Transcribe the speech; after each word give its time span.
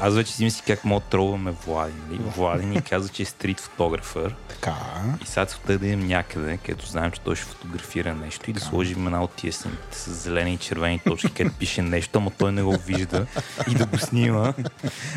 Аз 0.00 0.14
вече 0.14 0.32
си 0.32 0.44
мисля 0.44 0.62
как 0.66 0.84
мога 0.84 1.00
да 1.00 1.06
тролваме 1.06 1.50
Влади. 1.50 1.94
Нали? 2.08 2.20
Влади 2.36 2.66
ни 2.66 2.82
каза, 2.82 3.08
че 3.08 3.22
е 3.22 3.26
стрит 3.26 3.60
фотографър. 3.60 4.34
Така. 4.48 4.74
И 5.22 5.26
сега 5.26 5.46
целта 5.46 5.78
да 5.78 5.86
идем 5.86 6.06
някъде, 6.06 6.56
където 6.56 6.86
знаем, 6.86 7.10
че 7.10 7.20
той 7.20 7.36
ще 7.36 7.44
фотографира 7.44 8.14
нещо 8.14 8.50
и 8.50 8.52
да 8.52 8.60
сложим 8.60 9.06
една 9.06 9.22
от 9.24 9.30
тия 9.30 9.52
снимките 9.52 9.98
с 9.98 10.10
зелени 10.10 10.54
и 10.54 10.56
червени 10.58 10.98
точки, 10.98 11.32
където 11.32 11.56
пише 11.56 11.82
нещо, 11.82 12.18
ама 12.18 12.30
той 12.38 12.52
не 12.52 12.62
го 12.62 12.76
вижда 12.86 13.26
и 13.70 13.74
да 13.74 13.86
го 13.86 13.98
снима. 13.98 14.52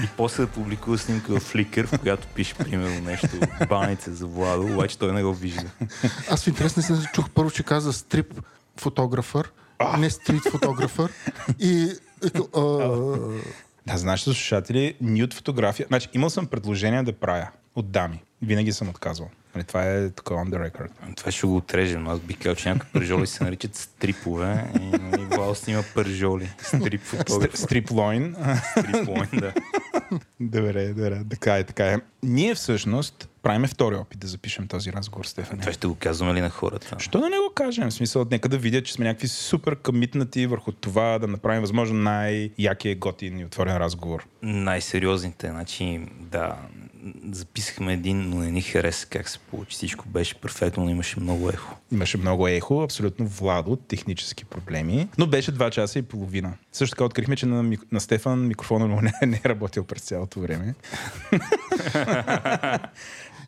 И 0.03 0.07
после 0.17 0.45
да 0.45 0.51
публикува 0.51 0.97
снимка 0.97 1.39
в 1.39 1.53
Flickr, 1.53 1.85
в 1.85 1.99
която 1.99 2.27
пише 2.27 2.53
примерно 2.53 3.01
нещо, 3.01 3.27
баница 3.69 4.13
за 4.13 4.27
Владо, 4.27 4.63
обаче 4.63 4.97
той 4.97 5.13
не 5.13 5.23
го 5.23 5.33
вижда. 5.33 5.69
Аз 6.29 6.43
в 6.43 6.47
интерес 6.47 6.77
не 6.77 6.83
се 6.83 7.09
чух 7.13 7.29
първо, 7.29 7.51
че 7.51 7.63
каза 7.63 7.93
стрип 7.93 8.33
фотографър, 8.77 9.51
не 9.97 10.09
стрит 10.09 10.43
фотографър. 10.51 11.11
И, 11.59 11.93
и 12.23 12.31
а, 12.55 12.61
Да, 13.87 13.97
знаеш, 13.97 14.21
слушатели, 14.21 14.95
нюд 15.01 15.33
фотография. 15.33 15.85
Значи, 15.87 16.09
имал 16.13 16.29
съм 16.29 16.47
предложение 16.47 17.03
да 17.03 17.13
правя 17.13 17.47
от 17.75 17.91
дами. 17.91 18.23
Винаги 18.41 18.73
съм 18.73 18.89
отказвал. 18.89 19.29
Нали, 19.55 19.63
това 19.63 19.83
е 19.83 20.09
такова 20.09 20.45
on 20.45 20.49
the 20.49 20.71
record. 20.71 21.15
Това 21.15 21.31
ще 21.31 21.47
го 21.47 21.57
отрежем. 21.57 22.07
Аз 22.07 22.19
би 22.19 22.33
казал, 22.33 22.55
че 22.55 22.69
някои 22.69 22.89
пържоли 22.93 23.27
се 23.27 23.43
наричат 23.43 23.75
стрипове 23.75 24.65
и 24.81 24.85
нали, 24.85 25.25
Владо 25.25 25.55
снима 25.55 25.83
пържоли. 25.95 26.49
Стрип 26.63 27.01
фотограф. 27.01 27.59
Стрип 27.59 27.91
лойн. 27.91 28.35
Стрип 28.71 29.07
лойн, 29.07 29.29
да. 29.33 29.53
добре, 30.39 30.87
добре. 30.87 31.23
Така 31.29 31.57
е, 31.57 31.63
така 31.63 31.85
е. 31.85 31.97
Ние 32.23 32.55
всъщност 32.55 33.29
правиме 33.43 33.67
втори 33.67 33.95
опит 33.95 34.19
да 34.19 34.27
запишем 34.27 34.67
този 34.67 34.93
разговор, 34.93 35.25
Стефан. 35.25 35.59
Това 35.59 35.73
ще 35.73 35.87
го 35.87 35.95
казваме 35.99 36.33
ли 36.33 36.41
на 36.41 36.49
хората? 36.49 36.95
Що 36.99 37.19
да 37.19 37.29
не 37.29 37.37
го 37.37 37.53
кажем? 37.55 37.89
В 37.89 37.93
смисъл, 37.93 38.25
нека 38.31 38.49
да 38.49 38.57
видят, 38.57 38.85
че 38.85 38.93
сме 38.93 39.05
някакви 39.05 39.27
супер 39.27 39.75
къмитнати 39.75 40.47
върху 40.47 40.71
това 40.71 41.19
да 41.19 41.27
направим 41.27 41.61
възможно 41.61 41.99
най-якия 41.99 42.95
готин 42.95 43.39
и 43.39 43.45
отворен 43.45 43.77
разговор. 43.77 44.27
Най-сериозните, 44.41 45.49
значи, 45.49 46.01
да, 46.19 46.57
записахме 47.31 47.93
един, 47.93 48.29
но 48.29 48.35
не 48.35 48.51
ни 48.51 48.61
хареса 48.61 49.07
как 49.07 49.29
се 49.29 49.39
получи. 49.39 49.75
Всичко 49.75 50.09
беше 50.09 50.35
перфектно, 50.35 50.83
но 50.83 50.89
имаше 50.89 51.19
много 51.19 51.49
ехо. 51.49 51.75
Имаше 51.91 52.17
много 52.17 52.47
ехо, 52.47 52.81
абсолютно 52.81 53.27
Владо, 53.27 53.75
технически 53.75 54.45
проблеми, 54.45 55.07
но 55.17 55.27
беше 55.27 55.51
2 55.51 55.69
часа 55.69 55.99
и 55.99 56.01
половина. 56.01 56.53
Също 56.71 56.95
така 56.95 57.03
открихме, 57.03 57.35
че 57.35 57.45
на, 57.45 57.77
на 57.91 57.99
Стефан 57.99 58.47
микрофона 58.47 58.87
му 58.87 59.01
не, 59.01 59.13
не 59.25 59.41
е 59.45 59.49
работил 59.49 59.83
през 59.83 60.01
цялото 60.01 60.39
време. 60.39 60.75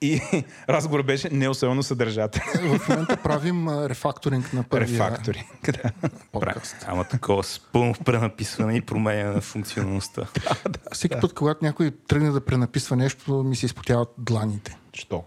и 0.03 0.21
разговор 0.69 1.03
беше 1.03 1.29
не 1.29 1.49
особено 1.49 1.83
съдържателен. 1.83 2.79
в 2.79 2.89
момента 2.89 3.17
правим 3.17 3.69
рефакторинг 3.69 4.53
на 4.53 4.63
първия 4.63 4.87
Рефактори. 4.87 5.47
Да. 5.65 5.91
подкаст. 6.31 6.75
Ама 6.87 7.03
такова 7.03 7.43
с 7.43 7.59
пълно 7.59 7.93
пренаписване 8.05 8.75
и 8.75 8.81
променя 8.81 9.31
на 9.31 9.41
функционалността. 9.41 10.27
Всеки 10.91 11.15
път, 11.21 11.33
когато 11.33 11.65
някой 11.65 11.91
тръгне 12.07 12.31
да 12.31 12.41
пренаписва 12.41 12.95
нещо, 12.95 13.43
ми 13.43 13.55
се 13.55 13.65
изпотяват 13.65 14.09
дланите. 14.17 14.77
Що? 14.93 15.23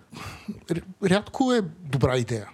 Рядко 1.05 1.53
е 1.53 1.61
добра 1.81 2.17
идея. 2.17 2.49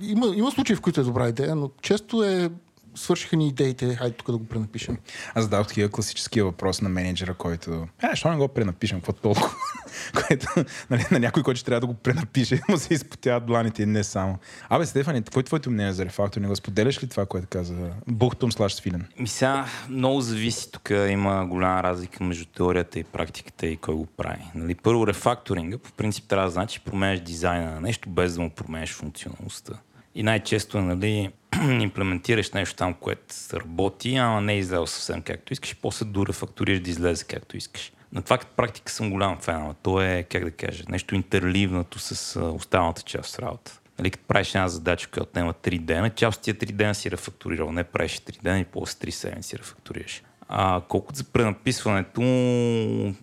Има, 0.00 0.26
има 0.36 0.50
случаи, 0.50 0.76
в 0.76 0.80
които 0.80 1.00
е 1.00 1.04
добра 1.04 1.28
идея, 1.28 1.54
но 1.54 1.70
често 1.82 2.22
е 2.22 2.50
свършиха 2.94 3.36
ни 3.36 3.48
идеите, 3.48 3.94
хайде 3.94 4.16
тук 4.16 4.30
да 4.30 4.36
го 4.38 4.44
пренапишем. 4.44 4.98
Аз 5.34 5.44
задавах 5.44 5.68
такива 5.68 5.88
класическия 5.88 6.44
въпрос 6.44 6.80
на 6.80 6.88
менеджера, 6.88 7.34
който... 7.34 7.88
Е, 8.02 8.06
защо 8.10 8.30
не 8.30 8.36
го 8.36 8.48
пренапишем? 8.48 8.98
Какво 8.98 9.12
толкова? 9.12 9.50
което, 10.26 10.46
нали, 10.90 11.04
на 11.10 11.18
някой, 11.18 11.42
който 11.42 11.58
ще 11.58 11.66
трябва 11.66 11.80
да 11.80 11.86
го 11.86 11.94
пренапише, 11.94 12.60
му 12.68 12.78
се 12.78 12.94
изпотяват 12.94 13.46
дланите 13.46 13.82
и 13.82 13.86
не 13.86 14.04
само. 14.04 14.38
Абе, 14.68 14.86
Стефани, 14.86 15.22
какво 15.22 15.40
е 15.40 15.42
твоето 15.42 15.70
мнение 15.70 15.92
за 15.92 16.04
рефактор? 16.04 16.40
Не 16.40 16.48
го 16.48 16.56
споделяш 16.56 17.02
ли 17.02 17.08
това, 17.08 17.26
което 17.26 17.46
каза 17.50 17.74
Бухтум 18.06 18.52
слаш 18.52 18.74
Свилен? 18.74 19.06
Ми 19.18 19.28
сега 19.28 19.66
много 19.88 20.20
зависи. 20.20 20.72
Тук 20.72 20.90
има 21.08 21.46
голяма 21.46 21.82
разлика 21.82 22.24
между 22.24 22.44
теорията 22.44 22.98
и 22.98 23.04
практиката 23.04 23.66
и 23.66 23.76
кой 23.76 23.94
го 23.94 24.06
прави. 24.06 24.42
Нали, 24.54 24.74
първо, 24.74 25.06
рефакторинга 25.06 25.78
по 25.78 25.92
принцип 25.92 26.24
трябва 26.28 26.46
да 26.46 26.52
значи, 26.52 26.74
че 26.74 26.84
променяш 26.84 27.20
дизайна 27.20 27.70
на 27.70 27.80
нещо, 27.80 28.08
без 28.08 28.34
да 28.34 28.40
му 28.40 28.50
променяш 28.50 28.94
функционалността. 28.94 29.72
И 30.14 30.22
най-често 30.22 30.78
е, 30.78 30.82
нали, 30.82 31.30
имплементираш 31.80 32.50
нещо 32.50 32.76
там, 32.76 32.94
което 32.94 33.34
работи, 33.52 34.16
ама 34.16 34.40
не 34.40 34.52
е 34.52 34.58
излезе 34.58 34.86
съвсем 34.86 35.22
както 35.22 35.52
искаш, 35.52 35.76
после 35.82 36.04
дорефакторираш 36.04 36.80
да 36.80 36.90
излезе 36.90 37.24
както 37.24 37.56
искаш. 37.56 37.92
На 38.12 38.22
това 38.22 38.38
като 38.38 38.52
практика 38.56 38.92
съм 38.92 39.10
голям 39.10 39.38
фен, 39.40 39.54
ама 39.54 39.74
то 39.82 40.02
е, 40.02 40.22
как 40.22 40.44
да 40.44 40.50
кажа, 40.50 40.84
нещо 40.88 41.14
интерливнато 41.14 41.98
с 41.98 42.40
останалата 42.40 43.02
част 43.02 43.34
от 43.34 43.42
работа. 43.42 43.80
Нали, 43.98 44.10
като 44.10 44.24
правиш 44.24 44.54
една 44.54 44.68
задача, 44.68 45.08
която 45.10 45.28
отнема 45.28 45.54
3 45.54 45.78
дена, 45.78 46.10
част 46.10 46.38
от 46.38 46.44
тия 46.44 46.54
3 46.54 46.72
дена 46.72 46.94
си 46.94 47.10
рефакторирал, 47.10 47.72
не 47.72 47.84
правиш 47.84 48.18
3 48.18 48.42
дена 48.42 48.60
и 48.60 48.64
после 48.64 48.98
3 48.98 49.10
седмици 49.10 49.58
рефакторираш. 49.58 50.22
А 50.52 50.80
колкото 50.88 51.18
за 51.18 51.24
пренаписването, 51.24 52.20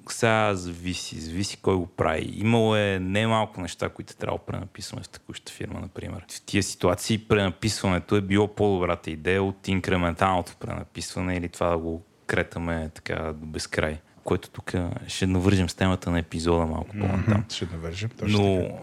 сега 0.09 0.55
зависи, 0.55 1.19
зависи 1.19 1.57
кой 1.61 1.75
го 1.75 1.87
прави. 1.87 2.33
Имало 2.35 2.75
е 2.75 2.99
немалко 2.99 3.61
неща, 3.61 3.89
които 3.89 4.15
трябва 4.15 4.37
да 4.37 4.45
пренаписваме 4.45 5.03
в 5.03 5.09
текущата 5.09 5.51
фирма, 5.53 5.79
например. 5.79 6.25
В 6.29 6.41
тия 6.45 6.63
ситуации 6.63 7.17
пренаписването 7.17 8.15
е 8.15 8.21
било 8.21 8.47
по-добрата 8.47 9.11
идея 9.11 9.43
от 9.43 9.67
инкременталното 9.67 10.55
пренаписване 10.59 11.35
или 11.35 11.49
това 11.49 11.69
да 11.69 11.77
го 11.77 12.01
кретаме 12.27 12.89
така 12.93 13.33
до 13.33 13.45
безкрай. 13.45 13.97
Което 14.23 14.49
тук 14.49 14.73
ще 15.07 15.27
навържем 15.27 15.69
с 15.69 15.75
темата 15.75 16.11
на 16.11 16.19
епизода 16.19 16.65
малко 16.65 16.89
по-натам. 16.89 17.45
Ще 17.49 17.65
навържем. 17.65 18.09
Точно 18.19 18.41
Но 18.41 18.61
така. 18.61 18.73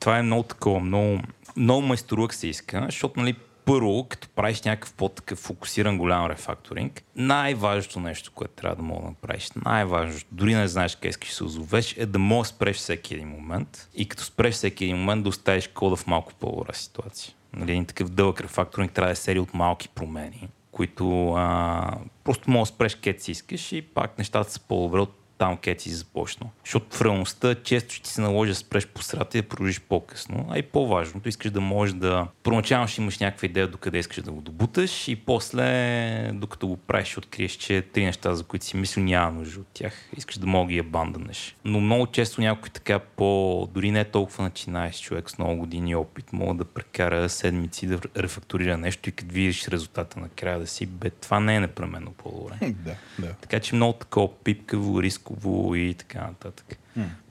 това 0.00 0.18
е 0.18 0.22
много 0.22 0.42
такова, 0.42 0.80
много, 0.80 1.20
много 1.56 1.82
майсторук 1.82 2.34
се 2.34 2.46
иска, 2.46 2.82
защото 2.86 3.20
нали, 3.20 3.36
първо, 3.64 4.06
като 4.08 4.28
правиш 4.28 4.62
някакъв 4.62 4.94
по-такъв 4.94 5.38
фокусиран 5.38 5.98
голям 5.98 6.26
рефакторинг, 6.26 7.02
най-важното 7.16 8.00
нещо, 8.00 8.32
което 8.34 8.54
трябва 8.54 8.76
да 8.76 8.82
мога 8.82 9.02
да 9.02 9.08
направиш, 9.08 9.50
най-важното, 9.64 10.26
дори 10.32 10.54
не 10.54 10.68
знаеш 10.68 10.96
къде 10.96 11.14
да 11.20 11.26
се 11.26 11.44
озовеш, 11.44 11.96
е 11.96 12.06
да 12.06 12.18
можеш 12.18 12.50
да 12.50 12.56
спреш 12.56 12.76
всеки 12.76 13.14
един 13.14 13.28
момент 13.28 13.88
и 13.94 14.08
като 14.08 14.22
спреш 14.22 14.54
всеки 14.54 14.84
един 14.84 14.96
момент 14.96 15.22
да 15.22 15.28
оставиш 15.28 15.68
кода 15.68 15.96
в 15.96 16.06
малко 16.06 16.34
по-добра 16.34 16.72
ситуация. 16.72 17.34
Нали, 17.52 17.70
един 17.70 17.84
такъв 17.84 18.08
дълъг 18.08 18.40
рефакторинг 18.40 18.92
трябва 18.92 19.08
да 19.08 19.12
е 19.12 19.16
серия 19.16 19.42
от 19.42 19.54
малки 19.54 19.88
промени, 19.88 20.48
които 20.70 21.32
а, 21.32 21.98
просто 22.24 22.50
можеш 22.50 22.70
да 22.70 22.74
спреш 22.74 22.94
където 22.94 23.22
си 23.22 23.30
искаш 23.30 23.72
и 23.72 23.82
пак 23.82 24.18
нещата 24.18 24.50
са 24.50 24.60
по-добре 24.60 25.00
от 25.00 25.21
там, 25.42 25.56
където 25.56 25.82
си 25.82 25.90
започнал. 25.90 26.50
Защото 26.64 26.96
в 26.96 27.02
реалността 27.02 27.54
често 27.54 27.94
ще 27.94 28.02
ти 28.02 28.10
се 28.10 28.20
наложи 28.20 28.50
да 28.50 28.54
спреш 28.54 28.86
по 28.86 29.02
средата 29.02 29.38
и 29.38 29.42
да 29.42 29.48
продължиш 29.48 29.80
по-късно. 29.80 30.46
А 30.50 30.58
и 30.58 30.62
по-важното, 30.62 31.28
искаш 31.28 31.50
да 31.50 31.60
можеш 31.60 31.94
да... 31.94 32.26
Първоначално 32.42 32.88
ще 32.88 33.02
имаш 33.02 33.18
някаква 33.18 33.46
идея 33.46 33.68
докъде 33.68 33.98
искаш 33.98 34.22
да 34.22 34.32
го 34.32 34.40
добуташ 34.40 35.08
и 35.08 35.16
после, 35.16 36.30
докато 36.34 36.68
го 36.68 36.76
правиш, 36.76 37.08
ще 37.08 37.18
откриеш, 37.18 37.52
че 37.52 37.82
три 37.82 38.04
неща, 38.04 38.34
за 38.34 38.44
които 38.44 38.64
си 38.64 38.76
мислил, 38.76 39.04
няма 39.04 39.32
нужда 39.32 39.60
от 39.60 39.66
тях. 39.74 40.10
Искаш 40.16 40.38
да 40.38 40.46
мога 40.46 40.66
да 40.66 40.72
ги 40.72 40.78
абанданеш. 40.78 41.56
Но 41.64 41.80
много 41.80 42.06
често 42.06 42.40
някой 42.40 42.70
така 42.70 42.98
по... 42.98 43.68
Дори 43.74 43.90
не 43.90 44.04
толкова 44.04 44.44
начинаеш 44.44 45.00
човек 45.00 45.30
с 45.30 45.38
много 45.38 45.56
години 45.56 45.94
опит, 45.94 46.32
мога 46.32 46.54
да 46.54 46.64
прекара 46.64 47.28
седмици 47.28 47.86
да 47.86 47.98
рефакторира 48.16 48.78
нещо 48.78 49.08
и 49.08 49.12
като 49.12 49.34
видиш 49.34 49.68
резултата 49.68 50.20
накрая 50.20 50.58
да 50.58 50.66
си, 50.66 50.86
бе, 50.86 51.10
това 51.10 51.40
не 51.40 51.56
е 51.56 51.60
непременно 51.60 52.12
по-добре. 52.12 52.54
Да, 52.82 52.94
да. 53.18 53.34
Така 53.34 53.60
че 53.60 53.74
много 53.74 53.92
такова 53.92 54.28
пипкаво, 54.44 55.02
рисково 55.32 55.74
и 55.74 55.94
така 55.94 56.20
нататък. 56.20 56.78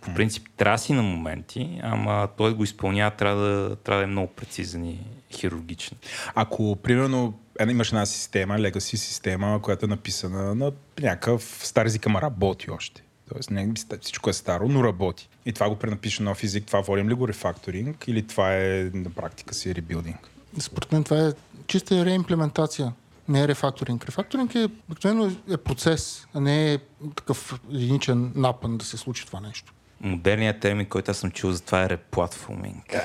По 0.02 0.14
принцип 0.14 0.48
трябва 0.58 0.78
си 0.78 0.94
на 0.94 1.02
моменти, 1.02 1.80
ама 1.84 2.28
той 2.38 2.54
го 2.54 2.64
изпълнява, 2.64 3.12
трябва 3.12 3.44
да, 3.44 3.76
трябва 3.76 4.00
да 4.00 4.04
е 4.04 4.12
много 4.12 4.28
прецизен 4.28 4.86
и 4.86 5.00
хирургичен. 5.32 5.98
Ако, 6.36 6.76
примерно, 6.76 7.34
една, 7.60 7.72
имаш 7.72 7.88
една 7.88 8.06
система, 8.06 8.54
legacy 8.54 8.96
система, 8.96 9.60
която 9.62 9.86
е 9.86 9.90
написана 9.90 10.56
на 10.56 10.72
някакъв 11.02 11.60
стар 11.64 11.86
език, 11.86 12.06
ама 12.06 12.22
работи 12.22 12.72
още. 12.72 13.04
Тоест, 13.34 13.52
не, 13.52 13.74
всичко 14.02 14.30
е 14.30 14.34
старо, 14.34 14.68
но 14.68 14.84
работи. 14.84 15.30
И 15.46 15.54
това 15.54 15.70
го 15.70 15.76
пренапише 15.76 16.24
на 16.24 16.30
нов 16.30 16.44
език, 16.44 16.66
това 16.66 16.82
водим 16.82 17.10
ли 17.10 17.14
го 17.14 17.28
рефакторинг 17.28 18.08
или 18.08 18.28
това 18.28 18.56
е 18.56 18.92
на 18.94 19.10
практика 19.10 19.54
си 19.54 19.76
ребилдинг? 19.76 20.30
Според 20.60 20.92
мен 20.92 21.04
това 21.04 21.28
е 21.28 21.32
чиста 21.68 22.06
реимплементация. 22.06 22.94
Не 23.32 23.42
е 23.42 23.48
рефакторинг. 23.48 24.06
Рефакторинг 24.06 24.56
е, 24.56 24.68
обикновено 24.86 25.32
е 25.50 25.58
процес, 25.58 26.28
а 26.34 26.40
не 26.40 26.74
е 26.74 26.78
такъв 27.16 27.60
единичен 27.70 28.32
напън 28.36 28.78
да 28.78 28.86
се 28.86 28.98
случи 28.98 29.26
това 29.26 29.40
нещо. 29.40 29.74
Модерният 30.02 30.60
термин, 30.60 30.86
който 30.86 31.12
аз 31.12 31.18
съм 31.18 31.32
чул 31.32 31.52
за 31.52 31.62
това 31.62 31.84
е 31.84 31.90
реплатформинг. 31.90 32.96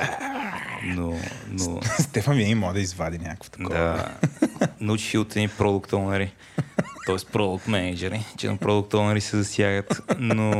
Но, 0.85 1.15
но 1.49 1.81
Стефан 1.83 2.35
винаги 2.35 2.55
може 2.55 2.75
да 2.75 2.81
извади 2.81 3.19
някакво 3.19 3.51
такова. 3.51 3.75
да, 3.75 4.15
научих 4.81 5.21
от 5.21 5.37
едни 5.37 5.49
продукт 5.49 5.93
онери, 5.93 6.33
т.е. 7.07 7.33
продукт 7.33 7.69
менеджери, 7.69 8.25
че 8.37 8.49
на 8.49 8.57
продукт 8.57 8.95
онери 8.95 9.21
се 9.21 9.37
засягат, 9.37 10.03
но, 10.19 10.51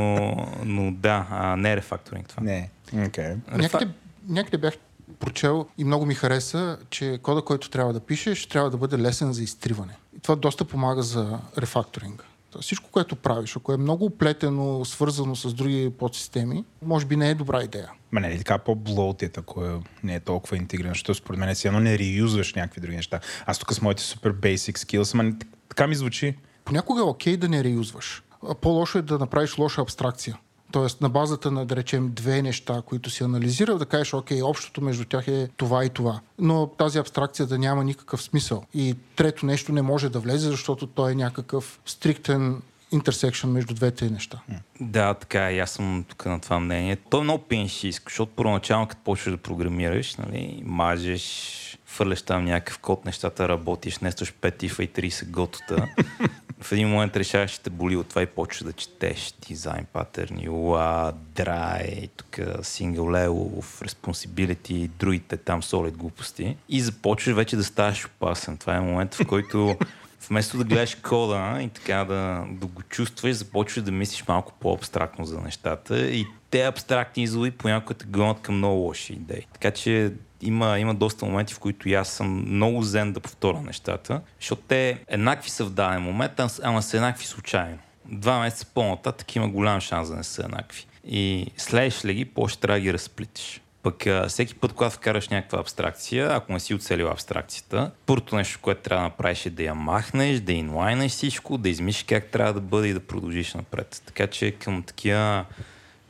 но 0.65 0.91
да, 0.91 1.27
а 1.31 1.55
не 1.55 1.71
е 1.71 1.77
рефакторинг 1.77 2.27
това. 2.27 2.43
Не. 2.43 2.69
Okay. 2.87 3.35
Рефа- 3.37 3.57
Някъде, 3.73 3.91
някъде 4.27 4.57
бях 4.57 4.73
прочел 5.19 5.67
и 5.77 5.83
много 5.83 6.05
ми 6.05 6.15
хареса, 6.15 6.77
че 6.89 7.19
кода, 7.23 7.41
който 7.41 7.69
трябва 7.69 7.93
да 7.93 7.99
пишеш, 7.99 8.45
трябва 8.45 8.69
да 8.69 8.77
бъде 8.77 8.97
лесен 8.97 9.33
за 9.33 9.43
изтриване. 9.43 9.97
И 10.17 10.19
това 10.19 10.35
доста 10.35 10.65
помага 10.65 11.01
за 11.01 11.39
рефакторинга. 11.57 12.23
Тоест, 12.51 12.65
всичко, 12.65 12.89
което 12.91 13.15
правиш, 13.15 13.55
ако 13.55 13.73
е 13.73 13.77
много 13.77 14.05
оплетено, 14.05 14.85
свързано 14.85 15.35
с 15.35 15.53
други 15.53 15.91
подсистеми, 15.99 16.65
може 16.81 17.05
би 17.05 17.15
не 17.15 17.29
е 17.29 17.35
добра 17.35 17.63
идея. 17.63 17.91
Ма 18.11 18.19
не 18.19 18.27
е 18.27 18.31
ли 18.31 18.37
така 18.37 18.57
по-блоутед, 18.57 19.37
ако 19.37 19.65
е, 19.65 19.79
не 20.03 20.15
е 20.15 20.19
толкова 20.19 20.57
интегриран, 20.57 20.91
защото 20.91 21.13
според 21.13 21.39
мен 21.39 21.55
си 21.55 21.67
едно 21.67 21.79
не 21.79 21.99
реюзваш 21.99 22.53
някакви 22.53 22.81
други 22.81 22.95
неща. 22.95 23.19
Аз 23.45 23.59
тук 23.59 23.73
с 23.73 23.81
моите 23.81 24.03
супер 24.03 24.33
basic 24.33 24.77
skills, 24.77 25.19
ама 25.19 25.33
така 25.69 25.87
ми 25.87 25.95
звучи. 25.95 26.37
Понякога 26.65 27.01
е 27.01 27.03
окей 27.03 27.37
да 27.37 27.49
не 27.49 27.63
реюзваш. 27.63 28.23
По-лошо 28.61 28.97
е 28.97 29.01
да 29.01 29.19
направиш 29.19 29.57
лоша 29.57 29.81
абстракция. 29.81 30.37
Тоест, 30.71 31.01
на 31.01 31.09
базата 31.09 31.51
на, 31.51 31.65
да 31.65 31.75
речем, 31.75 32.11
две 32.13 32.41
неща, 32.41 32.81
които 32.85 33.09
си 33.09 33.23
анализирал, 33.23 33.77
да 33.77 33.85
кажеш, 33.85 34.13
окей, 34.13 34.41
общото 34.41 34.81
между 34.81 35.05
тях 35.05 35.27
е 35.27 35.49
това 35.57 35.85
и 35.85 35.89
това. 35.89 36.19
Но 36.39 36.67
тази 36.67 36.99
абстракция 36.99 37.45
да 37.45 37.57
няма 37.57 37.83
никакъв 37.83 38.21
смисъл. 38.21 38.63
И 38.73 38.95
трето 39.15 39.45
нещо 39.45 39.71
не 39.71 39.81
може 39.81 40.09
да 40.09 40.19
влезе, 40.19 40.49
защото 40.49 40.87
той 40.87 41.11
е 41.11 41.15
някакъв 41.15 41.79
стриктен 41.85 42.61
интерсекшн 42.91 43.47
между 43.47 43.73
двете 43.73 44.09
неща. 44.09 44.39
Да, 44.81 45.13
така 45.13 45.49
е. 45.49 45.55
и 45.55 45.59
Аз 45.59 45.71
съм 45.71 46.05
тук 46.07 46.25
на 46.25 46.39
това 46.39 46.59
мнение. 46.59 46.95
То 46.95 47.19
е 47.19 47.23
много 47.23 47.43
пеншийско, 47.43 48.09
защото 48.09 48.31
първоначално 48.35 48.87
като 48.87 49.01
почваш 49.03 49.31
да 49.31 49.37
програмираш, 49.37 50.15
нали, 50.15 50.61
мажеш, 50.65 51.77
фърляш 51.85 52.21
там 52.21 52.45
някакъв 52.45 52.79
код, 52.79 53.05
нещата 53.05 53.49
работиш, 53.49 53.99
нестваш 53.99 54.33
5 54.41 54.63
ифа 54.63 54.83
и 54.83 54.89
30 54.89 55.29
готота. 55.29 55.87
в 56.61 56.71
един 56.71 56.89
момент 56.89 57.17
решаваш, 57.17 57.51
че 57.51 57.61
те 57.61 57.69
боли 57.69 57.95
от 57.95 58.07
това 58.07 58.21
и 58.21 58.25
почваш 58.25 58.63
да 58.63 58.73
четеш 58.73 59.33
дизайн 59.47 59.85
патърни, 59.93 60.49
уа, 60.49 61.11
драй, 61.35 62.07
тук 62.17 62.27
single 62.59 63.27
level, 63.27 63.63
responsibility 63.85 64.71
и 64.71 64.87
другите 64.87 65.37
там 65.37 65.61
solid 65.61 65.91
глупости. 65.91 66.57
И 66.69 66.81
започваш 66.81 67.35
вече 67.35 67.55
да 67.55 67.63
ставаш 67.63 68.05
опасен. 68.05 68.57
Това 68.57 68.75
е 68.75 68.81
момент, 68.81 69.15
в 69.15 69.25
който 69.27 69.77
вместо 70.29 70.57
да 70.57 70.63
гледаш 70.63 70.95
кода 70.95 71.57
и 71.61 71.69
така 71.69 72.05
да, 72.05 72.45
да 72.49 72.65
го 72.65 72.81
чувстваш, 72.81 73.35
започваш 73.35 73.83
да 73.83 73.91
мислиш 73.91 74.27
малко 74.27 74.53
по-абстрактно 74.59 75.25
за 75.25 75.39
нещата 75.39 76.07
и 76.07 76.25
те 76.49 76.65
абстрактни 76.65 77.23
изводи 77.23 77.51
понякога 77.51 77.93
те 77.93 78.05
гонят 78.05 78.41
към 78.41 78.57
много 78.57 78.79
лоши 78.79 79.13
идеи. 79.13 79.45
Така 79.53 79.71
че 79.71 80.13
има, 80.41 80.79
има 80.79 80.95
доста 80.95 81.25
моменти, 81.25 81.53
в 81.53 81.59
които 81.59 81.89
и 81.89 81.93
аз 81.93 82.09
съм 82.09 82.55
много 82.55 82.81
зен 82.83 83.13
да 83.13 83.19
повторя 83.19 83.61
нещата, 83.61 84.21
защото 84.39 84.61
те 84.67 84.99
еднакви 85.07 85.49
са 85.49 85.65
в 85.65 85.69
даден 85.69 86.01
момент, 86.01 86.31
ама 86.63 86.81
са 86.81 86.97
еднакви 86.97 87.25
случайно. 87.25 87.77
Два 88.05 88.39
месеца 88.39 88.65
по-нататък 88.73 89.35
има 89.35 89.49
голям 89.49 89.81
шанс 89.81 90.09
да 90.09 90.15
не 90.15 90.23
са 90.23 90.43
еднакви. 90.43 90.85
И 91.07 91.51
следиш 91.57 92.05
ли 92.05 92.13
ги, 92.13 92.25
по-ще 92.25 92.59
трябва 92.59 92.79
да 92.79 92.83
ги 92.83 92.93
разплитиш. 92.93 93.61
Пък 93.83 94.05
всеки 94.27 94.55
път, 94.55 94.73
когато 94.73 94.95
вкараш 94.95 95.29
някаква 95.29 95.59
абстракция, 95.59 96.29
ако 96.31 96.53
не 96.53 96.59
си 96.59 96.73
оцелил 96.73 97.11
абстракцията, 97.11 97.91
първото 98.05 98.35
нещо, 98.35 98.59
което 98.61 98.81
трябва 98.81 99.03
да 99.03 99.09
направиш 99.09 99.45
е 99.45 99.49
да 99.49 99.63
я 99.63 99.75
махнеш, 99.75 100.39
да 100.39 100.53
инлайнеш 100.53 101.11
всичко, 101.11 101.57
да 101.57 101.69
измислиш 101.69 102.03
как 102.03 102.25
трябва 102.25 102.53
да 102.53 102.61
бъде 102.61 102.87
и 102.87 102.93
да 102.93 102.99
продължиш 102.99 103.53
напред. 103.53 104.01
Така 104.05 104.27
че 104.27 104.51
към 104.51 104.83
такива 104.83 105.45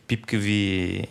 пипкави 0.08 1.04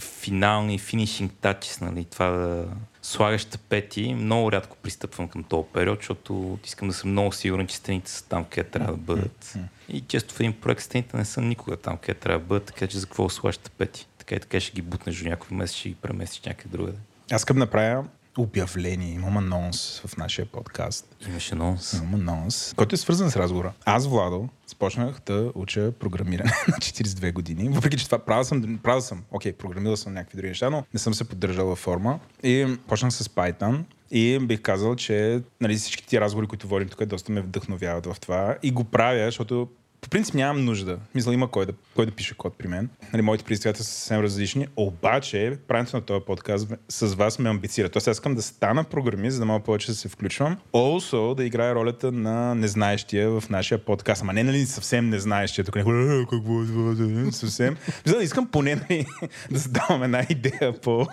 финални 0.00 0.78
финишинг 0.78 1.32
тачис, 1.40 1.80
нали, 1.80 2.04
това 2.04 2.30
да 2.30 2.66
слагаш 3.02 3.44
тапети, 3.44 4.14
много 4.14 4.52
рядко 4.52 4.76
пристъпвам 4.76 5.28
към 5.28 5.42
този 5.42 5.68
период, 5.72 5.98
защото 5.98 6.58
искам 6.64 6.88
да 6.88 6.94
съм 6.94 7.10
много 7.10 7.32
сигурен, 7.32 7.66
че 7.66 7.76
стените 7.76 8.10
са 8.10 8.28
там, 8.28 8.44
къде 8.44 8.70
трябва 8.70 8.92
да 8.92 8.98
бъдат. 8.98 9.54
И 9.88 10.00
често 10.00 10.34
в 10.34 10.40
един 10.40 10.60
проект 10.60 10.82
стените 10.82 11.16
не 11.16 11.24
са 11.24 11.40
никога 11.40 11.76
там, 11.76 11.96
къде 11.96 12.14
трябва 12.14 12.38
да 12.38 12.44
бъдат, 12.44 12.64
така 12.64 12.86
че 12.86 12.98
за 12.98 13.06
какво 13.06 13.28
слагаш 13.28 13.58
тапети? 13.58 14.08
Така 14.18 14.34
и 14.34 14.40
така 14.40 14.60
ще 14.60 14.72
ги 14.72 14.82
бутнеш 14.82 15.22
до 15.22 15.28
някой 15.28 15.56
месец, 15.56 15.76
ще 15.76 15.88
ги 15.88 15.94
преместиш 15.94 16.42
някъде 16.42 16.76
другаде. 16.76 16.98
Аз 17.30 17.44
да 17.44 17.54
направя 17.54 18.04
обявление, 18.38 19.12
имам 19.12 19.36
анонс 19.36 20.02
в 20.06 20.16
нашия 20.16 20.46
подкаст. 20.46 21.16
Имаше 21.28 21.54
анонс. 21.54 21.92
Имам 21.92 22.14
анонс, 22.14 22.74
който 22.76 22.94
е 22.94 22.98
свързан 22.98 23.30
с 23.30 23.36
разговора. 23.36 23.72
Аз, 23.84 24.06
Владо, 24.06 24.48
започнах 24.66 25.20
да 25.26 25.52
уча 25.54 25.92
програмиране 25.92 26.50
на 26.68 26.74
42 26.74 27.32
години. 27.32 27.68
Въпреки, 27.68 27.96
че 27.96 28.04
това 28.04 28.18
правил 28.18 28.44
съм, 28.44 28.78
правил 28.82 29.00
съм, 29.00 29.22
окей, 29.30 29.52
програмирал 29.52 29.96
съм 29.96 30.14
някакви 30.14 30.36
други 30.36 30.48
неща, 30.48 30.70
но 30.70 30.84
не 30.94 31.00
съм 31.00 31.14
се 31.14 31.28
поддържал 31.28 31.66
във 31.66 31.78
форма. 31.78 32.18
И 32.42 32.76
почнах 32.88 33.12
с 33.12 33.28
Python. 33.28 33.84
И 34.10 34.38
бих 34.38 34.60
казал, 34.60 34.96
че 34.96 35.42
нали, 35.60 35.76
всички 35.76 36.06
ти 36.06 36.20
разговори, 36.20 36.46
които 36.46 36.68
водим 36.68 36.88
тук, 36.88 37.04
доста 37.04 37.32
ме 37.32 37.40
вдъхновяват 37.40 38.06
в 38.06 38.16
това. 38.20 38.56
И 38.62 38.70
го 38.70 38.84
правя, 38.84 39.24
защото 39.24 39.68
по 40.00 40.08
принцип 40.08 40.34
нямам 40.34 40.64
нужда. 40.64 40.98
Мисля, 41.14 41.34
има 41.34 41.50
кой 41.50 41.66
да, 41.66 41.72
кой 41.94 42.06
да 42.06 42.12
пише 42.12 42.34
код 42.34 42.54
при 42.58 42.68
мен. 42.68 42.88
Нали, 43.12 43.22
моите 43.22 43.44
предизвикателства 43.44 43.84
са 43.84 43.98
съвсем 43.98 44.20
различни, 44.20 44.66
обаче 44.76 45.56
правенето 45.68 45.96
на 45.96 46.02
този 46.02 46.24
подкаст 46.24 46.68
с 46.88 47.14
вас 47.14 47.38
ме 47.38 47.50
амбицира. 47.50 47.88
Тоест 47.88 48.08
аз 48.08 48.16
искам 48.16 48.34
да 48.34 48.42
стана 48.42 48.84
програмист, 48.84 49.34
за 49.34 49.40
да 49.40 49.46
мога 49.46 49.64
повече 49.64 49.86
да 49.86 49.94
се 49.94 50.08
включвам. 50.08 50.56
Also 50.72 51.34
да 51.34 51.44
играя 51.44 51.74
ролята 51.74 52.12
на 52.12 52.54
незнаещия 52.54 53.30
в 53.30 53.44
нашия 53.50 53.78
подкаст. 53.78 54.22
Ама 54.22 54.32
не 54.32 54.42
нали 54.42 54.66
съвсем 54.66 55.08
незнаещия, 55.08 55.64
тук 55.64 55.76
някой, 55.76 56.22
«Е, 56.22 56.26
какво 56.30 56.62
е 56.62 57.32
съвсем. 57.32 57.76
Мисля, 58.06 58.22
искам 58.22 58.46
поне 58.46 58.74
нали, 58.74 59.06
да 59.50 59.58
задавам 59.58 60.02
една 60.02 60.26
идея 60.28 60.80
по 60.80 61.06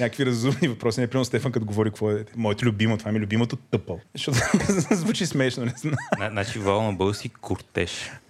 някакви 0.00 0.26
разумни 0.26 0.68
въпроси. 0.68 1.00
Например, 1.00 1.24
Стефан, 1.24 1.52
като 1.52 1.66
говори 1.66 1.90
какво 1.90 2.10
е 2.10 2.24
моето 2.36 2.66
любимо, 2.66 2.98
това 2.98 3.12
ми 3.12 3.18
е 3.18 3.20
любимото 3.20 3.56
тъпъл. 3.56 4.00
Защото 4.14 4.38
звучи 4.90 5.26
смешно, 5.26 5.64
не 5.64 5.74
знам. 5.76 6.30
Значи 6.30 6.58
Вал 6.58 6.82
на 6.82 6.92
български. 6.92 7.30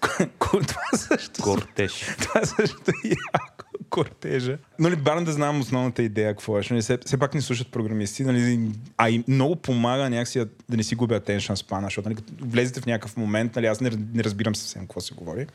Това 0.00 0.99
също. 0.99 1.43
Кортеж. 1.43 2.17
Това 2.20 2.44
също 2.44 2.91
е 3.05 3.08
яко. 3.08 3.64
Кортежа. 3.91 4.58
Нали, 4.81 4.97
барам 4.97 5.25
да 5.25 5.32
знам 5.32 5.61
основната 5.61 6.03
идея 6.03 6.29
какво 6.29 6.59
е. 6.59 6.62
Нали, 6.71 6.82
все, 6.82 6.99
все 7.06 7.17
пак 7.17 7.35
ни 7.35 7.41
слушат 7.41 7.69
програмисти, 7.69 8.25
нали, 8.25 8.71
а 8.97 9.11
и 9.11 9.25
много 9.29 9.56
помага 9.56 10.11
някакси 10.11 10.38
да, 10.38 10.77
не 10.77 10.82
си 10.82 10.94
губя 10.94 11.21
attention 11.21 11.55
span, 11.55 11.85
защото 11.85 12.09
нали, 12.09 12.17
като 12.17 12.32
влезете 12.41 12.81
в 12.81 12.87
някакъв 12.87 13.17
момент, 13.17 13.56
нали, 13.56 13.67
аз 13.67 13.81
не, 13.81 13.91
не 14.15 14.25
разбирам 14.25 14.55
съвсем 14.55 14.82
какво 14.82 15.00
се 15.00 15.15
говори. 15.15 15.47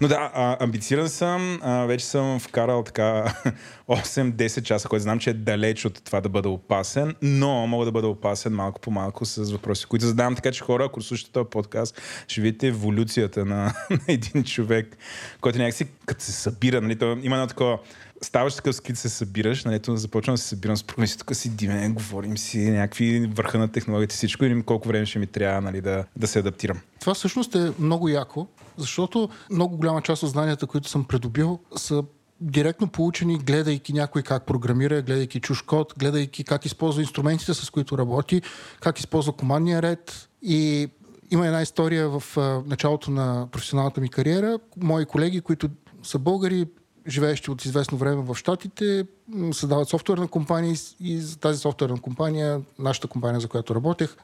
Но 0.00 0.08
да, 0.08 0.30
а, 0.34 0.64
амбициран 0.64 1.08
съм, 1.08 1.60
а, 1.62 1.84
вече 1.84 2.06
съм 2.06 2.40
вкарал 2.40 2.82
така 2.82 3.34
8-10 3.88 4.62
часа, 4.62 4.88
който 4.88 5.02
знам, 5.02 5.18
че 5.18 5.30
е 5.30 5.34
далеч 5.34 5.84
от 5.84 6.04
това 6.04 6.20
да 6.20 6.28
бъда 6.28 6.48
опасен, 6.48 7.14
но 7.22 7.66
мога 7.66 7.84
да 7.84 7.92
бъда 7.92 8.08
опасен 8.08 8.52
малко 8.52 8.80
по 8.80 8.90
малко 8.90 9.24
с 9.24 9.52
въпроси, 9.52 9.86
които 9.86 10.06
задавам, 10.06 10.34
така 10.34 10.52
че 10.52 10.62
хора, 10.62 10.84
ако 10.84 11.02
слушате 11.02 11.32
този 11.32 11.48
подкаст, 11.50 12.00
ще 12.28 12.40
видите 12.40 12.66
еволюцията 12.66 13.44
на, 13.44 13.74
на 13.90 13.98
един 14.08 14.44
човек, 14.44 14.96
който 15.40 15.58
някакси 15.58 15.86
като 16.06 16.24
се 16.24 16.32
събира, 16.32 16.80
нали, 16.80 16.96
то 16.96 17.18
има 17.22 17.36
едно 17.36 17.46
такова 17.46 17.78
ставаш 18.24 18.54
такъв, 18.54 18.76
с 18.76 18.80
които 18.80 19.00
се 19.00 19.08
събираш, 19.08 19.64
нали, 19.64 19.74
ето 19.76 19.96
започвам 19.96 20.34
да 20.34 20.38
се 20.38 20.48
събирам 20.48 20.76
с 20.76 20.84
програмисти, 20.84 21.18
тук 21.18 21.36
си 21.36 21.48
димен, 21.48 21.94
говорим 21.94 22.38
си 22.38 22.70
някакви 22.70 23.26
върха 23.26 23.58
на 23.58 23.68
технологията, 23.68 24.14
всичко 24.14 24.44
и 24.44 24.62
колко 24.62 24.88
време 24.88 25.06
ще 25.06 25.18
ми 25.18 25.26
трябва 25.26 25.60
нали, 25.60 25.80
да, 25.80 26.04
да 26.16 26.26
се 26.26 26.38
адаптирам. 26.38 26.80
Това 27.00 27.14
всъщност 27.14 27.54
е 27.54 27.72
много 27.78 28.08
яко, 28.08 28.46
защото 28.76 29.28
много 29.50 29.76
голяма 29.76 30.02
част 30.02 30.22
от 30.22 30.30
знанията, 30.30 30.66
които 30.66 30.88
съм 30.88 31.04
придобил, 31.04 31.58
са 31.76 32.04
директно 32.40 32.88
получени, 32.88 33.38
гледайки 33.38 33.92
някой 33.92 34.22
как 34.22 34.46
програмира, 34.46 35.02
гледайки 35.02 35.40
чуж 35.40 35.62
код, 35.62 35.94
гледайки 35.98 36.44
как 36.44 36.64
използва 36.64 37.02
инструментите, 37.02 37.54
с 37.54 37.70
които 37.70 37.98
работи, 37.98 38.42
как 38.80 38.98
използва 38.98 39.32
командния 39.32 39.82
ред. 39.82 40.28
И 40.42 40.88
има 41.30 41.46
една 41.46 41.62
история 41.62 42.08
в 42.08 42.22
началото 42.66 43.10
на 43.10 43.48
професионалната 43.52 44.00
ми 44.00 44.08
кариера. 44.08 44.58
Мои 44.76 45.04
колеги, 45.04 45.40
които 45.40 45.68
са 46.02 46.18
българи, 46.18 46.66
живеещи 47.08 47.50
от 47.50 47.64
известно 47.64 47.98
време 47.98 48.22
в 48.22 48.34
Штатите, 48.34 49.06
създават 49.52 49.88
софтуерна 49.88 50.28
компания 50.28 50.76
и 51.00 51.20
за 51.20 51.38
тази 51.38 51.58
софтуерна 51.58 52.00
компания, 52.00 52.62
нашата 52.78 53.08
компания, 53.08 53.40
за 53.40 53.48
която 53.48 53.74
работех, 53.74 54.16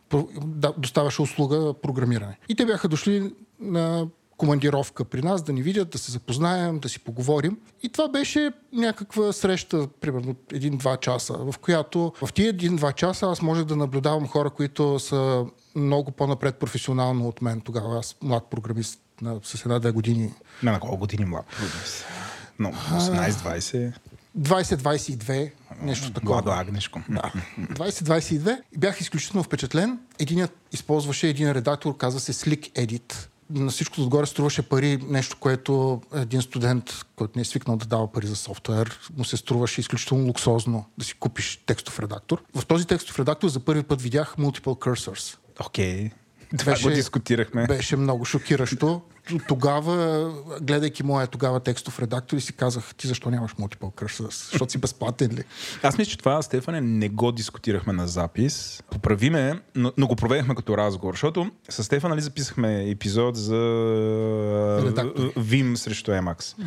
доставяше 0.76 1.22
услуга 1.22 1.74
програмиране. 1.82 2.38
И 2.48 2.54
те 2.54 2.66
бяха 2.66 2.88
дошли 2.88 3.34
на 3.60 4.06
командировка 4.36 5.04
при 5.04 5.22
нас, 5.22 5.42
да 5.42 5.52
ни 5.52 5.62
видят, 5.62 5.90
да 5.90 5.98
се 5.98 6.12
запознаем, 6.12 6.78
да 6.78 6.88
си 6.88 6.98
поговорим. 6.98 7.58
И 7.82 7.88
това 7.88 8.08
беше 8.08 8.52
някаква 8.72 9.32
среща, 9.32 9.88
примерно 10.00 10.34
един-два 10.52 10.96
часа, 10.96 11.34
в 11.34 11.54
която 11.58 12.12
в 12.22 12.32
тия 12.32 12.48
един-два 12.48 12.92
часа 12.92 13.26
аз 13.26 13.42
можех 13.42 13.64
да 13.64 13.76
наблюдавам 13.76 14.28
хора, 14.28 14.50
които 14.50 14.98
са 14.98 15.46
много 15.76 16.10
по-напред 16.10 16.56
професионално 16.56 17.28
от 17.28 17.42
мен 17.42 17.60
тогава. 17.60 17.98
Аз 17.98 18.16
млад 18.22 18.44
програмист 18.50 19.00
на, 19.22 19.40
с 19.42 19.64
една-две 19.64 19.90
години. 19.90 20.34
На, 20.62 20.72
на 20.72 20.80
колко 20.80 20.96
години 20.96 21.24
млад 21.24 21.46
програмист? 21.46 22.04
Но 22.60 22.72
18-20. 22.72 23.92
20-22, 24.38 25.50
нещо 25.82 26.12
такова. 26.12 26.34
Младо 26.34 26.50
агнешко. 26.50 27.02
Да. 27.08 27.32
20-22. 27.58 28.60
И 28.76 28.78
бях 28.78 29.00
изключително 29.00 29.42
впечатлен. 29.42 29.98
Единият 30.18 30.56
използваше 30.72 31.28
един 31.28 31.52
редактор, 31.52 31.96
казва 31.96 32.20
се 32.20 32.32
Slick 32.32 32.72
Edit. 32.72 33.14
На 33.50 33.70
всичко 33.70 34.00
отгоре 34.00 34.26
струваше 34.26 34.62
пари, 34.62 34.98
нещо, 35.08 35.36
което 35.40 36.02
един 36.14 36.42
студент, 36.42 36.92
който 37.16 37.32
не 37.36 37.42
е 37.42 37.44
свикнал 37.44 37.76
да 37.76 37.86
дава 37.86 38.12
пари 38.12 38.26
за 38.26 38.36
софтуер, 38.36 38.98
му 39.16 39.24
се 39.24 39.36
струваше 39.36 39.80
изключително 39.80 40.26
луксозно 40.26 40.84
да 40.98 41.04
си 41.04 41.14
купиш 41.14 41.60
текстов 41.66 42.00
редактор. 42.00 42.42
В 42.54 42.66
този 42.66 42.86
текстов 42.86 43.18
редактор 43.18 43.48
за 43.48 43.60
първи 43.60 43.82
път 43.82 44.02
видях 44.02 44.34
multiple 44.38 44.60
cursors. 44.60 45.36
Окей. 45.60 46.08
Okay. 46.08 46.12
Беше, 46.64 46.82
го 46.82 46.90
дискутирахме. 46.90 47.66
Беше 47.66 47.96
много 47.96 48.24
шокиращо. 48.24 49.02
Тогава, 49.48 50.26
гледайки 50.60 51.02
моя 51.02 51.26
тогава 51.26 51.60
текстов 51.60 51.98
редактор 51.98 52.36
и 52.36 52.40
си 52.40 52.52
казах, 52.52 52.94
ти 52.94 53.06
защо 53.06 53.30
нямаш 53.30 53.54
multiple 53.54 53.94
cursors? 53.94 54.50
Защото 54.50 54.72
си 54.72 54.78
безплатен 54.78 55.30
ли? 55.32 55.44
Аз 55.82 55.98
мисля, 55.98 56.10
че 56.10 56.18
това, 56.18 56.42
Стефане, 56.42 56.80
не 56.80 57.08
го 57.08 57.32
дискутирахме 57.32 57.92
на 57.92 58.08
запис. 58.08 58.82
Поправи 58.90 59.30
ме, 59.30 59.60
но, 59.74 59.92
но 59.96 60.06
го 60.06 60.16
проведахме 60.16 60.54
като 60.54 60.76
разговор, 60.76 61.14
защото 61.14 61.50
с 61.68 61.84
Стефан 61.84 62.10
нали, 62.10 62.20
записахме 62.20 62.90
епизод 62.90 63.36
за 63.36 63.54
Vim 65.38 65.74
срещу 65.74 66.10
Emacs. 66.10 66.40
Uh-huh. 66.40 66.64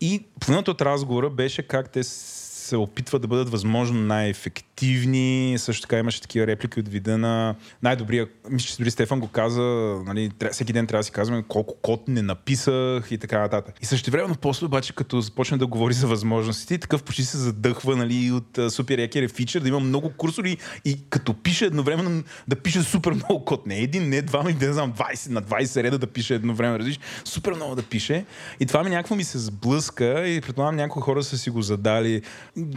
И 0.00 0.24
половината 0.40 0.70
от 0.70 0.82
разговора 0.82 1.30
беше 1.30 1.62
как 1.62 1.90
те 1.90 2.04
се 2.04 2.76
опитват 2.76 3.22
да 3.22 3.28
бъдат 3.28 3.50
възможно 3.50 4.00
най-ефективни 4.00 4.67
ефективни. 4.78 5.54
Също 5.58 5.82
така 5.82 5.98
имаше 5.98 6.20
такива 6.20 6.46
реплики 6.46 6.80
от 6.80 6.88
вида 6.88 7.18
на 7.18 7.54
най-добрия. 7.82 8.26
Мисля, 8.50 8.68
че 8.68 8.76
дори 8.78 8.90
Стефан 8.90 9.20
го 9.20 9.28
каза, 9.28 9.62
нали, 10.06 10.30
тря, 10.38 10.50
всеки 10.50 10.72
ден 10.72 10.86
трябва 10.86 11.00
да 11.00 11.04
си 11.04 11.10
казваме 11.10 11.44
колко 11.48 11.74
код 11.82 12.08
не 12.08 12.22
написах 12.22 13.10
и 13.10 13.18
така 13.18 13.40
нататък. 13.40 13.74
И 13.82 13.86
също 13.86 14.10
време, 14.10 14.34
после 14.40 14.66
обаче, 14.66 14.94
като 14.94 15.20
започне 15.20 15.58
да 15.58 15.66
говори 15.66 15.94
за 15.94 16.06
възможностите, 16.06 16.78
такъв 16.78 17.02
почти 17.02 17.24
се 17.24 17.36
задъхва 17.36 17.96
нали, 17.96 18.32
от 18.32 18.58
а, 18.58 18.70
супер 18.70 18.98
якия 18.98 19.28
фичър, 19.28 19.60
да 19.60 19.68
има 19.68 19.80
много 19.80 20.10
курсори 20.16 20.56
и 20.84 20.98
като 21.10 21.34
пише 21.34 21.66
едновременно 21.66 22.22
да 22.48 22.56
пише 22.56 22.82
супер 22.82 23.12
много 23.12 23.44
код. 23.44 23.66
Не 23.66 23.78
един, 23.78 24.08
не 24.08 24.22
два, 24.22 24.42
не 24.42 24.72
знам, 24.72 24.92
20 24.92 25.30
на 25.30 25.42
20 25.42 25.82
реда 25.82 25.98
да 25.98 26.06
пише 26.06 26.34
едновременно. 26.34 26.78
Различ, 26.78 27.00
супер 27.24 27.52
много 27.52 27.74
да 27.74 27.82
пише. 27.82 28.24
И 28.60 28.66
това 28.66 28.84
ми 28.84 28.90
някакво 28.90 29.14
ми 29.14 29.24
се 29.24 29.38
сблъска 29.38 30.28
и 30.28 30.40
предполагам 30.40 30.76
някои 30.76 31.02
хора 31.02 31.22
са 31.22 31.38
си 31.38 31.50
го 31.50 31.62
задали. 31.62 32.22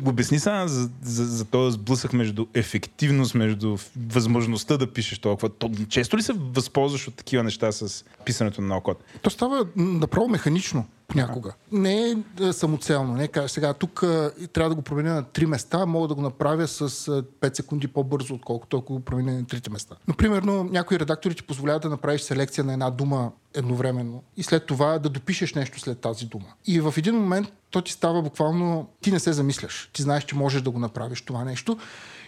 Обясни 0.06 0.40
сега 0.40 0.68
за, 0.68 0.90
за, 1.02 1.26
за 1.26 1.46
този 1.46 1.74
сблъсък 1.74 1.91
между 2.14 2.46
ефективност, 2.54 3.36
между 3.36 3.78
възможността 4.10 4.78
да 4.78 4.94
пишеш 4.94 5.20
толкова. 5.20 5.50
То, 5.50 5.72
често 5.90 6.18
ли 6.18 6.22
се 6.22 6.34
възползваш 6.34 7.08
от 7.08 7.16
такива 7.16 7.44
неща 7.44 7.72
с 7.72 8.06
писането 8.26 8.62
на 8.62 8.82
код? 8.82 9.04
То 9.22 9.30
става 9.30 9.66
направо 9.76 10.28
механично 10.28 10.86
понякога. 11.12 11.54
Не 11.72 12.10
е 12.10 12.16
е 12.42 12.54
самоцелно. 12.54 13.14
Не 13.14 13.28
кажа 13.28 13.50
сега, 13.50 13.74
тук 13.74 14.04
е, 14.04 14.48
трябва 14.48 14.70
да 14.70 14.76
го 14.76 14.82
променя 14.82 15.14
на 15.14 15.24
три 15.24 15.46
места, 15.46 15.86
мога 15.86 16.08
да 16.08 16.16
го 16.16 16.22
направя 16.22 16.68
с 16.68 16.82
е, 16.82 17.48
5 17.48 17.56
секунди 17.56 17.88
по-бързо, 17.88 18.34
отколкото 18.34 18.78
ако 18.78 18.94
го 18.94 19.00
променя 19.00 19.32
на 19.32 19.46
трите 19.46 19.70
места. 19.70 19.96
Но, 20.08 20.14
примерно, 20.14 20.64
някои 20.64 21.00
редактори 21.00 21.36
ти 21.36 21.44
позволяват 21.44 21.82
да 21.82 21.90
направиш 21.90 22.22
селекция 22.22 22.64
на 22.64 22.74
една 22.74 22.90
дума 22.90 23.32
едновременно 23.54 24.24
и 24.38 24.44
след 24.44 24.66
това 24.66 25.00
да 25.00 25.10
допишеш 25.10 25.54
нещо 25.54 25.80
след 25.80 26.00
тази 26.00 26.26
дума. 26.26 26.46
И 26.66 26.80
в 26.80 26.94
един 26.98 27.16
момент 27.16 27.48
то 27.70 27.82
ти 27.82 27.92
става 27.92 28.22
буквално, 28.22 28.88
ти 29.02 29.12
не 29.12 29.20
се 29.20 29.34
замисляш. 29.34 29.90
Ти 29.94 30.02
знаеш, 30.02 30.24
че 30.24 30.36
можеш 30.36 30.62
да 30.62 30.72
го 30.72 30.80
направиш 30.80 31.22
това 31.22 31.44
нещо 31.44 31.78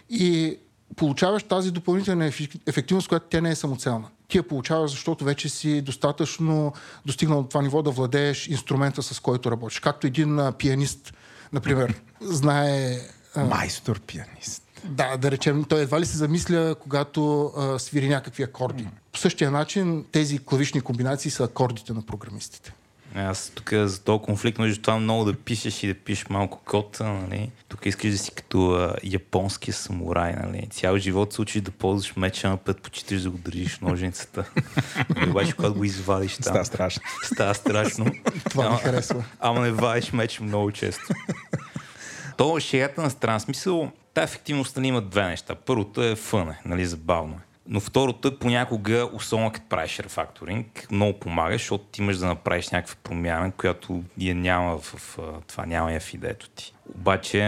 и 0.09 0.57
получаваш 0.95 1.43
тази 1.43 1.71
допълнителна 1.71 2.25
ефективност, 2.67 3.07
която 3.07 3.25
тя 3.29 3.41
не 3.41 3.49
е 3.49 3.55
самоцелна. 3.55 4.07
Ти 4.33 4.37
я 4.37 4.43
получаваш, 4.43 4.91
защото 4.91 5.25
вече 5.25 5.49
си 5.49 5.81
достатъчно 5.81 6.73
достигнал 7.05 7.41
до 7.41 7.47
това 7.47 7.61
ниво 7.61 7.81
да 7.81 7.91
владееш 7.91 8.47
инструмента, 8.47 9.03
с 9.03 9.19
който 9.19 9.51
работиш. 9.51 9.79
Както 9.79 10.07
един 10.07 10.39
а, 10.39 10.51
пианист, 10.51 11.13
например, 11.53 12.01
знае... 12.21 12.97
а, 13.35 13.45
Майстор 13.45 13.99
пианист. 13.99 14.63
да, 14.83 15.17
да 15.17 15.31
речем, 15.31 15.63
той 15.63 15.81
едва 15.81 15.99
ли 15.99 16.05
се 16.05 16.17
замисля, 16.17 16.75
когато 16.79 17.45
а, 17.45 17.79
свири 17.79 18.09
някакви 18.09 18.43
акорди. 18.43 18.87
По 19.11 19.19
същия 19.19 19.51
начин 19.51 20.05
тези 20.11 20.39
клавишни 20.39 20.81
комбинации 20.81 21.31
са 21.31 21.43
акордите 21.43 21.93
на 21.93 22.01
програмистите. 22.01 22.73
Аз 23.15 23.51
тук 23.55 23.73
за 23.73 24.03
този 24.03 24.23
конфликт 24.23 24.59
между 24.59 24.81
това 24.81 24.97
много 24.97 25.25
да 25.25 25.33
пишеш 25.33 25.83
и 25.83 25.87
да 25.87 25.93
пишеш 25.93 26.29
малко 26.29 26.61
код, 26.65 26.97
нали? 26.99 27.51
Тук 27.67 27.85
искаш 27.85 28.11
да 28.11 28.17
си 28.17 28.31
като 28.31 28.71
а, 28.71 28.95
японски 29.03 29.71
самурай, 29.71 30.33
нали? 30.33 30.67
Цял 30.69 30.97
живот 30.97 31.33
се 31.33 31.41
учиш 31.41 31.61
да 31.61 31.71
ползваш 31.71 32.15
меча, 32.15 32.49
на 32.49 32.57
път 32.57 32.81
почиташ 32.81 33.21
да 33.21 33.29
го 33.29 33.37
държиш 33.37 33.79
ножницата. 33.79 34.49
И 35.25 35.29
обаче, 35.29 35.53
когато 35.53 35.75
го 35.75 35.83
извадиш 35.83 36.33
там, 36.33 36.43
Става 36.43 36.65
страшно. 36.65 37.01
става 37.23 37.53
страшно. 37.55 38.05
Това 38.49 38.69
ми 38.69 38.77
харесва. 38.77 39.23
Ама 39.39 39.61
не 39.61 39.71
вадиш 39.71 40.11
меч 40.11 40.39
много 40.39 40.71
често. 40.71 41.03
То 42.37 42.59
шегата 42.59 43.01
на 43.01 43.09
страна 43.09 43.39
смисъл, 43.39 43.91
тази 44.13 44.23
ефективност 44.25 44.77
нали, 44.77 44.87
има 44.87 45.01
две 45.01 45.23
неща. 45.23 45.55
Първото 45.55 46.03
е 46.03 46.15
фъне, 46.15 46.61
нали, 46.65 46.85
забавно 46.85 47.33
е. 47.33 47.52
Но 47.67 47.79
второто 47.79 48.27
е 48.27 48.35
понякога, 48.35 49.09
особено 49.13 49.51
като 49.51 49.67
правиш 49.69 49.99
рефакторинг, 49.99 50.87
много 50.91 51.19
помага, 51.19 51.53
защото 51.53 51.83
ти 51.83 52.01
имаш 52.01 52.17
да 52.17 52.25
направиш 52.25 52.69
някаква 52.69 52.95
промяна, 53.03 53.51
която 53.51 54.03
я 54.17 54.35
няма 54.35 54.77
в, 54.77 54.83
в 54.83 55.19
това, 55.47 55.65
няма 55.65 55.93
я 55.93 55.99
в 55.99 56.13
идеето 56.13 56.49
ти. 56.49 56.73
Обаче, 56.95 57.43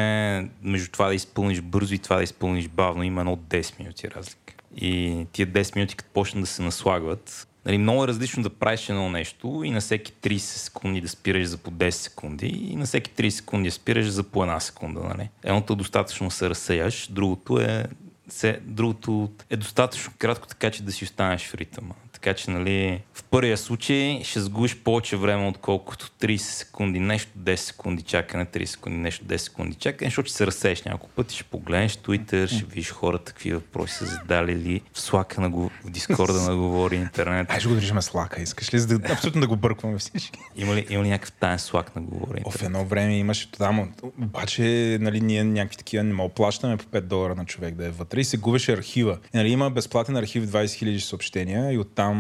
между 0.63 0.91
това 0.91 1.07
да 1.07 1.15
изпълниш 1.15 1.62
бързо 1.62 1.93
и 1.93 2.00
това 2.00 2.15
да 2.15 2.24
изпълниш 2.24 2.67
бавно, 2.67 3.03
има 3.03 3.22
едно 3.22 3.34
от 3.34 3.41
10 3.41 3.79
минути 3.79 4.12
разлика. 4.12 4.53
И 4.77 5.25
тия 5.31 5.48
10 5.48 5.75
минути, 5.75 5.95
като 5.95 6.10
почнат 6.13 6.43
да 6.43 6.48
се 6.48 6.62
наслагват, 6.62 7.48
Нали, 7.65 7.77
много 7.77 8.03
е 8.03 8.07
различно 8.07 8.43
да 8.43 8.50
правиш 8.50 8.89
едно 8.89 9.10
нещо 9.10 9.62
и 9.65 9.69
на 9.69 9.81
всеки 9.81 10.13
30 10.13 10.38
секунди 10.38 11.01
да 11.01 11.10
спираш 11.10 11.48
за 11.48 11.57
по 11.57 11.72
10 11.72 11.89
секунди 11.89 12.48
и 12.48 12.75
на 12.75 12.86
всеки 12.86 13.12
30 13.12 13.29
секунди 13.29 13.69
да 13.69 13.74
спираш 13.74 14.07
за 14.10 14.24
по 14.24 14.43
една 14.43 14.60
секунда. 14.60 15.00
Нали. 15.00 15.29
Едното 15.43 15.74
е 15.74 15.75
достатъчно 15.75 16.31
се 16.31 16.50
разсеяш, 16.50 17.07
другото 17.12 17.60
е, 17.60 17.86
се, 18.29 18.60
другото 18.63 19.32
е 19.50 19.58
достатъчно 19.58 20.13
кратко, 20.17 20.48
така 20.48 20.72
че 20.72 20.84
да 20.84 20.91
си 20.91 21.03
останеш 21.03 21.48
в 21.48 21.55
ритъма. 21.55 21.94
Така 22.25 22.38
че, 22.38 22.51
нали, 22.51 23.01
в 23.13 23.24
първия 23.24 23.58
случай 23.58 24.22
ще 24.24 24.39
сгубиш 24.39 24.75
повече 24.75 25.17
време, 25.17 25.48
отколкото 25.48 26.10
30 26.22 26.38
секунди, 26.38 27.00
нещо 27.00 27.32
10 27.38 27.55
секунди 27.55 28.01
чакане, 28.01 28.46
30 28.46 28.65
секунди, 28.65 28.98
нещо 28.98 29.25
10 29.25 29.38
секунди 29.38 29.75
чакане, 29.75 30.10
защото 30.10 30.27
ще 30.27 30.38
се 30.38 30.48
разсееш 30.48 30.84
няколко 30.84 31.10
пъти, 31.15 31.36
ще 31.36 31.44
погледнеш 31.44 31.96
Twitter, 31.96 32.48
ще 32.48 32.65
видиш 32.65 32.91
хората 32.91 33.32
какви 33.32 33.53
въпроси 33.53 33.94
са 33.94 34.05
задали 34.05 34.55
ли, 34.55 34.82
в 34.94 35.00
Slack 35.00 35.38
на 35.38 35.50
го, 35.50 35.72
в 35.86 35.89
Дискорда 35.89 36.41
на 36.41 36.55
говори 36.55 36.96
интернет. 36.96 37.51
Ай, 37.51 37.60
ще 37.60 37.70
го 37.70 37.75
държим 37.75 38.01
с 38.01 38.13
лака. 38.13 38.41
Искаш 38.41 38.74
ли 38.74 38.79
за 38.79 39.00
да, 39.00 39.13
абсолютно 39.13 39.41
да 39.41 39.48
го 39.48 39.55
бъркваме 39.55 39.98
всички? 39.98 40.39
Има 40.55 40.75
ли, 40.75 40.88
има 40.89 41.03
ли 41.03 41.10
някакъв 41.10 41.32
таен 41.32 41.58
Slack 41.58 41.96
на 41.96 42.01
говори 42.01 42.41
О, 42.46 42.51
в 42.51 42.63
едно 42.63 42.86
време 42.86 43.17
имаше 43.17 43.51
там, 43.51 43.94
обаче 44.22 44.98
нали, 45.01 45.22
ние 45.22 45.44
някакви 45.44 45.77
такива 45.77 46.03
не 46.03 46.13
мога 46.13 46.34
плащаме 46.34 46.77
по 46.77 46.84
5 46.84 47.01
долара 47.01 47.36
на 47.36 47.46
човек 47.46 47.75
да 47.75 47.86
е 47.86 47.89
вътре 47.89 48.20
и 48.20 48.24
се 48.24 48.38
губеше 48.38 48.74
архива. 48.74 49.17
И, 49.34 49.38
нали, 49.38 49.50
има 49.50 49.70
безплатен 49.70 50.15
архив 50.15 50.44
20 50.44 50.65
000 50.65 51.00
съобщения 51.00 51.72
и 51.72 51.77
оттам 51.77 52.14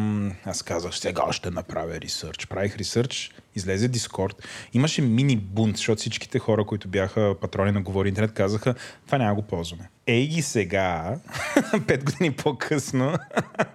аз 0.45 0.63
казах, 0.63 0.97
сега 0.97 1.33
ще 1.33 1.51
направя 1.51 2.01
ресърч. 2.01 2.47
Правих 2.47 2.77
ресърч, 2.77 3.31
излезе 3.55 3.87
Дискорд. 3.87 4.47
Имаше 4.73 5.01
мини 5.01 5.35
бунт, 5.35 5.77
защото 5.77 5.99
всичките 5.99 6.39
хора, 6.39 6.65
които 6.65 6.87
бяха 6.87 7.35
патрони 7.41 7.71
на 7.71 7.81
Говори 7.81 8.09
Интернет, 8.09 8.33
казаха, 8.33 8.75
това 9.05 9.17
няма 9.17 9.35
го 9.35 9.41
ползваме. 9.41 9.89
Ей 10.07 10.27
ги 10.27 10.41
сега, 10.41 11.17
5 11.55 12.03
години 12.03 12.31
по-късно, 12.31 13.17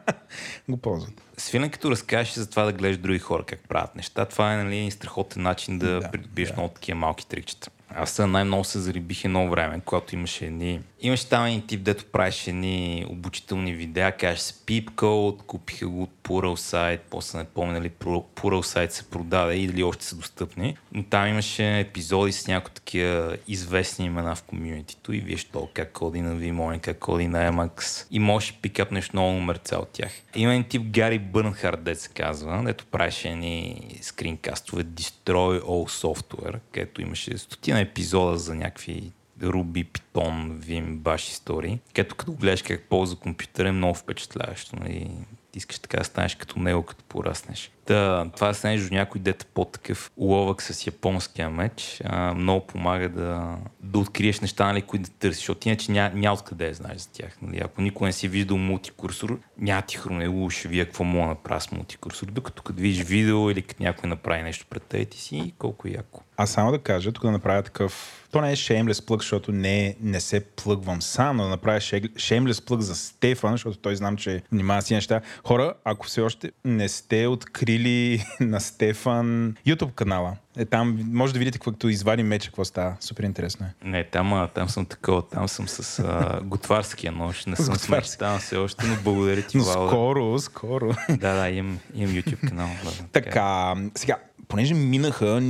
го 0.68 0.76
ползват. 0.76 1.22
Свинаги 1.36 1.72
като 1.72 1.90
разкажеш 1.90 2.34
за 2.34 2.50
това 2.50 2.64
да 2.64 2.72
гледаш 2.72 2.96
други 2.96 3.18
хора 3.18 3.42
как 3.46 3.68
правят 3.68 3.96
неща, 3.96 4.24
това 4.24 4.54
е 4.54 4.64
нали, 4.64 4.90
страхотен 4.90 5.42
начин 5.42 5.78
да, 5.78 6.00
Да, 6.00 6.10
придобиеш 6.10 6.48
да. 6.48 6.54
много 6.54 6.74
такива 6.74 6.98
малки 6.98 7.26
трикчета. 7.26 7.70
Аз 7.94 8.18
най-много 8.18 8.64
се 8.64 8.78
зарибих 8.78 9.24
едно 9.24 9.50
време, 9.50 9.80
когато 9.84 10.14
имаше 10.14 10.46
едни... 10.46 10.80
Имаше 11.02 11.28
там 11.28 11.46
един 11.46 11.66
тип, 11.66 11.82
дето 11.82 12.04
правиш 12.04 12.46
едни 12.46 13.06
обучителни 13.08 13.72
видеа, 13.72 14.12
кажеш 14.12 14.40
с 14.40 14.52
Peep 14.52 14.90
Code, 14.90 15.42
купиха 15.42 15.88
го 15.88 16.02
от 16.02 16.10
Pluralsight, 16.22 17.00
после 17.10 17.38
не 17.38 17.44
помня 17.44 17.74
дали 17.74 17.90
Plur- 17.90 18.24
Pluralsight 18.36 18.90
се 18.90 19.10
продаде 19.10 19.56
или 19.56 19.82
още 19.82 20.04
са 20.04 20.16
достъпни. 20.16 20.76
Но 20.92 21.02
там 21.02 21.28
имаше 21.28 21.78
епизоди 21.78 22.32
с 22.32 22.46
някои 22.46 22.74
такива 22.74 23.36
известни 23.48 24.06
имена 24.06 24.34
в 24.36 24.42
комьюнитито 24.42 25.12
и 25.12 25.20
виж 25.20 25.44
то 25.44 25.68
как 25.74 25.92
коди 25.92 26.20
на 26.20 26.36
Vimeo, 26.36 26.80
как 26.80 26.98
коди 26.98 27.28
на 27.28 27.52
Emacs 27.52 28.06
и 28.10 28.18
можеш 28.18 28.58
пикап 28.62 28.90
нещо 28.90 29.10
много 29.16 29.32
номерца 29.32 29.78
от 29.78 29.88
тях. 29.88 30.12
Има 30.34 30.52
един 30.52 30.64
тип 30.64 30.82
Гари 30.82 31.18
Бърнхард, 31.18 31.84
дето 31.84 32.00
се 32.00 32.08
казва, 32.08 32.62
дето 32.66 32.86
правеше 32.86 33.28
едни 33.28 33.82
скринкастове 34.02 34.84
Destroy 34.84 35.62
All 35.62 36.04
Software, 36.06 36.58
където 36.72 37.02
имаше 37.02 37.38
стотина 37.38 37.80
епизода 37.80 38.38
за 38.38 38.54
някакви 38.54 39.12
Ruby, 39.42 39.86
Python, 39.86 40.52
Vim, 40.52 40.98
Bash 40.98 41.30
истории, 41.30 41.78
където 41.94 42.14
като 42.14 42.32
гледаш 42.32 42.62
как 42.62 42.82
ползва 42.82 43.16
компютър 43.16 43.64
е 43.64 43.72
много 43.72 43.94
впечатляващо. 43.94 44.76
Нали? 44.76 45.10
Искаш 45.54 45.78
така 45.78 45.98
да 45.98 46.04
станеш 46.04 46.34
като 46.34 46.58
него, 46.58 46.82
като 46.82 47.04
пораснеш. 47.04 47.70
Та, 47.84 48.30
това 48.34 48.48
да 48.48 48.54
станеш 48.54 48.88
до 48.88 48.94
някой 48.94 49.20
дете 49.20 49.46
по-такъв 49.46 50.10
уловък 50.16 50.62
с 50.62 50.86
японския 50.86 51.50
меч, 51.50 52.02
а, 52.04 52.34
много 52.34 52.66
помага 52.66 53.08
да, 53.08 53.56
да 53.80 53.98
откриеш 53.98 54.40
неща, 54.40 54.66
нали, 54.66 54.82
които 54.82 55.10
да 55.10 55.16
търсиш, 55.16 55.40
защото 55.40 55.68
иначе 55.68 55.92
ня, 55.92 56.12
няма 56.14 56.34
откъде 56.34 56.68
да 56.68 56.74
знаеш 56.74 56.98
за 56.98 57.12
тях. 57.12 57.36
Нали. 57.42 57.60
Ако 57.64 57.82
никой 57.82 58.08
не 58.08 58.12
си 58.12 58.28
виждал 58.28 58.56
мултикурсор, 58.56 59.40
няма 59.58 59.82
ти 59.82 59.96
хронелу, 59.96 60.50
ще 60.50 60.68
вие 60.68 60.84
какво 60.84 61.04
мога 61.04 61.22
да 61.22 61.28
направя 61.28 61.60
с 61.60 61.72
мултикурсор. 61.72 62.26
Докато 62.26 62.62
като 62.62 62.80
видиш 62.82 63.04
видео 63.04 63.50
или 63.50 63.62
като 63.62 63.82
някой 63.82 64.08
направи 64.08 64.42
нещо 64.42 64.66
пред 64.70 64.82
теб, 64.82 65.08
ти 65.08 65.20
си 65.20 65.52
колко 65.58 65.88
яко. 65.88 66.22
Аз 66.40 66.50
само 66.50 66.70
да 66.70 66.78
кажа, 66.78 67.12
тук 67.12 67.24
да 67.24 67.30
направя 67.30 67.62
такъв... 67.62 68.16
То 68.30 68.40
не 68.40 68.52
е 68.52 68.56
shameless 68.56 69.06
плъг, 69.06 69.20
защото 69.20 69.52
не, 69.52 69.96
не 70.00 70.20
се 70.20 70.40
плъгвам 70.40 71.02
сам, 71.02 71.36
но 71.36 71.42
да 71.42 71.48
направя 71.48 71.80
shameless 71.80 72.66
плъг 72.66 72.80
за 72.80 72.94
Стефан, 72.94 73.52
защото 73.52 73.78
той 73.78 73.96
знам, 73.96 74.16
че 74.16 74.42
внимава 74.52 74.82
си 74.82 74.94
неща. 74.94 75.20
Хора, 75.46 75.74
ако 75.84 76.06
все 76.06 76.20
още 76.20 76.50
не 76.64 76.88
сте 76.88 77.26
открили 77.26 78.24
на 78.40 78.60
Стефан 78.60 79.54
YouTube 79.66 79.94
канала, 79.94 80.36
е 80.56 80.64
там, 80.64 81.00
може 81.12 81.32
да 81.32 81.38
видите 81.38 81.58
каквото 81.58 81.88
извади 81.88 82.22
меча, 82.22 82.48
какво 82.48 82.64
става. 82.64 82.96
Супер 83.00 83.22
интересно 83.22 83.66
е. 83.66 83.88
Не, 83.88 84.04
там, 84.04 84.32
а, 84.32 84.48
там 84.48 84.68
съм 84.68 84.86
такова, 84.86 85.28
там 85.28 85.48
съм 85.48 85.68
с 85.68 85.98
а, 85.98 86.40
готварския 86.44 87.12
нож, 87.12 87.46
не 87.46 87.56
съм 87.56 87.74
с 87.76 88.16
там 88.18 88.38
все 88.38 88.56
още, 88.56 88.86
но 88.86 88.96
благодаря 89.04 89.42
ти, 89.42 89.56
Но 89.58 89.64
Вала. 89.64 89.88
скоро, 89.88 90.38
скоро. 90.38 90.94
Да, 91.08 91.34
да, 91.34 91.50
имам, 91.50 91.78
имам 91.94 92.14
YouTube 92.14 92.48
канал. 92.48 92.68
Да, 92.84 92.90
Така, 93.12 93.74
сега, 93.94 94.16
понеже 94.50 94.74
минаха 94.74 95.42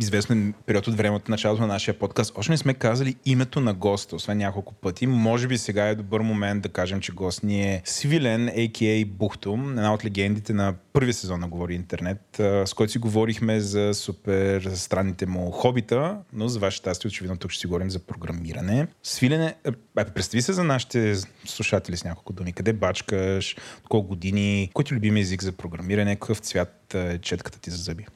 известен 0.00 0.54
период 0.66 0.86
от 0.86 0.96
време 0.96 1.16
от 1.16 1.28
началото 1.28 1.62
на 1.62 1.68
нашия 1.68 1.98
подкаст, 1.98 2.32
още 2.36 2.52
не 2.52 2.58
сме 2.58 2.74
казали 2.74 3.16
името 3.26 3.60
на 3.60 3.74
госта, 3.74 4.16
освен 4.16 4.38
няколко 4.38 4.74
пъти. 4.74 5.06
Може 5.06 5.48
би 5.48 5.58
сега 5.58 5.88
е 5.88 5.94
добър 5.94 6.20
момент 6.20 6.62
да 6.62 6.68
кажем, 6.68 7.00
че 7.00 7.12
гост 7.12 7.42
ни 7.42 7.62
е 7.62 7.82
Свилен, 7.84 8.48
а.к.а. 8.48 9.06
Бухтум, 9.06 9.70
една 9.70 9.94
от 9.94 10.04
легендите 10.04 10.52
на 10.52 10.74
първия 10.92 11.14
сезон 11.14 11.40
на 11.40 11.48
Говори 11.48 11.74
Интернет, 11.74 12.20
с 12.38 12.74
който 12.76 12.92
си 12.92 12.98
говорихме 12.98 13.60
за 13.60 13.94
супер 13.94 14.70
странните 14.74 15.26
му 15.26 15.50
хобита, 15.50 16.18
но 16.32 16.48
за 16.48 16.58
ваше 16.58 16.76
щастие, 16.76 17.08
очевидно 17.08 17.36
тук 17.36 17.50
ще 17.50 17.60
си 17.60 17.66
говорим 17.66 17.90
за 17.90 17.98
програмиране. 17.98 18.86
Свилене, 19.02 19.54
е, 19.64 20.04
представи 20.04 20.42
се 20.42 20.52
за 20.52 20.64
нашите 20.64 21.14
слушатели 21.44 21.96
с 21.96 22.04
няколко 22.04 22.32
думи. 22.32 22.52
Къде 22.52 22.72
бачкаш, 22.72 23.56
колко 23.88 24.08
години, 24.08 24.70
кой 24.74 24.84
ти 24.84 24.94
любим 24.94 25.16
език 25.16 25.42
за 25.42 25.52
програмиране, 25.52 26.16
какъв 26.16 26.38
цвят 26.38 26.94
е 26.94 27.18
четката 27.18 27.60
ти 27.60 27.70
за 27.70 27.76
зъби? 27.76 28.06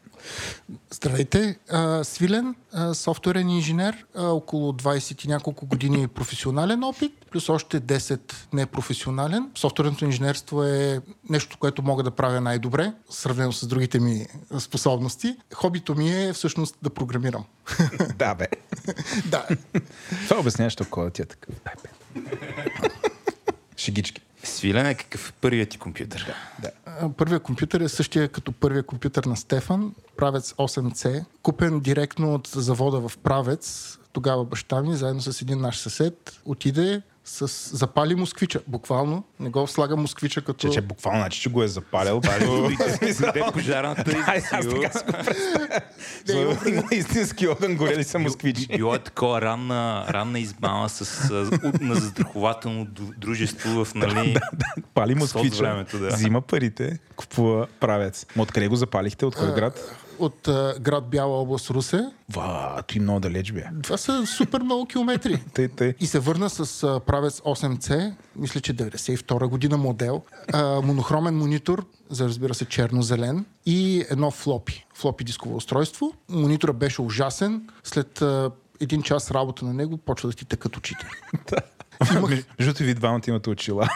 Здравейте, 0.90 1.58
Свилен, 2.02 2.54
софтуерен 2.92 3.50
инженер, 3.50 4.06
около 4.16 4.72
20 4.72 5.24
и 5.24 5.28
няколко 5.28 5.66
години 5.66 6.08
професионален 6.08 6.84
опит, 6.84 7.12
плюс 7.30 7.48
още 7.48 7.80
10 7.80 8.34
непрофесионален. 8.52 9.50
Софтуерното 9.54 10.04
инженерство 10.04 10.64
е 10.64 11.00
нещо, 11.30 11.58
което 11.58 11.82
мога 11.82 12.02
да 12.02 12.10
правя 12.10 12.40
най-добре, 12.40 12.92
сравнено 13.10 13.52
с 13.52 13.66
другите 13.66 14.00
ми 14.00 14.26
способности. 14.58 15.36
Хобито 15.54 15.94
ми 15.94 16.10
е 16.10 16.32
всъщност 16.32 16.76
да 16.82 16.90
програмирам. 16.90 17.44
Да, 18.16 18.34
бе. 18.34 18.46
да. 19.26 19.46
Това 20.28 20.40
обяснява, 20.40 20.70
що 20.70 20.84
кода 20.90 21.10
ти 21.10 21.22
е 21.22 21.24
такъв. 21.24 21.54
Дай, 21.64 21.74
Свилен 24.44 24.86
е 24.86 24.94
какъв 24.94 25.28
е 25.28 25.32
първият 25.32 25.70
ти 25.70 25.78
компютър? 25.78 26.34
Да. 26.58 26.70
Първият 27.16 27.42
компютър 27.42 27.80
е 27.80 27.88
същия 27.88 28.28
като 28.28 28.52
първия 28.52 28.82
компютър 28.82 29.24
на 29.24 29.36
Стефан, 29.36 29.94
правец 30.16 30.52
8C, 30.52 31.24
купен 31.42 31.80
директно 31.80 32.34
от 32.34 32.46
завода 32.46 33.08
в 33.08 33.18
правец. 33.18 33.98
Тогава 34.12 34.44
баща 34.44 34.82
ми, 34.82 34.96
заедно 34.96 35.20
с 35.20 35.42
един 35.42 35.60
наш 35.60 35.78
съсед, 35.78 36.40
отиде 36.44 37.02
с 37.24 37.76
запали 37.76 38.14
москвича. 38.14 38.60
Буквално. 38.66 39.24
Не 39.40 39.50
го 39.50 39.66
слага 39.66 39.96
москвича 39.96 40.42
като... 40.42 40.68
Че, 40.68 40.74
че 40.74 40.80
буквално, 40.80 41.20
значи, 41.20 41.40
че 41.40 41.50
го 41.50 41.62
е 41.62 41.68
запалил. 41.68 42.20
Къде 43.20 43.42
пожарната 43.52 44.10
и 44.10 44.14
Има 46.68 46.84
истински 46.92 47.48
огън, 47.48 47.76
горели 47.76 48.04
са 48.04 48.18
москвичи. 48.18 48.66
Било 48.76 48.94
е 48.94 48.98
такова 48.98 49.40
ранна, 49.40 50.06
ранна 50.08 50.38
измама 50.38 50.88
с, 50.88 51.30
на 51.80 51.94
застрахователно 51.94 52.86
дружество 53.18 53.84
в, 53.84 53.94
нали... 53.94 54.36
Пали 54.94 55.14
москвича, 55.14 55.84
взима 55.92 56.40
парите, 56.40 56.98
купува 57.16 57.66
правец. 57.80 58.26
Ма 58.36 58.42
откъде 58.42 58.68
го 58.68 58.76
запалихте? 58.76 59.26
От 59.26 59.36
кой 59.36 59.54
град? 59.54 60.03
От 60.18 60.48
а, 60.48 60.74
град 60.80 61.04
Бяла 61.04 61.40
област 61.40 61.70
Русе. 61.70 62.10
Ва, 62.32 62.82
ти 62.88 63.00
много 63.00 63.20
далеч 63.20 63.52
бе. 63.52 63.64
Това 63.82 63.96
са 63.96 64.26
супер 64.26 64.60
много 64.60 64.86
километри. 64.86 65.42
тъй, 65.54 65.68
тъй. 65.68 65.94
И 66.00 66.06
се 66.06 66.18
върна 66.18 66.50
с 66.50 66.82
а, 66.82 67.00
правец 67.00 67.40
8C, 67.40 68.14
мисля, 68.36 68.60
че 68.60 68.74
92 68.74 69.46
година 69.46 69.76
модел, 69.76 70.22
а, 70.52 70.80
монохромен 70.80 71.36
монитор, 71.36 71.86
за 72.10 72.24
разбира 72.24 72.54
се 72.54 72.64
черно-зелен 72.64 73.44
и 73.66 74.04
едно 74.10 74.30
флопи, 74.30 74.86
флопи 74.94 75.24
дисково 75.24 75.56
устройство. 75.56 76.12
Монитора 76.28 76.72
беше 76.72 77.02
ужасен. 77.02 77.68
След 77.84 78.22
а, 78.22 78.50
един 78.80 79.02
час 79.02 79.30
работа 79.30 79.64
на 79.64 79.74
него 79.74 79.96
почва 79.96 80.28
да 80.28 80.36
ти 80.36 80.44
тъкат 80.44 80.76
очите. 80.76 81.06
Имах... 82.16 82.44
Между 82.58 82.84
ви 82.84 82.94
двамата 82.94 83.20
имате 83.28 83.50
очила. 83.50 83.88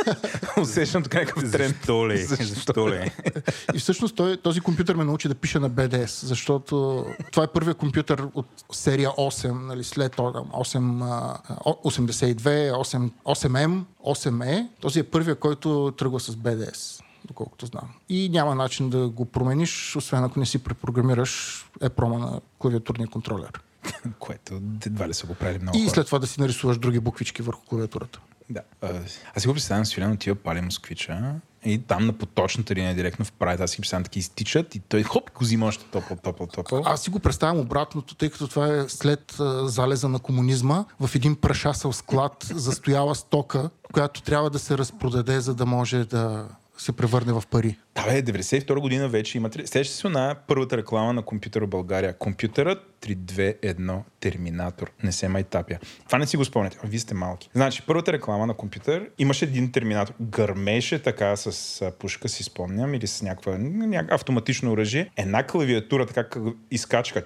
Усещам 0.60 1.02
така 1.02 1.18
някакъв 1.18 1.52
тренд. 1.52 1.76
Защо 1.76 2.08
ли? 2.08 2.18
Защо 2.24 2.88
ли? 2.88 3.12
И 3.74 3.78
всъщност 3.78 4.16
той, 4.16 4.36
този 4.36 4.60
компютър 4.60 4.94
ме 4.94 5.04
научи 5.04 5.28
да 5.28 5.34
пиша 5.34 5.60
на 5.60 5.70
BDS, 5.70 6.26
защото 6.26 7.06
това 7.32 7.44
е 7.44 7.46
първият 7.46 7.78
компютър 7.78 8.26
от 8.34 8.46
серия 8.72 9.10
8, 9.10 9.66
нали, 9.66 9.84
след 9.84 10.16
8, 10.16 11.30
82, 11.84 12.72
8, 12.72 13.10
8M, 13.24 13.82
8E. 14.06 14.68
Този 14.80 15.00
е 15.00 15.02
първият, 15.02 15.38
който 15.38 15.94
тръгва 15.98 16.20
с 16.20 16.36
BDS 16.36 17.00
доколкото 17.24 17.66
знам. 17.66 17.88
И 18.08 18.28
няма 18.28 18.54
начин 18.54 18.90
да 18.90 19.08
го 19.08 19.24
промениш, 19.24 19.96
освен 19.96 20.24
ако 20.24 20.40
не 20.40 20.46
си 20.46 20.58
препрограмираш 20.58 21.64
епрома 21.80 22.18
на 22.18 22.40
клавиатурния 22.58 23.08
контролер. 23.08 23.50
Което 24.18 24.60
едва 24.86 25.08
ли 25.08 25.14
са 25.14 25.26
го 25.26 25.34
правили 25.34 25.58
много 25.62 25.78
И 25.78 25.80
хора. 25.80 25.90
след 25.94 26.06
това 26.06 26.18
да 26.18 26.26
си 26.26 26.40
нарисуваш 26.40 26.78
други 26.78 27.00
буквички 27.00 27.42
върху 27.42 27.64
клавиатурата. 27.66 28.20
Да. 28.50 28.60
Аз 29.34 29.42
си 29.42 29.48
го 29.48 29.54
представям 29.54 29.86
с 29.86 29.94
Филен 29.94 30.12
отива 30.12 30.36
пали 30.36 30.60
москвича 30.60 31.34
и 31.64 31.78
там 31.78 32.06
на 32.06 32.12
поточната 32.12 32.74
линия 32.74 32.94
директно 32.94 33.24
в 33.24 33.32
прайд, 33.32 33.60
аз 33.60 33.70
си 33.70 33.76
представям 33.76 34.04
таки 34.04 34.18
изтичат 34.18 34.74
и 34.74 34.80
той 34.80 35.02
хоп 35.02 35.30
го 35.32 35.44
взима 35.44 35.66
още 35.66 35.84
топъл, 35.84 36.16
топъл, 36.16 36.46
топъл. 36.46 36.82
Аз 36.86 37.02
си 37.02 37.10
го 37.10 37.18
представям 37.18 37.58
обратното, 37.58 38.14
тъй 38.14 38.30
като 38.30 38.48
това 38.48 38.74
е 38.74 38.88
след 38.88 39.36
залеза 39.64 40.08
на 40.08 40.18
комунизма 40.18 40.84
в 41.00 41.14
един 41.14 41.36
прашасъл 41.36 41.92
склад 41.92 42.46
застояла 42.54 43.14
стока, 43.14 43.70
която 43.92 44.22
трябва 44.22 44.50
да 44.50 44.58
се 44.58 44.78
разпродаде, 44.78 45.40
за 45.40 45.54
да 45.54 45.66
може 45.66 46.04
да 46.04 46.48
се 46.80 46.92
превърне 46.92 47.32
в 47.32 47.42
пари. 47.50 47.76
Да, 47.94 48.04
бе, 48.04 48.22
92 48.22 48.80
година 48.80 49.08
вече 49.08 49.38
имате. 49.38 49.66
Сеща 49.66 49.94
се 49.94 50.08
на 50.08 50.36
първата 50.46 50.76
реклама 50.76 51.12
на 51.12 51.22
компютъра 51.22 51.66
в 51.66 51.68
България. 51.68 52.12
Компютърът 52.18 52.78
321 53.02 53.98
Терминатор. 54.20 54.90
Не 55.02 55.12
се 55.12 55.28
майтапя. 55.28 55.78
Това 56.06 56.18
не 56.18 56.26
си 56.26 56.36
го 56.36 56.44
спомняте. 56.44 56.78
А, 56.84 56.86
вие 56.86 56.98
сте 56.98 57.14
малки. 57.14 57.50
Значи, 57.52 57.82
първата 57.86 58.12
реклама 58.12 58.46
на 58.46 58.54
компютър 58.54 59.10
имаше 59.18 59.44
един 59.44 59.72
терминатор. 59.72 60.14
Гърмеше 60.20 61.02
така 61.02 61.36
с 61.36 61.92
пушка, 61.98 62.28
си 62.28 62.42
спомням, 62.42 62.94
или 62.94 63.06
с 63.06 63.22
някаква, 63.22 63.58
някаква 63.58 64.14
автоматично 64.14 64.72
оръжие. 64.72 65.10
Една 65.16 65.46
клавиатура 65.46 66.06
така 66.06 66.40
изкачка. 66.70 67.22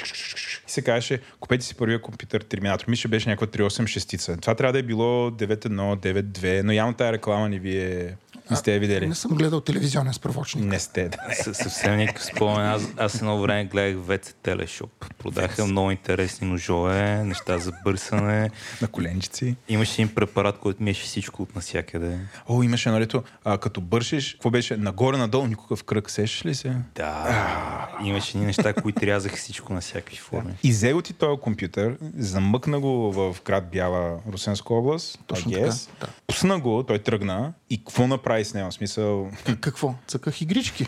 И 0.66 0.70
се 0.70 0.82
казваше, 0.82 1.20
купете 1.40 1.64
си 1.64 1.74
първия 1.74 2.02
компютър 2.02 2.40
терминатор. 2.40 2.84
Мисля, 2.88 3.08
беше 3.08 3.28
някаква 3.28 3.46
386. 3.46 4.40
Това 4.40 4.54
трябва 4.54 4.72
да 4.72 4.78
е 4.78 4.82
било 4.82 5.30
91, 5.30 5.96
92, 5.96 6.62
но 6.62 6.72
явно 6.72 6.94
тази 6.94 7.12
реклама 7.12 7.48
не 7.48 7.58
ви 7.58 7.78
е 7.78 8.16
не 8.50 8.56
сте 8.56 8.74
я 8.74 8.80
видели. 8.80 9.06
Не 9.06 9.14
съм 9.14 9.30
гледал 9.30 9.60
телевизионен 9.60 10.12
справочник. 10.12 10.64
Не 10.64 10.78
сте, 10.78 11.08
да. 11.08 11.54
Съвсем 11.54 11.96
някакъв 11.96 12.24
спомен. 12.24 12.66
Аз, 12.66 12.82
аз 12.96 13.14
едно 13.14 13.40
време 13.40 13.64
гледах 13.64 14.18
ВЦ 14.18 14.34
Телешоп. 14.42 14.90
Продаха 15.18 15.66
много 15.66 15.90
интересни 15.90 16.48
ножове, 16.48 17.24
неща 17.24 17.58
за 17.58 17.72
бърсане. 17.84 18.50
На 18.82 18.88
коленчици. 18.88 19.56
Имаше 19.68 20.02
един 20.02 20.14
препарат, 20.14 20.58
който 20.58 20.82
миеше 20.82 21.04
всичко 21.04 21.42
от 21.42 21.56
насякъде. 21.56 22.18
О, 22.48 22.62
имаше 22.62 22.88
едно 22.88 23.00
лето, 23.00 23.22
а, 23.44 23.58
като 23.58 23.80
бършиш, 23.80 24.32
какво 24.32 24.50
беше? 24.50 24.76
Нагоре, 24.76 25.16
надолу, 25.16 25.46
никакъв 25.46 25.84
кръг, 25.84 26.10
сещаш 26.10 26.44
ли 26.44 26.54
се? 26.54 26.76
Да. 26.94 27.88
Имаше 28.04 28.38
ни 28.38 28.46
неща, 28.46 28.72
които 28.72 29.06
рязаха 29.06 29.36
всичко 29.36 29.72
на 29.72 29.80
всякакви 29.80 30.16
форми. 30.16 30.52
И 30.62 30.70
взел 30.70 31.00
ти 31.00 31.12
този 31.12 31.40
компютър, 31.40 31.96
замъкна 32.16 32.80
го 32.80 33.12
в 33.12 33.36
град 33.44 33.70
Бяла, 33.72 34.18
Русенска 34.32 34.74
област, 34.74 35.18
Точно 35.26 35.52
така, 35.52 35.66
да. 36.00 36.06
пусна 36.26 36.58
го, 36.58 36.82
той 36.82 36.98
тръгна 36.98 37.52
и 37.70 37.78
какво 37.78 38.06
направи 38.06 38.33
с 38.42 38.54
него? 38.54 38.72
Смисъл... 38.72 39.30
Какво? 39.60 39.94
Цъках 40.06 40.40
игрички. 40.40 40.86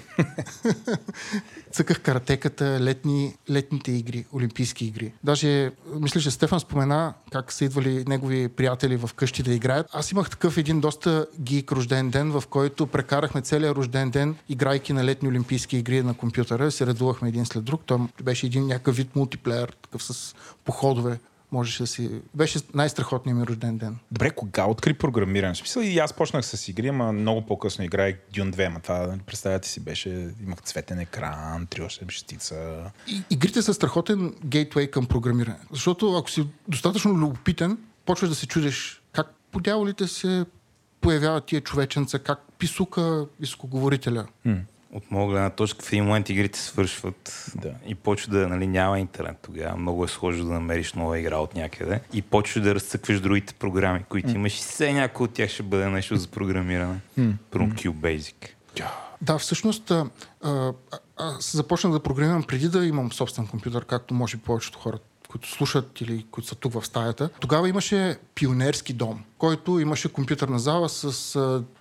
Цъках 1.73 2.01
каратеката, 2.01 2.79
летни, 2.81 3.35
летните 3.51 3.93
игри, 3.93 4.25
олимпийски 4.33 4.87
игри. 4.87 5.13
Даже, 5.25 5.71
мисля, 6.01 6.21
че 6.21 6.31
Стефан 6.31 6.61
спомена 6.61 7.15
как 7.33 7.53
са 7.53 7.65
идвали 7.65 8.05
негови 8.09 8.49
приятели 8.49 8.97
в 8.97 9.11
къщи 9.15 9.43
да 9.43 9.55
играят. 9.55 9.87
Аз 9.93 10.13
имах 10.13 10.31
такъв 10.31 10.57
един 10.57 10.81
доста 10.81 11.27
гик 11.41 11.73
рожден 11.73 12.11
ден, 12.11 12.31
в 12.31 12.45
който 12.51 12.87
прекарахме 12.87 13.41
целия 13.41 13.75
рожден 13.75 14.11
ден, 14.11 14.37
играйки 14.49 14.93
на 14.93 15.05
летни 15.05 15.29
олимпийски 15.29 15.77
игри 15.77 16.03
на 16.03 16.15
компютъра. 16.15 16.71
Се 16.71 16.87
редувахме 16.87 17.29
един 17.29 17.47
след 17.47 17.65
друг. 17.65 17.83
Той 17.87 17.99
беше 18.23 18.47
един 18.47 18.67
някакъв 18.67 18.97
вид 18.97 19.17
мултиплеер, 19.17 19.73
такъв 19.83 20.03
с 20.03 20.35
походове 20.65 21.19
можеше 21.53 21.83
да 21.83 21.87
си... 21.87 22.11
Беше 22.35 22.59
най-страхотният 22.75 23.39
ми 23.39 23.47
рожден 23.47 23.79
ден. 23.79 23.97
Добре, 24.13 24.31
кога 24.31 24.65
откри 24.65 24.95
програмиране? 24.95 25.55
В 25.55 25.57
смисъл 25.57 25.81
и 25.81 25.99
аз 25.99 26.13
почнах 26.13 26.47
с 26.47 26.69
игри, 26.69 26.89
ама 26.89 27.13
много 27.13 27.47
по-късно 27.47 27.85
играех 27.85 28.17
Dune 28.35 28.55
2, 28.55 28.67
ама 28.67 28.81
това, 28.81 29.15
представете 29.27 29.69
си, 29.69 29.81
беше, 29.81 30.35
имах 30.43 30.63
цветен 30.63 30.99
екран, 30.99 31.67
3 31.67 32.09
шестица. 32.11 32.91
И, 33.09 33.23
игрите 33.31 33.63
са 33.63 33.75
страхотен 33.75 34.35
гейтвей 34.45 34.87
към 34.87 35.07
програмиране. 35.07 35.59
Защото 35.73 36.17
ако 36.17 36.31
си 36.31 36.47
достатъчно 36.69 37.15
любопитен, 37.15 37.79
почваш 38.05 38.29
да 38.29 38.35
се 38.35 38.47
чудиш 38.47 39.03
как 39.13 39.35
по 39.53 39.61
дяволите 39.61 40.09
се 40.09 40.45
появяват 41.01 41.47
тия 41.47 41.61
човеченца, 41.61 42.19
как 42.19 42.39
писука 42.59 43.27
високоговорителя. 43.41 44.27
М 44.45 44.57
от 44.97 45.11
моя 45.11 45.29
гледна 45.29 45.51
точка 45.51 45.85
в 45.85 45.93
един 45.93 46.05
момент 46.05 46.29
игрите 46.29 46.59
свършват 46.59 47.53
да. 47.55 47.73
и 47.87 47.95
почва 47.95 48.33
да 48.33 48.49
нали, 48.49 48.67
няма 48.67 48.99
интернет 49.01 49.37
тогава. 49.43 49.77
Много 49.77 50.05
е 50.05 50.09
сложно 50.09 50.45
да 50.45 50.53
намериш 50.53 50.93
нова 50.93 51.19
игра 51.19 51.37
от 51.37 51.55
някъде 51.55 52.01
и 52.13 52.23
почва 52.23 52.61
да 52.61 52.75
разцъкваш 52.75 53.21
другите 53.21 53.55
програми, 53.55 54.05
които 54.09 54.29
mm. 54.29 54.35
имаш 54.35 54.59
и 54.59 54.63
все 54.63 54.93
някой 54.93 55.25
от 55.25 55.33
тях 55.33 55.51
ще 55.51 55.63
бъде 55.63 55.89
нещо 55.89 56.17
за 56.17 56.29
програмиране. 56.29 57.01
Mm. 57.19 57.33
Първо 57.51 57.67
QBasic. 57.67 58.35
Да, 59.23 59.39
всъщност 59.39 59.91
а, 59.91 60.07
а, 60.43 60.73
аз 61.17 61.57
започнах 61.57 61.93
да 61.93 62.03
програмирам 62.03 62.43
преди 62.43 62.69
да 62.69 62.87
имам 62.87 63.13
собствен 63.13 63.47
компютър, 63.47 63.85
както 63.85 64.15
може 64.15 64.37
повечето 64.37 64.79
хора 64.79 64.99
които 65.29 65.51
слушат 65.51 66.01
или 66.01 66.27
които 66.31 66.49
са 66.49 66.55
тук 66.55 66.73
в 66.73 66.87
стаята. 66.87 67.29
Тогава 67.41 67.69
имаше 67.69 68.19
пионерски 68.35 68.93
дом, 68.93 69.25
който 69.39 69.81
имаше 69.81 70.13
компютърна 70.13 70.59
зала 70.59 70.89
с 70.89 71.13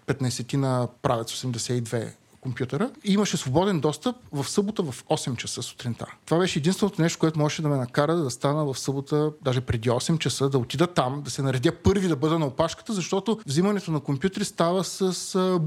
15 0.08 0.54
на 0.54 0.88
правец 1.02 1.32
82 1.32 2.14
компютъра 2.46 2.90
и 3.04 3.14
имаше 3.14 3.38
свободен 3.38 3.80
достъп 3.80 4.16
в 4.32 4.50
събота 4.50 4.84
в 4.84 5.04
8 5.04 5.36
часа 5.36 5.64
сутринта. 5.64 6.06
Това 6.26 6.38
беше 6.38 6.60
единственото 6.60 7.02
нещо, 7.02 7.20
което 7.20 7.40
можеше 7.40 7.62
да 7.62 7.70
ме 7.70 7.78
накара 7.78 8.16
да 8.16 8.30
стана 8.30 8.66
в 8.66 8.80
събота, 8.80 9.32
даже 9.42 9.62
преди 9.62 9.90
8 9.90 10.18
часа, 10.18 10.50
да 10.50 10.58
отида 10.58 10.88
там, 10.88 11.22
да 11.22 11.32
се 11.32 11.42
наредя 11.42 11.72
първи 11.72 12.08
да 12.08 12.16
бъда 12.16 12.40
на 12.40 12.46
опашката, 12.46 12.94
защото 12.94 13.40
взимането 13.46 13.92
на 13.92 14.00
компютри 14.00 14.46
става 14.46 14.84
с 14.84 15.36
а, 15.36 15.60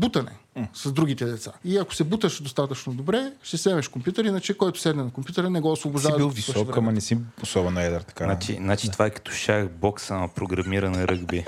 бутане 0.58 0.68
с 0.74 0.92
другите 0.92 1.24
деца. 1.24 1.52
И 1.64 1.78
ако 1.78 1.94
се 1.94 2.04
буташ 2.04 2.42
достатъчно 2.42 2.92
добре, 2.92 3.32
ще 3.42 3.56
седнеш 3.56 3.88
компютър, 3.88 4.24
иначе 4.24 4.54
който 4.54 4.80
седне 4.80 5.02
на 5.02 5.10
компютъра 5.10 5.50
не 5.50 5.60
го 5.60 5.72
освобождава. 5.72 6.14
Си 6.14 6.18
бил 6.18 6.28
да 6.28 6.34
висок, 6.34 6.76
ама 6.76 6.92
не 6.92 7.00
си 7.00 7.18
особено 7.42 7.80
едър. 7.80 8.00
Така. 8.00 8.24
Значи, 8.24 8.54
значи 8.54 8.90
това 8.90 9.06
е 9.06 9.10
като 9.10 9.32
шах 9.32 9.68
бокса 9.68 10.14
на 10.14 10.28
програмиране 10.28 11.08
ръгби. 11.08 11.44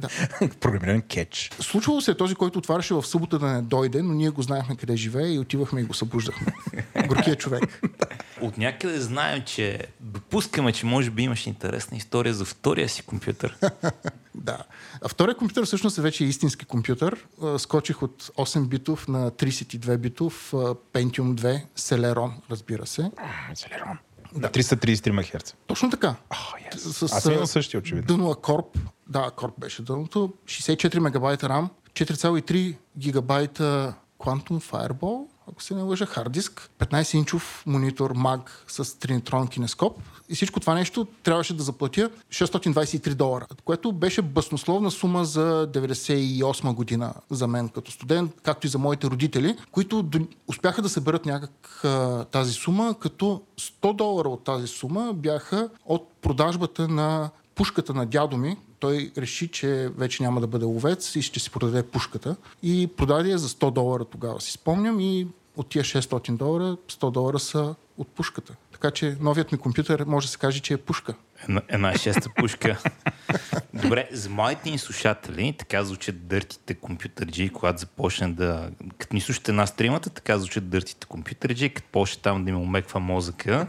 Програмиран 0.60 1.02
кетч. 1.02 1.50
Случвало 1.60 2.00
се 2.00 2.10
е 2.10 2.14
този, 2.14 2.34
който 2.34 2.58
отваряше 2.58 2.94
в 2.94 3.02
събота 3.02 3.38
да 3.38 3.46
не 3.46 3.62
дойде, 3.62 4.02
но 4.02 4.14
ние 4.14 4.30
го 4.30 4.42
знаехме 4.42 4.76
къде 4.76 4.96
живее 4.96 5.32
и 5.32 5.38
отивахме 5.38 5.80
и 5.80 5.84
го 5.84 5.94
събуждахме. 5.94 6.46
Горкият 7.06 7.38
човек. 7.38 7.82
От 8.40 8.58
някъде 8.58 9.00
знаем, 9.00 9.42
че 9.46 9.78
допускаме, 10.00 10.72
че 10.72 10.86
може 10.86 11.10
би 11.10 11.22
имаш 11.22 11.46
интересна 11.46 11.96
история 11.96 12.34
за 12.34 12.44
втория 12.44 12.88
си 12.88 13.02
компютър. 13.02 13.56
Да. 14.42 14.58
А 15.02 15.08
втория 15.08 15.34
компютър 15.34 15.64
всъщност 15.66 15.98
е 15.98 16.00
вече 16.00 16.24
истински 16.24 16.64
компютър. 16.64 17.26
А, 17.42 17.58
Скочих 17.58 18.02
от 18.02 18.22
8 18.22 18.66
битов 18.66 19.08
на 19.08 19.30
32 19.30 19.96
битов 19.96 20.54
а, 20.54 20.56
Pentium 20.74 21.34
2 21.34 21.62
Celeron, 21.76 22.32
разбира 22.50 22.86
се. 22.86 23.10
Целерон. 23.54 23.98
Да. 24.34 24.48
333 24.48 25.10
МГц. 25.10 25.54
Точно 25.66 25.90
така. 25.90 26.14
Oh, 26.30 26.74
yes. 26.74 26.76
С, 26.76 27.02
Аз 27.02 27.24
имал 27.24 27.46
същия, 27.46 27.80
очевидно. 27.80 28.16
Дъно 28.16 28.34
Корп. 28.34 28.78
Да, 29.08 29.30
Корп 29.36 29.60
беше 29.60 29.82
дъното. 29.82 30.32
64 30.44 30.98
мегабайта 30.98 31.48
RAM, 31.48 31.68
4,3 31.94 32.76
гигабайта 32.98 33.94
Quantum 34.18 34.70
Fireball, 34.70 35.26
ако 35.52 35.62
се 35.62 35.74
не 35.74 35.82
лъжа, 35.82 36.06
хард 36.06 36.32
диск, 36.32 36.70
15-инчов 36.78 37.66
монитор 37.66 38.12
MAG 38.14 38.40
с 38.68 38.98
тринитрон 38.98 39.48
кинескоп. 39.48 39.98
И 40.28 40.34
всичко 40.34 40.60
това 40.60 40.74
нещо 40.74 41.06
трябваше 41.22 41.56
да 41.56 41.62
заплатя 41.62 42.10
623 42.30 43.14
долара, 43.14 43.46
което 43.64 43.92
беше 43.92 44.22
баснословна 44.22 44.90
сума 44.90 45.24
за 45.24 45.68
98 45.72 46.74
година 46.74 47.14
за 47.30 47.46
мен 47.46 47.68
като 47.68 47.90
студент, 47.90 48.32
както 48.42 48.66
и 48.66 48.70
за 48.70 48.78
моите 48.78 49.06
родители, 49.06 49.56
които 49.72 50.04
успяха 50.48 50.82
да 50.82 50.88
съберат 50.88 51.26
някак 51.26 51.80
а, 51.84 52.24
тази 52.24 52.52
сума, 52.52 52.94
като 53.00 53.42
100 53.60 53.96
долара 53.96 54.28
от 54.28 54.44
тази 54.44 54.66
сума 54.66 55.12
бяха 55.14 55.68
от 55.86 56.08
продажбата 56.22 56.88
на 56.88 57.30
пушката 57.54 57.94
на 57.94 58.06
дядо 58.06 58.36
ми. 58.36 58.56
Той 58.80 59.12
реши, 59.18 59.48
че 59.48 59.90
вече 59.96 60.22
няма 60.22 60.40
да 60.40 60.46
бъде 60.46 60.64
ловец 60.64 61.16
и 61.16 61.22
ще 61.22 61.40
си 61.40 61.50
продаде 61.50 61.82
пушката. 61.82 62.36
И 62.62 62.86
продаде 62.86 63.30
я 63.30 63.38
за 63.38 63.48
100 63.48 63.70
долара 63.70 64.04
тогава, 64.04 64.40
си 64.40 64.52
спомням. 64.52 65.00
И 65.00 65.26
от 65.56 65.68
тия 65.68 65.84
600 65.84 66.36
долара, 66.36 66.76
100 66.88 67.10
долара 67.10 67.38
са 67.38 67.74
от 67.98 68.08
пушката. 68.08 68.54
Така 68.82 68.94
че 68.94 69.16
новият 69.20 69.52
ми 69.52 69.58
компютър 69.58 70.04
може 70.06 70.26
да 70.26 70.30
се 70.30 70.38
каже, 70.38 70.60
че 70.60 70.74
е 70.74 70.76
пушка. 70.76 71.14
Една, 71.48 71.62
една 71.68 71.98
шеста 71.98 72.30
пушка. 72.36 72.78
Добре, 73.74 74.08
за 74.12 74.30
моите 74.30 74.70
ни 74.70 74.78
слушатели, 74.78 75.54
така 75.58 75.84
звучат 75.84 76.26
дъртите 76.26 76.74
компютърджи, 76.74 77.48
когато 77.48 77.78
започне 77.78 78.28
да... 78.28 78.70
Като 78.98 79.14
ни 79.14 79.20
слушате 79.20 79.50
една 79.50 79.66
стримата, 79.66 80.10
така 80.10 80.38
звучат 80.38 80.68
дъртите 80.68 81.06
компютърджи, 81.06 81.68
като 81.68 81.88
почне 81.92 82.22
там 82.22 82.44
да 82.44 82.50
им 82.50 82.56
умеква 82.56 83.00
мозъка 83.00 83.66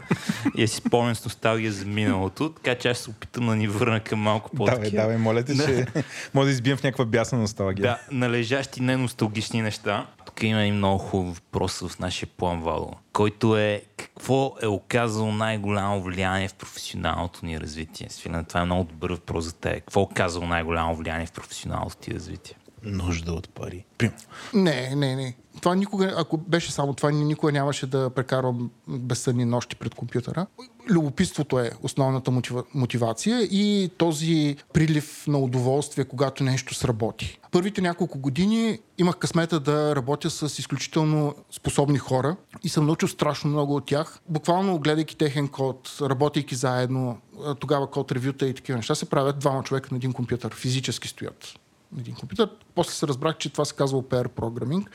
и 0.56 0.60
да 0.60 0.68
си 0.68 0.76
спомням 0.76 1.14
с 1.14 1.24
носталгия 1.24 1.72
за 1.72 1.84
миналото, 1.84 2.52
така 2.52 2.74
че 2.74 2.88
аз 2.88 2.96
ще 2.96 3.04
се 3.04 3.10
опитам 3.10 3.46
да 3.46 3.56
ни 3.56 3.68
върна 3.68 4.00
към 4.00 4.18
малко 4.18 4.50
по 4.50 4.64
Давай, 4.64 4.90
давай, 4.90 5.16
моля 5.16 5.44
те, 5.44 5.56
че 5.56 5.86
може 6.34 6.46
да 6.46 6.52
избием 6.52 6.76
в 6.76 6.82
някаква 6.82 7.04
бясна 7.04 7.38
носталгия. 7.38 7.82
Да, 7.82 7.98
належащи 8.10 8.82
неносталгични 8.82 9.62
неща. 9.62 10.06
Тук 10.26 10.42
има 10.42 10.64
и 10.64 10.72
много 10.72 10.98
хубав 10.98 11.34
въпрос 11.34 11.80
в 11.80 11.98
нашия 11.98 12.28
план, 12.36 12.60
Вало, 12.60 12.94
който 13.14 13.56
е 13.56 13.82
какво 13.96 14.56
е 14.62 14.66
оказало 14.66 15.32
най-голямо 15.32 16.02
влияние 16.02 16.48
в 16.48 16.54
професионалното 16.54 17.46
ни 17.46 17.60
развитие? 17.60 18.10
Свилен, 18.10 18.44
това 18.44 18.60
е 18.60 18.64
много 18.64 18.84
добър 18.84 19.10
въпрос 19.10 19.44
за 19.44 19.54
теб. 19.54 19.74
Какво 19.74 20.00
е 20.00 20.04
оказало 20.04 20.46
най-голямо 20.46 20.96
влияние 20.96 21.26
в 21.26 21.32
професионалното 21.32 21.96
ти 21.96 22.14
развитие? 22.14 22.56
Нужда 22.84 23.32
от 23.32 23.48
пари. 23.48 23.84
Примерно. 23.98 24.18
Не, 24.54 24.94
не, 24.96 25.16
не. 25.16 25.36
Това 25.60 25.74
никога, 25.74 26.14
ако 26.16 26.36
беше 26.36 26.72
само 26.72 26.94
това, 26.94 27.10
никога 27.10 27.52
нямаше 27.52 27.86
да 27.86 28.10
прекарвам 28.10 28.70
безсъдни 28.88 29.44
нощи 29.44 29.76
пред 29.76 29.94
компютъра. 29.94 30.46
Любопитството 30.90 31.58
е 31.58 31.70
основната 31.82 32.30
мотива, 32.30 32.64
мотивация 32.74 33.42
и 33.42 33.90
този 33.96 34.56
прилив 34.72 35.24
на 35.26 35.38
удоволствие, 35.38 36.04
когато 36.04 36.44
нещо 36.44 36.74
сработи. 36.74 37.38
Първите 37.50 37.80
няколко 37.80 38.18
години 38.18 38.78
имах 38.98 39.16
късмета 39.16 39.60
да 39.60 39.96
работя 39.96 40.30
с 40.30 40.58
изключително 40.58 41.34
способни 41.50 41.98
хора 41.98 42.36
и 42.62 42.68
съм 42.68 42.86
научил 42.86 43.08
страшно 43.08 43.50
много 43.50 43.76
от 43.76 43.86
тях. 43.86 44.20
Буквално 44.28 44.78
гледайки 44.78 45.16
техен 45.16 45.48
код, 45.48 45.96
работейки 46.00 46.54
заедно, 46.54 47.18
тогава 47.60 47.90
код 47.90 48.12
ревюта 48.12 48.46
и 48.46 48.54
такива 48.54 48.76
неща 48.76 48.94
се 48.94 49.10
правят 49.10 49.38
двама 49.38 49.62
човека 49.62 49.88
на 49.90 49.96
един 49.96 50.12
компютър. 50.12 50.54
Физически 50.54 51.08
стоят 51.08 51.54
един 51.98 52.14
компютър. 52.14 52.50
После 52.74 52.92
се 52.92 53.06
разбрах, 53.06 53.36
че 53.36 53.52
това 53.52 53.64
се 53.64 53.74
казва 53.74 53.98
OPR 54.02 54.28
програминг. 54.28 54.90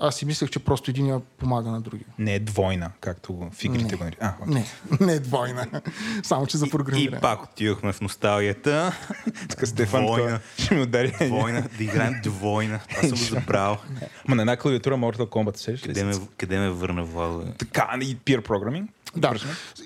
Аз 0.00 0.16
си 0.16 0.24
мислех, 0.26 0.50
че 0.50 0.58
просто 0.58 0.90
един 0.90 1.06
я 1.06 1.20
помага 1.20 1.70
на 1.70 1.80
другия. 1.80 2.06
Не 2.18 2.34
е 2.34 2.38
двойна, 2.38 2.90
както 3.00 3.32
в 3.52 3.64
игрите 3.64 3.96
го 3.96 4.04
наричат. 4.04 4.46
Не, 4.46 4.64
не 5.00 5.12
е 5.12 5.20
двойна. 5.20 5.66
Само, 6.22 6.46
че 6.46 6.56
за 6.56 6.66
И 6.66 6.70
програмиране. 6.70 7.20
пак 7.20 7.42
отивахме 7.42 7.92
в 7.92 8.00
носталгията. 8.00 8.92
Тук 9.50 9.66
Стефан 9.68 10.06
Двойна. 10.06 10.26
това 10.26 10.40
ще 10.64 10.74
ми 10.74 10.82
удари. 10.82 11.12
Двойна, 11.26 11.64
да 11.78 11.84
играем 11.84 12.20
двойна. 12.22 12.80
Това 12.88 13.00
съм 13.00 13.10
го 13.10 13.16
забрал. 13.16 13.78
Ма 14.28 14.34
на 14.34 14.42
една 14.42 14.56
клавиатура 14.56 14.94
Mortal 14.96 15.26
Kombat 15.28 15.56
сеш? 15.56 15.80
Къде 15.80 16.04
ме, 16.04 16.14
къде 16.36 16.58
ме 16.58 16.70
върна, 16.70 17.04
Вало? 17.04 17.44
Така, 17.58 17.98
и 18.00 18.16
peer 18.16 18.40
programming. 18.46 18.86
Да. 19.16 19.34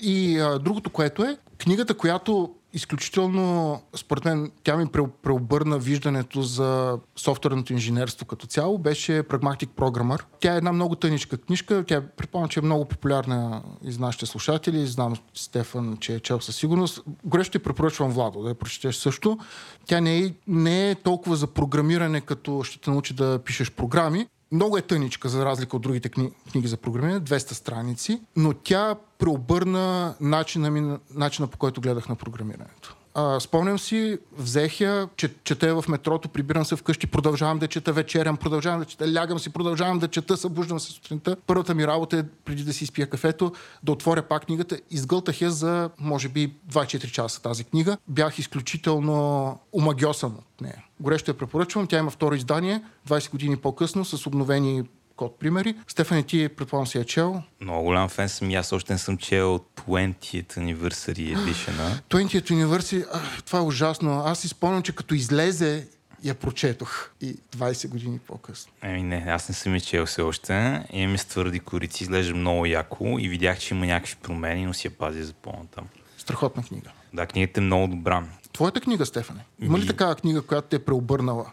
И 0.03 0.39
а, 0.39 0.59
другото, 0.59 0.91
което 0.91 1.25
е, 1.25 1.37
книгата, 1.59 1.95
която 1.95 2.55
изключително, 2.73 3.81
според 3.97 4.25
мен, 4.25 4.51
тя 4.65 4.77
ми 4.77 4.87
пре- 4.87 5.11
преобърна 5.23 5.79
виждането 5.79 6.43
за 6.43 6.99
софтуерното 7.17 7.73
инженерство 7.73 8.27
като 8.27 8.47
цяло, 8.47 8.79
беше 8.79 9.23
Pragmatic 9.23 9.67
Programmer. 9.67 10.23
Тя 10.41 10.55
е 10.55 10.57
една 10.57 10.73
много 10.73 10.95
тъничка 10.95 11.39
книжка, 11.39 11.85
тя 11.87 12.01
предполагам, 12.17 12.49
че 12.49 12.61
е 12.61 12.63
много 12.63 12.85
популярна 12.85 13.63
из 13.85 13.99
нашите 13.99 14.27
слушатели, 14.27 14.87
знам 14.87 15.15
Стефан, 15.35 15.97
че 16.01 16.15
е 16.15 16.21
чел 16.21 16.41
със 16.41 16.57
сигурност. 16.57 17.01
Горещо 17.25 17.59
ти 17.59 17.65
препоръчвам 17.65 18.11
Владо 18.11 18.43
да 18.43 18.49
я 18.49 18.55
прочетеш 18.55 18.97
също. 18.97 19.39
Тя 19.87 20.01
не 20.01 20.19
е, 20.19 20.35
не 20.47 20.91
е 20.91 20.95
толкова 20.95 21.37
за 21.37 21.47
програмиране, 21.47 22.21
като 22.21 22.63
ще 22.63 22.81
те 22.81 22.91
научи 22.91 23.15
да 23.15 23.39
пишеш 23.39 23.71
програми, 23.71 24.27
много 24.53 24.77
е 24.77 24.83
тъничка, 24.83 25.29
за 25.29 25.45
разлика 25.45 25.77
от 25.77 25.83
другите 25.83 26.09
кни, 26.09 26.31
книги 26.53 26.69
за 26.69 26.77
програмиране, 26.77 27.21
200 27.21 27.53
страници, 27.53 28.23
но 28.37 28.53
тя 28.53 28.97
преобърна 29.19 30.15
начина, 30.21 30.71
ми, 30.71 30.99
начина 31.15 31.49
по 31.49 31.59
който 31.59 31.81
гледах 31.81 32.09
на 32.09 32.17
програмирането. 32.17 32.97
А, 33.15 33.41
спомням 33.41 33.79
си, 33.79 34.19
взех 34.39 34.81
я, 34.81 35.09
че, 35.17 35.31
я 35.63 35.75
в 35.75 35.89
метрото, 35.89 36.29
прибирам 36.29 36.65
се 36.65 36.77
вкъщи, 36.77 37.07
продължавам 37.07 37.59
да 37.59 37.69
чета, 37.69 37.93
вечерям, 37.93 38.37
продължавам 38.37 38.81
да 38.81 38.87
чета, 38.87 39.15
лягам 39.15 39.39
си, 39.39 39.51
продължавам 39.51 39.99
да 39.99 40.09
чета, 40.09 40.37
събуждам 40.37 40.81
се 40.81 40.93
сутринта. 40.93 41.37
Първата 41.47 41.75
ми 41.75 41.87
работа 41.87 42.19
е, 42.19 42.23
преди 42.45 42.65
да 42.65 42.73
си 42.73 42.85
изпия 42.85 43.11
кафето, 43.11 43.53
да 43.83 43.93
отворя 43.93 44.23
пак 44.23 44.47
книгата. 44.47 44.79
Изгълтах 44.91 45.41
я 45.41 45.51
за, 45.51 45.91
може 45.99 46.29
би, 46.29 46.55
24 46.73 47.11
часа 47.11 47.43
тази 47.43 47.65
книга. 47.65 47.97
Бях 48.09 48.39
изключително 48.39 49.59
омагьосан 49.73 50.31
от 50.31 50.61
нея. 50.61 50.85
Горещо 51.01 51.31
я 51.31 51.39
препоръчвам. 51.39 51.87
Тя 51.87 51.99
има 51.99 52.11
второ 52.11 52.35
издание, 52.35 52.83
20 53.09 53.31
години 53.31 53.57
по-късно, 53.57 54.05
с 54.05 54.27
обновени 54.27 54.83
код 55.23 55.39
примери. 55.39 55.75
Стефани, 55.89 56.23
ти 56.23 56.49
предполагам 56.49 56.87
си 56.87 56.99
е 56.99 57.05
чел. 57.05 57.43
Много 57.61 57.83
голям 57.85 58.09
фен 58.09 58.29
съм 58.29 58.51
и 58.51 58.55
аз 58.55 58.73
още 58.73 58.93
не 58.93 58.99
съм 58.99 59.17
чел 59.17 59.61
20th 59.77 60.57
Anniversary 60.57 61.37
Edition. 61.37 62.01
20th 62.11 62.51
University, 62.51 63.07
ах, 63.13 63.43
това 63.43 63.59
е 63.59 63.63
ужасно. 63.63 64.23
Аз 64.27 64.39
си 64.39 64.49
спомням, 64.49 64.83
че 64.83 64.95
като 64.95 65.15
излезе, 65.15 65.87
я 66.25 66.35
прочетох. 66.35 67.11
И 67.21 67.37
20 67.57 67.89
години 67.89 68.19
по-късно. 68.19 68.73
Еми 68.83 69.03
не, 69.03 69.25
аз 69.29 69.49
не 69.49 69.55
съм 69.55 69.75
я 69.75 69.81
чел 69.81 70.07
все 70.07 70.23
още. 70.23 70.85
Имаме 70.93 71.19
с 71.19 71.25
твърди 71.25 71.61
корици, 71.61 72.03
изглежда 72.03 72.35
много 72.35 72.67
яко 72.67 73.17
и 73.19 73.29
видях, 73.29 73.59
че 73.59 73.75
има 73.75 73.87
някакви 73.87 74.17
промени, 74.23 74.67
но 74.67 74.75
си 74.75 74.87
я 74.87 74.91
пазя 74.91 75.25
за 75.25 75.33
по-натам. 75.33 75.85
Страхотна 76.19 76.63
книга. 76.63 76.91
Да, 77.15 77.27
книгата 77.27 77.61
е 77.61 77.65
много 77.65 77.87
добра. 77.87 78.25
Твоята 78.53 78.81
книга, 78.81 79.07
Стефане? 79.07 79.45
Има 79.61 79.79
ли 79.79 79.87
такава 79.87 80.15
книга, 80.15 80.43
която 80.43 80.69
те 80.69 80.77
е 80.77 80.85
преобърнала? 80.85 81.47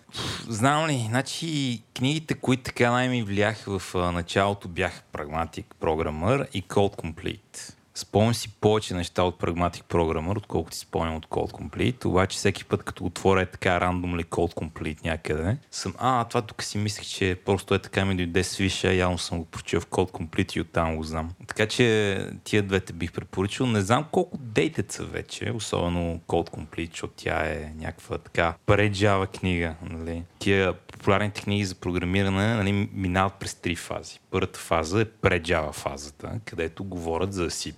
Знам 0.48 0.88
ли, 0.88 1.06
значи 1.10 1.82
книгите, 1.98 2.34
които 2.34 2.64
така 2.64 2.92
най-ми 2.92 3.24
влияха 3.24 3.80
в 3.80 3.96
началото 3.96 4.68
бяха 4.68 5.02
Pragmatic 5.14 5.66
Programmer 5.82 6.48
и 6.54 6.64
Code 6.64 6.96
Complete. 6.96 7.74
Спомням 8.00 8.34
си 8.34 8.50
повече 8.62 8.94
неща 8.94 9.24
от 9.24 9.42
Pragmatic 9.42 9.84
Programmer, 9.84 10.38
отколкото 10.38 10.76
си 10.76 10.82
спомням 10.82 11.16
от 11.16 11.26
Code 11.28 11.52
Complete, 11.52 12.06
обаче 12.06 12.38
всеки 12.38 12.66
път, 12.66 12.84
като 12.84 13.06
отворя 13.06 13.42
е 13.42 13.46
така 13.46 13.82
рандом 13.82 14.18
ли 14.18 14.24
Code 14.24 14.54
Complete 14.54 15.06
някъде, 15.06 15.58
съм, 15.72 15.94
а, 15.98 16.24
това 16.24 16.42
тук 16.42 16.64
си 16.64 16.78
мислех, 16.78 17.06
че 17.06 17.38
просто 17.46 17.74
е 17.74 17.80
така 17.80 18.06
ми 18.06 18.16
дойде 18.16 18.44
свиша, 18.44 18.94
явно 18.94 19.18
съм 19.18 19.38
го 19.38 19.46
прочил 19.46 19.82
в 19.82 19.88
Code 19.88 20.12
Complete 20.12 20.58
и 20.58 20.62
оттам 20.62 20.96
го 20.96 21.04
знам. 21.04 21.30
Така 21.48 21.66
че 21.68 22.18
тия 22.44 22.64
двете 22.64 22.94
бих 22.94 23.12
препоръчал. 23.12 23.68
Не 23.68 23.82
знам 23.82 24.06
колко 24.12 24.38
дейтед 24.38 24.92
са 24.92 25.04
вече, 25.04 25.52
особено 25.56 26.20
Code 26.28 26.50
Complete, 26.50 26.90
защото 26.92 27.14
тя 27.18 27.46
е 27.46 27.74
някаква 27.76 28.18
така 28.18 28.54
преджава 28.66 29.28
книга. 29.28 29.76
Нали? 29.90 30.24
Тия 30.40 30.74
популярните 30.74 31.42
книги 31.42 31.66
за 31.66 31.76
програмиране 31.76 32.56
нали, 32.56 32.90
минават 32.94 33.34
през 33.34 33.56
три 33.56 33.76
фази. 33.76 34.20
Първата 34.32 34.60
фаза 34.60 35.02
е 35.02 35.06
преджава 35.06 35.74
фазата, 35.74 36.40
където 36.46 36.84
говорят 36.84 37.34
за 37.34 37.50
C++ 37.50 37.74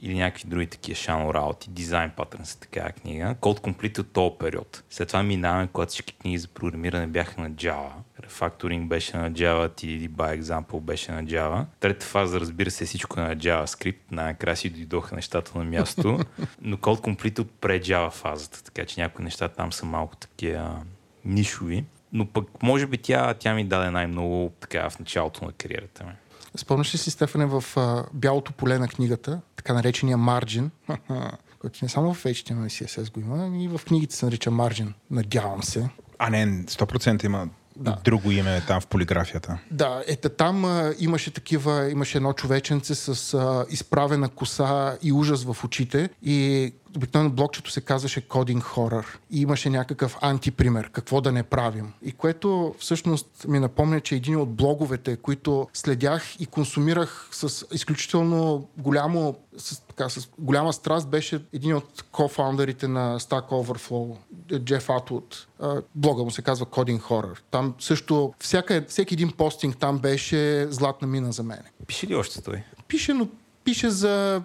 или 0.00 0.14
някакви 0.14 0.48
други 0.48 0.66
такива 0.66 0.96
шано 0.96 1.34
работи, 1.34 1.70
дизайн 1.70 2.10
патърн 2.16 2.44
са 2.44 2.60
такава 2.60 2.92
книга. 2.92 3.34
Code 3.40 3.60
Complete 3.60 3.98
от 3.98 4.12
този 4.12 4.34
период. 4.38 4.82
След 4.90 5.08
това 5.08 5.22
минаваме, 5.22 5.68
когато 5.72 5.90
всички 5.90 6.14
книги 6.14 6.38
за 6.38 6.48
програмиране 6.48 7.06
бяха 7.06 7.40
на 7.40 7.50
Java. 7.50 7.90
Refactoring 8.22 8.86
беше 8.86 9.16
на 9.16 9.32
Java, 9.32 9.68
TDD 9.68 10.08
by 10.08 10.40
Example 10.40 10.80
беше 10.80 11.12
на 11.12 11.24
Java. 11.24 11.64
Трета 11.80 12.06
фаза, 12.06 12.40
разбира 12.40 12.70
се, 12.70 12.84
всичко 12.84 13.20
е 13.20 13.22
на 13.22 13.36
JavaScript. 13.36 13.98
Най-накрая 14.10 14.56
си 14.56 14.70
дойдоха 14.70 15.14
нещата 15.14 15.58
на 15.58 15.64
място. 15.64 16.18
Но 16.62 16.76
Code 16.76 17.00
Complete 17.00 17.38
от 17.38 17.50
pre-Java 17.60 18.10
фазата, 18.10 18.64
така 18.64 18.84
че 18.84 19.00
някои 19.00 19.24
неща 19.24 19.48
там 19.48 19.72
са 19.72 19.86
малко 19.86 20.16
такива 20.16 20.82
нишови. 21.24 21.84
Но 22.12 22.26
пък, 22.26 22.62
може 22.62 22.86
би 22.86 22.98
тя, 22.98 23.34
тя 23.34 23.54
ми 23.54 23.64
даде 23.64 23.90
най-много 23.90 24.52
така 24.60 24.90
в 24.90 24.98
началото 24.98 25.44
на 25.44 25.52
кариерата 25.52 26.04
ми. 26.04 26.12
Спомняш 26.58 26.94
ли 26.94 26.98
си, 26.98 27.10
Стефане, 27.10 27.46
в 27.46 27.64
а, 27.76 28.04
бялото 28.14 28.52
поле 28.52 28.78
на 28.78 28.88
книгата, 28.88 29.40
така 29.56 29.74
наречения 29.74 30.16
марджин, 30.16 30.70
който 31.58 31.78
не 31.82 31.88
само 31.88 32.14
в 32.14 32.24
HTML 32.24 32.66
и 32.66 32.70
CSS 32.70 33.12
го 33.12 33.20
има, 33.20 33.58
и 33.58 33.68
в 33.68 33.80
книгите 33.84 34.16
се 34.16 34.24
нарича 34.26 34.50
марджин. 34.50 34.94
Надявам 35.10 35.62
се. 35.62 35.88
А 36.18 36.30
не, 36.30 36.46
100% 36.64 37.24
има 37.24 37.48
да. 37.78 37.96
друго 38.04 38.30
име 38.30 38.62
там 38.66 38.80
в 38.80 38.86
полиграфията. 38.86 39.58
Да, 39.70 40.02
ето 40.06 40.28
там 40.28 40.64
а, 40.64 40.94
имаше 40.98 41.30
такива, 41.30 41.90
имаше 41.90 42.18
едно 42.18 42.32
човеченце 42.32 42.94
с 42.94 43.34
а, 43.34 43.66
изправена 43.70 44.28
коса 44.28 44.96
и 45.02 45.12
ужас 45.12 45.44
в 45.44 45.64
очите 45.64 46.10
и 46.22 46.72
обикновено 46.96 47.30
блокчето 47.30 47.70
се 47.70 47.80
казваше 47.80 48.28
Coding 48.28 48.62
Horror 48.62 49.04
и 49.30 49.40
имаше 49.40 49.70
някакъв 49.70 50.16
антипример, 50.20 50.90
какво 50.90 51.20
да 51.20 51.32
не 51.32 51.42
правим. 51.42 51.92
И 52.02 52.12
което 52.12 52.74
всъщност 52.78 53.26
ми 53.48 53.58
напомня, 53.58 54.00
че 54.00 54.14
един 54.14 54.36
от 54.36 54.54
блоговете, 54.54 55.16
които 55.16 55.68
следях 55.72 56.40
и 56.40 56.46
консумирах 56.46 57.28
с 57.32 57.66
изключително 57.72 58.68
голямо, 58.78 59.36
с, 59.56 59.82
така, 59.98 60.08
с 60.10 60.28
голяма 60.38 60.72
страст, 60.72 61.08
беше 61.08 61.44
един 61.52 61.76
от 61.76 62.04
кофаундерите 62.12 62.88
на 62.88 63.20
Stack 63.20 63.48
Overflow, 63.48 64.16
Джеф 64.58 64.90
Атвуд. 64.90 65.46
Блога 65.94 66.24
му 66.24 66.30
се 66.30 66.42
казва 66.42 66.66
Coding 66.66 67.00
Horror. 67.00 67.38
Там 67.50 67.74
също 67.78 68.34
всяка, 68.40 68.84
всеки 68.88 69.14
един 69.14 69.32
постинг 69.32 69.78
там 69.78 69.98
беше 69.98 70.66
златна 70.70 71.08
мина 71.08 71.32
за 71.32 71.42
мен. 71.42 71.60
Пише 71.86 72.06
ли 72.06 72.14
още 72.14 72.42
той? 72.42 72.62
Пише, 72.88 73.12
но 73.12 73.28
пише 73.68 73.90
за, 73.90 74.42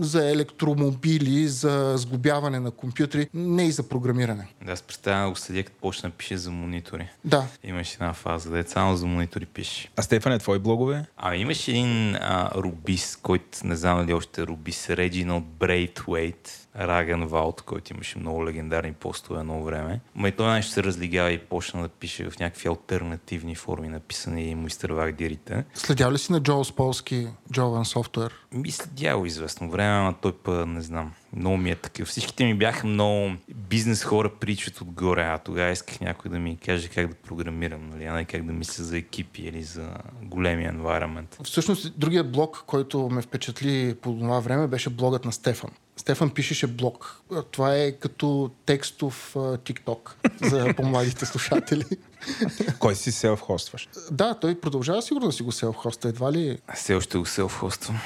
за 0.00 0.30
електромобили, 0.30 1.48
за 1.48 1.94
сглобяване 1.96 2.60
на 2.60 2.70
компютри, 2.70 3.28
не 3.34 3.66
и 3.66 3.72
за 3.72 3.88
програмиране. 3.88 4.48
Да, 4.66 4.72
аз 4.72 4.82
представям 4.82 5.24
да 5.24 5.30
го 5.30 5.36
следя, 5.36 5.62
като 5.62 5.78
почна 5.80 6.08
да 6.08 6.14
пише 6.14 6.36
за 6.36 6.50
монитори. 6.50 7.08
Да. 7.24 7.46
Имаше 7.64 7.94
една 7.94 8.12
фаза, 8.12 8.50
да 8.50 8.58
е 8.58 8.62
само 8.62 8.96
за 8.96 9.06
монитори 9.06 9.46
пише. 9.46 9.88
А 9.96 10.02
Стефане, 10.02 10.38
твои 10.38 10.58
блогове? 10.58 11.04
Ами 11.16 11.38
имаше 11.38 11.70
един 11.70 12.14
а, 12.14 12.50
рубис, 12.54 13.16
който 13.16 13.48
не 13.64 13.76
знам 13.76 13.98
дали 13.98 14.12
още 14.12 14.40
е 14.42 14.46
рубис, 14.46 14.86
Reginald 14.86 15.44
Braithwaite 15.58 16.48
Раген 16.78 17.26
Ваут, 17.26 17.62
който 17.62 17.92
имаше 17.92 18.18
много 18.18 18.46
легендарни 18.46 18.92
постове 18.92 19.40
едно 19.40 19.62
време. 19.62 20.00
Ма 20.14 20.28
и 20.28 20.32
той 20.32 20.52
нещо 20.52 20.72
се 20.72 20.82
разлигава 20.82 21.32
и 21.32 21.38
почна 21.38 21.82
да 21.82 21.88
пише 21.88 22.30
в 22.30 22.38
някакви 22.38 22.68
альтернативни 22.68 23.54
форми, 23.54 23.88
написани 23.88 24.50
и 24.50 24.54
му 24.54 24.66
изтървах 24.66 25.12
дирите. 25.12 25.64
Следял 25.74 26.12
ли 26.12 26.18
си 26.18 26.32
на 26.32 26.40
Джоел 26.40 26.64
Сполски, 26.64 27.28
Jovan 27.52 27.94
Software? 27.94 28.32
Би 28.54 28.70
следял 28.70 29.24
известно 29.24 29.70
време, 29.70 29.98
ама 29.98 30.14
той 30.22 30.32
па 30.32 30.66
не 30.66 30.80
знам. 30.80 31.12
Много 31.36 31.56
ми 31.56 31.70
е 31.70 31.74
такъв. 31.74 32.08
Всичките 32.08 32.44
ми 32.44 32.54
бяха 32.54 32.86
много 32.86 33.32
бизнес 33.54 34.04
хора 34.04 34.30
причат 34.40 34.80
отгоре, 34.80 35.22
а 35.22 35.38
тогава 35.38 35.70
исках 35.70 36.00
някой 36.00 36.30
да 36.30 36.38
ми 36.38 36.56
каже 36.64 36.88
как 36.88 37.08
да 37.08 37.14
програмирам, 37.14 37.90
нали, 37.90 38.04
а 38.04 38.12
не 38.12 38.24
как 38.24 38.46
да 38.46 38.52
мисля 38.52 38.84
за 38.84 38.98
екипи 38.98 39.42
или 39.42 39.62
за 39.62 39.88
големия 40.22 40.74
environment. 40.74 41.44
Всъщност, 41.44 41.98
другият 41.98 42.32
блог, 42.32 42.64
който 42.66 43.08
ме 43.08 43.22
впечатли 43.22 43.94
по 44.02 44.12
това 44.12 44.40
време, 44.40 44.66
беше 44.66 44.90
блогът 44.90 45.24
на 45.24 45.32
Стефан. 45.32 45.70
Стефан 45.96 46.30
пишеше 46.30 46.66
блог. 46.66 47.22
Това 47.50 47.76
е 47.76 47.92
като 47.92 48.50
текстов 48.66 49.36
тикток 49.64 50.16
за 50.42 50.74
по-младите 50.76 51.26
слушатели. 51.26 51.84
Кой 52.78 52.94
си 52.94 53.12
селф-хостваш? 53.12 53.88
Да, 54.10 54.34
той 54.34 54.60
продължава 54.60 55.02
сигурно 55.02 55.26
да 55.26 55.32
си 55.32 55.42
го 55.42 55.52
селф-хоства. 55.52 56.08
Едва 56.08 56.32
ли... 56.32 56.58
Все 56.74 56.94
още 56.94 57.18
го 57.18 57.24
селф-хоствам. 57.24 57.96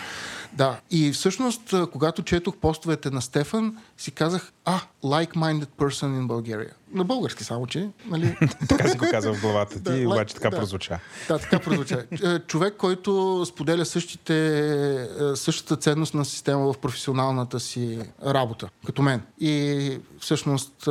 Да, 0.55 0.81
и 0.91 1.13
всъщност, 1.13 1.75
когато 1.93 2.23
четох 2.23 2.57
постовете 2.57 3.11
на 3.11 3.23
Стефан, 3.23 3.77
си 3.97 4.11
казах, 4.11 4.53
а, 4.65 4.81
like-minded 5.05 5.69
person 5.79 6.21
in 6.21 6.27
Bulgaria. 6.27 6.71
На 6.95 7.05
български 7.05 7.45
само, 7.45 7.67
че, 7.67 7.89
нали? 8.07 8.37
така 8.69 8.89
си 8.89 8.99
го 8.99 9.07
каза 9.11 9.35
в 9.35 9.41
главата 9.41 9.75
ти, 9.75 9.81
да, 10.03 10.09
обаче 10.09 10.35
така 10.35 10.51
да, 10.51 10.57
прозвуча. 10.57 10.99
Да, 11.29 11.39
така 11.39 11.59
прозвуча. 11.59 12.07
Е, 12.25 12.39
човек, 12.39 12.75
който 12.77 13.43
споделя 13.47 13.85
същите, 13.85 14.59
е, 15.33 15.37
същата 15.37 15.77
ценност 15.77 16.15
на 16.15 16.25
система 16.25 16.73
в 16.73 16.79
професионалната 16.79 17.61
си 17.61 17.99
работа, 18.27 18.69
като 18.87 19.03
мен. 19.03 19.23
И 19.41 19.99
всъщност, 20.19 20.87
е, 20.87 20.91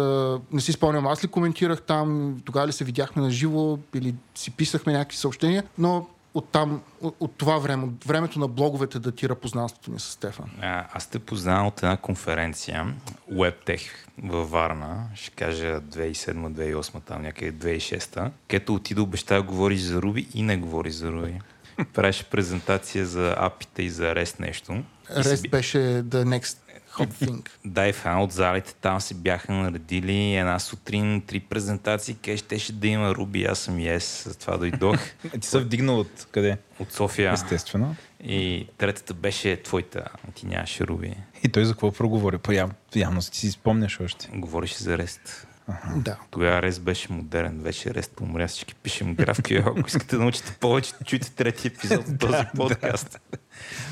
не 0.52 0.62
си 0.62 0.72
спомням, 0.72 1.08
аз 1.08 1.24
ли 1.24 1.28
коментирах 1.28 1.82
там, 1.82 2.38
тогава 2.46 2.68
ли 2.68 2.72
се 2.72 2.84
видяхме 2.84 3.22
на 3.22 3.32
живо 3.32 3.78
или 3.96 4.16
си 4.36 4.52
писахме 4.52 4.94
някакви 4.94 5.18
съобщения, 5.18 5.64
но 5.78 6.08
от 6.34 6.50
там, 6.52 6.82
от, 7.02 7.38
това 7.38 7.58
време, 7.58 7.84
от 7.84 8.06
времето 8.06 8.40
на 8.40 8.48
блоговете 8.48 9.00
датира 9.00 9.36
познанството 9.36 9.92
ни 9.92 10.00
с 10.00 10.04
Стефан? 10.04 10.50
А, 10.62 10.88
аз 10.94 11.08
те 11.08 11.20
познавам 11.20 11.68
от 11.68 11.78
една 11.78 11.98
конференция, 11.98 12.94
WebTech 13.32 13.82
във 14.24 14.52
Варна, 14.52 15.08
ще 15.16 15.32
кажа 15.32 15.82
2007-2008, 15.82 17.04
там 17.06 17.22
някъде 17.22 17.78
2006, 17.80 18.32
където 18.48 18.76
отида 18.76 19.04
обеща 19.04 19.36
да 19.36 19.42
говориш 19.42 19.80
за 19.80 20.02
Руби 20.02 20.28
и 20.34 20.42
не 20.42 20.58
говори 20.58 20.92
за 20.92 21.12
Руби. 21.12 21.40
Правеше 21.94 22.24
презентация 22.24 23.06
за 23.06 23.36
апите 23.38 23.84
и 23.84 23.90
за 23.90 24.04
REST 24.04 24.40
нещо. 24.40 24.84
REST 25.16 25.50
беше 25.50 25.78
the 25.78 26.24
next 26.40 26.58
hot 26.98 27.14
thing. 27.14 27.50
Да, 27.66 27.88
и 27.88 27.94
в 27.94 28.06
една 28.06 28.24
от 28.24 28.32
залите 28.32 28.74
там 28.74 29.02
си 29.02 29.14
бяха 29.14 29.54
наредили 29.54 30.36
една 30.36 30.60
сутрин 30.60 31.22
три 31.22 31.40
презентации, 31.40 32.16
къде 32.16 32.38
щеше 32.38 32.74
да 32.74 32.88
има 32.88 33.16
Руби, 33.16 33.46
аз 33.46 33.60
съм 33.60 33.78
yes, 33.78 34.30
за 34.30 34.38
това 34.38 34.58
дойдох. 34.58 35.00
Ти 35.42 35.48
се 35.48 35.60
вдигнал 35.60 36.00
от 36.00 36.28
къде? 36.32 36.58
От 36.80 36.92
София. 36.92 37.32
Естествено. 37.32 37.96
И 38.24 38.68
третата 38.78 39.14
беше 39.14 39.64
твоята, 39.64 40.04
ти 40.36 40.46
нямаше 40.46 40.88
Руби. 40.88 41.16
И 41.44 41.50
той 41.50 41.66
за 41.66 41.74
какво 41.74 41.92
проговори? 41.92 42.38
По 42.38 42.52
явно 42.96 43.22
си 43.22 43.52
спомняш 43.52 44.00
още. 44.00 44.30
Говореше 44.34 44.84
за 44.84 44.98
REST. 44.98 45.46
Ага. 45.68 45.94
Да. 45.96 46.18
Тогава 46.32 46.62
Рест 46.62 46.82
беше 46.82 47.14
модерен, 47.14 47.60
вече 47.62 47.94
Рест 47.94 48.12
помря, 48.16 48.48
всички 48.48 48.76
пишем 48.76 49.16
графки. 49.16 49.56
Ако 49.56 49.88
искате 49.88 50.16
да 50.16 50.22
научите 50.22 50.52
повече, 50.60 50.94
чуйте 51.06 51.32
трети 51.32 51.68
епизод 51.68 52.08
от 52.08 52.20
този 52.20 52.44
подкаст. 52.56 53.20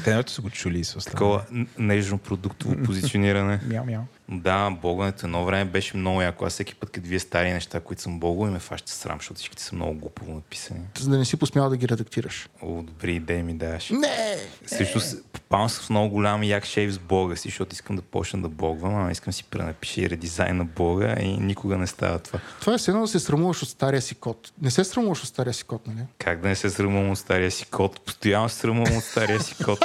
Не 0.08 0.24
са 0.28 0.42
го 0.42 0.50
чули 0.50 0.84
с 0.84 1.06
Такова 1.06 1.46
нежно 1.78 2.18
продуктово 2.18 2.76
позициониране. 2.86 3.60
мяу, 3.66 3.86
мяу. 3.86 4.02
Да, 4.32 4.70
блогането 4.82 5.26
едно 5.26 5.46
време 5.46 5.66
беше 5.66 5.98
много 5.98 6.22
яко. 6.22 6.46
Аз 6.46 6.54
всеки 6.54 6.76
път, 6.76 6.90
като 6.90 7.08
вие 7.08 7.20
стари 7.20 7.52
неща, 7.52 7.80
които 7.80 8.02
съм 8.02 8.20
блогал, 8.20 8.48
и 8.48 8.52
ме 8.52 8.60
фаща 8.60 8.92
срам, 8.92 9.18
защото 9.18 9.36
всичките 9.36 9.64
са 9.64 9.76
много 9.76 9.94
глупаво 9.94 10.34
написани. 10.34 10.80
За 11.00 11.10
да 11.10 11.18
не 11.18 11.26
си 11.26 11.38
посмял 11.38 11.70
да 11.70 11.78
ги 11.78 11.88
редактираш. 11.88 12.50
О, 12.62 12.82
добри 12.82 13.16
идеи 13.16 13.44
ми 13.44 13.54
даваш. 13.54 13.90
Не! 13.90 14.38
Също 14.66 15.00
попадам 15.34 15.70
с 15.70 15.90
много 15.90 16.10
голям 16.10 16.44
як 16.44 16.66
шейв 16.66 16.94
с 16.94 17.00
блога 17.00 17.38
си, 17.38 17.48
защото 17.48 17.74
искам 17.74 17.96
да 17.96 18.02
почна 18.02 18.42
да 18.42 18.50
блогвам, 18.50 18.96
ама 18.96 19.12
искам 19.12 19.34
си 19.34 19.44
пренапиша 19.44 20.02
и 20.02 20.10
редизайн 20.10 20.58
на 20.58 20.66
блога 20.66 21.16
и 21.22 21.38
никога 21.38 21.78
не 21.78 21.88
става 21.88 22.20
това. 22.20 22.40
Това 22.60 22.74
е 22.74 22.78
едно 22.88 23.02
да 23.02 23.08
се 23.08 23.20
срамуваш 23.20 23.64
от 23.64 23.70
стария 23.70 24.02
си 24.02 24.16
код. 24.16 24.52
Не 24.62 24.72
се 24.72 24.84
срамуваш 24.84 25.22
от 25.22 25.28
стария 25.28 25.54
си 25.54 25.64
код, 25.64 25.88
нали? 25.88 26.06
Как 26.18 26.42
да 26.42 26.48
не 26.48 26.56
се 26.56 26.70
срамувам 26.70 27.12
от 27.12 27.18
стария 27.18 27.52
си 27.52 27.66
код? 27.66 28.02
Постоянно 28.06 28.50
се 28.50 28.56
срамувам 28.56 28.98
от 28.98 29.04
стария 29.04 29.40
си 29.40 29.49
код. 29.66 29.80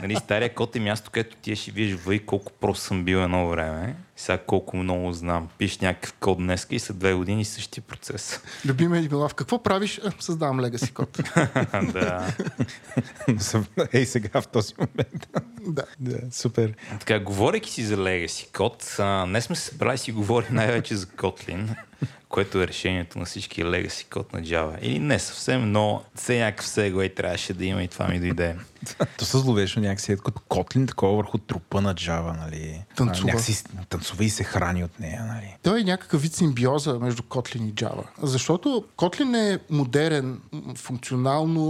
нали, 0.00 0.16
стария 0.16 0.54
код 0.54 0.76
е 0.76 0.80
място, 0.80 1.10
където 1.10 1.36
ти 1.36 1.56
ще 1.56 1.70
видиш 1.70 1.94
въй 1.94 2.18
колко 2.18 2.52
прост 2.52 2.82
съм 2.82 3.04
бил 3.04 3.16
едно 3.16 3.48
време. 3.48 3.94
Сега 4.16 4.38
колко 4.38 4.76
много 4.76 5.12
знам. 5.12 5.48
Пиш 5.58 5.78
някакъв 5.78 6.12
код 6.12 6.38
днес 6.38 6.66
и 6.70 6.78
след 6.78 6.98
две 6.98 7.14
години 7.14 7.44
същия 7.44 7.82
процес. 7.82 8.40
Любиме 8.66 8.98
е 8.98 9.02
била 9.02 9.28
в 9.28 9.34
какво 9.34 9.62
правиш? 9.62 10.00
Създавам 10.20 10.60
легаси 10.60 10.94
код. 10.94 11.20
да. 11.92 12.34
Ей 13.92 14.06
сега 14.06 14.40
в 14.40 14.48
този 14.48 14.74
момент. 14.78 15.28
да. 15.66 15.84
да. 16.00 16.18
Супер. 16.30 16.74
Така, 17.00 17.20
говорейки 17.20 17.70
си 17.70 17.82
за 17.82 17.96
Legacy 17.96 18.56
код, 18.56 18.96
днес 19.28 19.44
сме 19.44 19.56
се 19.56 19.62
събрали 19.62 19.98
си 19.98 20.12
говори 20.12 20.46
най-вече 20.50 20.96
за 20.96 21.06
Kotlin. 21.06 21.76
което 22.28 22.62
е 22.62 22.68
решението 22.68 23.18
на 23.18 23.24
всички 23.24 23.64
legacy 23.64 24.08
код 24.10 24.32
на 24.32 24.42
Java. 24.42 24.78
Или 24.80 24.98
не 24.98 25.18
съвсем, 25.18 25.72
но 25.72 26.02
все 26.14 26.38
някакъв 26.38 26.66
сега 26.66 27.04
и 27.04 27.14
трябваше 27.14 27.54
да 27.54 27.64
има 27.64 27.82
и 27.82 27.88
това 27.88 28.08
ми 28.08 28.20
дойде. 28.20 28.56
То 29.18 29.24
се 29.24 29.38
зловеше 29.38 29.80
някакси 29.80 30.12
е 30.12 30.16
като 30.16 30.40
Котлин, 30.48 30.86
такова 30.86 31.16
върху 31.16 31.38
трупа 31.38 31.80
на 31.80 31.94
Java, 31.94 32.38
нали? 32.38 32.84
Танцува. 32.96 33.26
Някакси 33.26 33.64
танцува 33.88 34.24
и 34.24 34.30
се 34.30 34.44
храни 34.44 34.84
от 34.84 35.00
нея, 35.00 35.24
нали? 35.24 35.56
Той 35.62 35.80
е 35.80 35.84
някакъв 35.84 36.22
вид 36.22 36.34
симбиоза 36.34 36.98
между 36.98 37.22
Kotlin 37.22 37.68
и 37.68 37.74
Java. 37.74 38.04
Защото 38.22 38.84
Kotlin 38.96 39.54
е 39.54 39.58
модерен, 39.70 40.40
функционално, 40.76 41.64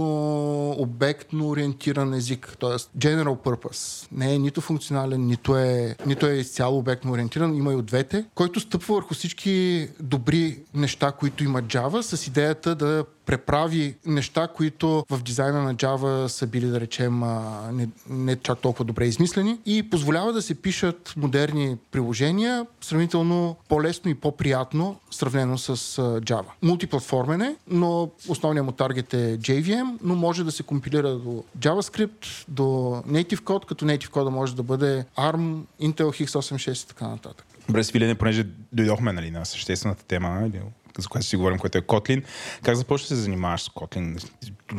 обектно 0.71 1.49
ориентиран 1.49 2.13
език, 2.13 2.57
т.е. 2.59 2.69
general 2.69 3.43
purpose. 3.43 4.07
Не 4.11 4.33
е 4.33 4.39
нито 4.39 4.61
функционален, 4.61 5.27
нито 5.27 5.57
е, 5.57 5.95
нито 6.05 6.25
е 6.25 6.33
изцяло 6.33 6.77
обектно 6.77 7.11
ориентиран, 7.11 7.55
има 7.55 7.73
и 7.73 7.75
от 7.75 7.85
двете, 7.85 8.25
който 8.35 8.59
стъпва 8.59 8.95
върху 8.95 9.13
всички 9.13 9.87
добри 9.99 10.59
неща, 10.73 11.11
които 11.11 11.43
има 11.43 11.63
Java, 11.63 12.01
с 12.01 12.27
идеята 12.27 12.75
да 12.75 13.05
преправи 13.27 13.95
неща, 14.05 14.47
които 14.47 15.05
в 15.09 15.23
дизайна 15.23 15.63
на 15.63 15.75
Java 15.75 16.27
са 16.27 16.47
били, 16.47 16.65
да 16.65 16.79
речем, 16.79 17.19
не, 17.71 17.87
не 18.09 18.35
чак 18.35 18.59
толкова 18.59 18.85
добре 18.85 19.05
измислени 19.05 19.59
и 19.65 19.89
позволява 19.89 20.33
да 20.33 20.41
се 20.41 20.55
пишат 20.55 21.13
модерни 21.17 21.77
приложения 21.91 22.65
сравнително 22.81 23.55
по-лесно 23.69 24.11
и 24.11 24.15
по-приятно, 24.15 24.99
сравнено 25.11 25.57
с 25.57 25.75
Java. 26.01 26.45
Мултиплатформен 26.61 27.41
е, 27.41 27.55
но 27.67 28.09
основният 28.27 28.65
му 28.65 28.71
таргет 28.71 29.13
е 29.13 29.37
JVM, 29.39 29.97
но 30.03 30.15
може 30.15 30.43
да 30.43 30.51
се 30.51 30.63
компилира 30.63 31.15
до 31.15 31.43
JavaScript, 31.59 32.45
до 32.47 32.63
Native 33.07 33.39
Code, 33.39 33.65
като 33.65 33.85
Native 33.85 34.09
Code 34.09 34.29
може 34.29 34.55
да 34.55 34.63
бъде 34.63 35.05
ARM, 35.17 35.61
Intel 35.81 36.25
x86 36.25 36.83
и 36.83 36.87
така 36.87 37.07
нататък. 37.07 37.45
Добре, 37.67 37.83
Свилене, 37.83 38.15
понеже 38.15 38.47
дойдохме 38.73 39.13
нали, 39.13 39.31
на 39.31 39.45
съществената 39.45 40.03
тема, 40.03 40.29
нали, 40.29 40.61
за 40.97 41.07
която 41.07 41.27
си 41.27 41.35
говорим, 41.35 41.59
което 41.59 41.77
е 41.77 41.81
Kotlin. 41.81 42.23
Как 42.63 42.75
започна 42.75 43.03
да 43.03 43.07
се 43.07 43.21
занимаваш 43.21 43.61
с 43.61 43.69
Kotlin? 43.69 44.29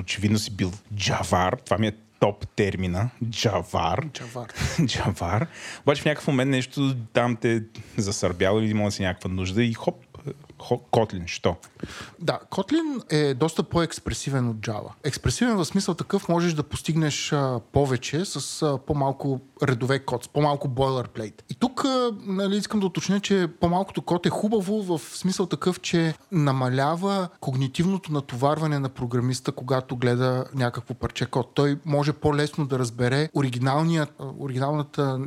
Очевидно 0.00 0.38
си 0.38 0.50
бил 0.50 0.72
джавар. 0.94 1.56
Това 1.64 1.78
ми 1.78 1.86
е 1.86 1.92
топ 2.20 2.48
термина. 2.48 3.10
Джавар. 3.30 4.06
Java. 4.06 4.46
Джавар. 4.86 5.46
Обаче 5.80 6.02
в 6.02 6.04
някакъв 6.04 6.26
момент 6.26 6.50
нещо 6.50 6.96
там 7.12 7.36
те 7.36 7.62
засърбяло 7.96 8.60
или 8.60 8.70
имало 8.70 8.90
си 8.90 9.02
някаква 9.02 9.30
нужда 9.30 9.62
и 9.62 9.72
хоп, 9.72 9.96
хоп 10.58 10.90
Kotlin. 10.90 11.26
Що? 11.26 11.56
Да, 12.20 12.38
Kotlin 12.50 13.12
е 13.12 13.34
доста 13.34 13.62
по-експресивен 13.62 14.48
от 14.48 14.56
Java. 14.56 14.90
Експресивен 15.04 15.56
в 15.56 15.64
смисъл 15.64 15.94
такъв 15.94 16.28
можеш 16.28 16.52
да 16.52 16.62
постигнеш 16.62 17.32
а, 17.32 17.60
повече 17.72 18.24
с 18.24 18.62
а, 18.62 18.78
по-малко 18.78 19.40
редове 19.62 19.98
код, 19.98 20.24
с 20.24 20.28
по-малко 20.28 20.68
boilerplate. 20.68 21.42
И 21.50 21.54
тук 21.54 21.84
нали, 22.26 22.56
искам 22.56 22.80
да 22.80 22.86
уточня, 22.86 23.20
че 23.20 23.48
по-малкото 23.60 24.02
код 24.02 24.26
е 24.26 24.30
хубаво 24.30 24.82
в 24.82 24.98
смисъл 24.98 25.46
такъв, 25.46 25.80
че 25.80 26.14
намалява 26.32 27.28
когнитивното 27.40 28.12
натоварване 28.12 28.78
на 28.78 28.88
програмиста, 28.88 29.52
когато 29.52 29.96
гледа 29.96 30.44
някакво 30.54 30.94
парче 30.94 31.26
код. 31.26 31.50
Той 31.54 31.78
може 31.84 32.12
по-лесно 32.12 32.66
да 32.66 32.78
разбере 32.78 33.28
оригиналната 34.40 35.20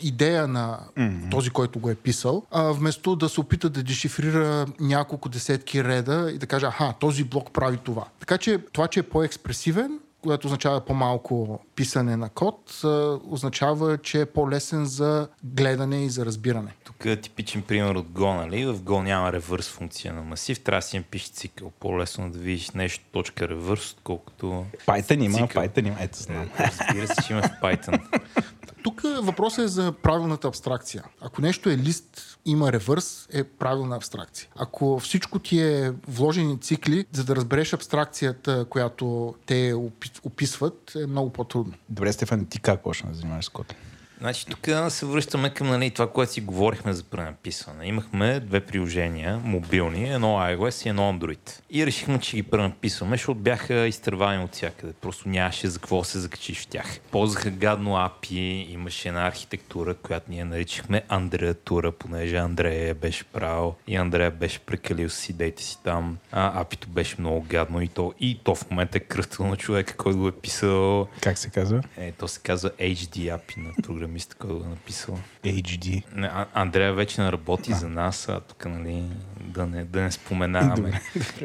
идея 0.00 0.48
на 0.48 0.78
mm-hmm. 0.96 1.30
този, 1.30 1.50
който 1.50 1.78
го 1.78 1.90
е 1.90 1.94
писал, 1.94 2.42
а, 2.50 2.62
вместо 2.72 3.16
да 3.16 3.28
се 3.28 3.40
опита 3.40 3.70
да 3.70 3.82
дешифрира 3.82 4.66
няколко 4.80 5.28
десетки 5.28 5.84
реда 5.84 6.30
и 6.34 6.38
да 6.38 6.46
каже, 6.46 6.66
аха, 6.66 6.94
този 7.00 7.24
блок 7.24 7.52
прави 7.52 7.76
това. 7.76 8.04
Така 8.20 8.38
че 8.38 8.58
това, 8.72 8.88
че 8.88 9.00
е 9.00 9.02
по-експресивен, 9.02 9.98
което 10.22 10.46
означава 10.46 10.80
по-малко 10.80 11.60
писане 11.76 12.16
на 12.16 12.28
код, 12.28 12.82
означава, 13.30 13.98
че 13.98 14.20
е 14.20 14.26
по-лесен 14.26 14.84
за 14.84 15.28
гледане 15.44 16.04
и 16.04 16.08
за 16.08 16.26
разбиране. 16.26 16.74
Тук 16.84 17.04
е 17.04 17.20
типичен 17.20 17.62
пример 17.62 17.94
от 17.94 18.06
Go, 18.06 18.36
нали? 18.36 18.66
В 18.66 18.74
Go 18.74 19.02
няма 19.02 19.32
ревърс 19.32 19.68
функция 19.68 20.14
на 20.14 20.22
масив, 20.22 20.60
трябва 20.60 20.78
да 20.78 20.82
си 20.82 20.96
им 20.96 21.02
пише 21.02 21.28
цикъл. 21.28 21.72
По-лесно 21.80 22.30
да 22.30 22.38
видиш 22.38 22.70
нещо 22.70 23.04
точка 23.12 23.48
ревърс, 23.48 23.92
отколкото 23.92 24.66
Python 24.86 25.24
има, 25.24 25.38
Цикъл. 25.38 25.62
Python 25.62 25.86
има, 25.86 25.96
ето 26.00 26.18
знам. 26.18 26.50
Разбира 26.58 27.06
се, 27.06 27.22
че 27.26 27.32
има 27.32 27.42
в 27.42 27.50
Python. 27.62 28.00
Тук 28.82 29.02
въпросът 29.22 29.64
е 29.64 29.68
за 29.68 29.92
правилната 29.92 30.48
абстракция. 30.48 31.04
Ако 31.20 31.42
нещо 31.42 31.70
е 31.70 31.76
лист, 31.76 32.38
има 32.44 32.72
ревърс, 32.72 33.28
е 33.32 33.44
правилна 33.44 33.96
абстракция. 33.96 34.48
Ако 34.56 34.98
всичко 34.98 35.38
ти 35.38 35.60
е 35.60 35.92
вложени 36.08 36.60
цикли, 36.60 37.04
за 37.12 37.24
да 37.24 37.36
разбереш 37.36 37.72
абстракцията, 37.72 38.64
която 38.70 39.34
те 39.46 39.72
опи- 39.72 40.20
описват, 40.24 40.92
е 40.96 41.06
много 41.06 41.30
по-трудно. 41.30 41.72
Добре, 41.88 42.12
Стефан, 42.12 42.46
ти 42.46 42.60
как 42.60 42.82
почна 42.82 43.10
да 43.10 43.14
занимаваш 43.16 43.44
с 43.44 43.48
Kotlin? 43.48 43.74
Значи 44.22 44.46
тук 44.46 44.68
се 44.88 45.06
връщаме 45.06 45.50
към 45.50 45.68
нали, 45.68 45.90
това, 45.90 46.10
което 46.10 46.32
си 46.32 46.40
говорихме 46.40 46.92
за 46.92 47.04
пренаписване. 47.04 47.86
Имахме 47.86 48.40
две 48.40 48.60
приложения, 48.60 49.40
мобилни, 49.44 50.12
едно 50.12 50.38
iOS 50.38 50.86
и 50.86 50.88
едно 50.88 51.12
Android. 51.12 51.60
И 51.70 51.86
решихме, 51.86 52.20
че 52.20 52.36
ги 52.36 52.42
пренаписваме, 52.42 53.16
защото 53.16 53.40
бяха 53.40 53.74
изтървани 53.86 54.44
от 54.44 54.52
всякъде. 54.52 54.92
Просто 54.92 55.28
нямаше 55.28 55.68
за 55.68 55.78
какво 55.78 56.04
се 56.04 56.18
закачиш 56.18 56.62
в 56.62 56.66
тях. 56.66 57.00
Ползваха 57.10 57.50
гадно 57.50 57.90
API, 57.90 58.72
имаше 58.72 59.08
една 59.08 59.26
архитектура, 59.26 59.94
която 59.94 60.30
ние 60.30 60.44
наричахме 60.44 61.02
Андреатура, 61.08 61.92
понеже 61.92 62.36
Андрея 62.36 62.94
беше 62.94 63.24
правил 63.24 63.74
и 63.86 63.96
Андрея 63.96 64.30
беше 64.30 64.58
прекалил 64.58 65.10
с 65.10 65.28
идеите 65.28 65.62
си 65.62 65.78
там. 65.84 66.18
А 66.32 66.64
API-то 66.64 66.88
беше 66.88 67.16
много 67.18 67.46
гадно 67.48 67.80
и 67.80 67.88
то, 67.88 68.14
и 68.20 68.40
то 68.44 68.54
в 68.54 68.70
момента 68.70 68.98
е 68.98 69.00
кръстил 69.00 69.46
на 69.46 69.56
човека, 69.56 69.96
който 69.96 70.18
го 70.18 70.28
е 70.28 70.32
писал. 70.32 71.08
Как 71.20 71.38
се 71.38 71.50
казва? 71.50 71.82
Е, 71.96 72.12
то 72.12 72.28
се 72.28 72.40
казва 72.40 72.70
HD 72.70 73.38
API 73.38 73.56
на 73.56 73.72
програмиста, 74.12 74.36
който 74.36 74.58
го 74.58 74.64
е 74.64 74.68
написал. 74.68 75.18
HD. 75.44 76.02
Не, 76.14 76.26
А- 76.26 76.46
Андрея 76.54 76.92
вече 76.92 77.22
не 77.22 77.32
работи 77.32 77.72
за 77.72 77.88
нас, 77.88 78.28
а 78.28 78.40
тук, 78.40 78.64
нали, 78.64 79.02
да 79.40 79.66
не, 79.66 79.84
да 79.84 80.00
не 80.02 80.10
споменаваме. 80.10 81.00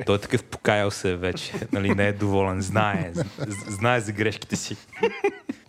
Той 0.05 0.15
е 0.15 0.19
такъв 0.19 0.43
покаял 0.43 0.91
се 0.91 1.15
вече, 1.15 1.53
нали, 1.71 1.95
не 1.95 2.07
е 2.07 2.13
доволен, 2.13 2.61
знае, 2.61 3.13
знае 3.67 4.01
за 4.01 4.11
грешките 4.11 4.55
си. 4.55 4.77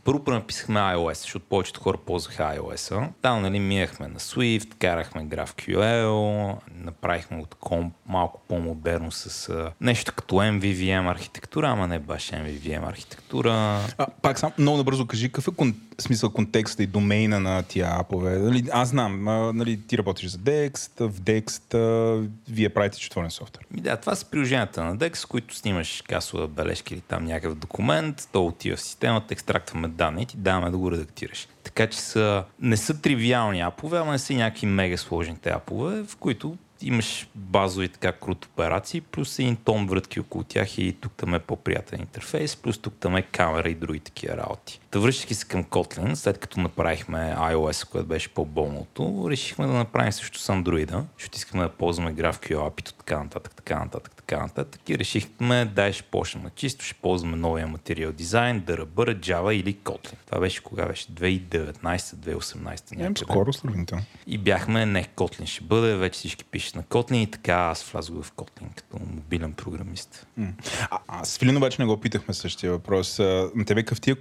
Първо 0.05 0.25
пренаписахме 0.25 0.81
iOS, 0.81 1.13
защото 1.13 1.47
повечето 1.49 1.81
хора 1.81 1.99
ползваха 2.07 2.43
iOS-а. 2.43 3.09
Там 3.23 3.43
нали, 3.43 3.61
минахме 3.61 4.09
на 4.09 4.19
Swift, 4.21 4.75
карахме 4.75 5.27
GraphQL, 5.27 6.57
направихме 6.75 7.39
от 7.39 7.55
комп 7.55 7.95
малко 8.07 8.41
по-модерно 8.49 9.13
с 9.13 9.49
а, 9.49 9.73
нещо 9.81 10.13
като 10.17 10.35
MVVM 10.35 11.11
архитектура, 11.11 11.69
ама 11.69 11.87
не 11.87 11.99
баш 11.99 12.31
MVVM 12.31 12.89
архитектура. 12.89 13.81
А, 13.99 14.07
пак 14.23 14.39
сам, 14.39 14.53
много 14.59 14.79
набързо 14.79 15.07
кажи, 15.07 15.29
какъв 15.29 15.49
е 15.49 15.57
кон, 15.99 16.05
смисъл 16.05 16.31
контекста 16.31 16.83
и 16.83 16.87
домейна 16.87 17.41
на 17.41 17.63
тия 17.63 17.89
апове? 18.01 18.39
Нали, 18.39 18.65
аз 18.73 18.89
знам, 18.89 19.29
а, 19.29 19.53
нали, 19.53 19.81
ти 19.87 19.99
работиш 19.99 20.31
за 20.31 20.39
Dext, 20.39 21.09
в 21.09 21.21
Dext 21.21 21.75
а, 21.75 22.29
вие 22.49 22.69
правите 22.69 22.99
четворен 22.99 23.31
софтуер. 23.31 23.67
Ми 23.71 23.81
да, 23.81 23.97
това 23.97 24.15
са 24.15 24.25
приложенията 24.25 24.85
на 24.85 24.97
DEX, 24.97 25.17
с 25.17 25.25
които 25.25 25.55
снимаш 25.55 26.03
касова 26.09 26.49
бележка 26.49 26.95
или 26.95 27.01
там 27.01 27.25
някакъв 27.25 27.55
документ, 27.55 28.29
то 28.33 28.47
отива 28.47 28.77
в 28.77 28.81
системата, 28.81 29.35
екстрактваме 29.35 29.89
данни 29.89 30.23
и 30.23 30.27
ти 30.27 30.37
даваме 30.37 30.71
да 30.71 30.79
го 30.79 30.91
редактираш. 30.91 31.49
Така 31.65 31.87
че 31.87 32.01
са, 32.01 32.45
не 32.61 32.77
са 32.77 33.01
тривиални 33.01 33.61
апове, 33.61 33.99
ама 33.99 34.13
не 34.13 34.19
са 34.19 34.35
някакви 34.35 34.67
мега 34.67 34.97
сложните 34.97 35.51
апове, 35.51 36.03
в 36.03 36.17
които 36.17 36.57
имаш 36.83 37.29
базови 37.35 37.89
така 37.89 38.13
крут 38.13 38.45
операции, 38.45 39.01
плюс 39.01 39.39
един 39.39 39.57
тон 39.57 39.87
врътки 39.87 40.21
около 40.21 40.45
тях 40.45 40.79
и 40.79 40.97
тук 41.01 41.13
там 41.17 41.35
е 41.35 41.39
по-приятен 41.39 42.01
интерфейс, 42.01 42.57
плюс 42.57 42.79
тук 42.79 42.95
там 43.01 43.17
е 43.17 43.23
камера 43.23 43.71
и 43.71 43.75
други 43.75 44.01
такива 44.01 44.37
работи. 44.37 44.81
Та 44.91 44.99
връщайки 44.99 45.35
се 45.35 45.47
към 45.47 45.65
Kotlin, 45.65 46.15
след 46.15 46.39
като 46.39 46.61
направихме 46.61 47.35
iOS, 47.39 47.89
което 47.89 48.09
беше 48.09 48.29
по-болното, 48.29 49.27
решихме 49.31 49.67
да 49.67 49.73
направим 49.73 50.13
също 50.13 50.39
с 50.39 50.53
Android, 50.53 51.05
защото 51.19 51.37
искаме 51.37 51.63
да 51.63 51.69
ползваме 51.69 52.15
GraphQL 52.15 52.57
API, 52.57 52.93
така 52.99 53.23
нататък, 53.23 53.55
така 53.55 53.79
нататък, 53.79 54.15
така 54.17 54.43
нататък. 54.43 54.89
И 54.89 54.99
решихме, 54.99 55.65
дай 55.65 55.93
ще 55.93 56.03
почнем 56.03 56.43
на 56.43 56.51
чисто, 56.51 56.85
ще 56.85 56.95
ползваме 56.95 57.37
новия 57.37 57.67
материал 57.67 58.13
дизайн, 58.13 58.61
да 58.67 58.79
ръбъра 58.79 59.15
Java 59.15 59.53
или 59.53 59.75
Kotlin. 59.75 60.15
Това 60.27 60.41
беше 60.41 60.63
кога 60.63 60.87
беше? 60.87 61.07
2019-2018 61.07 62.97
Нямам 62.97 63.09
някъде. 63.09 63.15
скоро 63.17 63.53
сравнително. 63.53 64.05
И 64.27 64.39
бяхме, 64.39 64.87
не, 64.87 65.05
Kotlin 65.05 65.47
ще 65.47 65.65
бъде, 65.65 65.97
вече 65.97 66.19
всички 66.19 66.45
пишат 66.45 66.75
на 66.75 66.83
Kotlin 66.83 67.17
и 67.17 67.31
така 67.31 67.55
аз 67.55 67.83
влязох 67.83 68.25
в 68.25 68.33
Kotlin 68.33 68.75
като 68.77 68.99
мобилен 68.99 69.53
програмист. 69.53 70.27
М. 70.37 70.49
А, 70.91 70.99
а 71.09 71.25
с 71.25 71.39
Филин 71.39 71.57
обаче 71.57 71.83
не 71.83 71.87
го 71.87 72.01
питахме 72.01 72.35
същия 72.35 72.73
въпрос. 72.73 73.19
На 73.19 73.65
тебе 73.67 73.83
какъв 73.83 74.01
ти 74.01 74.11
е 74.11 74.15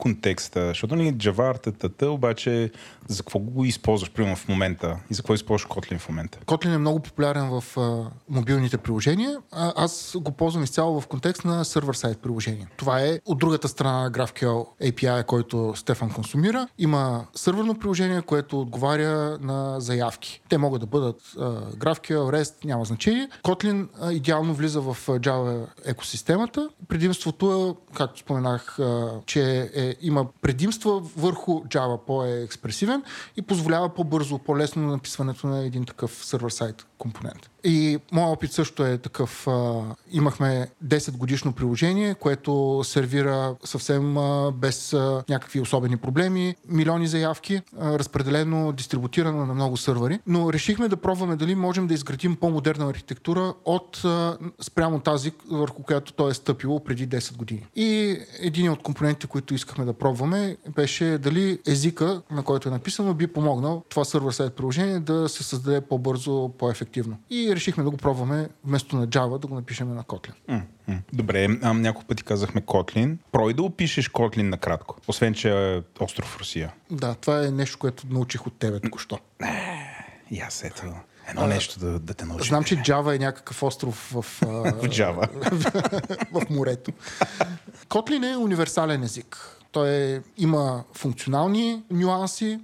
контекста? 0.57 0.67
Защото 0.67 0.95
ни 0.95 1.13
Java, 1.13 1.77
тата, 1.79 2.11
обаче 2.11 2.71
за 3.07 3.23
какво 3.23 3.39
го 3.39 3.65
използваш, 3.65 4.11
примерно 4.11 4.35
в 4.35 4.47
момента? 4.47 4.97
И 5.09 5.13
за 5.13 5.21
какво 5.21 5.33
използваш 5.33 5.67
Kotlin 5.67 5.99
в 5.99 6.09
момента? 6.09 6.39
Kotlin 6.45 6.75
е 6.75 6.77
много 6.77 6.99
популярен 6.99 7.49
в 7.49 7.77
а, 7.77 8.05
мобилните 8.29 8.77
приложения. 8.77 9.37
А, 9.51 9.73
аз 9.75 10.15
го 10.19 10.31
ползвам 10.31 10.63
изцяло 10.63 11.01
в 11.01 11.07
контекст 11.07 11.45
на 11.45 11.65
сервер-сайт 11.65 12.17
приложения. 12.17 12.67
Това 12.77 13.01
е 13.01 13.19
от 13.25 13.39
другата 13.39 13.67
страна 13.67 14.03
на 14.03 14.11
GraphQL 14.11 14.65
API, 14.81 15.25
който 15.25 15.73
Стефан 15.75 16.09
консумира. 16.09 16.67
Има 16.77 17.25
сървърно 17.35 17.79
приложение, 17.79 18.21
което 18.21 18.61
отговаря 18.61 19.37
на 19.41 19.79
заявки. 19.79 20.41
Те 20.49 20.57
могат 20.57 20.81
да 20.81 20.87
бъдат 20.87 21.21
а, 21.39 21.41
GraphQL, 21.71 22.41
REST, 22.41 22.65
няма 22.65 22.85
значение. 22.85 23.29
Kotlin 23.43 23.87
а, 24.01 24.13
идеално 24.13 24.53
влиза 24.53 24.81
в 24.81 24.97
Java 25.07 25.65
екосистемата. 25.85 26.69
Предимството 26.87 27.77
е, 27.91 27.93
както 27.95 28.19
споменах, 28.19 28.79
а, 28.79 29.11
че 29.25 29.69
е, 29.75 29.95
има 30.01 30.25
предимства 30.47 30.99
върху 30.99 31.63
Java, 31.63 31.97
по-експресивен 32.05 33.03
и 33.37 33.41
позволява 33.41 33.89
по-бързо, 33.89 34.39
по-лесно 34.39 34.87
написването 34.87 35.47
на 35.47 35.65
един 35.65 35.85
такъв 35.85 36.25
сервер-сайт 36.25 36.86
компонент. 36.97 37.49
И 37.63 37.99
моят 38.11 38.37
опит 38.37 38.51
също 38.51 38.85
е 38.85 38.97
такъв. 38.97 39.47
А, 39.47 39.81
имахме 40.11 40.67
10 40.85 41.17
годишно 41.17 41.53
приложение, 41.53 42.13
което 42.13 42.81
сервира 42.83 43.55
съвсем 43.63 44.17
а, 44.17 44.51
без 44.51 44.93
а, 44.93 45.23
някакви 45.29 45.61
особени 45.61 45.97
проблеми, 45.97 46.55
милиони 46.69 47.07
заявки, 47.07 47.61
а, 47.79 47.99
разпределено, 47.99 48.71
дистрибутирано 48.71 49.45
на 49.45 49.53
много 49.53 49.77
сървъри. 49.77 50.19
Но 50.27 50.53
решихме 50.53 50.87
да 50.87 50.97
пробваме 50.97 51.35
дали 51.35 51.55
можем 51.55 51.87
да 51.87 51.93
изградим 51.93 52.35
по-модерна 52.35 52.89
архитектура 52.89 53.53
от 53.65 54.01
а, 54.05 54.37
спрямо 54.61 54.99
тази, 54.99 55.31
върху 55.51 55.83
която 55.83 56.13
той 56.13 56.31
е 56.31 56.33
стъпило 56.33 56.83
преди 56.83 57.09
10 57.09 57.37
години. 57.37 57.65
И 57.75 58.19
един 58.39 58.71
от 58.71 58.83
компонентите, 58.83 59.27
които 59.27 59.53
искахме 59.53 59.85
да 59.85 59.93
пробваме, 59.93 60.57
беше 60.75 61.17
дали 61.17 61.59
езика, 61.67 62.21
на 62.31 62.43
който 62.43 62.69
е 62.69 62.71
написано, 62.71 63.13
би 63.13 63.27
помогнал 63.27 63.83
това 63.89 64.05
сервер 64.05 64.31
сайт 64.31 64.53
приложение 64.53 64.99
да 64.99 65.29
се 65.29 65.43
създаде 65.43 65.81
по-бързо, 65.81 66.49
по-ефективно. 66.57 66.86
И 67.29 67.55
решихме 67.55 67.83
да 67.83 67.89
го 67.89 67.97
пробваме 67.97 68.49
вместо 68.65 68.95
на 68.95 69.07
Java 69.07 69.39
да 69.39 69.47
го 69.47 69.55
напишем 69.55 69.95
на 69.95 70.03
Kotlin. 70.03 70.61
Добре, 71.13 71.47
а, 71.61 71.73
няколко 71.73 72.07
пъти 72.07 72.23
казахме 72.23 72.61
Kotlin. 72.61 73.17
Прой 73.31 73.53
да 73.53 73.63
опишеш 73.63 74.09
Kotlin 74.09 74.41
накратко, 74.41 74.97
освен 75.07 75.33
че 75.33 75.75
е 75.75 75.81
остров 75.99 76.27
в 76.27 76.39
Русия. 76.39 76.73
Да, 76.91 77.15
това 77.15 77.45
е 77.45 77.51
нещо, 77.51 77.77
което 77.79 78.03
научих 78.09 78.47
от 78.47 78.53
тебе 78.59 78.79
току-що. 78.79 79.19
И 80.31 80.39
аз 80.39 80.63
ето. 80.63 80.83
Едно 81.29 81.47
нещо 81.47 81.79
да, 81.79 81.99
да 81.99 82.13
те 82.13 82.25
научи. 82.25 82.47
Знам, 82.47 82.63
че 82.63 82.75
Java 82.75 83.15
е 83.15 83.19
някакъв 83.19 83.63
остров 83.63 84.11
в, 84.13 84.41
а, 84.41 84.47
В 84.73 84.81
Java. 84.81 85.29
в 86.31 86.49
морето. 86.49 86.91
Kotlin 87.87 88.33
е 88.33 88.37
универсален 88.37 89.03
език. 89.03 89.37
Той 89.71 89.89
е, 89.89 90.21
има 90.37 90.83
функционални 90.93 91.83
нюанси, 91.91 92.59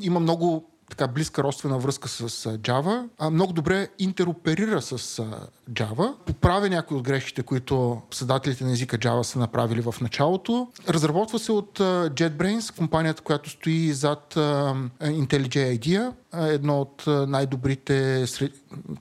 има 0.00 0.20
много 0.20 0.70
така 0.90 1.08
близка 1.08 1.42
родствена 1.42 1.78
връзка 1.78 2.08
с 2.08 2.28
Java, 2.58 3.08
а 3.18 3.30
много 3.30 3.52
добре 3.52 3.88
интероперира 3.98 4.82
с 4.82 5.22
Java, 5.70 6.14
поправя 6.26 6.68
някои 6.68 6.96
от 6.96 7.02
грешките, 7.02 7.42
които 7.42 8.02
създателите 8.10 8.64
на 8.64 8.72
езика 8.72 8.98
Java 8.98 9.22
са 9.22 9.38
направили 9.38 9.80
в 9.80 9.94
началото. 10.00 10.68
Разработва 10.88 11.38
се 11.38 11.52
от 11.52 11.78
JetBrains, 11.78 12.76
компанията, 12.76 13.22
която 13.22 13.50
стои 13.50 13.92
зад 13.92 14.34
IntelliJ 14.34 15.78
IDEA, 15.78 16.12
едно 16.34 16.80
от 16.80 17.04
най-добрите 17.06 18.26
сред... 18.26 18.52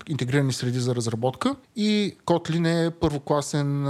интегрирани 0.08 0.54
среди 0.54 0.80
за 0.80 0.96
разработка. 0.96 1.56
И 1.76 2.16
Kotlin 2.26 2.88
е 2.88 2.92
първокласен 2.92 3.84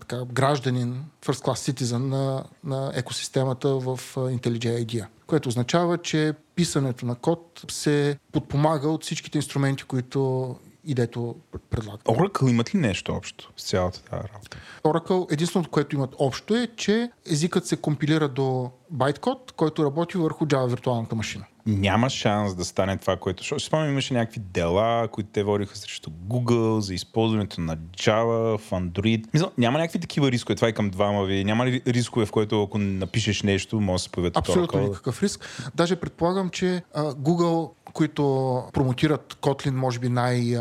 така, 0.00 0.24
гражданин, 0.32 1.04
first 1.26 1.46
class 1.46 1.72
citizen 1.72 1.98
на, 1.98 2.44
на 2.64 2.92
екосистемата 2.94 3.68
в 3.68 4.00
IntelliJ 4.16 4.84
IDEA 4.84 5.06
което 5.28 5.48
означава, 5.48 5.98
че 5.98 6.34
писането 6.54 7.06
на 7.06 7.14
код 7.14 7.64
се 7.70 8.18
подпомага 8.32 8.88
от 8.88 9.04
всичките 9.04 9.38
инструменти, 9.38 9.84
които 9.84 10.54
идето 10.88 11.36
предлага. 11.70 11.98
Oracle 11.98 12.50
имат 12.50 12.74
ли 12.74 12.78
нещо 12.78 13.12
общо 13.12 13.52
с 13.56 13.64
цялата 13.64 14.02
тази 14.02 14.28
работа? 14.34 14.58
Oracle, 14.84 15.32
единственото, 15.32 15.70
което 15.70 15.96
имат 15.96 16.14
общо 16.18 16.56
е, 16.56 16.68
че 16.76 17.10
езикът 17.26 17.66
се 17.66 17.76
компилира 17.76 18.28
до 18.28 18.70
байткод, 18.90 19.52
който 19.52 19.84
работи 19.84 20.18
върху 20.18 20.46
Java 20.46 20.68
виртуалната 20.68 21.14
машина. 21.16 21.44
Няма 21.66 22.10
шанс 22.10 22.54
да 22.54 22.64
стане 22.64 22.96
това, 22.96 23.16
което... 23.16 23.44
Си 23.44 23.54
спомням, 23.66 23.90
имаше 23.90 24.14
някакви 24.14 24.40
дела, 24.40 25.08
които 25.08 25.30
те 25.32 25.42
водиха 25.42 25.76
срещу 25.76 26.10
Google 26.10 26.78
за 26.78 26.94
използването 26.94 27.60
на 27.60 27.76
Java 27.76 28.58
в 28.58 28.70
Android. 28.70 29.24
Мисля, 29.34 29.50
няма 29.58 29.78
някакви 29.78 30.00
такива 30.00 30.30
рискове. 30.30 30.56
Това 30.56 30.68
е 30.68 30.72
към 30.72 30.90
двама 30.90 31.24
ви. 31.24 31.44
Няма 31.44 31.66
ли 31.66 31.82
рискове, 31.86 32.26
в 32.26 32.30
което 32.30 32.62
ако 32.62 32.78
напишеш 32.78 33.42
нещо, 33.42 33.80
може 33.80 34.00
да 34.00 34.04
се 34.04 34.10
появят 34.10 34.36
Абсолютно 34.36 34.80
никакъв 34.80 35.22
риск. 35.22 35.70
Даже 35.74 35.96
предполагам, 35.96 36.50
че 36.50 36.82
а, 36.94 37.04
Google, 37.04 37.70
които 37.98 38.62
промотират 38.72 39.34
Kotlin, 39.40 39.70
може 39.70 39.98
би 39.98 40.08
най- 40.08 40.56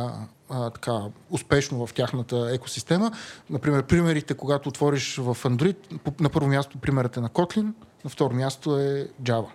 а, 0.49 0.69
така, 0.69 0.99
успешно 1.29 1.87
в 1.87 1.93
тяхната 1.93 2.49
екосистема. 2.53 3.11
Например, 3.49 3.83
примерите, 3.83 4.33
когато 4.33 4.69
отвориш 4.69 5.17
в 5.17 5.37
Android, 5.43 5.77
на 6.19 6.29
първо 6.29 6.47
място 6.47 6.77
примерът 6.77 7.17
е 7.17 7.21
на 7.21 7.29
Kotlin, 7.29 7.73
на 8.03 8.09
второ 8.09 8.33
място 8.33 8.79
е 8.79 9.07
Java. 9.23 9.47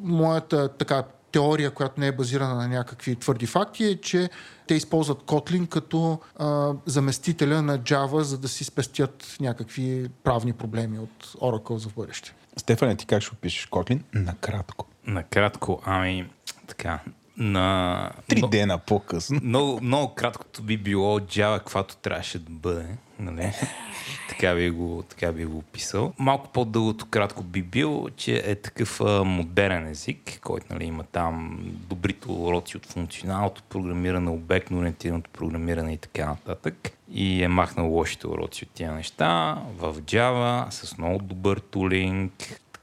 Моята 0.00 0.68
така 0.68 1.04
теория, 1.32 1.70
която 1.70 2.00
не 2.00 2.06
е 2.06 2.12
базирана 2.12 2.54
на 2.54 2.68
някакви 2.68 3.16
твърди 3.16 3.46
факти, 3.46 3.84
е, 3.84 4.00
че 4.00 4.30
те 4.66 4.74
използват 4.74 5.22
Kotlin 5.22 5.68
като 5.68 6.20
а, 6.36 6.72
заместителя 6.86 7.62
на 7.62 7.78
Java, 7.78 8.20
за 8.20 8.38
да 8.38 8.48
си 8.48 8.64
спестят 8.64 9.36
някакви 9.40 10.08
правни 10.24 10.52
проблеми 10.52 10.98
от 10.98 11.26
Oracle 11.26 11.76
за 11.76 11.88
в 11.88 11.94
бъдеще. 11.94 12.34
Стефане, 12.56 12.96
ти 12.96 13.06
как 13.06 13.22
ще 13.22 13.34
опишеш 13.34 13.68
Kotlin? 13.68 14.00
Накратко. 14.14 14.86
Накратко, 15.06 15.80
ами, 15.84 16.30
така, 16.66 17.00
на... 17.38 18.10
Три 18.28 18.40
но- 18.40 18.48
дена 18.48 18.78
по-късно. 18.78 19.40
Много, 19.42 19.80
много 19.82 20.14
краткото 20.14 20.62
би 20.62 20.76
било 20.76 21.20
Java, 21.20 21.58
каквато 21.58 21.96
трябваше 21.96 22.38
да 22.38 22.50
бъде. 22.50 22.86
Нали? 23.18 23.52
така, 24.28 24.54
би 24.54 24.70
го, 24.70 25.04
така 25.08 25.32
би 25.32 25.44
го 25.44 25.58
описал. 25.58 26.12
Малко 26.18 26.48
по-дългото 26.52 27.06
кратко 27.06 27.42
би 27.42 27.62
бил, 27.62 28.08
че 28.16 28.42
е 28.46 28.54
такъв 28.54 29.00
а, 29.00 29.24
модерен 29.24 29.86
език, 29.86 30.40
който 30.42 30.66
нали, 30.70 30.84
има 30.84 31.04
там 31.04 31.58
добрите 31.62 32.30
уроци 32.30 32.76
от 32.76 32.86
функционалното 32.86 33.62
програмиране, 33.62 34.30
обектно 34.30 34.78
ориентираното 34.78 35.30
програмиране 35.30 35.92
и 35.92 35.96
така 35.96 36.26
нататък. 36.26 36.90
И 37.12 37.42
е 37.42 37.48
махнал 37.48 37.90
лошите 37.90 38.26
уроци 38.26 38.64
от 38.64 38.70
тия 38.70 38.92
неща 38.92 39.58
в 39.78 39.94
Java 39.94 40.70
с 40.70 40.98
много 40.98 41.18
добър 41.18 41.58
тулинг, 41.58 42.32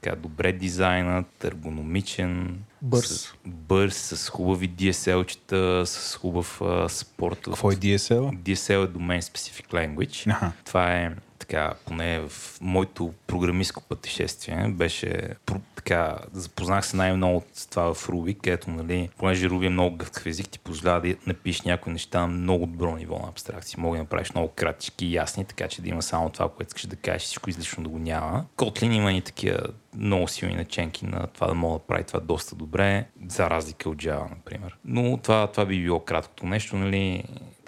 така 0.06 0.16
добре 0.16 0.52
дизайнът, 0.52 1.44
ергономичен, 1.44 2.58
Бърз. 2.82 3.08
с, 3.08 3.34
бърз, 3.46 3.96
с 3.96 4.28
хубави 4.28 4.70
DSL-чета, 4.70 5.84
с 5.84 6.16
хубав 6.16 6.62
а, 6.62 6.88
спорт. 6.88 7.38
Какво 7.44 7.72
е 7.72 7.74
DSL? 7.74 8.38
DSL 8.38 8.84
е 8.84 8.88
Domain 8.88 9.20
Specific 9.20 9.66
Language. 9.72 10.30
Аха. 10.30 10.52
Това 10.64 10.92
е 10.92 11.12
така, 11.48 11.74
поне 11.86 12.20
в 12.20 12.58
моето 12.60 13.14
програмистко 13.26 13.82
пътешествие 13.82 14.68
беше 14.68 15.28
така, 15.76 16.18
запознах 16.32 16.86
се 16.86 16.96
най-много 16.96 17.36
от 17.36 17.66
това 17.70 17.94
в 17.94 18.06
Ruby, 18.06 18.36
където, 18.40 18.70
нали, 18.70 19.08
понеже 19.18 19.48
Ruby 19.48 19.66
е 19.66 19.70
много 19.70 19.96
гъвкав 19.96 20.26
език, 20.26 20.48
ти 20.48 20.58
позволява 20.58 21.00
да 21.00 21.14
напишеш 21.26 21.62
някои 21.62 21.92
неща 21.92 22.20
на 22.20 22.26
много 22.26 22.66
добро 22.66 22.96
ниво 22.96 23.18
на 23.18 23.28
абстракция. 23.28 23.80
Мога 23.80 23.96
да 23.96 24.02
направиш 24.02 24.32
много 24.32 24.48
кратички 24.48 25.06
и 25.06 25.14
ясни, 25.14 25.44
така 25.44 25.68
че 25.68 25.82
да 25.82 25.88
има 25.88 26.02
само 26.02 26.30
това, 26.30 26.48
което 26.48 26.68
искаш 26.68 26.86
да 26.86 26.96
кажеш, 26.96 27.22
всичко 27.22 27.50
излишно 27.50 27.82
да 27.82 27.88
го 27.88 27.98
няма. 27.98 28.44
Kotlin 28.56 28.92
има 28.92 29.12
и 29.12 29.20
такива 29.20 29.58
много 29.96 30.28
силни 30.28 30.54
наченки 30.54 31.06
на 31.06 31.26
това 31.26 31.46
да 31.46 31.54
мога 31.54 31.78
да 31.78 31.84
прави 31.86 32.04
това 32.04 32.20
доста 32.20 32.54
добре, 32.54 33.06
за 33.28 33.50
разлика 33.50 33.90
от 33.90 33.96
Java, 33.96 34.30
например. 34.30 34.76
Но 34.84 35.16
това, 35.16 35.46
това 35.46 35.66
би 35.66 35.82
било 35.82 36.00
краткото 36.00 36.46
нещо, 36.46 36.76
нали, 36.76 37.24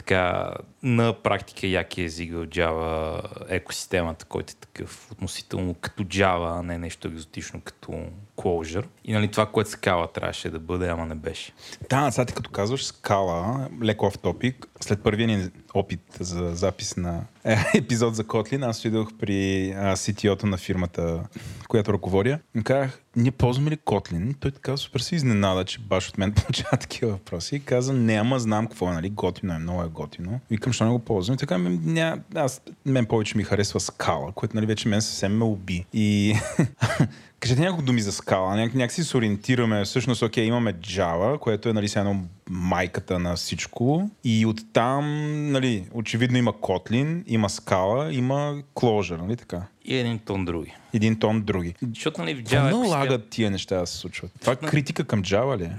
така 0.09 0.55
на 0.83 1.13
практика 1.13 1.67
яки 1.67 2.03
език 2.03 2.33
в 2.33 2.47
Java 2.47 3.21
екосистемата, 3.49 4.25
който 4.25 4.53
е 4.53 4.68
такъв 4.79 5.11
относително 5.13 5.75
като 5.75 6.05
Java, 6.05 6.59
а 6.59 6.63
не 6.63 6.79
нещо 6.79 7.09
екзотично 7.09 7.61
като 7.61 7.93
Clojure. 8.37 8.85
И 9.05 9.13
нали 9.13 9.29
това, 9.29 9.47
което 9.47 9.71
скала 9.71 10.13
трябваше 10.13 10.51
да 10.51 10.59
бъде, 10.59 10.89
ама 10.89 11.07
не 11.07 11.15
беше. 11.15 11.53
Да, 11.91 12.11
сега 12.11 12.25
ти 12.25 12.35
като 12.35 12.51
казваш 12.51 12.85
скала, 12.85 13.69
леко 13.83 14.11
в 14.11 14.19
топик, 14.19 14.67
след 14.81 15.03
първия 15.03 15.29
ни 15.29 15.51
опит 15.75 16.01
за 16.21 16.55
запис 16.55 16.97
на 16.97 17.25
е, 17.45 17.57
епизод 17.75 18.15
за 18.15 18.25
Kotlin, 18.25 18.69
аз 18.69 18.79
отидох 18.79 19.09
при 19.19 19.35
CTO-то 19.77 20.47
на 20.47 20.57
фирмата, 20.57 21.21
която 21.69 21.93
ръководя. 21.93 22.39
И 22.57 22.63
казах, 22.63 23.01
ние 23.17 23.31
ползваме 23.31 23.71
ли 23.71 23.77
Kotlin? 23.77 24.35
Той 24.41 24.51
така 24.51 24.77
супер 24.77 25.01
се 25.01 25.15
изненада, 25.15 25.65
че 25.65 25.79
баш 25.79 26.09
от 26.09 26.19
мен 26.19 26.33
получава 26.45 26.77
такива 26.77 27.11
въпроси. 27.11 27.57
И 27.57 27.61
каза, 27.61 27.93
не, 27.93 28.39
знам 28.39 28.67
какво 28.67 28.91
е, 28.91 28.95
нали? 28.95 29.11
Готино 29.11 29.55
е, 29.55 29.59
много 29.59 29.83
е 29.83 29.89
готино. 29.89 30.41
Викам, 30.51 30.73
що 30.73 30.85
не 30.85 30.91
го 30.91 30.99
ползвам? 30.99 31.35
И 31.35 31.39
така, 31.39 31.59
ме, 31.59 31.71
ня, 31.71 32.19
аз, 32.35 32.63
мен 32.87 33.07
повече 33.07 33.37
ми 33.37 33.45
харесва 33.45 33.81
скала, 33.81 34.33
което 34.33 34.57
нали, 34.57 34.67
вече 34.69 34.89
мен 34.89 35.03
съвсем 35.03 35.37
ме 35.37 35.45
уби. 35.45 35.85
И 35.93 36.35
Кажете 37.41 37.61
няколко 37.61 37.83
думи 37.83 38.01
за 38.01 38.13
скала. 38.13 38.57
Няк, 38.57 38.75
някакси 38.75 39.05
се 39.05 39.17
ориентираме. 39.17 39.85
Всъщност, 39.85 40.23
окей, 40.23 40.45
имаме 40.45 40.75
Java, 40.75 41.39
което 41.39 41.69
е 41.69 41.73
нали, 41.73 41.89
едно 41.97 42.25
майката 42.51 43.19
на 43.19 43.37
всичко. 43.37 44.11
И 44.25 44.47
оттам, 44.47 45.05
нали, 45.53 45.85
очевидно 45.93 46.39
има 46.39 46.53
Kotlin, 46.53 47.23
има 47.27 47.51
скала, 47.51 48.13
има 48.13 48.63
Clojure, 48.75 49.21
нали 49.21 49.37
така? 49.37 49.63
И 49.85 49.97
един 49.97 50.19
тон 50.19 50.45
други. 50.45 50.75
Един 50.95 51.19
тон 51.19 51.43
други. 51.43 51.75
Защото 51.95 52.21
нали, 52.21 52.35
в 52.35 52.39
Какво 52.39 52.57
Java 52.57 52.71
налагат 52.71 53.29
тия 53.29 53.51
неща 53.51 53.81
да 53.81 53.87
се 53.87 53.97
случват? 53.97 54.31
Това 54.41 54.53
е 54.53 54.57
критика 54.57 55.05
към 55.05 55.23
Java 55.23 55.59
ли 55.59 55.65
е? 55.65 55.77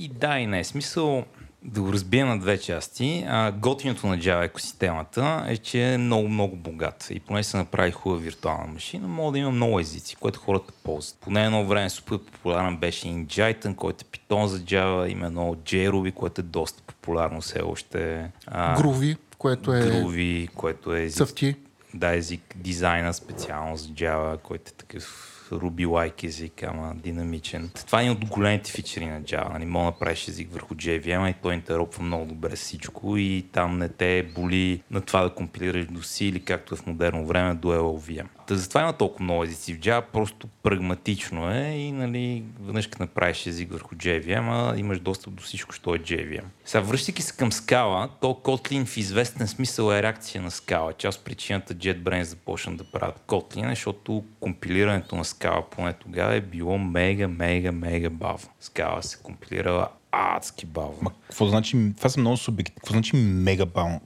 И 0.00 0.08
да, 0.08 0.38
и 0.38 0.46
не. 0.46 0.64
Смисъл 0.64 1.24
да 1.66 1.82
го 1.82 1.92
разбия 1.92 2.26
на 2.26 2.38
две 2.38 2.58
части. 2.58 3.24
А, 3.28 3.52
готиното 3.52 4.06
на 4.06 4.18
Java 4.18 4.44
екосистемата 4.44 5.44
е, 5.48 5.56
че 5.56 5.92
е 5.92 5.98
много, 5.98 6.28
много 6.28 6.56
богат. 6.56 7.06
И 7.10 7.20
поне 7.20 7.42
се 7.42 7.56
направи 7.56 7.90
хубава 7.90 8.20
виртуална 8.20 8.66
машина, 8.66 9.08
може 9.08 9.32
да 9.32 9.38
има 9.38 9.50
много 9.50 9.80
езици, 9.80 10.16
което 10.16 10.40
хората 10.40 10.72
ползват. 10.84 11.18
Поне 11.20 11.44
едно 11.44 11.64
време 11.64 11.90
супер 11.90 12.18
популярен 12.18 12.76
беше 12.76 13.06
Injiten, 13.06 13.74
който 13.74 14.04
е 14.04 14.18
Python 14.18 14.44
за 14.44 14.58
Java, 14.58 15.08
има 15.08 15.26
едно 15.26 15.54
JRuby, 15.54 16.14
което 16.14 16.40
е 16.40 16.44
доста 16.44 16.82
популярно 16.82 17.40
все 17.40 17.60
още. 17.60 18.30
А, 18.46 18.76
Груви, 18.76 19.16
което 19.38 19.74
е 19.74 19.82
Groovy, 19.82 20.48
което 20.54 20.94
е 20.94 21.02
език 21.02 21.16
цъфти. 21.16 21.56
да, 21.94 22.16
език, 22.16 22.42
дизайна 22.56 23.14
специално 23.14 23.76
за 23.76 23.88
Java, 23.88 24.38
който 24.38 24.64
е 24.68 24.72
такъв 24.72 25.32
Ruby-like 25.52 26.24
език, 26.24 26.62
ама 26.62 26.94
динамичен. 26.94 27.70
Това 27.86 28.00
е 28.00 28.02
един 28.02 28.12
от 28.12 28.24
големите 28.24 28.72
фичери 28.72 29.06
на 29.06 29.22
Java. 29.22 29.52
Нали? 29.52 29.64
Мога 29.64 29.84
да 29.84 29.90
направиш 29.90 30.28
език 30.28 30.52
върху 30.52 30.74
JVM 30.74 31.30
и 31.30 31.34
той 31.42 31.54
интеропва 31.54 32.04
много 32.04 32.26
добре 32.26 32.56
всичко 32.56 33.16
и 33.16 33.46
там 33.52 33.78
не 33.78 33.88
те 33.88 34.22
боли 34.34 34.82
на 34.90 35.00
това 35.00 35.22
да 35.22 35.34
компилираш 35.34 35.86
до 35.86 36.00
C 36.00 36.24
или 36.24 36.44
както 36.44 36.74
е 36.74 36.78
в 36.78 36.86
модерно 36.86 37.26
време 37.26 37.54
до 37.54 37.68
LLVM. 37.68 38.26
Та 38.46 38.56
затова 38.56 38.80
има 38.80 38.92
толкова 38.92 39.24
много 39.24 39.44
езици 39.44 39.74
в 39.74 39.78
Java, 39.78 40.02
просто 40.12 40.48
прагматично 40.62 41.50
е 41.50 41.68
и 41.68 41.92
нали, 41.92 42.44
веднъж 42.60 42.86
като 42.86 43.02
направиш 43.02 43.46
език 43.46 43.72
върху 43.72 43.94
JVM, 43.94 44.72
а 44.72 44.78
имаш 44.78 45.00
достъп 45.00 45.34
до 45.34 45.42
всичко, 45.42 45.72
що 45.72 45.94
е 45.94 45.98
JVM. 45.98 46.44
Сега 46.64 46.80
връщайки 46.80 47.22
се 47.22 47.36
към 47.36 47.52
скала, 47.52 48.08
то 48.20 48.26
Kotlin 48.26 48.86
в 48.86 48.96
известен 48.96 49.48
смисъл 49.48 49.92
е 49.92 50.02
реакция 50.02 50.42
на 50.42 50.50
скала. 50.50 50.92
Част 50.92 51.24
причината 51.24 51.74
JetBrains 51.74 52.22
започна 52.22 52.76
да 52.76 52.84
правят 52.84 53.22
Kotlin, 53.26 53.70
защото 53.70 54.24
компилирането 54.40 55.16
на 55.16 55.24
скала 55.24 55.70
поне 55.70 55.92
тогава 55.92 56.34
е 56.34 56.40
било 56.40 56.78
мега, 56.78 57.28
мега, 57.28 57.72
мега 57.72 58.10
бавно. 58.10 58.48
Скала 58.60 59.02
се 59.02 59.18
компилирала 59.22 59.88
адски 60.12 60.66
бавно. 60.66 60.98
Ма, 61.02 61.10
какво 61.22 61.46
значи, 61.46 61.92
това 61.96 62.10
са 62.10 62.20
много 62.20 62.36
субективни. 62.36 62.76
Какво 62.76 62.92
значи 62.92 63.16
мега 63.16 63.66
бавно? 63.66 64.00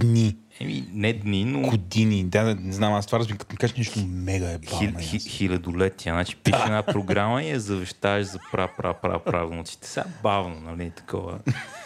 Дни. 0.00 0.36
Еми, 0.60 0.88
не 0.92 1.12
дни, 1.12 1.44
но... 1.44 1.60
Години. 1.60 2.24
Да, 2.24 2.54
не 2.54 2.72
знам, 2.72 2.94
аз 2.94 3.06
това 3.06 3.18
разбирам, 3.18 3.38
като 3.38 3.52
ми 3.52 3.56
кажеш 3.56 3.76
нещо 3.76 4.00
мега 4.06 4.50
е 4.50 4.58
бавно. 4.58 4.78
Хил, 4.78 4.92
хи, 5.00 5.18
хилядолетия. 5.18 6.14
Значи 6.14 6.36
пише 6.36 6.62
една 6.62 6.82
програма 6.82 7.42
и 7.42 7.50
я 7.50 7.60
завещаваш 7.60 8.26
за 8.26 8.38
пра, 8.52 8.68
пра, 8.76 8.94
пра, 8.94 9.18
правнуците. 9.18 9.88
Сега 9.88 10.06
бавно, 10.22 10.60
нали, 10.60 10.90
такова. 10.90 11.38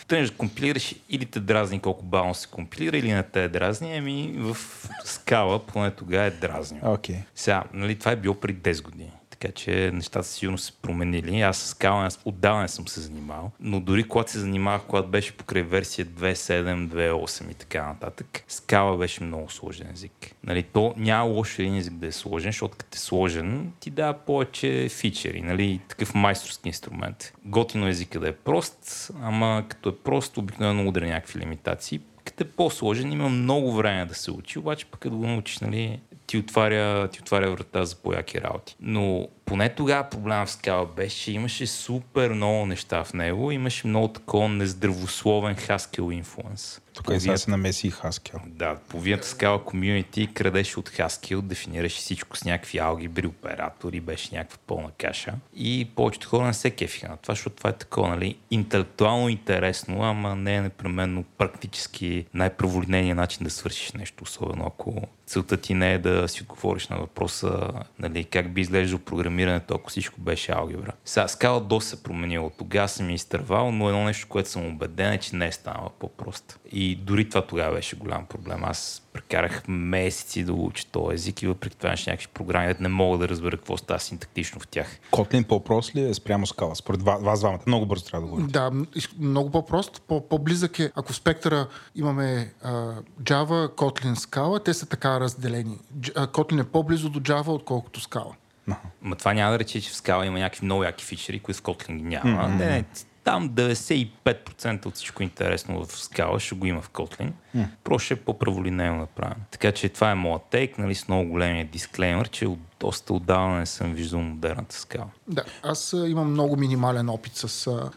Тръгнеш 0.09 0.31
да 0.31 0.37
компилираш 0.37 0.95
или 1.09 1.27
те 1.27 1.41
дразни 1.41 1.81
колко 1.81 2.05
бавно 2.05 2.35
се 2.35 2.49
компилира, 2.49 2.99
или 2.99 3.13
не 3.13 3.23
те 3.23 3.45
е 3.45 3.49
дразни, 3.49 3.97
ами 3.97 4.35
в 4.37 4.57
скала 5.05 5.67
поне 5.67 5.91
тогава 5.91 6.25
е 6.25 6.31
дразнил. 6.31 6.83
Okay. 6.83 7.19
Сега, 7.35 7.65
нали, 7.73 7.99
това 7.99 8.11
е 8.11 8.17
било 8.17 8.35
преди 8.35 8.61
10 8.75 8.83
години 8.83 9.13
така 9.43 9.55
че 9.55 9.91
нещата 9.95 10.25
сигурно 10.25 10.59
са 10.59 10.73
променили. 10.83 11.41
Аз 11.41 11.59
с 11.59 11.69
скала 11.69 12.09
отдавна 12.25 12.69
съм 12.69 12.89
се 12.89 13.01
занимавал, 13.01 13.51
но 13.61 13.81
дори 13.81 14.05
когато 14.05 14.31
се 14.31 14.39
занимавах, 14.39 14.83
когато 14.89 15.09
беше 15.09 15.37
покрай 15.37 15.63
версия 15.63 16.07
2.7, 16.07 16.89
2.8 16.89 17.51
и 17.51 17.55
така 17.55 17.87
нататък, 17.87 18.45
скала 18.49 18.97
беше 18.97 19.25
много 19.25 19.51
сложен 19.51 19.91
език. 19.93 20.35
Нали, 20.45 20.63
то 20.63 20.95
няма 20.97 21.25
лошо 21.25 21.63
един 21.63 21.77
език 21.77 21.95
да 21.95 22.07
е 22.07 22.13
сложен, 22.13 22.49
защото 22.49 22.77
като 22.79 22.95
е 22.95 22.99
сложен, 22.99 23.73
ти 23.81 23.91
дава 23.91 24.15
повече 24.15 24.89
фичери, 24.91 25.43
нали, 25.43 25.81
такъв 25.89 26.15
майсторски 26.15 26.69
инструмент. 26.69 27.33
Готино 27.45 27.89
езика 27.89 28.21
да 28.21 28.29
е 28.29 28.33
прост, 28.33 29.11
ама 29.23 29.65
като 29.69 29.89
е 29.89 29.97
прост, 29.97 30.37
обикновено 30.37 30.89
удря 30.89 31.07
някакви 31.07 31.41
лимитации 31.41 32.01
като 32.25 32.45
е 32.45 32.47
по-сложен, 32.47 33.13
има 33.13 33.29
много 33.29 33.73
време 33.73 34.07
да 34.07 34.15
се 34.15 34.31
учи, 34.31 34.59
обаче 34.59 34.87
пък 34.87 35.01
като 35.01 35.17
го 35.17 35.27
научиш, 35.27 35.59
нали, 35.59 36.01
ти 36.33 36.39
отваря, 36.39 37.09
ти 37.09 37.21
отваря 37.21 37.51
врата 37.51 37.85
за 37.85 37.97
по-яки 37.97 38.41
работи. 38.41 38.77
Но 38.81 39.29
поне 39.45 39.75
тогава 39.75 40.11
проблема 40.11 40.47
в 40.47 40.51
скала 40.51 40.87
беше, 40.87 41.25
че 41.25 41.33
имаше 41.33 41.67
супер 41.67 42.31
много 42.31 42.67
неща 42.67 43.05
в 43.05 43.15
него, 43.15 43.51
имаше 43.51 43.87
много 43.87 44.09
такова 44.09 44.49
нездравословен 44.49 45.57
Haskell 45.57 46.13
инфлуенс. 46.13 46.81
Тук 46.95 47.11
и 47.11 47.21
сега 47.21 47.37
се 47.37 47.51
намеси 47.51 47.87
и 47.87 47.93
Haskell. 47.93 48.41
Да, 48.47 48.77
половината 48.89 49.27
скала 49.27 49.65
комьюнити 49.65 50.35
крадеше 50.35 50.79
от 50.79 50.91
Haskell, 50.91 51.41
дефинираше 51.41 52.01
всичко 52.01 52.37
с 52.37 52.45
някакви 52.45 52.79
алгебри, 52.79 53.27
оператори, 53.27 54.01
беше 54.01 54.35
някаква 54.35 54.59
пълна 54.67 54.91
каша. 54.99 55.35
И 55.57 55.89
повечето 55.97 56.29
хора 56.29 56.47
не 56.47 56.55
се 56.55 56.71
кефиха 56.71 57.09
на 57.09 57.17
това, 57.17 57.33
защото 57.33 57.57
това 57.57 57.71
е 57.71 57.73
такова, 57.73 58.09
нали, 58.09 58.37
интелектуално 58.51 59.29
интересно, 59.29 60.03
ама 60.03 60.37
не 60.37 60.57
е 60.57 60.63
непременно 60.63 61.25
практически 61.39 62.27
най-праволинейният 62.35 63.17
начин 63.17 63.45
да 63.45 63.51
свършиш 63.51 63.93
нещо, 63.93 64.25
особено 64.25 64.65
ако 64.67 65.09
целта 65.33 65.57
ти 65.57 65.75
не 65.75 65.93
е 65.93 65.99
да 65.99 66.29
си 66.29 66.43
отговориш 66.43 66.89
на 66.89 66.97
въпроса, 66.97 67.69
нали, 67.99 68.25
как 68.25 68.53
би 68.55 68.61
изглеждал 68.61 68.99
програмирането, 68.99 69.75
ако 69.75 69.91
всичко 69.91 70.21
беше 70.21 70.53
алгебра. 70.53 70.93
Сега 71.05 71.29
скала 71.29 71.61
доста 71.61 71.91
се 71.91 72.03
променило. 72.03 72.51
Тогава 72.59 72.89
съм 72.89 73.07
ми 73.07 73.15
изтървал, 73.15 73.73
но 73.73 73.89
едно 73.89 74.05
нещо, 74.05 74.29
което 74.29 74.49
съм 74.49 74.67
убеден 74.67 75.13
е, 75.13 75.19
че 75.19 75.37
не 75.37 75.47
е 75.47 75.53
станало 75.53 75.91
по-просто. 75.99 76.59
И 76.73 76.97
дори 76.97 77.29
това 77.29 77.47
тогава 77.47 77.75
беше 77.75 77.97
голям 77.97 78.27
проблем. 78.27 78.65
Аз 78.65 79.03
прекарах 79.13 79.63
месеци 79.69 80.45
да 80.45 80.53
уча 80.53 80.87
този 80.87 81.15
език 81.15 81.43
и 81.43 81.47
въпреки 81.47 81.77
това 81.77 81.89
имаше 81.89 82.11
някакви 82.11 82.29
програми, 82.35 82.75
не 82.81 82.89
мога 82.89 83.19
да 83.19 83.29
разбера 83.29 83.57
какво 83.57 83.77
става 83.77 84.01
синтактично 84.01 84.61
в 84.61 84.69
тях. 84.69 84.99
Котлин 85.11 85.45
по-прост 85.45 85.95
ли 85.95 86.09
е 86.09 86.15
спрямо 86.15 86.47
скала? 86.47 86.75
Според 86.77 87.03
вас 87.03 87.41
двамата. 87.41 87.61
Много 87.67 87.87
бързо 87.87 88.05
трябва 88.05 88.27
да 88.27 88.31
говорите. 88.31 88.53
Да, 88.53 88.71
много 89.19 89.51
по-прост. 89.51 90.03
По-близък 90.09 90.79
е, 90.79 90.93
ако 90.97 91.13
в 91.13 91.17
спектъра 91.17 91.67
имаме 91.95 92.53
uh, 92.65 93.03
Java, 93.23 93.75
Kotlin, 93.75 94.15
Scala, 94.15 94.65
те 94.65 94.75
са 94.75 94.87
така 94.87 95.21
разделени. 95.21 95.79
Kotlin 96.15 96.61
е 96.61 96.65
по-близо 96.65 97.09
до 97.09 97.21
Java, 97.21 97.49
отколкото 97.49 98.01
Scala. 98.01 98.33
No. 98.69 98.77
Ма 99.03 99.17
това 99.17 99.35
няма 99.35 99.53
да 99.53 99.59
рече, 99.59 99.81
че 99.81 99.91
в 99.91 99.95
Scala 99.95 100.27
има 100.27 100.39
някакви 100.39 100.65
много 100.65 100.85
яки 100.85 101.05
фичери, 101.05 101.41
които 101.41 101.61
в 101.61 101.63
Kotlin 101.63 101.97
ги 101.97 102.03
няма. 102.03 102.31
Mm-hmm. 102.31 102.57
Не, 102.57 102.85
там 103.25 103.51
95% 103.51 104.87
от 104.87 104.95
всичко 104.95 105.23
интересно 105.23 105.85
в 105.85 105.97
скала 105.97 106.41
ще 106.41 106.55
го 106.55 106.67
има 106.67 106.81
в 106.83 106.91
Kotlin. 106.91 107.31
Mm. 107.57 107.67
Просто 107.85 108.15
е 108.15 108.17
по-праволинейно 108.17 108.97
направено. 108.97 109.45
Така 109.51 109.73
че 109.73 109.89
това 109.89 110.11
е 110.11 110.15
моят 110.15 110.43
тейк, 110.51 110.79
нали, 110.79 110.95
с 110.95 111.09
много 111.09 111.31
големия 111.31 111.65
дисклеймер, 111.65 112.29
че 112.29 112.47
от 112.47 112.59
доста 112.81 113.15
отдавна 113.15 113.59
не 113.59 113.67
съм 113.67 113.95
виждал 113.95 114.21
модерната 114.21 114.77
скала. 114.77 115.07
Да, 115.29 115.45
аз 115.63 115.95
а, 115.95 116.09
имам 116.09 116.31
много 116.31 116.57
минимален 116.57 117.09
опит 117.09 117.37
с, 117.37 117.49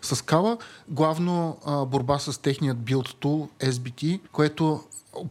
с 0.01 0.15
скала. 0.15 0.57
Главно 0.87 1.57
а, 1.65 1.85
борба 1.85 2.19
с 2.19 2.41
техният 2.41 2.77
build 2.77 3.23
tool 3.23 3.49
SBT, 3.59 4.19
което 4.31 4.83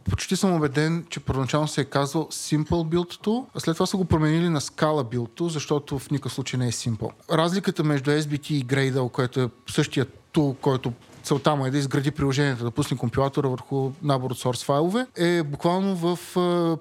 почти 0.09 0.35
съм 0.35 0.55
убеден, 0.55 1.05
че 1.09 1.19
първоначално 1.19 1.67
се 1.67 1.81
е 1.81 1.85
казвал 1.85 2.27
Simple 2.31 2.65
Build 2.65 3.25
Tool, 3.25 3.45
а 3.55 3.59
след 3.59 3.75
това 3.75 3.85
са 3.85 3.97
го 3.97 4.05
променили 4.05 4.49
на 4.49 4.61
Scala 4.61 5.15
Build 5.15 5.29
Tool, 5.39 5.47
защото 5.47 5.99
в 5.99 6.11
никакъв 6.11 6.33
случай 6.33 6.59
не 6.59 6.67
е 6.67 6.71
Simple. 6.71 7.09
Разликата 7.31 7.83
между 7.83 8.11
SBT 8.11 8.51
и 8.51 8.65
Gradle, 8.65 9.11
което 9.11 9.41
е 9.41 9.49
същия 9.67 10.05
тул, 10.31 10.55
който 10.61 10.93
целта 11.23 11.55
му 11.55 11.65
е 11.65 11.71
да 11.71 11.77
изгради 11.77 12.11
приложението, 12.11 12.63
да 12.63 12.71
пусне 12.71 12.97
компилатора 12.97 13.49
върху 13.49 13.91
набор 14.01 14.31
от 14.31 14.37
source 14.37 14.65
файлове, 14.65 15.07
е 15.15 15.43
буквално 15.43 15.95
в 15.95 16.19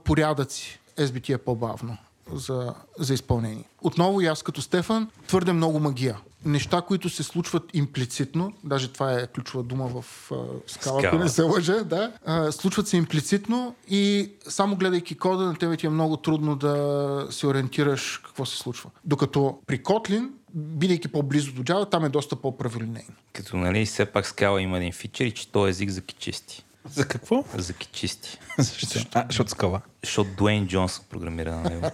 порядъци. 0.04 0.80
SBT 0.98 1.34
е 1.34 1.38
по-бавно 1.38 1.96
за, 2.32 2.74
за 2.98 3.14
изпълнение. 3.14 3.64
Отново 3.82 4.20
и 4.20 4.26
аз 4.26 4.42
като 4.42 4.62
Стефан, 4.62 5.08
твърде 5.26 5.52
много 5.52 5.80
магия. 5.80 6.16
Неща, 6.44 6.82
които 6.82 7.08
се 7.08 7.22
случват 7.22 7.70
имплицитно, 7.74 8.52
даже 8.64 8.92
това 8.92 9.12
е 9.12 9.26
ключова 9.26 9.62
дума 9.62 9.88
в 9.88 10.30
uh, 10.30 10.46
скала, 10.66 11.02
ако 11.04 11.16
не 11.16 11.28
се 11.28 11.42
лъжа, 11.42 11.84
да, 11.84 12.12
uh, 12.28 12.50
случват 12.50 12.88
се 12.88 12.96
имплицитно 12.96 13.74
и 13.88 14.32
само 14.48 14.76
гледайки 14.76 15.14
кода 15.14 15.44
на 15.44 15.54
тебе 15.54 15.76
ти 15.76 15.86
е 15.86 15.90
много 15.90 16.16
трудно 16.16 16.56
да 16.56 17.26
се 17.30 17.46
ориентираш 17.46 18.20
какво 18.24 18.46
се 18.46 18.58
случва. 18.58 18.90
Докато 19.04 19.58
при 19.66 19.82
Kotlin 19.82 20.28
бидейки 20.54 21.08
по-близо 21.08 21.52
до 21.52 21.62
Java, 21.62 21.90
там 21.90 22.04
е 22.04 22.08
доста 22.08 22.36
по-правилинейно. 22.36 23.14
Като 23.32 23.56
нали, 23.56 23.86
все 23.86 24.06
пак 24.06 24.26
скала 24.26 24.62
има 24.62 24.76
един 24.76 24.92
фичър 24.92 25.24
и 25.24 25.30
че 25.30 25.52
то 25.52 25.66
език 25.66 25.90
за 25.90 26.00
кичисти. 26.00 26.64
За 26.90 27.08
какво? 27.08 27.44
За 27.54 27.72
кичисти. 27.72 28.38
Защо? 28.58 29.08
А, 29.14 29.24
защото 29.28 29.50
скала. 29.50 29.80
Защото 30.04 30.30
Дуейн 30.36 30.66
Джонсън 30.66 31.04
програмира 31.10 31.56
на 31.56 31.70
него. 31.70 31.90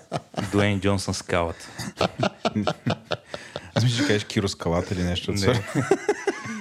Дуейн 0.53 0.81
Джонсън 0.81 1.15
скалата. 1.15 1.69
Аз 3.75 3.85
мисля, 3.85 4.03
че 4.03 4.07
кажеш 4.07 4.25
Киро 4.25 4.49
скалата 4.49 4.95
или 4.95 5.03
нещо. 5.03 5.33
Не. 5.33 5.63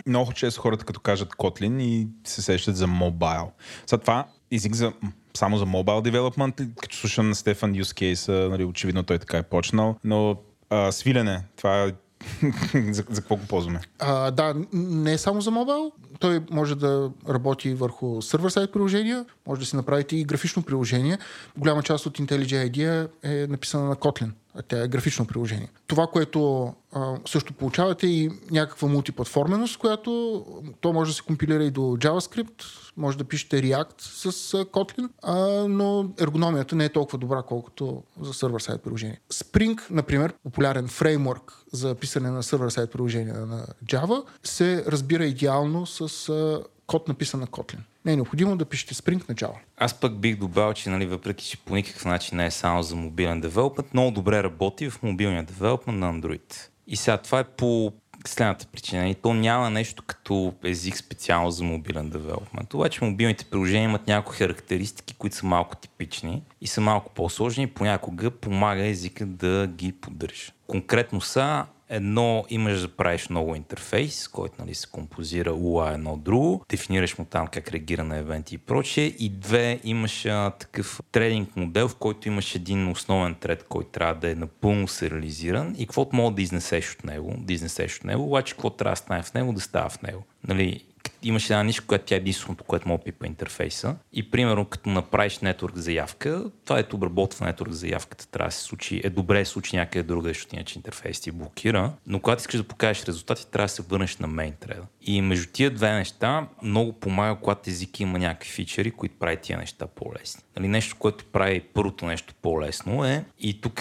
Много 0.08 0.34
често 0.34 0.62
хората 0.62 0.86
като 0.86 1.00
кажат 1.00 1.36
Kotlin 1.36 1.82
и 1.82 2.08
се 2.24 2.42
сещат 2.42 2.76
за 2.76 2.88
мобайл. 2.88 3.52
За 3.88 3.98
това 3.98 4.28
език 4.52 4.76
за 4.76 4.94
само 5.38 5.58
за 5.58 5.66
мобайл 5.66 6.02
девелопмент, 6.02 6.56
като 6.82 6.96
слушам 6.96 7.30
на 7.30 7.36
Стефан 7.36 7.74
case, 7.74 8.50
нали, 8.50 8.64
очевидно 8.64 9.04
той 9.04 9.20
така 9.20 9.38
е 9.38 9.44
почнал, 9.44 9.96
но 10.04 10.38
а, 10.70 10.92
свилене, 10.92 11.44
това 11.58 11.84
е 11.84 11.92
за, 12.74 13.04
за 13.10 13.22
какво 13.22 13.36
го 13.36 13.46
ползваме? 13.48 13.80
А, 14.00 14.32
да, 14.32 14.56
не 14.74 15.14
е 15.14 15.18
само 15.18 15.42
за 15.42 15.52
мобайл. 15.52 15.92
Той 16.20 16.42
може 16.52 16.76
да 16.76 17.12
работи 17.30 17.74
върху 17.74 18.22
сервер-сайт 18.22 18.72
приложения, 18.72 19.26
може 19.48 19.60
да 19.60 19.66
си 19.66 19.76
направите 19.76 20.16
и 20.16 20.24
графично 20.24 20.64
приложение. 20.64 21.18
Голяма 21.58 21.84
част 21.84 22.06
от 22.06 22.18
IntelliJ 22.18 22.72
IDEA 22.72 23.10
е 23.24 23.48
написана 23.48 23.86
на 23.86 23.96
Kotlin. 23.96 24.32
Тя 24.68 24.84
е 24.84 24.88
графично 24.88 25.28
приложение. 25.28 25.70
Това, 25.88 26.08
което 26.08 26.74
а, 26.94 27.16
също 27.28 27.54
получавате 27.54 28.08
и 28.08 28.30
някаква 28.52 28.88
мултиплатформеност, 28.88 29.78
която 29.78 30.46
то 30.82 30.94
може 30.94 31.12
да 31.12 31.16
се 31.16 31.22
компилира 31.22 31.64
и 31.64 31.72
до 31.72 31.82
JavaScript, 31.82 32.64
може 33.00 33.18
да 33.18 33.24
пишете 33.24 33.62
React 33.64 34.02
с 34.02 34.32
Kotlin, 34.54 35.10
а, 35.24 35.36
но 35.68 36.10
ергономията 36.20 36.76
не 36.76 36.86
е 36.86 36.90
толкова 36.90 37.18
добра, 37.18 37.42
колкото 37.42 38.04
за 38.22 38.34
сервер-сайт 38.34 38.82
приложение. 38.82 39.20
Spring, 39.34 39.82
например, 39.92 40.34
популярен 40.44 40.88
фреймворк 40.88 41.64
за 41.72 41.96
писане 41.96 42.30
на 42.30 42.44
сервер-сайт 42.44 42.92
приложения 42.92 43.46
на 43.46 43.66
Java, 43.86 44.24
се 44.44 44.86
разбира 44.88 45.26
идеално 45.26 45.86
с 45.86 46.30
а, 46.30 46.64
код 46.88 47.08
написан 47.08 47.40
на 47.40 47.48
Kotlin. 47.48 47.80
Не 48.06 48.14
е 48.14 48.16
необходимо 48.16 48.58
да 48.58 48.66
пишете 48.66 48.94
Spring 48.94 49.30
на 49.30 49.36
Java. 49.36 49.58
Аз 49.78 49.94
пък 49.94 50.20
бих 50.20 50.36
добавил, 50.36 50.74
че 50.74 50.90
нали, 50.90 51.06
въпреки, 51.06 51.46
че 51.46 51.58
по 51.58 51.76
никакъв 51.76 52.06
начин 52.06 52.38
не 52.38 52.46
е 52.46 52.52
само 52.52 52.84
за 52.84 52.96
мобилен 52.96 53.42
девелопмент, 53.42 53.94
много 53.94 54.12
добре 54.12 54.44
работи 54.44 54.90
в 54.90 55.04
мобилния 55.04 55.44
девелопмент 55.44 56.00
на 56.00 56.14
Android. 56.14 56.70
И 56.88 56.96
сега 56.96 57.18
това 57.18 57.40
е 57.40 57.44
по 57.44 57.94
следната 58.28 58.68
причина. 58.68 59.10
И 59.10 59.16
то 59.16 59.34
няма 59.34 59.70
нещо 59.70 60.04
като 60.08 60.54
език 60.64 60.98
специално 60.98 61.52
за 61.52 61.64
мобилен 61.64 62.10
девелопмент. 62.10 62.74
Обаче 62.74 63.06
мобилните 63.06 63.46
приложения 63.46 63.84
имат 63.84 64.08
някои 64.08 64.36
характеристики, 64.36 65.14
които 65.14 65.36
са 65.36 65.46
малко 65.46 65.76
типични 65.76 66.44
и 66.62 66.68
са 66.68 66.82
малко 66.82 67.14
по-сложни. 67.14 67.68
Понякога 67.68 68.32
помага 68.32 68.88
езика 68.88 69.26
да 69.26 69.68
ги 69.68 69.92
поддържа. 69.92 70.52
Конкретно 70.68 71.22
са 71.22 71.66
Едно, 71.90 72.46
имаш 72.50 72.82
да 72.82 72.88
правиш 72.88 73.30
много 73.30 73.56
интерфейс, 73.56 74.28
който 74.28 74.56
нали, 74.60 74.76
се 74.76 74.88
композира 74.88 75.52
UI 75.52 75.94
едно 75.94 76.18
друго, 76.18 76.66
дефинираш 76.70 77.18
му 77.18 77.26
там 77.26 77.48
как 77.48 77.72
реагира 77.72 78.04
на 78.04 78.18
евенти 78.18 78.56
и 78.56 78.58
прочее. 78.58 79.06
И 79.06 79.30
две, 79.30 79.80
имаш 79.84 80.26
а, 80.26 80.52
такъв 80.60 81.02
трейдинг 81.12 81.56
модел, 81.56 81.88
в 81.88 81.96
който 81.96 82.28
имаш 82.28 82.56
един 82.56 82.88
основен 82.88 83.36
тред, 83.36 83.64
който 83.64 83.90
трябва 83.90 84.16
да 84.16 84.32
е 84.32 84.36
напълно 84.36 84.88
сериализиран 84.88 85.76
и 85.78 85.86
каквото 85.86 86.16
мога 86.16 86.36
да 86.36 86.42
изнесеш 86.42 86.94
от 86.94 87.04
него, 87.04 87.36
да 87.38 87.54
изнесеш 87.54 87.98
от 87.98 88.04
него, 88.04 88.24
обаче 88.24 88.54
какво 88.54 88.70
трябва 88.70 88.94
да 88.94 88.98
стане 88.98 89.24
в 89.24 89.34
него, 89.34 89.54
да 89.54 89.62
става 89.62 89.90
в 89.90 90.02
него. 90.02 90.24
Нали, 90.48 90.84
имаш 91.24 91.50
една 91.50 91.64
ниша, 91.64 91.82
която 91.88 92.06
тя 92.06 92.16
е 92.16 92.18
единственото, 92.18 92.64
което 92.64 92.88
мога 92.88 93.04
пипа 93.04 93.28
интерфейса. 93.28 93.96
И 94.14 94.32
примерно, 94.32 94.66
като 94.66 94.90
направиш 94.90 95.40
нетворк 95.40 95.78
заявка, 95.78 96.44
това 96.66 96.80
е 96.80 96.84
обработва 96.94 97.46
нетворк 97.46 97.72
заявката, 97.72 98.28
трябва 98.28 98.48
да 98.48 98.56
се 98.56 98.64
случи, 98.64 99.02
е 99.04 99.10
добре 99.10 99.40
да 99.40 99.46
се 99.46 99.52
случи 99.52 99.76
някъде 99.76 100.04
друга, 100.04 100.30
защото 100.30 100.56
иначе 100.56 100.80
интерфейс 100.80 101.20
ти 101.20 101.32
блокира. 101.32 101.94
Но 102.08 102.20
когато 102.20 102.40
искаш 102.40 102.60
да 102.60 102.68
покажеш 102.68 103.06
резултати, 103.06 103.52
трябва 103.52 103.66
да 103.66 103.70
се 103.70 103.82
върнеш 103.82 104.18
на 104.18 104.28
мейн 104.28 104.54
треда. 104.60 104.84
И 105.02 105.22
между 105.22 105.52
тия 105.54 105.72
две 105.72 105.94
неща 105.94 106.48
много 106.64 106.94
помага, 106.94 107.40
когато 107.42 107.70
език 107.70 108.00
има 108.00 108.20
някакви 108.20 108.50
фичери, 108.50 108.92
които 108.92 109.16
прави 109.20 109.38
тия 109.38 109.58
неща 109.58 109.88
по-лесни. 109.88 110.44
Нали, 110.58 110.68
нещо, 110.68 110.96
което 111.00 111.26
прави 111.26 111.60
първото 111.60 112.06
нещо 112.06 112.34
по-лесно 112.42 113.06
е, 113.06 113.26
и 113.40 113.62
тук 113.62 113.80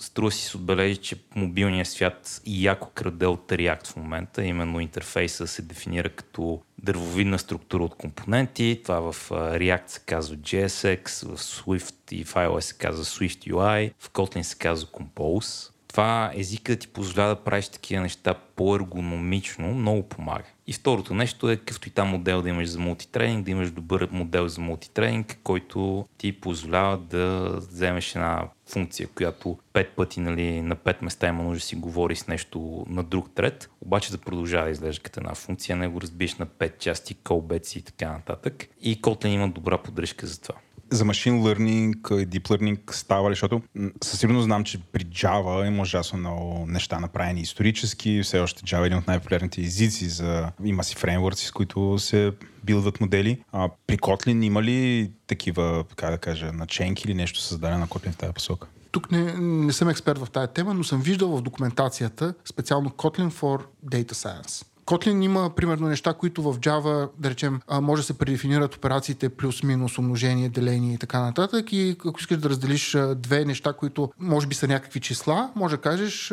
струва 0.00 0.30
си 0.30 0.44
се 0.44 0.56
отбележи, 0.56 0.96
че 0.96 1.16
мобилният 1.34 1.88
свят 1.88 2.40
и 2.46 2.66
яко 2.66 2.88
краде 2.94 3.26
от 3.26 3.50
React 3.50 3.86
в 3.86 3.96
момента, 3.96 4.44
именно 4.44 4.80
интерфейса 4.80 5.46
се 5.46 5.62
дефинира 5.62 6.08
като 6.08 6.31
дървовидна 6.78 7.38
структура 7.38 7.84
от 7.84 7.94
компоненти. 7.94 8.80
Това 8.84 9.12
в 9.12 9.30
React 9.30 9.86
се 9.86 10.00
казва 10.00 10.36
JSX, 10.36 11.26
в 11.26 11.38
Swift 11.38 12.12
и 12.12 12.24
в 12.24 12.34
iOS 12.34 12.60
се 12.60 12.74
казва 12.74 13.04
Swift 13.04 13.52
UI, 13.52 13.92
в 13.98 14.10
Kotlin 14.10 14.42
се 14.42 14.58
казва 14.58 14.88
Compose 14.88 15.71
това 15.92 16.30
езика 16.34 16.76
ти 16.76 16.88
позволява 16.88 17.34
да 17.34 17.40
правиш 17.40 17.68
такива 17.68 18.02
неща 18.02 18.34
по-ергономично, 18.56 19.74
много 19.74 20.02
помага. 20.02 20.44
И 20.66 20.72
второто 20.72 21.14
нещо 21.14 21.50
е 21.50 21.56
какъвто 21.56 21.88
и 21.88 21.90
там 21.90 22.08
модел 22.08 22.42
да 22.42 22.48
имаш 22.48 22.68
за 22.68 22.78
мултитренинг, 22.78 23.44
да 23.44 23.50
имаш 23.50 23.70
добър 23.70 24.08
модел 24.12 24.48
за 24.48 24.60
мултитренинг, 24.60 25.38
който 25.44 26.08
ти 26.18 26.40
позволява 26.40 26.98
да 26.98 27.56
вземеш 27.56 28.14
една 28.14 28.48
функция, 28.66 29.08
която 29.14 29.58
пет 29.72 29.88
пъти 29.96 30.20
нали, 30.20 30.62
на 30.62 30.74
пет 30.74 31.02
места 31.02 31.28
има 31.28 31.42
нужда 31.42 31.56
да 31.56 31.60
си 31.60 31.76
говори 31.76 32.16
с 32.16 32.28
нещо 32.28 32.86
на 32.88 33.02
друг 33.02 33.30
трет, 33.34 33.70
обаче 33.80 34.12
да 34.12 34.18
продължава 34.18 34.64
да 34.64 34.70
изглежда 34.70 35.02
като 35.02 35.20
една 35.20 35.34
функция, 35.34 35.76
не 35.76 35.88
го 35.88 36.00
разбиеш 36.00 36.34
на 36.34 36.46
пет 36.46 36.78
части, 36.78 37.14
колбеци 37.14 37.78
и 37.78 37.82
така 37.82 38.12
нататък. 38.12 38.68
И 38.80 39.00
Kotlin 39.00 39.26
има 39.26 39.48
добра 39.48 39.78
поддръжка 39.78 40.26
за 40.26 40.40
това 40.40 40.54
за 40.92 41.04
машин 41.04 41.42
learning 41.42 42.22
и 42.22 42.26
deep 42.26 42.42
learning 42.42 42.92
става 42.92 43.30
ли, 43.30 43.32
защото 43.32 43.62
със 44.04 44.20
сигурност 44.20 44.44
знам, 44.44 44.64
че 44.64 44.78
при 44.92 45.04
Java 45.04 45.66
има 45.66 45.82
ужасно 45.82 46.18
много 46.18 46.66
неща 46.68 47.00
направени 47.00 47.40
исторически. 47.40 48.20
Все 48.22 48.38
още 48.38 48.62
Java 48.62 48.82
е 48.82 48.86
един 48.86 48.98
от 48.98 49.06
най-популярните 49.06 49.60
езици. 49.60 50.08
За... 50.08 50.50
Има 50.64 50.84
си 50.84 50.96
фреймворци, 50.96 51.46
с 51.46 51.50
които 51.50 51.98
се 51.98 52.32
билдват 52.64 53.00
модели. 53.00 53.42
А 53.52 53.68
при 53.86 53.98
Kotlin 53.98 54.44
има 54.44 54.62
ли 54.62 55.10
такива, 55.26 55.84
как 55.96 56.10
да 56.10 56.18
кажа, 56.18 56.52
наченки 56.52 57.04
или 57.06 57.14
нещо 57.14 57.40
създадено 57.40 57.78
на 57.78 57.88
Kotlin 57.88 58.12
в 58.12 58.16
тази 58.16 58.32
посока? 58.32 58.68
Тук 58.90 59.12
не, 59.12 59.34
не 59.38 59.72
съм 59.72 59.88
експерт 59.88 60.18
в 60.18 60.30
тази 60.30 60.52
тема, 60.52 60.74
но 60.74 60.84
съм 60.84 61.00
виждал 61.00 61.36
в 61.36 61.42
документацията 61.42 62.34
специално 62.44 62.90
Kotlin 62.90 63.30
for 63.30 63.62
Data 63.86 64.12
Science. 64.12 64.66
Kotlin 64.86 65.24
има, 65.24 65.50
примерно, 65.50 65.88
неща, 65.88 66.14
които 66.14 66.42
в 66.42 66.58
Java, 66.58 67.08
да 67.18 67.30
речем, 67.30 67.60
може 67.80 68.02
да 68.02 68.06
се 68.06 68.18
предефинират 68.18 68.74
операциите 68.74 69.28
плюс-минус, 69.28 69.98
умножение, 69.98 70.48
деление 70.48 70.94
и 70.94 70.98
така 70.98 71.20
нататък. 71.20 71.72
И 71.72 71.96
ако 72.06 72.20
искаш 72.20 72.38
да 72.38 72.50
разделиш 72.50 72.96
две 73.16 73.44
неща, 73.44 73.72
които 73.72 74.12
може 74.18 74.46
би 74.46 74.54
са 74.54 74.68
някакви 74.68 75.00
числа, 75.00 75.50
може 75.54 75.76
да 75.76 75.82
кажеш 75.82 76.32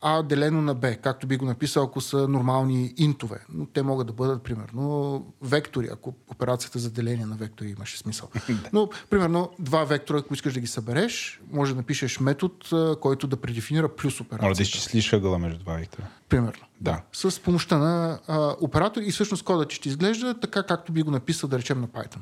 А 0.00 0.22
делено 0.22 0.62
на 0.62 0.74
Б, 0.74 0.94
както 0.94 1.26
би 1.26 1.36
го 1.36 1.44
написал, 1.44 1.84
ако 1.84 2.00
са 2.00 2.28
нормални 2.28 2.94
интове. 2.96 3.38
Но 3.54 3.66
те 3.66 3.82
могат 3.82 4.06
да 4.06 4.12
бъдат, 4.12 4.42
примерно, 4.42 5.26
вектори, 5.42 5.88
ако 5.92 6.14
операцията 6.28 6.78
за 6.78 6.90
деление 6.90 7.26
на 7.26 7.36
вектори 7.36 7.68
имаше 7.68 7.98
смисъл. 7.98 8.28
Но, 8.72 8.88
примерно, 9.10 9.50
два 9.58 9.84
вектора, 9.84 10.18
ако 10.18 10.34
искаш 10.34 10.54
да 10.54 10.60
ги 10.60 10.66
събереш, 10.66 11.40
може 11.52 11.72
да 11.72 11.76
напишеш 11.76 12.20
метод, 12.20 12.54
който 13.00 13.26
да 13.26 13.36
предефинира 13.36 13.88
плюс 13.88 14.20
операцията. 14.20 14.46
Може 14.46 14.56
да 14.56 14.62
изчислиш 14.62 15.12
ъгъла 15.12 15.38
между 15.38 15.58
два 15.58 15.74
вектора. 15.74 16.06
Примерно. 16.32 16.62
Да. 16.80 17.02
С 17.12 17.42
помощта 17.42 17.78
на 17.78 18.18
а, 18.28 18.54
оператор 18.60 19.02
и 19.02 19.10
всъщност 19.10 19.44
кодът 19.44 19.72
ще 19.72 19.88
изглежда 19.88 20.40
така, 20.40 20.62
както 20.62 20.92
би 20.92 21.02
го 21.02 21.10
написал, 21.10 21.48
да 21.48 21.58
речем, 21.58 21.80
на 21.80 21.88
Python. 21.88 22.18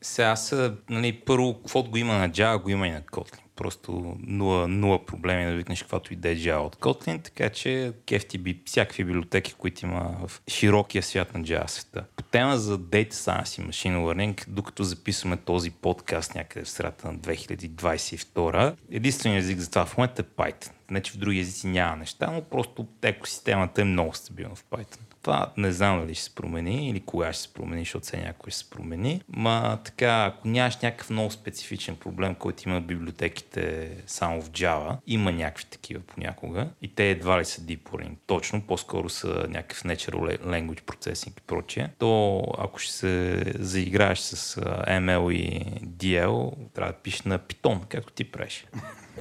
Сега 0.00 0.28
аз, 0.28 0.54
нали, 0.90 1.12
първо, 1.26 1.54
каквото 1.54 1.90
го 1.90 1.96
има 1.96 2.14
на 2.14 2.30
Java, 2.30 2.62
го 2.62 2.70
има 2.70 2.88
и 2.88 2.90
на 2.90 3.00
Kotlin. 3.00 3.43
Просто 3.56 4.16
нула, 4.26 4.68
нула 4.68 5.06
проблеми 5.06 5.44
да 5.44 5.56
викнеш 5.56 5.82
каквото 5.82 6.12
и 6.12 6.16
да 6.16 6.28
е 6.28 6.36
Java 6.36 6.58
от 6.58 6.76
Kotlin, 6.76 7.24
така 7.24 7.50
че 7.50 7.92
кефти 8.06 8.38
би 8.38 8.62
всякакви 8.64 9.04
библиотеки, 9.04 9.54
които 9.54 9.86
има 9.86 10.16
в 10.26 10.42
широкия 10.48 11.02
свят 11.02 11.34
на 11.34 11.40
Java 11.40 11.66
света. 11.66 12.04
По 12.16 12.22
тема 12.22 12.58
за 12.58 12.78
Data 12.78 13.12
Science 13.12 13.62
и 13.62 13.66
Machine 13.66 13.96
Learning, 13.96 14.44
докато 14.48 14.84
записваме 14.84 15.36
този 15.36 15.70
подкаст 15.70 16.34
някъде 16.34 16.64
в 16.64 16.70
средата 16.70 17.12
на 17.12 17.18
2022, 17.18 18.74
единственият 18.90 19.44
език 19.44 19.58
за 19.58 19.70
това 19.70 19.86
в 19.86 19.96
момента 19.96 20.22
е 20.22 20.24
Python. 20.24 20.70
Не, 20.90 21.02
че 21.02 21.12
в 21.12 21.16
други 21.16 21.40
езици 21.40 21.66
няма 21.66 21.96
неща, 21.96 22.30
но 22.30 22.42
просто 22.42 22.86
екосистемата 23.02 23.80
е 23.80 23.84
много 23.84 24.14
стабилна 24.14 24.54
в 24.54 24.64
Python. 24.64 25.13
Това 25.24 25.52
не 25.56 25.72
знам 25.72 26.00
дали 26.00 26.14
ще 26.14 26.24
се 26.24 26.34
промени 26.34 26.88
или 26.88 27.00
кога 27.00 27.32
ще 27.32 27.42
се 27.42 27.52
промени, 27.52 27.80
защото 27.80 28.04
все 28.04 28.16
някой 28.16 28.50
ще 28.50 28.58
се 28.58 28.70
промени. 28.70 29.22
Ма 29.28 29.78
така, 29.84 30.24
ако 30.24 30.48
нямаш 30.48 30.76
някакъв 30.76 31.10
много 31.10 31.30
специфичен 31.30 31.96
проблем, 31.96 32.34
който 32.34 32.68
има 32.68 32.80
библиотеките 32.80 33.90
само 34.06 34.42
в 34.42 34.50
Java, 34.50 34.96
има 35.06 35.32
някакви 35.32 35.64
такива 35.64 36.00
понякога 36.00 36.68
и 36.82 36.88
те 36.88 37.10
едва 37.10 37.40
ли 37.40 37.44
са 37.44 37.60
deep 37.60 37.82
learning. 37.82 38.16
Точно, 38.26 38.62
по-скоро 38.62 39.08
са 39.08 39.46
някакъв 39.48 39.82
natural 39.82 40.38
language 40.38 40.82
processing 40.82 41.38
и 41.38 41.42
прочее. 41.46 41.88
То 41.98 42.42
ако 42.58 42.78
ще 42.78 42.92
се 42.92 43.44
заиграеш 43.58 44.18
с 44.18 44.60
ML 44.88 45.32
и 45.32 45.64
DL, 45.84 46.54
трябва 46.74 46.92
да 46.92 46.98
пишеш 46.98 47.22
на 47.22 47.38
Python, 47.38 47.86
както 47.88 48.12
ти 48.12 48.24
правиш. 48.30 48.66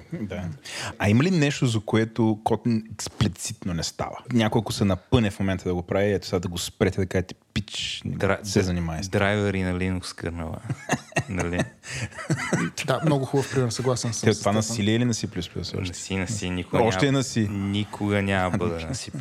да. 0.13 0.43
А 0.99 1.09
има 1.09 1.23
ли 1.23 1.31
нещо, 1.31 1.65
за 1.65 1.79
което 1.79 2.21
Kotlin 2.21 2.91
експлицитно 2.93 3.73
не 3.73 3.83
става? 3.83 4.17
Някой, 4.33 4.59
ако 4.59 4.71
се 4.73 4.85
напъне 4.85 5.31
в 5.31 5.39
момента 5.39 5.69
да 5.69 5.75
го 5.75 5.81
прави, 5.81 6.11
ето 6.11 6.27
сега 6.27 6.39
да 6.39 6.47
го 6.47 6.57
спрете 6.57 7.01
да 7.01 7.05
кажете 7.05 7.35
пич, 7.53 8.01
Дра... 8.05 8.39
се 8.43 8.61
занимава 8.61 9.03
с 9.03 9.09
Драйвери 9.09 9.61
на 9.61 9.73
Linux 9.73 10.15
кърнала. 10.15 10.57
нали? 11.29 11.59
да, 12.85 13.01
много 13.05 13.25
хубав 13.25 13.51
пример, 13.51 13.69
съгласен 13.69 14.13
съм. 14.13 14.29
Те, 14.29 14.39
това 14.39 14.51
на 14.51 14.63
C 14.63 14.81
или 14.81 15.05
на 15.05 15.13
C++? 15.13 15.49
Още? 15.59 15.69
На 15.77 15.83
C, 15.83 16.17
на 16.17 16.27
C. 16.27 16.49
Никога 16.49 16.83
още 16.83 17.05
няма, 17.05 17.17
е 17.17 17.19
на 17.19 17.23
C. 17.23 17.49
Никога 17.49 18.21
няма 18.21 18.57
бъде 18.57 18.73
на 18.85 18.93
C++. 18.93 19.11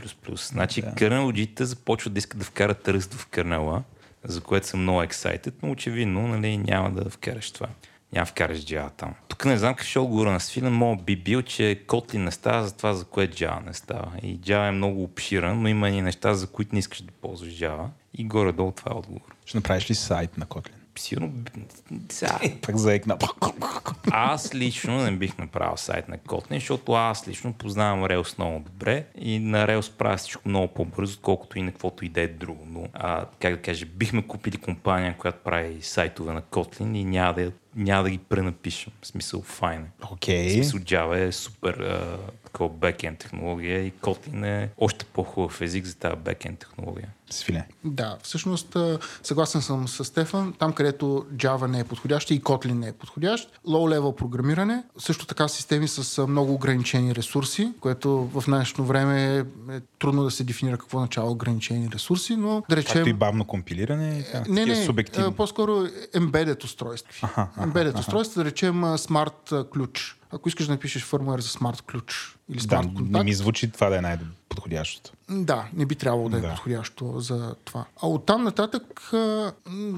Значи 0.52 0.82
да. 0.82 0.94
кърнелджите 0.94 1.64
започват 1.64 2.12
да 2.12 2.18
искат 2.18 2.38
да 2.38 2.44
вкарат 2.44 2.88
ръст 2.88 3.14
в 3.14 3.26
кърнела, 3.26 3.82
за 4.24 4.40
което 4.40 4.66
съм 4.66 4.82
много 4.82 5.02
excited, 5.02 5.52
но 5.62 5.70
очевидно 5.70 6.28
нали, 6.28 6.56
няма 6.56 6.90
да 6.90 7.10
вкараш 7.10 7.50
това 7.50 7.68
няма 8.12 8.26
вкараш 8.26 8.58
Java 8.58 8.90
там. 8.96 9.14
Тук 9.28 9.44
не 9.44 9.58
знам 9.58 9.74
какъв 9.74 9.86
ще 9.86 9.98
отговора 9.98 10.32
на 10.32 10.40
Свилен, 10.40 10.72
мога 10.72 11.02
би 11.02 11.16
бил, 11.16 11.42
че 11.42 11.84
Kotlin 11.86 12.18
не 12.18 12.30
става 12.30 12.64
за 12.64 12.76
това, 12.76 12.94
за 12.94 13.04
което 13.04 13.36
Java 13.36 13.66
не 13.66 13.74
става. 13.74 14.12
И 14.22 14.40
Java 14.40 14.68
е 14.68 14.70
много 14.70 15.02
обширен, 15.02 15.62
но 15.62 15.68
има 15.68 15.88
и 15.88 16.02
неща, 16.02 16.34
за 16.34 16.46
които 16.46 16.74
не 16.74 16.78
искаш 16.78 17.00
да 17.02 17.12
ползваш 17.12 17.50
Java. 17.50 17.86
И 18.14 18.24
горе-долу 18.24 18.72
това 18.72 18.92
е 18.92 18.98
отговор. 18.98 19.36
Ще 19.46 19.58
направиш 19.58 19.90
ли 19.90 19.94
сайт 19.94 20.38
на 20.38 20.46
Kotlin? 20.46 20.72
Сигурно. 20.98 21.32
Сега. 22.08 22.38
Пак 22.62 22.76
заекна. 22.76 23.18
Аз 24.10 24.54
лично 24.54 25.02
не 25.02 25.10
бих 25.10 25.38
направил 25.38 25.76
сайт 25.76 26.08
на 26.08 26.18
Kotlin, 26.18 26.54
защото 26.54 26.92
аз 26.92 27.28
лично 27.28 27.52
познавам 27.52 28.04
Rails 28.04 28.38
много 28.38 28.60
добре 28.60 29.06
и 29.18 29.38
на 29.38 29.66
Rails 29.66 29.92
правя 29.92 30.16
всичко 30.16 30.48
много 30.48 30.68
по-бързо, 30.68 31.14
отколкото 31.14 31.58
и 31.58 31.62
на 31.62 31.72
каквото 31.72 32.04
и 32.04 32.08
да 32.08 32.20
е 32.20 32.28
друго. 32.28 32.66
Но, 32.66 32.88
а, 32.92 33.26
как 33.40 33.54
да 33.54 33.62
кажа, 33.62 33.86
бихме 33.86 34.22
купили 34.22 34.56
компания, 34.56 35.16
която 35.18 35.38
прави 35.44 35.82
сайтове 35.82 36.32
на 36.32 36.42
Kotlin 36.42 36.96
и 36.96 37.04
няма 37.04 37.34
да, 37.34 37.52
няма 37.76 38.02
да 38.02 38.10
ги 38.10 38.18
пренапишем. 38.18 38.92
В 39.02 39.06
смисъл, 39.06 39.42
файн. 39.42 39.86
Okay. 40.00 40.48
В 40.48 40.52
смисъл, 40.52 40.80
Java 40.80 41.28
е 41.28 41.32
супер 41.32 41.74
а, 41.74 42.18
такова 42.52 42.70
бекенд 42.70 43.18
технология 43.18 43.86
и 43.86 43.92
Kotlin 43.92 44.46
е 44.46 44.70
още 44.78 45.04
по-хубав 45.04 45.60
език 45.60 45.86
за 45.86 45.96
тази 45.96 46.16
бекенд 46.16 46.58
технология. 46.58 47.08
Свиле. 47.30 47.66
Да, 47.84 48.18
всъщност 48.22 48.76
съгласен 49.22 49.62
съм 49.62 49.88
с 49.88 50.04
Стефан. 50.04 50.54
Там, 50.58 50.72
където 50.72 51.26
Java 51.34 51.66
не 51.66 51.80
е 51.80 51.84
подходяща 51.84 52.34
и 52.34 52.40
Kotlin 52.40 52.72
не 52.72 52.88
е 52.88 52.92
подходящ. 52.92 53.60
Low-level 53.66 54.16
програмиране, 54.16 54.82
също 54.98 55.26
така 55.26 55.48
системи 55.48 55.88
с 55.88 56.26
много 56.26 56.54
ограничени 56.54 57.14
ресурси, 57.14 57.72
което 57.80 58.10
в 58.34 58.44
нашето 58.48 58.84
време 58.84 59.38
е 59.70 59.80
трудно 59.98 60.24
да 60.24 60.30
се 60.30 60.44
дефинира 60.44 60.78
какво 60.78 61.00
начало 61.00 61.30
ограничени 61.30 61.88
ресурси, 61.94 62.36
но 62.36 62.62
да 62.70 62.76
речем... 62.76 62.92
Както 62.92 63.08
и 63.08 63.12
бавно 63.12 63.44
компилиране? 63.44 64.24
Как, 64.32 64.48
не, 64.48 64.66
не, 64.66 64.84
субективни. 64.84 65.34
по-скоро 65.34 65.72
embedded 66.14 66.64
устройства. 66.64 67.12
Аха, 67.22 67.48
Embedded 67.58 67.98
устройства, 67.98 68.44
да 68.44 68.50
речем 68.50 68.98
смарт 68.98 69.52
ключ. 69.72 70.18
Ако 70.32 70.48
искаш 70.48 70.66
да 70.66 70.72
напишеш 70.72 71.04
фърмуер 71.04 71.40
за 71.40 71.48
смарт 71.48 71.82
ключ 71.82 72.36
или 72.48 72.56
Да, 72.56 72.62
смарт 72.62 72.86
не 72.86 72.94
контакт, 72.94 73.24
ми 73.24 73.34
звучи 73.34 73.70
това 73.70 73.88
да 73.88 73.96
е 73.96 74.00
най-подходящото. 74.00 75.12
да, 75.30 75.68
не 75.72 75.86
би 75.86 75.94
трябвало 75.94 76.28
да 76.28 76.36
е 76.36 76.40
Да. 76.40 76.48
подходящо 76.50 77.20
за 77.20 77.54
това. 77.64 77.84
А 78.02 78.08
оттам 78.08 78.44
нататък 78.44 79.10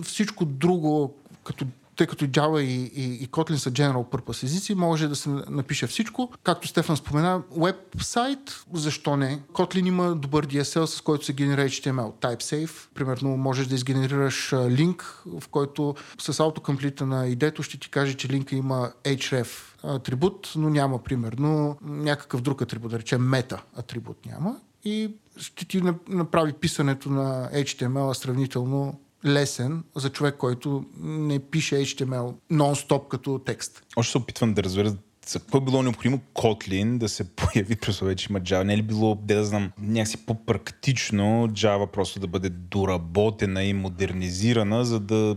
всичко 0.02 0.44
друго, 0.44 1.14
като 1.44 1.66
тъй 1.96 2.06
като 2.06 2.24
Java 2.24 2.60
и, 2.60 2.92
и, 2.94 3.14
и 3.14 3.28
Kotlin 3.28 3.56
са 3.56 3.70
general 3.70 4.10
purpose 4.10 4.42
езици, 4.42 4.74
може 4.74 5.08
да 5.08 5.16
се 5.16 5.28
напише 5.28 5.86
всичко. 5.86 6.32
Както 6.42 6.68
Стефан 6.68 6.96
спомена, 6.96 7.42
веб-сайт, 7.56 8.64
защо 8.72 9.16
не? 9.16 9.42
Kotlin 9.52 9.88
има 9.88 10.14
добър 10.14 10.46
DSL, 10.46 10.84
с 10.84 11.00
който 11.00 11.24
се 11.24 11.32
генерира 11.32 11.68
HTML. 11.68 12.12
TypeSafe, 12.20 12.88
примерно, 12.94 13.36
можеш 13.36 13.66
да 13.66 13.74
изгенерираш 13.74 14.54
линк, 14.68 15.22
в 15.26 15.48
който 15.48 15.94
с 16.18 16.40
аутокомплита 16.40 17.06
на 17.06 17.26
идето 17.26 17.62
ще 17.62 17.78
ти 17.78 17.90
каже, 17.90 18.14
че 18.14 18.28
линка 18.28 18.56
има 18.56 18.92
href 19.04 19.48
атрибут, 19.84 20.52
но 20.56 20.70
няма, 20.70 21.02
примерно, 21.02 21.76
някакъв 21.82 22.40
друг 22.40 22.62
атрибут, 22.62 22.90
да 22.90 22.98
речем 22.98 23.22
мета 23.22 23.62
атрибут 23.76 24.26
няма. 24.26 24.56
И 24.84 25.10
ще 25.36 25.64
ти 25.64 25.82
нап- 25.82 26.08
направи 26.08 26.52
писането 26.52 27.10
на 27.10 27.50
HTML 27.52 28.12
сравнително 28.12 29.00
лесен 29.26 29.84
за 29.96 30.10
човек, 30.10 30.36
който 30.36 30.84
не 31.00 31.38
пише 31.38 31.74
HTML 31.74 32.34
нон-стоп 32.52 33.08
като 33.08 33.40
текст. 33.46 33.82
Още 33.96 34.12
се 34.12 34.18
опитвам 34.18 34.54
да 34.54 34.62
разбера 34.62 34.96
за 35.26 35.40
какво 35.40 35.58
е 35.58 35.60
било 35.60 35.82
необходимо 35.82 36.20
Kotlin 36.34 36.98
да 36.98 37.08
се 37.08 37.24
появи 37.36 37.76
при 37.76 37.90
условие, 37.90 38.16
че 38.16 38.26
има 38.30 38.40
Java. 38.40 38.62
Не 38.62 38.74
е 38.74 38.76
ли 38.76 38.82
било, 38.82 39.14
де 39.14 39.34
да 39.34 39.44
знам, 39.44 39.72
някакси 39.78 40.26
по-практично 40.26 41.48
Java 41.48 41.86
просто 41.86 42.20
да 42.20 42.26
бъде 42.26 42.48
доработена 42.48 43.64
и 43.64 43.72
модернизирана, 43.72 44.84
за 44.84 45.00
да 45.00 45.36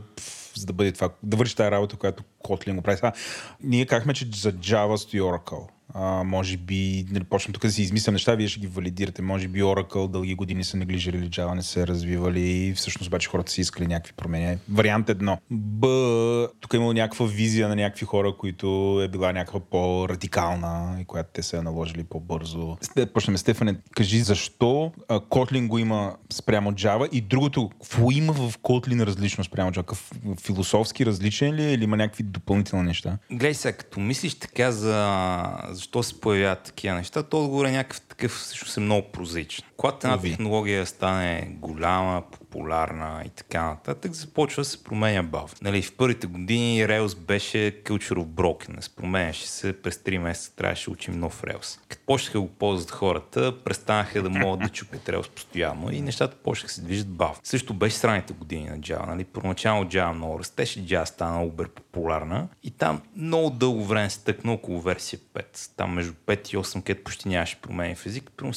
за 0.55 0.65
да 0.65 0.73
бъде 0.73 0.91
това, 0.91 1.09
да 1.23 1.37
върши 1.37 1.55
тази 1.55 1.71
работа, 1.71 1.95
която 1.95 2.23
Kotlin 2.43 2.75
го 2.75 2.81
прави. 2.81 2.97
Сега, 2.97 3.11
ние 3.63 3.85
казахме, 3.85 4.13
че 4.13 4.25
за 4.33 4.53
Java 4.53 4.95
стои 4.95 5.21
Oracle. 5.21 5.67
А, 5.93 6.23
може 6.23 6.57
би, 6.57 7.05
нали, 7.11 7.23
почнем 7.23 7.53
тук 7.53 7.61
да 7.61 7.71
си 7.71 7.81
измислям 7.81 8.13
неща, 8.13 8.35
вие 8.35 8.47
ще 8.47 8.59
ги 8.59 8.67
валидирате. 8.67 9.21
Може 9.21 9.47
би 9.47 9.63
Oracle 9.63 10.11
дълги 10.11 10.35
години 10.35 10.63
са 10.63 10.77
неглижирали 10.77 11.29
Java, 11.29 11.53
не 11.53 11.63
се 11.63 11.87
развивали 11.87 12.41
и 12.41 12.73
всъщност 12.73 13.07
обаче 13.07 13.29
хората 13.29 13.51
са 13.51 13.61
искали 13.61 13.87
някакви 13.87 14.13
промени. 14.13 14.57
Вариант 14.69 15.09
едно. 15.09 15.37
Б, 15.51 15.87
тук 16.59 16.73
е 16.73 16.77
имало 16.77 16.93
някаква 16.93 17.25
визия 17.25 17.67
на 17.67 17.75
някакви 17.75 18.05
хора, 18.05 18.33
които 18.39 18.99
е 19.03 19.07
била 19.07 19.33
някаква 19.33 19.59
по-радикална 19.59 20.97
и 21.01 21.05
която 21.05 21.29
те 21.33 21.43
са 21.43 21.57
я 21.57 21.63
наложили 21.63 22.03
по-бързо. 22.03 22.77
Почнем, 23.13 23.37
Стефане, 23.37 23.75
кажи 23.95 24.19
защо 24.19 24.91
Kotlin 25.09 25.67
го 25.67 25.77
има 25.77 26.15
спрямо 26.33 26.71
Java 26.71 27.09
и 27.09 27.21
другото, 27.21 27.69
какво 27.69 28.11
има 28.11 28.33
в 28.33 28.57
Kotlin 28.57 29.05
различно 29.05 29.43
спрямо 29.43 29.71
Java? 29.71 29.97
Философски 30.41 31.05
различен 31.05 31.55
ли 31.55 31.63
е 31.63 31.73
или 31.73 31.83
има 31.83 31.97
някакви 31.97 32.23
допълнителни 32.27 32.85
неща? 32.85 33.17
Гледай 33.31 33.53
сега, 33.53 33.77
като 33.77 33.99
мислиш 33.99 34.35
така 34.35 34.71
за 34.71 35.57
защо 35.69 36.03
се 36.03 36.21
появяват 36.21 36.63
такива 36.63 36.95
неща, 36.95 37.23
то 37.23 37.43
отговор 37.43 37.65
е 37.65 37.71
някакъв 37.71 38.01
такъв, 38.01 38.31
всъщност 38.31 38.77
е 38.77 38.79
много 38.79 39.11
прозаичен. 39.11 39.65
Когато 39.77 40.07
една 40.07 40.21
технология 40.21 40.85
стане 40.85 41.47
голяма, 41.51 42.23
популярна 42.31 43.23
и 43.25 43.29
така 43.29 43.63
нататък, 43.63 44.13
започва 44.13 44.61
да 44.61 44.65
се 44.65 44.83
променя 44.83 45.23
бавно. 45.23 45.49
Нали, 45.61 45.81
в 45.81 45.95
първите 45.95 46.27
години 46.27 46.85
Rails 46.85 47.17
беше 47.17 47.81
culture 47.83 48.13
of 48.13 48.25
brokenness. 48.25 48.95
Променяше 48.95 49.47
се, 49.47 49.81
през 49.81 49.97
3 49.97 50.17
месеца 50.17 50.55
трябваше 50.55 50.85
да 50.85 50.91
учим 50.91 51.19
нов 51.19 51.41
Rails. 51.41 51.79
Като 51.87 52.01
почнаха 52.05 52.41
го 52.41 52.47
ползват 52.47 52.91
хората, 52.91 53.63
престанаха 53.63 54.23
да 54.23 54.29
могат 54.29 54.59
да 54.59 54.69
чупят 54.69 55.05
Rails 55.05 55.29
постоянно 55.29 55.91
и 55.91 56.01
нещата 56.01 56.35
почнаха 56.35 56.67
да 56.67 56.73
се 56.73 56.81
движат 56.81 57.07
бавно. 57.07 57.35
Също 57.43 57.73
беше 57.73 57.95
сраните 57.95 58.33
години 58.33 58.69
на 58.69 58.79
Java. 58.79 59.07
Нали? 59.07 59.23
Първоначално 59.23 59.89
Java 59.89 60.11
много 60.11 60.39
растеше, 60.39 60.85
Java 60.85 61.05
стана 61.05 61.43
убер 61.43 61.69
популярна 61.69 62.47
и 62.63 62.71
там 62.71 63.01
много 63.15 63.49
дълго 63.49 63.83
време 63.83 64.09
се 64.09 64.23
тъкна 64.23 64.53
около 64.53 64.81
версия 64.81 65.19
5. 65.33 65.71
Там 65.77 65.93
между 65.93 66.13
5 66.13 66.53
и 66.53 66.57
8, 66.57 66.83
където 66.83 67.03
почти 67.03 67.29
нямаше 67.29 67.61
промени 67.61 67.95
в 67.95 68.05
език, 68.05 68.31
примерно 68.37 68.53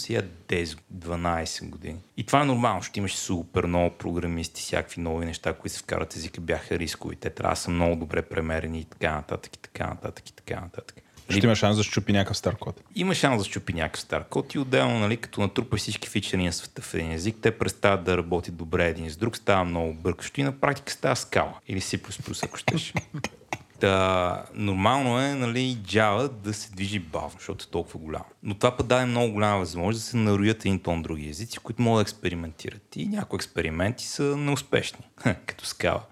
сега 0.50 0.80
10-12 0.94 1.68
години. 1.68 1.98
И 2.16 2.24
това 2.24 2.40
е 2.40 2.44
нормално, 2.44 2.80
защото 2.80 2.98
имаше 2.98 3.16
супер 3.16 3.64
много 3.64 3.94
програмисти, 3.94 4.62
всякакви 4.62 5.00
нови 5.00 5.26
неща, 5.26 5.52
които 5.52 5.76
се 5.76 5.82
вкарат 5.82 6.16
езика, 6.16 6.40
бяха 6.40 6.78
рискови. 6.78 7.16
Те 7.16 7.30
трябва 7.30 7.52
да 7.52 7.60
са 7.60 7.70
много 7.70 7.96
добре 7.96 8.22
премерени 8.22 8.80
и 8.80 8.84
така 8.84 9.14
нататък, 9.14 9.56
и 9.56 9.58
така 9.58 9.86
нататък, 9.86 10.28
и 10.28 10.32
така 10.32 10.60
нататък. 10.60 10.96
Ще 11.30 11.46
има 11.46 11.56
шанс 11.56 11.76
да 11.76 11.82
щупи 11.82 12.12
някакъв 12.12 12.36
стар 12.36 12.56
код. 12.56 12.80
Има 12.94 13.14
шанс 13.14 13.42
да 13.42 13.48
щупи 13.48 13.72
някакъв 13.72 14.00
стар 14.00 14.24
код 14.24 14.54
и 14.54 14.58
отделно, 14.58 14.98
нали, 14.98 15.16
като 15.16 15.40
натрупа 15.40 15.76
всички 15.76 16.08
фичери 16.08 16.44
на 16.44 16.52
света 16.52 16.82
в 16.82 16.94
един 16.94 17.12
език, 17.12 17.36
те 17.42 17.58
престават 17.58 18.04
да 18.04 18.16
работят 18.16 18.56
добре 18.56 18.88
един 18.88 19.10
с 19.10 19.16
друг, 19.16 19.36
става 19.36 19.64
много 19.64 19.94
бъркащо 19.94 20.40
и 20.40 20.44
на 20.44 20.60
практика 20.60 20.92
става 20.92 21.16
скала. 21.16 21.54
Или 21.68 21.80
C++, 21.80 22.44
ако 22.44 22.56
щеш. 22.56 22.94
Та, 23.80 24.44
нормално 24.54 25.20
е, 25.20 25.34
нали, 25.34 25.78
Java 25.86 26.28
да 26.28 26.54
се 26.54 26.72
движи 26.72 26.98
бавно, 26.98 27.30
защото 27.38 27.64
е 27.68 27.70
толкова 27.70 27.98
голямо. 27.98 28.24
Но 28.42 28.54
това 28.54 28.76
пък 28.76 28.86
даде 28.86 29.04
много 29.04 29.32
голяма 29.32 29.58
възможност 29.58 30.04
да 30.04 30.10
се 30.10 30.16
нароят 30.16 30.60
един 30.60 30.78
тон 30.78 31.02
други 31.02 31.28
езици, 31.28 31.58
които 31.58 31.82
могат 31.82 31.98
да 31.98 32.02
експериментират. 32.10 32.96
И 32.96 33.06
някои 33.06 33.36
експерименти 33.36 34.06
са 34.06 34.22
неуспешни, 34.22 35.04
като 35.46 35.66
скала. 35.66 36.02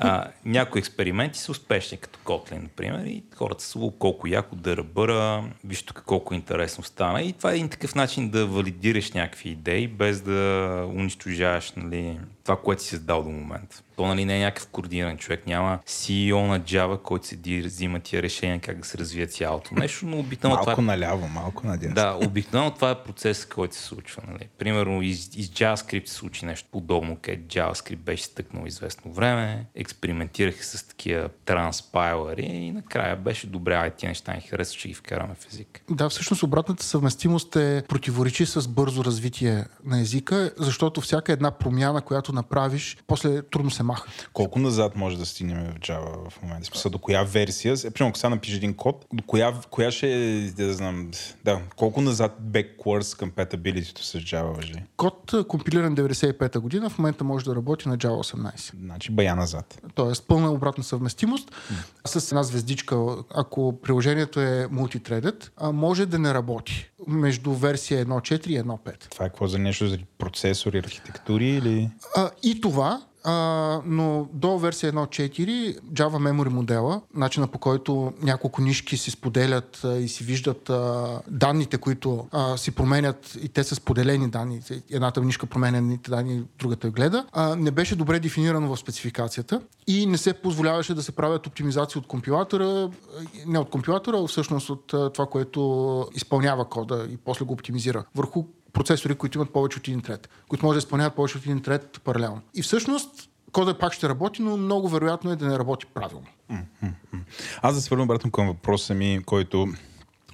А, 0.00 0.28
някои 0.44 0.78
експерименти 0.78 1.38
са 1.38 1.52
успешни, 1.52 1.98
като 1.98 2.18
Kotlin, 2.24 2.62
например, 2.62 3.04
и 3.04 3.22
хората 3.34 3.64
са 3.64 3.78
«О, 3.78 3.90
колко 3.90 4.28
яко 4.28 4.56
да 4.56 4.76
ръбъра, 4.76 5.44
виж 5.64 5.82
тук 5.82 6.02
колко 6.06 6.34
интересно 6.34 6.84
стана. 6.84 7.22
И 7.22 7.32
това 7.32 7.52
е 7.52 7.54
един 7.54 7.68
такъв 7.68 7.94
начин 7.94 8.28
да 8.28 8.46
валидираш 8.46 9.12
някакви 9.12 9.50
идеи, 9.50 9.88
без 9.88 10.20
да 10.20 10.84
унищожаваш 10.94 11.72
нали, 11.76 12.18
това, 12.44 12.56
което 12.56 12.82
си 12.82 12.88
създал 12.88 13.22
до 13.22 13.30
момента. 13.30 13.82
То 13.98 14.06
нали, 14.06 14.24
не 14.24 14.36
е 14.36 14.44
някакъв 14.44 14.68
координиран 14.68 15.16
човек, 15.16 15.46
няма 15.46 15.78
CEO 15.86 16.46
на 16.46 16.60
Java, 16.60 17.02
който 17.02 17.26
седи 17.26 17.54
и 17.54 17.62
взима 17.62 18.00
тия 18.00 18.22
решения 18.22 18.60
как 18.60 18.78
да 18.78 18.84
се 18.84 18.98
развие 18.98 19.26
цялото 19.26 19.74
нещо, 19.74 20.06
но 20.06 20.18
обикновено 20.18 20.60
това 20.60 20.70
Малко 20.70 20.80
е 20.80 20.84
наляво, 20.84 21.28
малко 21.28 21.66
надясно. 21.66 21.94
да, 21.94 22.18
обикновено 22.26 22.70
това 22.70 22.90
е 22.90 23.02
процес, 23.02 23.44
който 23.44 23.74
се 23.74 23.82
случва. 23.82 24.22
Нали. 24.28 24.48
Примерно 24.58 25.02
из, 25.02 25.36
из 25.36 25.48
JavaScript 25.48 26.06
се 26.06 26.14
случи 26.14 26.44
нещо 26.44 26.68
подобно, 26.72 27.16
където 27.22 27.58
JavaScript 27.58 27.96
беше 27.96 28.24
стъкнал 28.24 28.66
известно 28.66 29.12
време, 29.12 29.66
експериментираха 29.74 30.64
с 30.64 30.88
такива 30.88 31.28
транспайлери 31.44 32.42
и 32.42 32.70
накрая 32.70 33.16
беше 33.16 33.46
добре, 33.46 33.74
ай 33.74 33.90
тия 33.90 34.08
неща 34.08 34.34
ни 34.34 34.40
харесва, 34.40 34.78
че 34.78 34.88
ги 34.88 34.94
вкараме 34.94 35.34
в 35.34 35.46
език. 35.52 35.82
Да, 35.90 36.08
всъщност 36.08 36.42
обратната 36.42 36.84
съвместимост 36.84 37.56
е 37.56 37.82
противоречи 37.88 38.46
с 38.46 38.68
бързо 38.68 39.04
развитие 39.04 39.64
на 39.84 40.00
езика, 40.00 40.52
защото 40.58 41.00
всяка 41.00 41.32
една 41.32 41.50
промяна, 41.50 42.00
която 42.00 42.32
направиш, 42.32 42.96
после 43.06 43.42
трудно 43.42 43.70
се 43.70 43.87
маха. 43.88 44.08
Колко 44.32 44.58
назад 44.58 44.96
може 44.96 45.18
да 45.18 45.26
стигнем 45.26 45.72
в 45.76 45.80
Java 45.80 46.30
в 46.30 46.42
момента? 46.42 46.66
Смисъл, 46.66 46.90
до 46.90 46.98
коя 46.98 47.22
версия? 47.22 47.74
Е, 47.84 47.90
Примерно, 47.90 48.08
ако 48.08 48.18
сега 48.18 48.30
напишеш 48.30 48.56
един 48.56 48.74
код, 48.74 49.06
до 49.12 49.22
коя, 49.22 49.54
коя 49.70 49.90
ще 49.90 50.12
е, 50.12 50.50
да 50.50 50.74
знам, 50.74 51.10
да, 51.44 51.60
колко 51.76 52.00
назад 52.00 52.38
backwards 52.42 53.00
compatibility 53.24 54.02
с 54.02 54.18
Java 54.18 54.56
въжи? 54.56 54.74
Код, 54.96 55.34
а, 55.34 55.44
компилиран 55.44 55.96
95-та 55.96 56.60
година, 56.60 56.90
в 56.90 56.98
момента 56.98 57.24
може 57.24 57.44
да 57.44 57.56
работи 57.56 57.88
на 57.88 57.98
Java 57.98 58.34
18. 58.34 58.74
Значи 58.80 59.12
бая 59.12 59.36
назад. 59.36 59.80
Тоест 59.94 60.24
пълна 60.28 60.52
обратна 60.52 60.84
съвместимост 60.84 61.52
с 62.04 62.32
една 62.32 62.42
звездичка, 62.42 62.96
ако 63.34 63.80
приложението 63.82 64.40
е 64.40 64.68
а 65.56 65.72
може 65.72 66.06
да 66.06 66.18
не 66.18 66.34
работи 66.34 66.90
между 67.06 67.52
версия 67.52 68.06
1.4 68.06 68.46
и 68.46 68.62
1.5. 68.62 69.10
Това 69.10 69.26
е 69.26 69.28
какво 69.28 69.46
за 69.46 69.58
нещо 69.58 69.88
за 69.88 69.98
процесори, 70.18 70.78
архитектури 70.78 71.48
или... 71.48 71.90
А, 72.16 72.30
и 72.42 72.60
това, 72.60 73.02
а, 73.28 73.80
но 73.86 74.28
до 74.32 74.58
версия 74.58 74.92
1.4 74.92 75.80
Java 75.80 76.16
Memory 76.16 76.48
модела, 76.48 77.00
начина 77.14 77.46
по 77.46 77.58
който 77.58 78.12
няколко 78.22 78.62
нишки 78.62 78.96
си 78.96 79.10
споделят 79.10 79.80
а, 79.84 79.96
и 79.96 80.08
си 80.08 80.24
виждат 80.24 80.70
а, 80.70 81.20
данните, 81.28 81.78
които 81.78 82.28
а, 82.32 82.56
си 82.56 82.70
променят 82.70 83.38
и 83.42 83.48
те 83.48 83.64
са 83.64 83.74
споделени 83.74 84.30
данни. 84.30 84.60
Едната 84.90 85.20
нишка 85.20 85.46
променя 85.46 85.78
едните 85.78 86.10
данни, 86.10 86.42
другата 86.58 86.90
гледа. 86.90 87.26
А, 87.32 87.56
не 87.56 87.70
беше 87.70 87.96
добре 87.96 88.20
дефинирано 88.20 88.76
в 88.76 88.80
спецификацията 88.80 89.60
и 89.86 90.06
не 90.06 90.18
се 90.18 90.32
позволяваше 90.32 90.94
да 90.94 91.02
се 91.02 91.12
правят 91.12 91.46
оптимизации 91.46 91.98
от 91.98 92.06
компилатора, 92.06 92.88
не 93.46 93.58
от 93.58 93.70
компилатора, 93.70 94.18
а 94.18 94.26
всъщност 94.26 94.70
от 94.70 94.86
това, 94.86 95.26
което 95.26 96.08
изпълнява 96.14 96.64
кода 96.64 97.06
и 97.10 97.16
после 97.16 97.44
го 97.44 97.52
оптимизира 97.52 98.04
върху 98.14 98.44
процесори, 98.72 99.14
които 99.14 99.38
имат 99.38 99.52
повече 99.52 99.78
от 99.78 99.88
един 99.88 100.00
трет, 100.00 100.28
които 100.48 100.66
може 100.66 100.76
да 100.76 100.78
изпълняват 100.78 101.14
повече 101.14 101.38
от 101.38 101.44
един 101.44 101.62
трет 101.62 102.00
паралелно. 102.04 102.40
И 102.54 102.62
всъщност 102.62 103.30
кода 103.52 103.78
пак 103.78 103.92
ще 103.92 104.08
работи, 104.08 104.42
но 104.42 104.56
много 104.56 104.88
вероятно 104.88 105.30
е 105.30 105.36
да 105.36 105.46
не 105.46 105.58
работи 105.58 105.86
правилно. 105.86 106.26
Аз 107.62 107.74
да 107.74 107.80
се 107.80 107.90
върна 107.90 108.04
обратно 108.04 108.30
към 108.30 108.46
въпроса 108.46 108.94
ми, 108.94 109.22
който... 109.26 109.66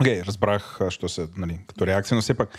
Окей, 0.00 0.20
okay, 0.20 0.26
разбрах, 0.26 0.78
що 0.88 1.08
се, 1.08 1.28
нали, 1.36 1.60
като 1.66 1.86
реакция, 1.86 2.14
но 2.14 2.22
все 2.22 2.34
пак 2.34 2.58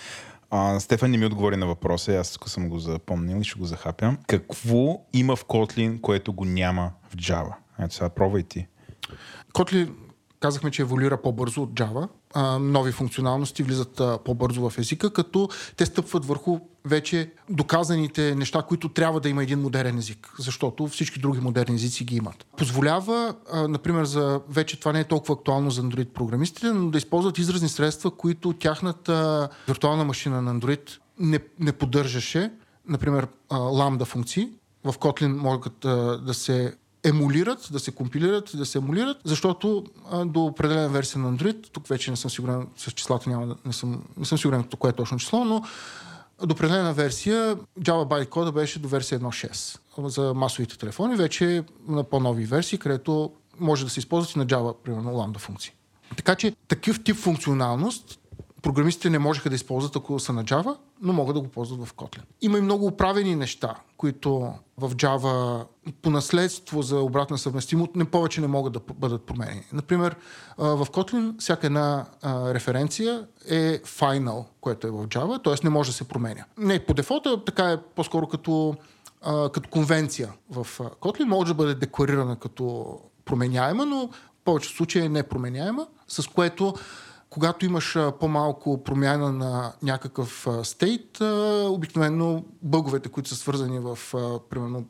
а, 0.52 0.80
Стефан 0.80 1.12
не 1.12 1.18
ми 1.18 1.26
отговори 1.26 1.58
на 1.58 1.68
въпроса, 1.68 2.14
аз 2.14 2.40
съм 2.46 2.70
го 2.70 2.80
запомнил 2.80 3.42
и 3.42 3.44
ще 3.44 3.60
го 3.60 3.66
захапя. 3.66 4.18
Какво 4.28 5.02
има 5.14 5.36
в 5.36 5.46
Kotlin, 5.46 6.02
което 6.02 6.34
го 6.34 6.46
няма 6.46 6.92
в 7.10 7.16
Java? 7.16 7.54
Ето 7.80 7.96
сега, 7.96 8.10
пробвай 8.10 8.44
ти. 8.44 8.68
Котли 9.54 9.92
казахме, 10.40 10.72
че 10.72 10.82
еволюира 10.82 11.22
по-бързо 11.22 11.62
от 11.62 11.74
Java. 11.74 12.10
Нови 12.60 12.92
функционалности 12.92 13.64
влизат 13.64 14.02
по-бързо 14.26 14.70
в 14.70 14.78
езика, 14.78 15.14
като 15.14 15.50
те 15.78 15.86
стъпват 15.86 16.26
върху 16.26 16.60
вече 16.86 17.32
доказаните 17.50 18.36
неща, 18.36 18.62
които 18.62 18.90
трябва 18.90 19.20
да 19.20 19.30
има 19.30 19.44
един 19.44 19.62
модерен 19.62 19.98
език, 19.98 20.34
защото 20.40 20.88
всички 20.88 21.20
други 21.20 21.40
модерни 21.40 21.76
езици 21.76 22.06
ги 22.06 22.16
имат. 22.16 22.46
Позволява, 22.58 23.36
например, 23.54 24.06
за 24.06 24.42
вече 24.50 24.80
това 24.80 24.94
не 24.94 25.00
е 25.00 25.04
толкова 25.04 25.34
актуално 25.34 25.72
за 25.72 25.84
Android 25.84 26.06
програмистите, 26.06 26.74
но 26.74 26.90
да 26.90 26.98
използват 26.98 27.38
изразни 27.38 27.70
средства, 27.70 28.12
които 28.12 28.54
тяхната 28.54 29.50
виртуална 29.68 30.06
машина 30.06 30.42
на 30.42 30.56
Android 30.56 30.92
не, 31.20 31.40
не 31.60 31.72
поддържаше. 31.72 32.52
Например, 32.88 33.28
ламда 33.52 34.06
функции. 34.06 34.50
В 34.84 34.94
Kotlin 34.94 35.38
могат 35.38 35.80
да 36.26 36.34
се 36.34 36.76
емулират, 37.06 37.68
да 37.72 37.80
се 37.80 37.92
компилират, 37.92 38.52
да 38.54 38.66
се 38.66 38.78
емулират, 38.78 39.18
защото 39.24 39.84
а, 40.12 40.26
до 40.26 40.46
определена 40.46 40.90
версия 40.90 41.22
на 41.22 41.34
Android, 41.34 41.68
тук 41.72 41.88
вече 41.88 42.12
не 42.12 42.18
съм 42.18 42.32
сигурен 42.32 42.68
с 42.78 42.92
числата, 42.92 43.30
няма, 43.30 43.56
не, 43.66 43.74
съм, 43.74 44.04
не 44.18 44.26
съм 44.26 44.38
сигурен 44.38 44.64
кое 44.80 44.90
е 44.90 44.94
точно 44.94 45.18
число, 45.18 45.46
но 45.46 45.64
до 46.46 46.54
определена 46.54 46.94
версия 46.94 47.56
Java 47.80 48.28
bytecode 48.28 48.52
беше 48.52 48.80
до 48.80 48.88
версия 48.88 49.20
1.6 49.20 50.08
за 50.08 50.34
масовите 50.34 50.78
телефони, 50.78 51.16
вече 51.16 51.64
на 51.88 52.04
по-нови 52.04 52.46
версии, 52.46 52.78
където 52.78 53.32
може 53.60 53.86
да 53.86 53.92
се 53.92 54.00
използват 54.00 54.36
и 54.36 54.40
на 54.40 54.46
Java, 54.46 54.76
примерно, 54.84 55.18
ламда 55.18 55.40
функции. 55.40 55.74
Така 56.18 56.36
че 56.36 56.56
такъв 56.68 57.04
тип 57.04 57.16
функционалност 57.16 58.20
програмистите 58.66 59.10
не 59.10 59.20
можеха 59.20 59.50
да 59.50 59.56
използват, 59.56 59.96
ако 59.96 60.20
са 60.20 60.34
на 60.34 60.44
Java, 60.44 60.78
но 61.02 61.14
могат 61.14 61.36
да 61.36 61.42
го 61.42 61.48
ползват 61.48 61.88
в 61.88 61.94
Kotlin. 61.94 62.22
Има 62.42 62.58
и 62.58 62.62
много 62.62 62.86
управени 62.86 63.36
неща, 63.36 63.76
които 63.98 64.54
в 64.78 64.96
Java 64.96 65.66
по 66.02 66.10
наследство 66.10 66.82
за 66.82 67.00
обратна 67.00 67.38
съвместимост 67.38 67.96
не 67.96 68.06
повече 68.06 68.42
не 68.42 68.48
могат 68.48 68.74
да 68.74 68.80
бъдат 68.94 69.26
променени. 69.26 69.64
Например, 69.74 70.16
в 70.58 70.88
Kotlin 70.92 71.40
всяка 71.40 71.68
една 71.68 72.06
референция 72.26 73.28
е 73.50 73.80
final, 73.80 74.46
което 74.62 74.88
е 74.88 74.92
в 74.92 75.08
Java, 75.08 75.44
т.е. 75.44 75.54
не 75.64 75.70
може 75.70 75.90
да 75.90 75.98
се 75.98 76.08
променя. 76.08 76.46
Не 76.58 76.86
по 76.86 76.94
дефолта, 76.94 77.44
така 77.46 77.72
е 77.72 77.78
по-скоро 77.96 78.28
като, 78.28 78.76
като 79.54 79.70
конвенция 79.70 80.34
в 80.50 80.68
Kotlin. 80.80 81.24
Може 81.24 81.48
да 81.48 81.56
бъде 81.56 81.76
декларирана 81.76 82.36
като 82.36 82.98
променяема, 83.26 83.86
но 83.86 84.08
в 84.08 84.46
повечето 84.46 84.76
случаи 84.76 85.06
е 85.06 85.10
непроменяема, 85.10 85.88
с 86.08 86.28
което 86.28 86.74
когато 87.36 87.66
имаш 87.66 87.96
а, 87.96 88.12
по-малко 88.20 88.84
промяна 88.84 89.32
на 89.32 89.74
някакъв 89.84 90.48
а, 90.48 90.64
стейт, 90.64 91.22
а, 91.22 91.66
обикновено 91.70 92.44
бъговете, 92.62 93.10
които 93.10 93.30
са 93.30 93.36
свързани 93.36 93.80
в 93.80 94.00
а, 94.14 94.40
примерно 94.50 94.86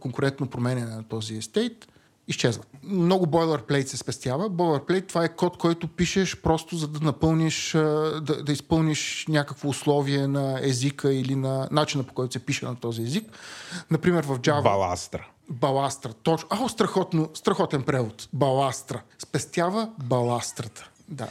конкурентно 0.00 0.46
променяне 0.46 0.96
на 0.96 1.04
този 1.04 1.42
стейт, 1.42 1.88
изчезват. 2.28 2.66
Много 2.82 3.26
boilerplate 3.26 3.86
се 3.86 3.96
спестява. 3.96 4.50
Boilerplate 4.50 5.08
това 5.08 5.24
е 5.24 5.36
код, 5.36 5.58
който 5.58 5.88
пишеш 5.88 6.36
просто 6.36 6.76
за 6.76 6.88
да 6.88 7.00
напълниш, 7.00 7.74
а, 7.74 7.80
да, 8.20 8.42
да 8.42 8.52
изпълниш 8.52 9.26
някакво 9.28 9.68
условие 9.68 10.26
на 10.26 10.58
езика 10.62 11.12
или 11.12 11.34
на 11.34 11.68
начина 11.70 12.04
по 12.04 12.14
който 12.14 12.32
се 12.32 12.46
пише 12.46 12.64
на 12.64 12.76
този 12.76 13.02
език. 13.02 13.24
Например 13.90 14.24
в 14.24 14.38
Java... 14.38 14.62
Баластра. 14.62 15.26
Баластра. 15.50 16.12
Точно. 16.12 16.48
Ао, 16.50 16.68
страхотно, 16.68 17.30
страхотен 17.34 17.82
превод. 17.82 18.28
Баластра. 18.32 19.02
Спестява 19.18 19.90
баластрата. 19.98 20.90
Да. 21.12 21.28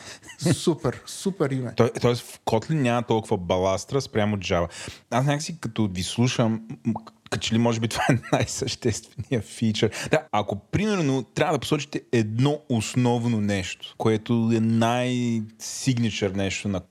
Супер, 0.54 1.02
супер 1.06 1.50
име. 1.50 1.74
Той, 1.76 1.92
тоест 2.02 2.22
в 2.22 2.40
Kotlin 2.46 2.74
няма 2.74 3.04
толкова 3.04 3.38
баластра 3.38 4.02
спрямо 4.02 4.38
Java. 4.38 4.70
Аз 5.10 5.26
някакси 5.26 5.60
като 5.60 5.90
ви 5.94 6.04
слушам, 6.04 6.62
м- 6.86 6.94
като 7.30 7.42
че 7.42 7.54
ли 7.54 7.58
може 7.58 7.80
би 7.80 7.88
това 7.88 8.04
е 8.10 8.18
най-същественият 8.34 9.46
фичър. 9.46 10.08
Да, 10.12 10.24
ако 10.32 10.56
примерно 10.56 11.24
трябва 11.24 11.54
да 11.54 11.60
посочите 11.60 12.02
едно 12.12 12.60
основно 12.70 13.42
нещо, 13.42 13.96
което 13.98 14.52
е 14.56 14.60
най-сигничър 14.60 16.32
нещо 16.32 16.68
на 16.68 16.82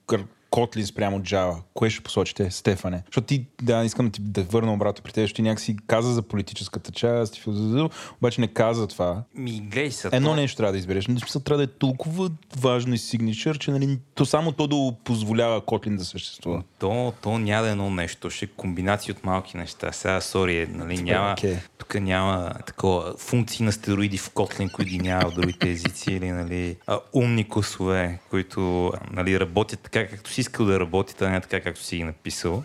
Kotlin 0.51 0.85
спрямо 0.85 1.21
Java, 1.21 1.57
кое 1.75 1.91
ще 1.91 2.03
посочите, 2.03 2.51
Стефане? 2.51 3.03
Защото 3.07 3.27
ти, 3.27 3.47
да, 3.63 3.85
искам 3.85 4.07
да 4.07 4.13
ти 4.13 4.21
да 4.23 4.43
върна 4.43 4.73
обратно 4.73 5.03
при 5.03 5.13
теб, 5.13 5.23
защото 5.23 5.37
ти 5.37 5.43
някакси 5.43 5.77
каза 5.87 6.13
за 6.13 6.23
политическата 6.23 6.93
част, 6.93 7.37
и 7.37 7.41
философията, 7.41 7.97
обаче 8.17 8.41
не 8.41 8.49
каза 8.49 8.87
това. 8.87 9.23
Ми, 9.35 9.61
гледай 9.61 9.91
се. 9.91 10.09
Едно 10.13 10.29
то- 10.29 10.37
нещо 10.37 10.57
трябва 10.57 10.73
да 10.73 10.79
избереш. 10.79 11.05
В 11.05 11.19
смисъл 11.21 11.43
трябва 11.43 11.59
да 11.59 11.65
е 11.65 11.79
толкова 11.79 12.31
важно 12.57 12.95
и 12.95 12.99
сигничър, 12.99 13.59
че 13.59 13.71
нали, 13.71 13.99
то 14.15 14.27
само 14.27 14.53
то 14.53 14.67
да 14.67 14.95
позволява 15.05 15.61
Kotlin 15.61 15.97
да 15.97 16.05
съществува. 16.05 16.63
То, 16.79 17.13
то 17.23 17.39
няма 17.39 17.63
да 17.63 17.69
е 17.69 17.73
едно 17.73 17.91
нещо, 17.91 18.31
ще 18.31 18.45
е 18.45 18.49
комбинация 18.49 19.15
от 19.15 19.25
малки 19.25 19.57
неща. 19.57 19.93
Сега, 19.93 20.21
сори, 20.21 20.67
нали, 20.71 21.03
няма, 21.03 21.33
окей. 21.33 21.57
тук 21.79 21.95
няма 21.95 22.55
такова 22.67 23.15
функции 23.19 23.65
на 23.65 23.73
стероиди 23.73 24.19
в 24.19 24.31
Kotlin, 24.31 24.73
които 24.73 24.91
ги 24.91 24.99
няма 24.99 25.31
в 25.31 25.35
другите 25.35 25.71
езици, 25.71 26.13
или 26.13 26.31
нали, 26.31 26.77
умни 27.13 27.49
класове, 27.49 28.19
които 28.31 28.93
нали, 29.13 29.41
работят 29.41 29.81
така, 29.81 30.09
както 30.09 30.31
си 30.31 30.40
искал 30.41 30.67
да 30.67 30.81
работят, 30.81 31.23
а 31.23 31.31
не 31.31 31.41
така, 31.41 31.61
както 31.61 31.83
си 31.83 31.97
ги 31.97 32.05
написал. 32.05 32.65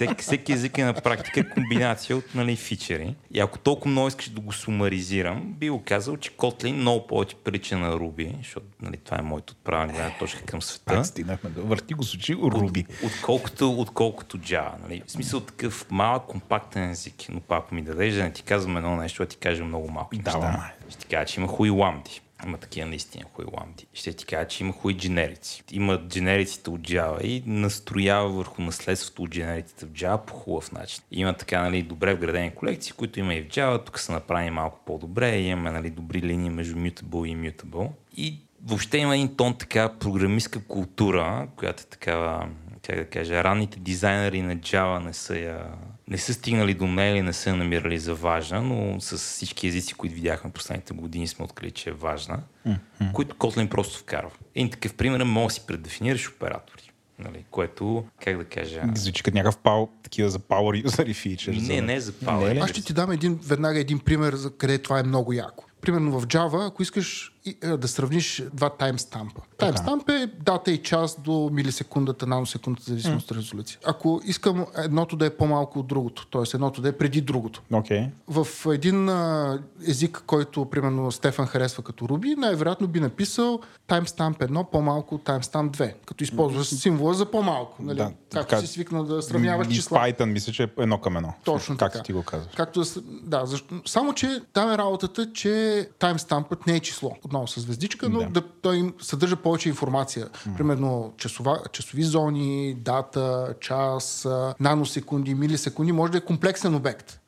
И 0.00 0.08
всеки, 0.18 0.52
език 0.52 0.78
е 0.78 0.84
на 0.84 0.94
практика 0.94 1.50
комбинация 1.50 2.16
от 2.16 2.34
нали, 2.34 2.56
фичери. 2.56 3.14
И 3.30 3.40
ако 3.40 3.58
толкова 3.58 3.90
много 3.90 4.08
искаш 4.08 4.28
да 4.28 4.40
го 4.40 4.52
сумаризирам, 4.52 5.54
би 5.58 5.70
го 5.70 5.82
казал, 5.84 6.16
че 6.16 6.30
Kotlin 6.30 6.72
много 6.72 7.06
повече 7.06 7.36
прилича 7.36 7.78
на 7.78 7.92
Ruby, 7.92 8.36
защото 8.38 8.66
нали, 8.82 8.96
това 8.96 9.18
е 9.18 9.22
моето 9.22 9.52
отправна 9.52 9.92
гледна 9.92 10.12
точка 10.18 10.42
към 10.42 10.62
света. 10.62 10.94
Пак 10.94 11.06
стигнахме 11.06 11.50
до 11.50 11.62
върти 11.62 11.94
го 11.94 12.02
с 12.02 12.14
очи, 12.14 12.34
Руби. 12.34 12.86
От, 13.04 13.10
отколкото, 13.10 13.80
отколкото 13.80 14.38
Java. 14.38 14.72
Нали? 14.82 15.02
В 15.06 15.10
смисъл 15.10 15.40
такъв 15.40 15.86
малък, 15.90 16.22
компактен 16.26 16.90
език. 16.90 17.14
Но 17.28 17.40
пак 17.40 17.72
ми 17.72 17.82
дадеш 17.82 18.14
да 18.14 18.22
не 18.22 18.32
ти 18.32 18.42
казвам 18.42 18.76
едно 18.76 18.96
нещо, 18.96 19.22
а 19.22 19.26
ти 19.26 19.36
кажа 19.36 19.64
много 19.64 19.90
малко 19.90 20.16
май. 20.40 20.70
Ще 20.88 20.98
ти 20.98 21.06
кажа, 21.06 21.26
че 21.26 21.40
има 21.40 21.48
хуи 21.48 21.70
ламди. 21.70 22.20
Има 22.46 22.58
такива 22.58 22.86
наистина 22.86 23.24
хуи 23.32 23.44
ламди. 23.58 23.86
Ще 23.94 24.12
ти 24.12 24.26
кажа, 24.26 24.48
че 24.48 24.64
има 24.64 24.72
хуи 24.72 24.96
дженерици. 24.96 25.62
Има 25.72 26.08
дженериците 26.08 26.70
от 26.70 26.80
Java 26.80 27.22
и 27.22 27.42
настроява 27.46 28.28
върху 28.28 28.62
наследството 28.62 29.22
от 29.22 29.30
дженериците 29.30 29.86
в 29.86 29.88
Java 29.88 30.24
по 30.26 30.34
хубав 30.34 30.72
начин. 30.72 31.02
Има 31.12 31.34
така 31.34 31.62
нали, 31.62 31.82
добре 31.82 32.14
вградени 32.14 32.54
колекции, 32.54 32.92
които 32.92 33.20
има 33.20 33.34
и 33.34 33.42
в 33.42 33.48
Java. 33.48 33.84
Тук 33.84 33.98
са 33.98 34.12
направени 34.12 34.50
малко 34.50 34.80
по-добре. 34.86 35.38
Имаме 35.38 35.70
нали, 35.70 35.90
добри 35.90 36.22
линии 36.22 36.50
между 36.50 36.76
mutable 36.76 37.28
и 37.28 37.36
immutable. 37.36 37.90
И 38.16 38.38
въобще 38.64 38.98
има 38.98 39.14
един 39.14 39.36
тон 39.36 39.58
така 39.58 39.98
програмистка 39.98 40.64
култура, 40.64 41.48
която 41.56 41.82
е 41.82 41.86
такава, 41.86 42.48
как 42.86 42.96
да 42.96 43.04
кажа, 43.04 43.44
ранните 43.44 43.80
дизайнери 43.80 44.42
на 44.42 44.56
Java 44.56 45.04
не 45.04 45.12
са 45.12 45.38
я 45.38 45.66
не 46.08 46.18
са 46.18 46.34
стигнали 46.34 46.74
до 46.74 46.86
нея 46.86 47.12
или 47.12 47.22
не 47.22 47.32
са 47.32 47.56
намирали 47.56 47.98
за 47.98 48.14
важна, 48.14 48.62
но 48.62 49.00
с 49.00 49.18
всички 49.18 49.66
езици, 49.66 49.94
които 49.94 50.14
видяхме 50.14 50.50
последните 50.50 50.94
години, 50.94 51.28
сме 51.28 51.44
открили, 51.44 51.70
че 51.70 51.90
е 51.90 51.92
важна, 51.92 52.40
mm-hmm. 52.68 53.12
които 53.12 53.36
Kotlin 53.36 53.68
просто 53.68 53.98
вкарва. 53.98 54.30
Един 54.54 54.70
такъв 54.70 54.94
пример 54.94 55.20
е, 55.20 55.24
може 55.24 55.46
да 55.46 55.54
си 55.54 55.66
предефинираш 55.66 56.28
оператори. 56.28 56.90
Нали, 57.18 57.44
което, 57.50 58.04
как 58.24 58.38
да 58.38 58.44
кажа... 58.44 58.82
Звучи 58.94 59.22
като 59.22 59.36
някакъв 59.36 59.58
пау, 59.58 59.88
такива 60.02 60.30
за 60.30 60.38
power 60.38 60.86
user 60.86 61.06
и 61.06 61.14
feature. 61.14 61.68
Не, 61.68 61.80
не 61.80 62.00
за 62.00 62.12
Power. 62.12 62.48
Не 62.48 62.54
ли? 62.54 62.58
Аз 62.58 62.70
ще 62.70 62.82
ти 62.82 62.92
дам 62.92 63.10
един, 63.10 63.38
веднага 63.42 63.78
един 63.78 63.98
пример, 63.98 64.34
за 64.34 64.56
къде 64.56 64.78
това 64.78 64.98
е 64.98 65.02
много 65.02 65.32
яко. 65.32 65.64
Примерно 65.80 66.20
в 66.20 66.26
Java, 66.26 66.66
ако 66.66 66.82
искаш 66.82 67.33
и, 67.44 67.56
е, 67.62 67.68
да 67.68 67.88
сравниш 67.88 68.42
два 68.52 68.70
таймстампа. 68.70 69.40
Таймстамп 69.58 70.08
е 70.08 70.26
дата 70.40 70.70
и 70.70 70.78
час 70.82 71.20
до 71.20 71.50
милисекундата, 71.52 72.26
наносекундата, 72.26 72.84
зависимост 72.86 73.30
от 73.30 73.36
резолюция. 73.36 73.78
Ако 73.86 74.20
искам 74.24 74.66
едното 74.76 75.16
да 75.16 75.26
е 75.26 75.30
по-малко 75.30 75.78
от 75.78 75.86
другото, 75.86 76.26
т.е. 76.26 76.42
едното 76.54 76.80
да 76.80 76.88
е 76.88 76.92
преди 76.92 77.20
другото, 77.20 77.62
Окей. 77.72 78.06
в 78.28 78.46
един 78.72 79.08
а, 79.08 79.58
език, 79.88 80.22
който 80.26 80.64
примерно 80.64 81.12
Стефан 81.12 81.46
харесва 81.46 81.82
като 81.82 82.08
Руби, 82.08 82.34
най-вероятно 82.38 82.88
би 82.88 83.00
написал 83.00 83.60
timestamp 83.88 84.38
1 84.38 84.70
по-малко 84.70 85.14
от 85.14 85.22
timestamp 85.24 85.70
2, 85.70 85.94
като 86.06 86.24
използва 86.24 86.64
символа 86.64 87.14
за 87.14 87.30
по-малко. 87.30 87.82
Нали? 87.82 87.96
Да, 87.96 88.04
Както 88.32 88.48
така- 88.50 88.60
си 88.60 88.66
свикнал 88.66 89.04
да 89.04 89.22
сравняваш 89.22 89.68
числа. 89.68 89.98
Python 89.98 90.24
мисля, 90.24 90.52
че 90.52 90.62
е 90.62 90.68
едно 90.78 90.98
към 90.98 91.16
едно. 91.16 91.34
Точно 91.44 91.76
Както 91.76 91.92
така. 91.92 92.04
ти 92.04 92.12
го 92.12 92.22
казваш. 92.22 92.54
Както 92.56 92.82
да, 93.22 93.46
защо, 93.46 93.74
само, 93.86 94.12
че 94.14 94.40
там 94.52 94.72
е 94.72 94.78
работата, 94.78 95.32
че 95.32 95.88
таймстампът 95.98 96.66
не 96.66 96.76
е 96.76 96.80
число, 96.80 97.16
отново 97.34 97.46
с 97.48 97.60
звездичка, 97.60 98.08
но 98.08 98.18
Да. 98.18 98.26
да. 98.26 98.42
той 98.62 98.76
им 98.76 98.94
съдържа 99.00 99.36
повече 99.36 99.68
информация. 99.68 100.28
Примерно 100.56 101.12
часова, 101.16 101.58
часови 101.72 102.02
зони, 102.02 102.74
дата, 102.74 103.54
час, 103.60 104.28
наносекунди, 104.60 105.34
милисекунди, 105.34 105.92
може 105.92 106.12
да 106.12 106.18
е 106.18 106.20
комплексен 106.20 106.74
обект. 106.74 107.20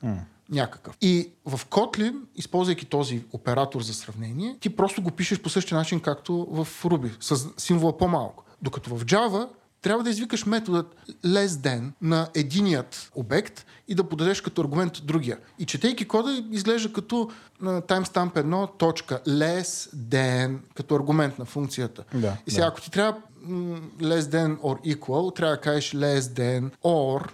Някакъв. 0.49 0.97
И 1.01 1.29
в 1.45 1.65
Kotlin, 1.65 2.15
използвайки 2.35 2.85
този 2.85 3.23
оператор 3.31 3.81
за 3.81 3.93
сравнение, 3.93 4.57
ти 4.59 4.69
просто 4.69 5.01
го 5.01 5.11
пишеш 5.11 5.41
по 5.41 5.49
същия 5.49 5.77
начин, 5.77 5.99
както 5.99 6.47
в 6.51 6.67
Ruby, 6.83 7.11
с 7.19 7.47
символа 7.57 7.97
по-малко. 7.97 8.43
Докато 8.61 8.95
в 8.95 9.05
Java 9.05 9.47
трябва 9.81 10.03
да 10.03 10.09
извикаш 10.09 10.45
методът 10.45 10.95
less 11.25 11.47
than 11.47 11.91
на 12.01 12.27
единият 12.35 13.11
обект 13.15 13.65
и 13.87 13.95
да 13.95 14.03
подадеш 14.03 14.41
като 14.41 14.61
аргумент 14.61 14.93
другия. 15.03 15.37
И 15.59 15.65
четейки 15.65 16.05
кода 16.05 16.43
изглежда 16.51 16.93
като 16.93 17.29
на 17.61 17.81
timestamp 17.81 18.33
1 18.33 18.77
точка 18.77 19.21
less 19.27 19.95
than 19.95 20.57
като 20.75 20.95
аргумент 20.95 21.39
на 21.39 21.45
функцията. 21.45 22.03
Да, 22.13 22.37
и 22.47 22.51
сега, 22.51 22.65
ако 22.65 22.81
ти 22.81 22.91
трябва 22.91 23.21
less 23.99 24.19
than 24.19 24.57
or 24.57 24.95
equal, 24.95 25.35
трябва 25.35 25.55
да 25.55 25.61
кажеш 25.61 25.91
less 25.91 26.19
than 26.19 26.71
or 26.83 27.31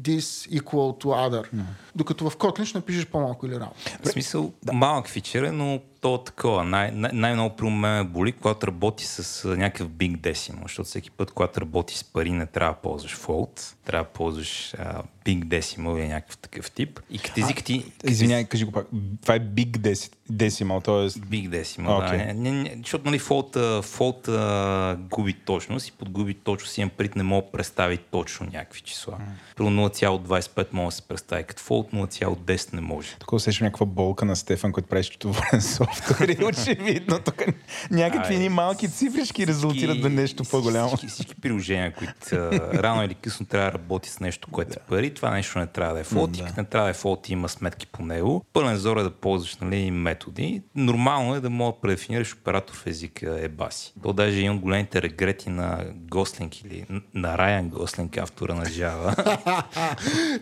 this 0.00 0.60
equal 0.60 1.04
to 1.04 1.04
other. 1.04 1.48
Докато 1.94 2.30
в 2.30 2.36
Kotlin 2.36 2.64
ще 2.64 2.78
напишеш 2.78 3.06
по-малко 3.06 3.46
или 3.46 3.54
равно. 3.54 3.72
В 4.04 4.08
смисъл, 4.08 4.52
да. 4.62 4.72
малък 4.72 5.08
фичър 5.08 5.42
е, 5.42 5.50
но 5.50 5.80
то 6.02 6.14
е 6.14 6.24
такова. 6.24 6.64
Най- 6.64 6.90
най- 6.90 7.10
най-много 7.14 7.56
при 7.56 7.70
мен 7.70 7.80
ме 7.80 8.04
боли, 8.04 8.32
когато 8.32 8.66
работи 8.66 9.06
с 9.06 9.48
някакъв 9.48 9.88
big 9.88 10.16
decimal, 10.16 10.62
защото 10.62 10.88
всеки 10.88 11.10
път, 11.10 11.30
когато 11.30 11.60
работи 11.60 11.98
с 11.98 12.04
пари, 12.04 12.30
не 12.30 12.46
трябва 12.46 12.72
да 12.72 12.80
ползваш 12.80 13.18
float, 13.18 13.74
трябва 13.84 14.04
да 14.04 14.10
ползваш 14.10 14.74
а, 14.78 15.02
big 15.24 15.44
decimal 15.44 15.98
или 15.98 16.08
някакъв 16.08 16.38
такъв 16.38 16.70
тип. 16.70 17.00
И 17.10 17.18
като 17.18 17.40
език 17.40 17.64
ти... 17.64 17.92
Извинявай, 18.04 18.44
кажи 18.44 18.64
го 18.64 18.72
пак. 18.72 18.86
Това 19.22 19.34
е 19.34 19.40
big 19.40 19.70
deci- 19.70 20.12
decimal, 20.32 20.84
т.е. 20.84 21.20
Big 21.20 21.48
decimal, 21.48 22.06
Окей. 22.06 22.26
да. 22.26 22.34
Не, 22.34 22.52
не, 22.52 22.76
защото 22.76 23.04
нали, 23.04 23.18
фолта, 23.18 23.82
фолта 23.82 24.98
губи 25.10 25.32
точност 25.32 25.88
и 25.88 25.92
подгуби 25.92 26.34
точност. 26.34 26.78
Имам 26.78 26.90
пред 26.96 27.16
не 27.16 27.22
мога 27.22 27.46
да 27.46 27.52
представи 27.52 27.96
точно 27.96 28.46
някакви 28.52 28.80
числа. 28.80 29.18
При 29.56 29.64
0,25 29.64 30.66
мога 30.72 30.88
да 30.88 30.92
се 30.92 31.02
представи 31.02 31.44
като 31.44 31.62
фолт, 31.62 31.92
0,10 31.92 32.74
не 32.74 32.80
може. 32.80 33.08
Тук 33.18 33.32
усещам 33.32 33.64
някаква 33.64 33.86
болка 33.86 34.24
на 34.24 34.36
Стефан, 34.36 34.72
който 34.72 34.88
прави 34.88 35.04
счетоводен 35.04 35.60
софтуер 35.62 36.28
и 36.28 36.44
очевидно 36.44 37.18
тук 37.18 37.42
някакви 37.90 38.34
Ай, 38.34 38.40
ни 38.40 38.48
малки 38.48 38.88
цифрички 38.88 39.46
резултират 39.46 40.00
до 40.00 40.08
нещо 40.08 40.44
по-голямо. 40.50 40.88
Всички, 40.88 41.06
всички 41.06 41.34
приложения, 41.34 41.94
които 41.94 42.12
а, 42.32 42.50
рано 42.82 43.04
или 43.04 43.14
късно 43.14 43.46
трябва 43.46 43.70
да 43.70 43.78
работи 43.78 44.10
с 44.10 44.20
нещо, 44.20 44.48
което 44.50 44.72
е 44.72 44.82
пари, 44.88 45.11
това 45.14 45.30
нещо 45.30 45.58
не 45.58 45.66
трябва 45.66 45.94
да 45.94 46.00
е 46.00 46.04
флот. 46.04 46.36
и 46.36 46.44
като 46.44 46.60
не 46.60 46.66
трябва 46.66 46.86
да 46.86 46.90
е 46.90 46.94
флот, 46.94 47.28
има 47.28 47.48
сметки 47.48 47.86
по 47.86 48.04
него. 48.04 48.44
Пълен 48.52 48.76
зор 48.76 48.96
е 48.96 49.02
да 49.02 49.10
ползваш 49.10 49.56
нали, 49.56 49.90
методи. 49.90 50.62
Нормално 50.74 51.34
е 51.34 51.40
да 51.40 51.50
мога 51.50 51.72
да 51.72 51.80
предефинираш 51.80 52.34
оператор 52.34 52.74
в 52.74 52.86
езика 52.86 53.38
ебаси. 53.40 53.94
То 54.02 54.12
даже 54.12 54.50
от 54.50 54.60
големите 54.60 55.02
регрети 55.02 55.50
на 55.50 55.84
Гослинг 55.94 56.60
или 56.60 56.86
на 57.14 57.38
Райан 57.38 57.68
Гослинг, 57.68 58.16
автора 58.16 58.54
на 58.54 58.66
Java. 58.66 59.16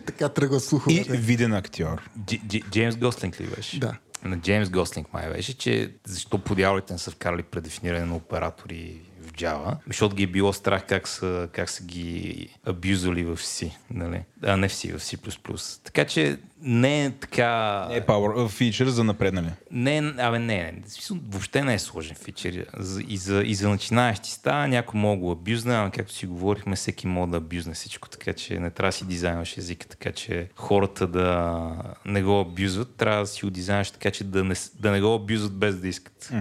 така 0.05 0.29
тръгва 0.29 0.59
слухове. 0.59 0.95
И 0.95 1.03
виден 1.09 1.53
актьор. 1.53 2.09
Дж- 2.19 2.41
Дж- 2.41 2.69
Джеймс 2.69 2.95
Гослинг 2.95 3.39
ли 3.39 3.47
беше? 3.47 3.79
Да. 3.79 3.97
На 4.23 4.37
Джеймс 4.37 4.69
Гослинг 4.69 5.13
май 5.13 5.29
беше, 5.29 5.57
че 5.57 5.91
защо 6.05 6.37
по 6.37 6.55
дяволите 6.55 6.93
не 6.93 6.99
са 6.99 7.11
вкарали 7.11 7.43
предефиниране 7.43 8.05
на 8.05 8.15
оператори 8.15 9.01
в 9.21 9.33
Java, 9.33 9.75
защото 9.87 10.15
ги 10.15 10.23
е 10.23 10.27
било 10.27 10.53
страх 10.53 10.85
как 10.87 11.07
са, 11.07 11.49
как 11.51 11.69
са 11.69 11.83
ги 11.83 12.47
абюзали 12.65 13.23
в 13.23 13.37
C, 13.37 13.71
нали? 13.89 14.21
А 14.43 14.57
не 14.57 14.69
в 14.69 14.71
C, 14.71 14.97
в 14.97 15.01
C++. 15.01 15.83
Така 15.83 16.05
че 16.05 16.37
не 16.61 17.05
е 17.05 17.11
така... 17.11 17.85
Не 17.89 17.95
е 17.95 18.01
power 18.01 18.47
feature 18.47 18.87
за 18.87 19.03
напреднали. 19.03 19.47
Не, 19.71 20.13
абе 20.17 20.39
не, 20.39 20.55
не. 20.55 20.81
Смисъл, 20.87 21.17
въобще 21.29 21.63
не 21.63 21.73
е 21.73 21.79
сложен 21.79 22.15
фичър. 22.15 22.65
И 23.07 23.17
за, 23.17 23.43
и 23.45 23.55
за 23.55 23.69
начинаещи 23.69 24.31
става, 24.31 24.67
някой 24.67 24.99
мога 24.99 25.15
да 25.15 25.21
го 25.21 25.31
абюзне, 25.31 25.75
ама 25.75 25.91
както 25.91 26.13
си 26.13 26.25
говорихме, 26.25 26.75
всеки 26.75 27.07
може 27.07 27.31
да 27.31 27.37
абюзне 27.37 27.73
всичко, 27.73 28.09
така 28.09 28.33
че 28.33 28.59
не 28.59 28.69
трябва 28.69 28.89
да 28.89 28.93
си 28.93 29.05
дизайнваш 29.05 29.57
езика, 29.57 29.87
така 29.87 30.11
че 30.11 30.49
хората 30.55 31.07
да 31.07 31.67
не 32.05 32.23
го 32.23 32.39
абюзват, 32.39 32.95
трябва 32.95 33.19
да 33.19 33.27
си 33.27 33.45
го 33.45 33.51
дизайнваш 33.51 33.91
така, 33.91 34.11
че 34.11 34.23
да 34.23 34.43
не, 34.43 34.55
да 34.79 34.91
не 34.91 35.01
го 35.01 35.13
абюзват 35.13 35.53
без 35.53 35.75
да 35.79 35.87
искат. 35.87 36.31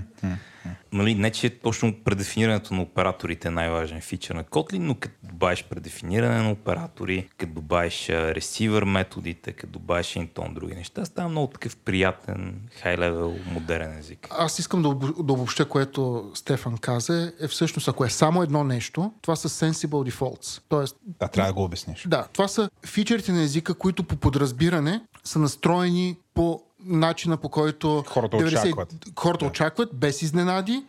Нали, 0.92 1.14
не, 1.14 1.30
че 1.30 1.50
точно 1.50 1.94
предефинирането 2.04 2.74
на 2.74 2.82
операторите 2.82 3.48
е 3.48 3.50
най-важен 3.50 4.00
фичър 4.00 4.34
на 4.34 4.44
Kotlin, 4.44 4.78
но 4.78 4.94
като 4.94 5.14
добавиш 5.22 5.64
предефиниране 5.64 6.42
на 6.42 6.50
оператори, 6.50 7.28
като 7.38 7.52
добавиш 7.52 7.89
а, 8.08 8.34
ресивър 8.34 8.84
методите, 8.84 9.52
като 9.52 9.72
добавиш 9.72 10.16
и 10.16 10.26
тон 10.34 10.54
други 10.54 10.74
неща, 10.74 11.04
става 11.04 11.28
много 11.28 11.46
такъв 11.46 11.76
приятен, 11.76 12.60
хай-левел, 12.82 13.36
модерен 13.46 13.98
език. 13.98 14.28
Аз 14.30 14.58
искам 14.58 14.82
да, 14.82 14.88
да 15.22 15.32
обобщя, 15.32 15.64
което 15.68 16.30
Стефан 16.34 16.78
каза, 16.78 17.32
е 17.40 17.48
всъщност, 17.48 17.88
ако 17.88 18.04
е 18.04 18.10
само 18.10 18.42
едно 18.42 18.64
нещо, 18.64 19.12
това 19.22 19.36
са 19.36 19.48
sensible 19.48 20.10
defaults. 20.10 20.62
Тоест, 20.68 20.96
Да, 21.20 21.28
трябва 21.28 21.48
да 21.48 21.54
го 21.54 21.64
обясниш. 21.64 22.06
да, 22.08 22.26
това 22.32 22.48
са 22.48 22.70
фичерите 22.86 23.32
на 23.32 23.42
езика, 23.42 23.74
които 23.74 24.04
по 24.04 24.16
подразбиране 24.16 25.00
са 25.24 25.38
настроени 25.38 26.16
по 26.34 26.62
начина 26.84 27.36
по 27.36 27.48
който 27.48 28.04
Хората 28.06 28.36
очакват. 28.36 28.94
хората 29.18 29.44
очакват 29.44 29.88
без 29.94 30.22
изненади 30.22 30.84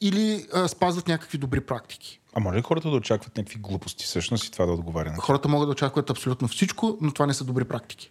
или 0.00 0.46
а, 0.54 0.68
спазват 0.68 1.08
някакви 1.08 1.38
добри 1.38 1.60
практики. 1.60 2.20
А 2.36 2.40
може 2.40 2.58
ли 2.58 2.62
хората 2.62 2.90
да 2.90 2.96
очакват 2.96 3.36
някакви 3.36 3.58
глупости 3.58 4.04
всъщност 4.04 4.44
и 4.44 4.50
това 4.50 4.66
да 4.66 4.72
отговаря 4.72 5.10
на 5.10 5.16
Хората 5.16 5.48
могат 5.48 5.68
да 5.68 5.72
очакват 5.72 6.10
абсолютно 6.10 6.48
всичко, 6.48 6.98
но 7.00 7.12
това 7.12 7.26
не 7.26 7.34
са 7.34 7.44
добри 7.44 7.64
практики. 7.64 8.10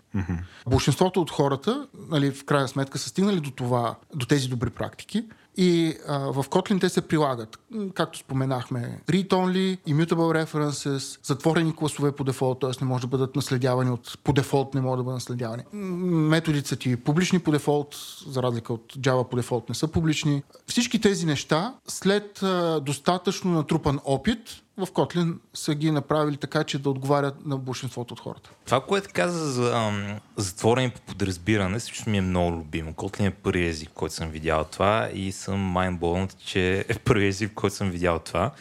Большинството 0.69 1.21
от 1.21 1.31
хората, 1.31 1.87
нали, 2.09 2.31
в 2.31 2.45
крайна 2.45 2.67
сметка, 2.67 2.97
са 2.97 3.09
стигнали 3.09 3.39
до, 3.39 3.51
това, 3.51 3.95
до 4.15 4.25
тези 4.25 4.47
добри 4.47 4.69
практики 4.69 5.25
и 5.57 5.95
а, 6.07 6.19
в 6.19 6.43
Kotlin 6.43 6.81
те 6.81 6.89
се 6.89 7.01
прилагат. 7.01 7.59
Както 7.93 8.19
споменахме, 8.19 9.01
read-only, 9.07 9.77
immutable 9.87 10.45
references, 10.45 11.19
затворени 11.23 11.75
класове 11.75 12.11
по 12.11 12.23
дефолт, 12.23 12.59
т.е. 12.59 12.69
не 12.81 12.87
може 12.87 13.01
да 13.01 13.07
бъдат 13.07 13.35
наследявани 13.35 13.91
от, 13.91 14.17
по 14.23 14.33
дефолт 14.33 14.73
не 14.73 14.81
могат 14.81 14.99
да 14.99 15.03
бъдат 15.03 15.15
наследявани. 15.15 15.63
Методите 15.73 16.69
са 16.69 16.75
ти 16.75 16.95
публични 16.95 17.39
по 17.39 17.51
дефолт, 17.51 17.95
за 18.27 18.43
разлика 18.43 18.73
от 18.73 18.93
Java 18.93 19.29
по 19.29 19.35
дефолт 19.35 19.69
не 19.69 19.75
са 19.75 19.87
публични. 19.87 20.43
Всички 20.67 21.01
тези 21.01 21.25
неща, 21.25 21.73
след 21.87 22.43
а, 22.43 22.79
достатъчно 22.79 23.51
натрупан 23.51 23.99
опит, 24.05 24.62
в 24.77 24.87
Kotlin 24.87 25.37
са 25.53 25.75
ги 25.75 25.91
направили 25.91 26.37
така, 26.37 26.63
че 26.63 26.79
да 26.79 26.89
отговарят 26.89 27.45
на 27.45 27.57
большинството 27.57 28.13
от 28.13 28.19
хората. 28.19 28.49
Това, 28.65 28.81
което 28.81 29.09
каза 29.13 29.51
за 29.51 29.77
ам, 29.77 30.19
затворени 30.37 30.89
по 30.89 31.01
подразбиране, 31.01 31.79
също 31.79 32.09
ми 32.09 32.17
е 32.17 32.21
много 32.21 32.51
любимо. 32.51 32.93
Kotlin 32.93 33.27
е 33.27 33.31
първи 33.31 33.67
език, 33.67 33.89
който 33.93 34.15
съм 34.15 34.29
видял 34.29 34.63
това 34.63 35.09
и 35.13 35.31
съм 35.31 35.59
майнболнат, 35.59 36.37
че 36.45 36.85
е 36.89 36.99
първи 36.99 37.27
език, 37.27 37.51
който 37.53 37.75
съм 37.75 37.91
видял 37.91 38.19
това. 38.19 38.51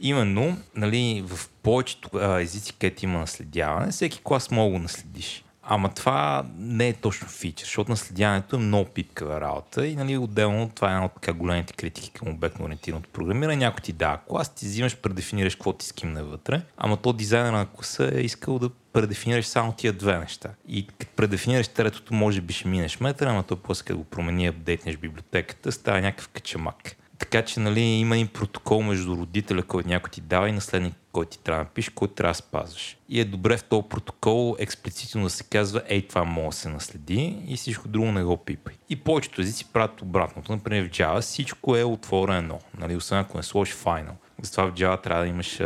Именно, 0.00 0.56
нали, 0.74 1.24
в 1.26 1.48
повечето 1.62 2.08
а, 2.14 2.40
езици, 2.40 2.72
където 2.72 3.04
има 3.04 3.18
наследяване, 3.18 3.92
всеки 3.92 4.20
клас 4.24 4.50
мога 4.50 4.72
го 4.72 4.78
наследиш. 4.78 5.41
Ама 5.62 5.94
това 5.94 6.44
не 6.58 6.88
е 6.88 6.92
точно 6.92 7.28
фичър, 7.28 7.64
защото 7.64 7.90
наследяването 7.90 8.56
е 8.56 8.58
много 8.58 8.90
пипкава 8.90 9.40
работа 9.40 9.86
и 9.86 9.96
нали, 9.96 10.16
отделно 10.16 10.70
това 10.74 10.88
е 10.88 10.94
една 10.94 11.04
от 11.04 11.12
така 11.14 11.32
големите 11.32 11.72
критики 11.72 12.10
към 12.10 12.28
обектно 12.28 12.64
ориентираното 12.64 13.08
програмиране. 13.08 13.56
Някой 13.56 13.80
ти 13.80 13.92
дава 13.92 14.18
клас, 14.28 14.54
ти 14.54 14.66
взимаш, 14.66 14.96
предефинираш 14.96 15.54
какво 15.54 15.72
ти 15.72 15.86
скимне 15.86 16.22
вътре, 16.22 16.62
ама 16.76 16.96
то 16.96 17.12
дизайнер 17.12 17.52
на 17.52 17.66
класа 17.66 18.10
е 18.14 18.20
искал 18.20 18.58
да 18.58 18.70
предефинираш 18.92 19.46
само 19.46 19.72
тия 19.72 19.92
две 19.92 20.18
неща. 20.18 20.50
И 20.68 20.86
като 20.86 21.12
предефинираш 21.16 21.68
третото, 21.68 22.14
може 22.14 22.40
би 22.40 22.52
ще 22.52 22.68
минеш 22.68 23.00
метър, 23.00 23.26
ама 23.26 23.42
то 23.42 23.56
после 23.56 23.84
като 23.84 23.98
го 23.98 24.04
промени, 24.04 24.46
апдейтнеш 24.46 24.96
библиотеката, 24.96 25.72
става 25.72 26.00
някакъв 26.00 26.28
качамак. 26.28 26.96
Така 27.22 27.44
че 27.44 27.60
нали, 27.60 27.80
има 27.80 28.16
един 28.16 28.28
протокол 28.28 28.82
между 28.82 29.16
родителя, 29.16 29.62
който 29.62 29.88
някой 29.88 30.10
ти 30.10 30.20
дава 30.20 30.48
и 30.48 30.52
наследник, 30.52 30.94
който 31.12 31.30
ти 31.30 31.38
трябва 31.38 31.64
да 31.64 31.68
напишеш, 31.68 31.88
който 31.88 32.14
трябва 32.14 32.30
да 32.30 32.34
спазваш. 32.34 32.96
И 33.08 33.20
е 33.20 33.24
добре 33.24 33.56
в 33.56 33.64
този 33.64 33.88
протокол 33.88 34.56
експлицитно 34.58 35.22
да 35.22 35.30
се 35.30 35.44
казва, 35.44 35.82
ей, 35.86 36.08
това 36.08 36.24
може 36.24 36.48
да 36.48 36.60
се 36.60 36.68
наследи 36.68 37.38
и 37.46 37.56
всичко 37.56 37.88
друго 37.88 38.12
не 38.12 38.22
го 38.22 38.36
пипай. 38.36 38.74
И 38.88 38.96
повечето 38.96 39.40
езици 39.40 39.64
правят 39.72 40.02
обратното. 40.02 40.52
Например, 40.52 40.88
в 40.88 40.90
Java 40.90 41.20
всичко 41.20 41.76
е 41.76 41.84
отворено, 41.84 42.58
нали, 42.78 42.96
освен 42.96 43.18
ако 43.18 43.36
не 43.36 43.42
сложиш 43.42 43.74
final. 43.74 44.12
Затова 44.42 44.64
в 44.66 44.74
Java 44.74 45.02
трябва 45.02 45.22
да 45.22 45.28
имаш 45.28 45.60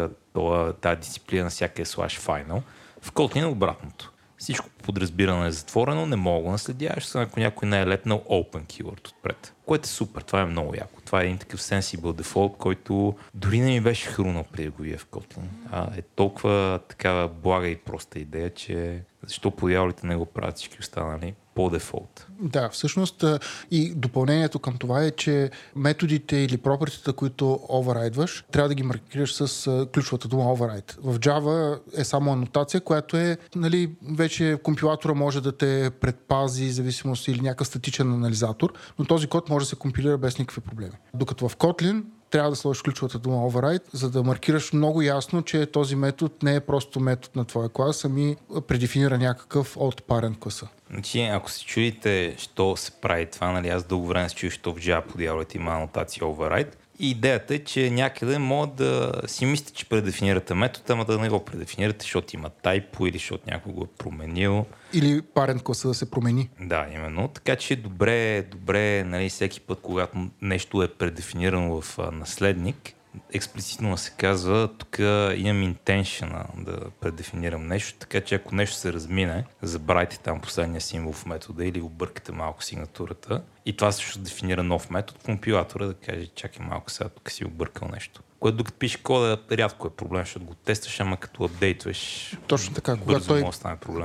тази 0.80 1.00
дисциплина 1.00 1.44
на 1.44 1.50
всяка 1.50 1.82
е 1.82 1.84
slash 1.84 2.20
final. 2.20 2.62
В 3.00 3.12
Kotlin 3.12 3.42
е 3.42 3.46
обратното. 3.46 4.12
Всичко 4.38 4.68
по 4.70 4.84
подразбиране 4.84 5.46
е 5.46 5.52
затворено, 5.52 6.06
не 6.06 6.16
мога 6.16 6.44
да 6.44 6.52
наследяваш, 6.52 7.14
ако 7.14 7.40
някой 7.40 7.68
не 7.68 7.80
е 7.80 7.86
лепнал 7.86 8.24
open 8.30 8.64
keyword 8.66 9.08
отпред. 9.08 9.54
Което 9.66 9.84
е 9.84 9.88
супер, 9.88 10.22
това 10.22 10.40
е 10.40 10.44
много 10.44 10.74
яко. 10.74 10.95
Това 11.06 11.22
е 11.22 11.24
един 11.24 11.38
такъв 11.38 11.60
sensible 11.60 12.22
default, 12.22 12.56
който 12.56 13.14
дори 13.34 13.60
не 13.60 13.70
ми 13.70 13.80
беше 13.80 14.08
хрумнал 14.08 14.44
преди 14.52 14.68
го 14.68 14.82
в 14.98 15.06
Kotlin. 15.06 15.46
А, 15.70 15.88
е 15.96 16.02
толкова 16.02 16.80
такава 16.88 17.28
блага 17.28 17.68
и 17.68 17.76
проста 17.76 18.18
идея, 18.18 18.54
че 18.54 19.02
защо 19.26 19.50
по 19.50 19.68
дяволите 19.68 20.06
не 20.06 20.16
го 20.16 20.26
правят 20.26 20.56
всички 20.56 20.76
останали 20.80 21.34
по 21.54 21.70
дефолт. 21.70 22.26
Да, 22.40 22.68
всъщност 22.68 23.24
и 23.70 23.94
допълнението 23.94 24.58
към 24.58 24.76
това 24.78 25.04
е, 25.04 25.10
че 25.10 25.50
методите 25.76 26.36
или 26.36 26.56
пропертите, 26.56 27.12
които 27.12 27.60
оверрайдваш, 27.68 28.44
трябва 28.52 28.68
да 28.68 28.74
ги 28.74 28.82
маркираш 28.82 29.34
с 29.34 29.86
ключовата 29.94 30.28
дума 30.28 30.44
override. 30.44 30.98
В 31.02 31.18
Java 31.18 31.80
е 32.00 32.04
само 32.04 32.32
анотация, 32.32 32.80
която 32.80 33.16
е, 33.16 33.36
нали, 33.54 33.90
вече 34.10 34.58
компилатора 34.62 35.14
може 35.14 35.40
да 35.40 35.56
те 35.56 35.90
предпази, 36.00 36.70
зависимост 36.70 37.28
или 37.28 37.40
някакъв 37.40 37.66
статичен 37.66 38.12
анализатор, 38.12 38.72
но 38.98 39.04
този 39.04 39.26
код 39.26 39.48
може 39.48 39.64
да 39.64 39.68
се 39.68 39.76
компилира 39.76 40.18
без 40.18 40.38
никакви 40.38 40.60
проблеми. 40.60 40.95
Докато 41.14 41.48
в 41.48 41.56
Kotlin 41.56 42.02
трябва 42.30 42.50
да 42.50 42.56
сложиш 42.56 42.82
ключовата 42.82 43.18
дума 43.18 43.36
override, 43.36 43.82
за 43.92 44.10
да 44.10 44.22
маркираш 44.22 44.72
много 44.72 45.02
ясно, 45.02 45.42
че 45.42 45.66
този 45.66 45.96
метод 45.96 46.34
не 46.42 46.54
е 46.54 46.60
просто 46.60 47.00
метод 47.00 47.32
на 47.36 47.44
твоя 47.44 47.68
клас, 47.68 48.04
ами 48.04 48.36
предефинира 48.66 49.18
някакъв 49.18 49.76
от 49.76 50.02
parent 50.02 50.38
класа. 50.38 50.68
Значи, 50.90 51.22
ако 51.22 51.50
се 51.50 51.64
чуете, 51.64 52.34
що 52.38 52.76
се 52.76 52.90
прави 52.90 53.26
това, 53.26 53.52
нали, 53.52 53.68
аз 53.68 53.84
дълго 53.84 54.06
време 54.06 54.28
се 54.28 54.34
чуя, 54.34 54.50
що 54.50 54.72
в 54.72 54.76
Java 54.76 55.06
по 55.06 55.18
дяволите 55.18 55.58
има 55.58 55.72
анотация 55.72 56.22
override. 56.22 56.74
И 56.98 57.10
идеята 57.10 57.54
е, 57.54 57.58
че 57.58 57.90
някъде 57.90 58.38
могат 58.38 58.74
да 58.74 59.12
си 59.26 59.46
мислите, 59.46 59.72
че 59.72 59.88
предефинирате 59.88 60.54
метод, 60.54 60.84
ама 60.88 61.04
да 61.04 61.18
не 61.18 61.28
го 61.28 61.44
предефинирате, 61.44 62.02
защото 62.02 62.36
има 62.36 62.50
тайпо 62.50 63.06
или 63.06 63.18
защото 63.18 63.44
някой 63.46 63.72
го 63.72 63.84
е 63.84 63.96
променил. 63.98 64.66
Или 64.92 65.22
parent 65.22 65.62
класа 65.62 65.88
да 65.88 65.94
се 65.94 66.10
промени. 66.10 66.48
Да, 66.60 66.86
именно. 66.94 67.28
Така 67.28 67.56
че 67.56 67.76
добре, 67.76 68.42
добре, 68.42 69.04
нали, 69.04 69.28
всеки 69.28 69.60
път, 69.60 69.78
когато 69.82 70.28
нещо 70.42 70.82
е 70.82 70.88
предефинирано 70.88 71.80
в 71.80 71.98
наследник, 72.12 72.92
експлицитно 73.32 73.96
се 73.96 74.10
казва, 74.10 74.68
тук 74.78 74.98
имам 75.36 75.74
intention 75.74 76.64
да 76.64 76.90
предефинирам 77.00 77.66
нещо, 77.66 77.98
така 77.98 78.20
че 78.20 78.34
ако 78.34 78.54
нещо 78.54 78.76
се 78.76 78.92
размине, 78.92 79.44
забравяйте 79.62 80.18
там 80.18 80.40
последния 80.40 80.80
символ 80.80 81.12
в 81.12 81.26
метода 81.26 81.64
или 81.64 81.80
объркате 81.80 82.32
малко 82.32 82.64
сигнатурата. 82.64 83.42
И 83.66 83.76
това 83.76 83.92
също 83.92 84.18
дефинира 84.18 84.62
нов 84.62 84.90
метод, 84.90 85.20
компилатора 85.24 85.86
да 85.86 85.94
каже, 85.94 86.26
чакай 86.26 86.66
малко 86.66 86.90
сега, 86.90 87.08
тук 87.08 87.30
си 87.30 87.44
объркал 87.44 87.88
нещо. 87.88 88.22
Което 88.40 88.56
докато 88.56 88.78
пише 88.78 89.02
кода, 89.02 89.38
рядко 89.52 89.86
е 89.86 89.90
проблем, 89.90 90.22
защото 90.22 90.46
го 90.46 90.54
тестваш, 90.54 91.00
ама 91.00 91.16
като 91.16 91.44
апдейтваш, 91.44 92.32
Точно 92.46 92.74
така, 92.74 92.96
когато 92.96 93.26
той 93.26 93.44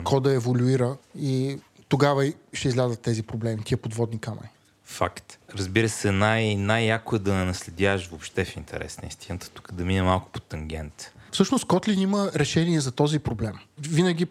кода 0.04 0.34
еволюира 0.34 0.98
и 1.20 1.60
тогава 1.90 2.34
ще 2.54 2.68
излязат 2.68 3.02
тези 3.02 3.24
проблеми, 3.24 3.64
тия 3.64 3.78
подводни 3.78 4.20
камъни. 4.20 4.50
Факт. 4.92 5.40
Разбира 5.58 5.90
се, 5.90 6.12
най- 6.12 6.56
най-яко 6.56 7.16
е 7.16 7.20
да 7.20 7.34
не 7.34 7.46
наследяваш 7.46 8.08
въобще 8.08 8.46
в 8.46 8.58
интерес 8.58 9.02
на 9.02 9.08
истината, 9.08 9.50
тук 9.50 9.74
да 9.74 9.86
мине 9.86 10.02
малко 10.02 10.30
по 10.30 10.40
тангент. 10.40 11.14
Всъщност 11.32 11.66
Kotlin 11.66 12.00
има 12.00 12.32
решение 12.36 12.82
за 12.82 12.92
този 12.92 13.20
проблем. 13.20 13.54
Винаги 13.80 14.28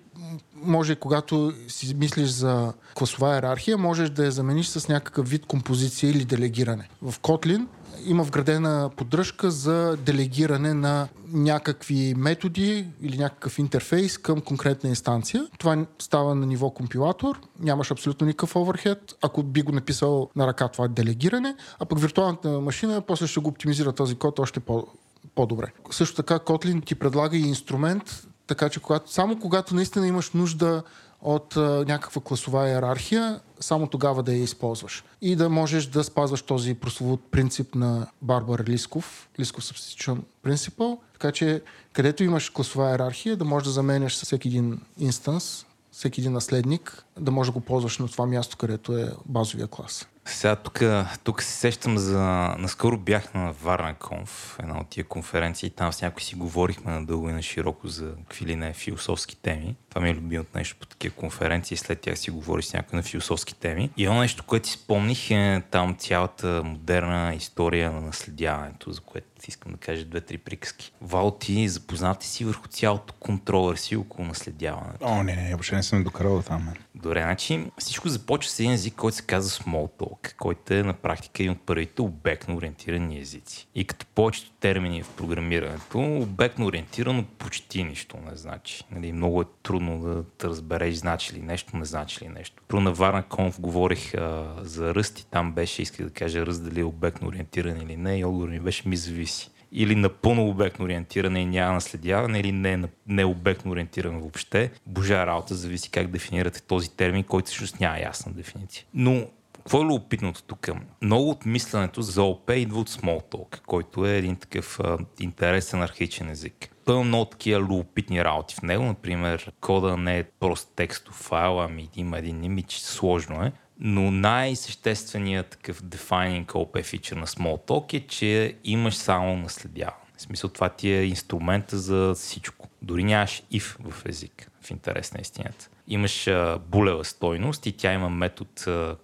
може, 0.55 0.97
когато 0.97 1.53
си 1.69 1.95
мислиш 1.95 2.29
за 2.29 2.73
класова 2.95 3.35
иерархия, 3.35 3.79
можеш 3.79 4.11
да 4.11 4.25
я 4.25 4.31
замениш 4.31 4.67
с 4.67 4.89
някакъв 4.89 5.29
вид 5.29 5.47
композиция 5.47 6.11
или 6.11 6.25
делегиране. 6.25 6.89
В 7.03 7.21
Kotlin 7.21 7.67
има 8.07 8.23
вградена 8.23 8.91
поддръжка 8.97 9.51
за 9.51 9.97
делегиране 9.97 10.75
на 10.75 11.09
някакви 11.33 12.15
методи 12.17 12.87
или 13.03 13.19
някакъв 13.19 13.59
интерфейс 13.59 14.19
към 14.19 14.41
конкретна 14.41 14.89
инстанция. 14.89 15.47
Това 15.59 15.87
става 15.99 16.35
на 16.35 16.47
ниво 16.47 16.71
компилатор, 16.71 17.41
нямаш 17.61 17.91
абсолютно 17.91 18.27
никакъв 18.27 18.57
оверхед. 18.57 19.15
Ако 19.23 19.43
би 19.43 19.63
го 19.63 19.73
написал 19.73 20.29
на 20.37 20.47
ръка, 20.47 20.69
това 20.69 20.89
делегиране, 20.89 21.55
а 21.79 21.85
пък 21.85 22.01
виртуалната 22.01 22.61
машина 22.61 23.01
после 23.01 23.27
ще 23.27 23.41
го 23.41 23.49
оптимизира 23.49 23.93
този 23.93 24.15
код 24.15 24.39
още 24.39 24.61
по- 24.61 24.87
по-добре. 25.35 25.73
Също 25.91 26.17
така 26.17 26.39
Kotlin 26.39 26.87
ти 26.87 26.95
предлага 26.95 27.37
и 27.37 27.49
инструмент, 27.49 28.27
така 28.47 28.69
че 28.69 28.81
когато, 28.81 29.13
само 29.13 29.39
когато 29.39 29.75
наистина 29.75 30.07
имаш 30.07 30.31
нужда 30.31 30.83
от 31.23 31.57
а, 31.57 31.85
някаква 31.89 32.23
класова 32.23 32.69
иерархия, 32.69 33.41
само 33.61 33.87
тогава 33.87 34.23
да 34.23 34.33
я 34.33 34.43
използваш. 34.43 35.05
И 35.23 35.37
да 35.37 35.49
можеш 35.49 35.87
да 35.87 36.05
спазваш 36.05 36.43
този 36.43 36.75
прословут 36.75 37.21
принцип 37.31 37.75
на 37.75 38.07
Барбар 38.23 38.65
Лисков, 38.69 39.29
Лисков 39.41 39.65
Substitution 39.65 40.19
Principle, 40.47 40.99
така 41.13 41.33
че 41.33 41.63
където 41.93 42.25
имаш 42.25 42.51
класова 42.51 42.91
иерархия, 42.91 43.37
да 43.37 43.45
можеш 43.45 43.65
да 43.65 43.73
заменяш 43.73 44.13
всеки 44.13 44.49
един 44.49 44.81
инстанс, 44.99 45.67
всеки 45.93 46.21
един 46.21 46.33
наследник, 46.33 47.05
да 47.21 47.31
можеш 47.31 47.53
да 47.53 47.59
го 47.59 47.65
ползваш 47.65 47.99
на 47.99 48.09
това 48.09 48.27
място, 48.27 48.57
където 48.57 48.97
е 48.97 49.13
базовия 49.27 49.67
клас. 49.67 50.07
Сега 50.33 50.57
тук, 50.57 50.83
тук 51.25 51.43
се 51.43 51.53
сещам 51.53 51.99
за... 51.99 52.21
Наскоро 52.59 52.99
бях 52.99 53.35
на 53.35 53.53
Варна 53.53 53.95
Конф, 53.95 54.57
една 54.63 54.81
от 54.81 54.89
тия 54.89 55.05
конференции. 55.05 55.71
Там 55.71 55.93
с 55.93 56.03
някой 56.03 56.23
си 56.23 56.35
говорихме 56.35 56.93
надълго 56.93 57.29
и 57.29 57.33
на 57.33 57.43
широко 57.43 57.89
за 57.89 58.15
какви 58.15 58.47
ли 58.47 58.57
не 58.57 58.73
философски 58.73 59.37
теми. 59.37 59.77
Това 59.89 60.01
ми 60.01 60.11
е 60.11 60.15
любимото 60.15 60.51
нещо 60.55 60.77
по 60.81 60.87
такива 60.87 61.15
конференции. 61.15 61.77
След 61.77 62.01
тях 62.01 62.19
си 62.19 62.31
говори 62.31 62.63
с 62.63 62.73
някой 62.73 62.97
на 62.97 63.03
философски 63.03 63.55
теми. 63.55 63.91
И 63.97 64.05
едно 64.05 64.21
нещо, 64.21 64.45
което 64.45 64.69
си 64.69 64.75
спомних 64.75 65.31
е 65.31 65.63
там 65.71 65.97
цялата 65.99 66.63
модерна 66.65 67.35
история 67.35 67.93
на 67.93 68.01
наследяването, 68.01 68.93
за 68.93 69.01
което 69.01 69.27
искам 69.49 69.73
да 69.73 69.79
кажа 69.79 70.05
две-три 70.05 70.39
приказки. 70.39 70.93
Вал, 71.01 71.31
ти 71.31 71.69
запознати 71.69 72.27
си 72.27 72.45
върху 72.45 72.69
цялото 72.69 73.15
контроверси 73.15 73.97
около 73.97 74.29
наследяването. 74.29 75.07
О, 75.07 75.23
не, 75.23 75.37
не, 75.37 75.51
въобще 75.51 75.77
не 75.77 75.83
съм 75.83 76.05
докарал 76.05 76.37
до 76.37 76.43
там. 76.43 76.73
Добре, 76.95 77.23
значи 77.23 77.71
всичко 77.79 78.09
започва 78.09 78.51
с 78.51 78.61
един 78.61 78.73
език, 78.73 78.95
който 78.95 79.17
се 79.17 79.23
казва 79.23 79.65
Smalltalk, 79.65 80.20
който 80.39 80.75
е 80.75 80.83
на 80.83 80.93
практика 80.93 81.43
един 81.43 81.53
от 81.53 81.61
първите 81.67 82.03
обектно 82.03 82.57
ориентирани 82.57 83.19
езици. 83.19 83.69
И 83.75 83.85
като 83.85 84.07
повечето 84.07 84.51
термини 84.61 85.03
в 85.03 85.11
програмирането, 85.17 85.99
обектно 85.99 86.67
ориентирано 86.67 87.25
почти 87.39 87.85
нищо 87.85 88.17
не 88.31 88.37
значи. 88.37 88.85
Нали, 88.91 89.13
много 89.13 89.43
е 89.43 89.45
трудно 89.63 89.99
да, 89.99 90.25
да 90.39 90.49
разбереш 90.49 90.95
значи 90.95 91.35
ли 91.35 91.43
нещо, 91.43 91.77
не 91.77 91.85
значи 91.85 92.25
ли 92.25 92.29
нещо. 92.29 92.63
Про 92.69 92.81
на 92.81 92.93
Варна 92.93 93.23
Конф 93.23 93.61
говорих 93.61 94.15
а, 94.15 94.55
за 94.63 94.95
ръст 94.95 95.19
и 95.19 95.27
там 95.27 95.53
беше, 95.53 95.83
исках 95.83 96.07
да 96.07 96.13
кажа 96.13 96.47
ръст 96.47 96.65
дали 96.65 96.81
е 96.81 96.85
обектно 96.85 97.29
ориентиран 97.29 97.81
или 97.81 97.97
не 97.97 98.19
и 98.19 98.25
отговор 98.25 98.49
ми 98.49 98.61
беше 98.61 98.89
ми 98.89 98.97
зависи 98.97 99.51
или 99.73 99.95
напълно 99.95 100.49
обектно 100.49 100.85
ориентиране 100.85 101.41
и 101.41 101.47
няма 101.47 101.73
наследяване, 101.73 102.41
или 102.41 102.53
не, 102.53 102.83
не 103.07 103.25
обектно 103.25 103.73
ориентиране 103.73 104.21
въобще. 104.21 104.71
Божа 104.87 105.27
работа, 105.27 105.55
зависи 105.55 105.91
как 105.91 106.07
дефинирате 106.07 106.63
този 106.63 106.91
термин, 106.91 107.25
който 107.25 107.47
всъщност 107.47 107.81
няма 107.81 107.99
ясна 107.99 108.33
дефиниция. 108.33 108.85
Но 108.95 109.27
какво 109.71 109.83
е 109.83 109.87
любопитното 109.87 110.43
тук? 110.43 110.69
Много 111.03 111.31
от 111.31 111.47
мисленето 111.47 112.03
за 112.03 112.23
ОП 112.23 112.51
идва 112.51 112.81
от 112.81 112.91
Smalltalk, 112.91 113.61
който 113.67 114.07
е 114.07 114.17
един 114.17 114.37
такъв 114.37 114.81
а, 114.81 114.99
интересен 115.21 115.83
архаичен 115.83 116.31
език. 116.31 116.71
Той 116.85 116.95
има 116.95 117.05
много 117.05 117.25
такива 117.25 117.61
любопитни 117.61 118.25
работи 118.25 118.55
в 118.55 118.63
него. 118.63 118.85
Например, 118.85 119.53
кода 119.61 119.97
не 119.97 120.19
е 120.19 120.25
просто 120.25 120.71
текстов 120.77 121.15
файл, 121.15 121.61
ами 121.61 121.89
има 121.97 122.19
един 122.19 122.45
имидж, 122.45 122.79
сложно 122.79 123.43
е. 123.43 123.53
Но 123.81 124.11
най-същественият 124.11 125.49
такъв 125.49 125.83
defining 125.83 126.47
OP 126.47 126.85
фичър 126.85 127.17
на 127.17 127.27
Smalltalk 127.27 127.95
е, 127.95 128.07
че 128.07 128.57
имаш 128.65 128.95
само 128.95 129.37
наследяване. 129.37 129.97
В 130.17 130.23
смисъл 130.23 130.51
това 130.51 130.69
ти 130.69 130.91
е 130.91 131.05
инструмента 131.05 131.79
за 131.79 132.15
всичко. 132.15 132.69
Дори 132.83 133.05
нямаш 133.05 133.43
if 133.53 133.91
в 133.91 134.07
език, 134.07 134.51
в 134.63 134.71
интерес 134.71 135.15
на 135.15 135.21
истината. 135.21 135.69
Имаш 135.91 136.31
булева 136.67 137.05
стойност 137.05 137.67
и 137.67 137.73
тя 137.73 137.93
има 137.93 138.11
метод, 138.11 138.51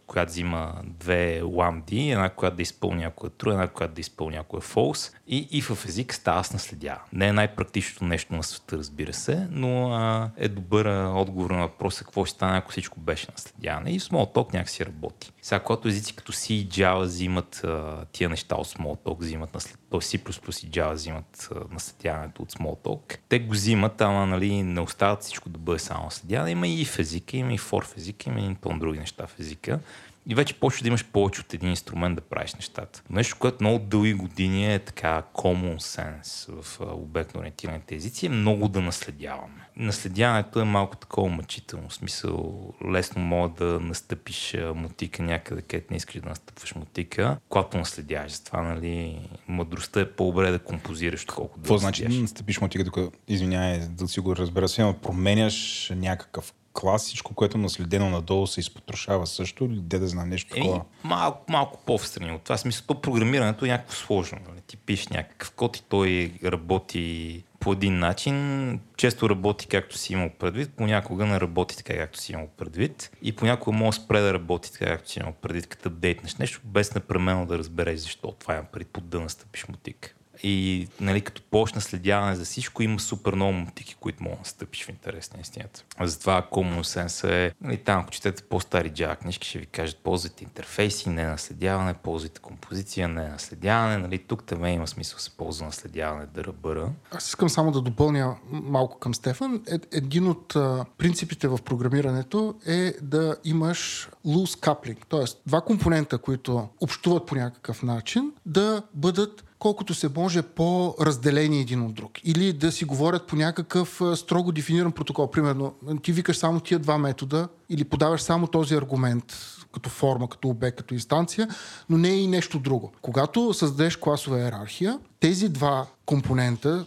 която 0.07 0.31
взима 0.31 0.75
две 0.85 1.43
ламди, 1.43 2.11
една, 2.11 2.29
която 2.29 2.57
да 2.57 2.63
изпълни 2.63 3.05
ако 3.05 3.27
е 3.27 3.31
true, 3.31 3.53
една, 3.53 3.69
която 3.69 3.95
да 3.95 4.01
изпълни 4.01 4.37
ако 4.37 4.57
е 4.57 4.61
false. 4.61 5.15
И, 5.29 5.49
и 5.51 5.63
в 5.63 5.85
език 5.85 6.15
става 6.15 6.45
с 6.45 6.53
наследява. 6.53 7.01
Не 7.13 7.27
е 7.27 7.33
най-практичното 7.33 8.05
нещо 8.05 8.35
на 8.35 8.43
света, 8.43 8.79
разбира 8.79 9.13
се, 9.13 9.47
но 9.51 9.93
а, 9.93 10.31
е 10.37 10.49
добър 10.49 11.07
отговор 11.15 11.51
на 11.51 11.61
въпроса 11.61 12.05
какво 12.05 12.25
ще 12.25 12.35
стане, 12.35 12.59
ако 12.59 12.71
всичко 12.71 13.01
беше 13.01 13.27
наследяване. 13.33 13.91
И 13.91 14.01
Smalltalk 14.01 14.55
някакси 14.55 14.87
работи. 14.87 15.33
Сега, 15.43 15.61
когато 15.61 15.89
езици 15.89 16.17
като 16.17 16.33
C 16.33 16.53
и 16.53 16.69
Java 16.69 17.03
взимат 17.03 17.65
а, 17.65 18.05
тия 18.13 18.29
неща 18.29 18.57
от 18.57 18.67
Smalltalk, 18.67 19.19
взимат 19.19 19.55
наслед... 19.55 19.79
то 19.91 20.01
C++ 20.01 20.17
и 20.17 20.71
Java 20.71 20.93
взимат 20.93 21.51
наследяването 21.71 22.43
от 22.43 22.53
Smalltalk, 22.53 23.19
те 23.29 23.39
го 23.39 23.53
взимат, 23.53 24.01
ама 24.01 24.27
нали, 24.27 24.63
не 24.63 24.81
остават 24.81 25.23
всичко 25.23 25.49
да 25.49 25.59
бъде 25.59 25.79
само 25.79 26.05
наследяване. 26.05 26.51
Има 26.51 26.69
и 26.69 26.85
в 26.85 26.99
езика, 26.99 27.37
има 27.37 27.53
и 27.53 27.59
for 27.59 27.85
в 27.85 27.97
езика, 27.97 28.31
има 28.31 28.41
и 28.41 28.55
пълно 28.55 28.79
други 28.79 28.99
неща 28.99 29.27
в 29.27 29.41
езика. 29.41 29.81
И 30.29 30.35
вече 30.35 30.61
почва 30.61 30.83
да 30.83 30.89
имаш 30.89 31.05
повече 31.05 31.41
от 31.41 31.55
един 31.55 31.69
инструмент 31.69 32.17
да 32.17 32.21
правиш 32.21 32.55
нещата. 32.55 33.03
Нещо, 33.11 33.37
което 33.39 33.57
много 33.61 33.79
дълги 33.79 34.15
години 34.15 34.75
е 34.75 34.79
така 34.79 35.23
common 35.35 35.77
sense 35.77 36.63
в 36.63 36.81
обектно 36.81 37.41
ориентираните 37.41 37.95
езици, 37.95 38.27
е 38.27 38.29
много 38.29 38.69
да 38.69 38.81
наследяваме. 38.81 39.69
Наследяването 39.77 40.61
е 40.61 40.65
малко 40.65 40.97
такова 40.97 41.29
мъчително. 41.29 41.89
В 41.89 41.95
смисъл, 41.95 42.73
лесно 42.91 43.23
може 43.23 43.53
да 43.53 43.81
настъпиш 43.81 44.57
мотика 44.75 45.23
някъде, 45.23 45.63
където 45.63 45.87
не 45.91 45.97
искаш 45.97 46.21
да 46.21 46.29
настъпваш 46.29 46.75
мотика, 46.75 47.39
когато 47.49 47.79
наследяваш. 47.79 48.33
Затова, 48.33 48.63
нали, 48.63 49.29
мъдростта 49.49 50.01
е 50.01 50.11
по-добре 50.11 50.51
да 50.51 50.59
композираш, 50.59 51.25
колкото 51.25 51.61
да 51.61 51.63
Какво 51.63 51.79
значи 51.79 52.09
да 52.09 52.21
настъпиш 52.21 52.61
мотика, 52.61 52.85
докато, 52.85 53.13
извинявай, 53.29 53.79
да 53.79 54.09
си 54.09 54.21
го 54.21 54.37
разбера, 54.37 54.69
си, 54.69 54.95
променяш 55.03 55.93
някакъв 55.97 56.53
клас, 56.77 57.05
всичко, 57.05 57.35
което 57.35 57.59
е 57.59 57.61
наследено 57.61 58.11
надолу 58.11 58.47
се 58.47 58.61
изпотрошава 58.61 59.27
също 59.27 59.65
или 59.65 59.81
де 59.81 59.99
да 59.99 60.09
знам 60.09 60.29
нещо 60.29 60.57
Еми, 60.57 60.67
такова? 60.67 60.85
малко, 61.05 61.53
малко 61.53 61.81
по-встрани 61.87 62.33
от 62.33 62.43
това. 62.43 62.57
Смисъл, 62.57 62.87
то 62.87 63.01
програмирането 63.01 63.65
е 63.65 63.69
някакво 63.69 63.95
сложно. 63.95 64.39
Нали? 64.49 64.61
Ти 64.67 64.77
пишеш 64.77 65.09
някакъв 65.09 65.51
код 65.51 65.77
и 65.77 65.83
той 65.83 66.33
работи 66.45 67.45
по 67.61 67.73
един 67.73 67.99
начин. 67.99 68.81
Често 68.97 69.31
работи 69.31 69.67
както 69.67 69.99
си 69.99 70.13
имал 70.13 70.31
предвид, 70.39 70.71
понякога 70.77 71.27
не 71.27 71.41
работи 71.41 71.77
така 71.77 71.97
както 71.97 72.21
си 72.21 72.33
имал 72.33 72.49
предвид. 72.57 73.11
И 73.23 73.37
понякога 73.37 73.77
може 73.77 73.99
спре 73.99 74.21
да 74.21 74.35
работи 74.35 74.73
така 74.73 74.87
както 74.87 75.11
си 75.11 75.19
имал 75.19 75.33
предвид, 75.33 75.67
като 75.67 75.89
апдейтнеш 75.89 76.37
нещо, 76.37 76.61
без 76.65 76.95
непременно 76.95 77.47
да 77.47 77.59
разбереш 77.59 78.01
защо. 78.01 78.35
Това 78.39 78.55
има 78.55 78.65
преди 78.73 78.85
под 78.85 79.09
да 79.09 79.21
настъпиш 79.21 79.69
мотик. 79.69 80.16
И 80.43 80.89
нали, 81.01 81.21
като 81.21 81.43
почна 81.51 81.81
следяване 81.81 82.37
за 82.37 82.45
всичко, 82.45 82.83
има 82.83 83.01
супер 83.01 83.35
много 83.35 83.53
мотики, 83.53 83.97
които 84.01 84.23
могат 84.23 84.43
да 84.43 84.49
стъпиш 84.49 84.85
в 84.85 84.89
интерес 84.89 85.33
на 85.35 85.41
истината. 85.41 85.85
Затова 86.01 86.49
Common 86.53 86.81
Sense 86.81 87.29
е, 87.31 87.53
нали, 87.61 87.77
там 87.77 88.01
ако 88.01 88.11
четете 88.11 88.43
по-стари 88.43 88.91
Java 88.91 89.17
книжки, 89.17 89.49
ще 89.49 89.59
ви 89.59 89.67
кажат 89.67 89.99
ползвайте 89.99 90.45
интерфейси, 90.45 91.09
не 91.09 91.27
наследяване, 91.27 91.95
ползвайте 91.95 92.41
композиция, 92.41 93.09
не 93.09 93.29
наследяване. 93.29 93.99
Нали, 93.99 94.19
тук 94.19 94.45
там 94.45 94.65
има 94.65 94.87
смисъл 94.87 95.19
се 95.19 95.31
ползва 95.31 95.67
наследяване 95.67 96.27
да 96.27 96.45
ръбъра. 96.45 96.93
Аз 97.11 97.29
искам 97.29 97.49
само 97.49 97.73
да 97.73 97.81
допълня 97.81 98.37
малко 98.51 98.99
към 98.99 99.15
Стефан. 99.15 99.63
Един 99.93 100.29
от 100.29 100.57
принципите 100.99 101.49
в 101.49 101.59
програмирането 101.65 102.55
е 102.67 102.93
да 103.03 103.37
имаш 103.45 104.09
loose 104.27 104.67
coupling, 104.67 105.07
т.е. 105.11 105.25
два 105.47 105.61
компонента, 105.61 106.19
които 106.19 106.69
общуват 106.81 107.27
по 107.27 107.35
някакъв 107.35 107.83
начин, 107.83 108.33
да 108.47 108.83
бъдат 108.95 109.45
колкото 109.59 109.95
се 109.95 110.09
може 110.17 110.43
по-разделени 110.43 111.61
един 111.61 111.83
от 111.83 111.95
друг. 111.95 112.13
Или 112.25 112.53
да 112.53 112.73
си 112.73 112.85
говорят 112.85 113.27
по 113.27 113.37
някакъв 113.37 114.01
строго 114.15 114.53
дефиниран 114.53 114.93
протокол. 114.93 115.31
Примерно, 115.31 115.75
ти 116.03 116.13
викаш 116.13 116.37
само 116.37 116.61
тия 116.61 116.79
два 116.79 116.99
метода 116.99 117.49
или 117.69 117.85
подаваш 117.85 118.21
само 118.21 118.47
този 118.47 118.75
аргумент 118.75 119.25
като 119.73 119.91
форма, 119.91 120.29
като 120.29 120.49
обект, 120.49 120.77
като 120.77 120.95
инстанция, 120.95 121.49
но 121.91 121.99
не 121.99 122.09
е 122.09 122.17
и 122.17 122.27
нещо 122.27 122.59
друго. 122.59 122.93
Когато 123.03 123.55
създадеш 123.55 123.97
класова 123.97 124.39
иерархия, 124.39 124.99
тези 125.21 125.49
два 125.49 125.87
компонента, 126.07 126.87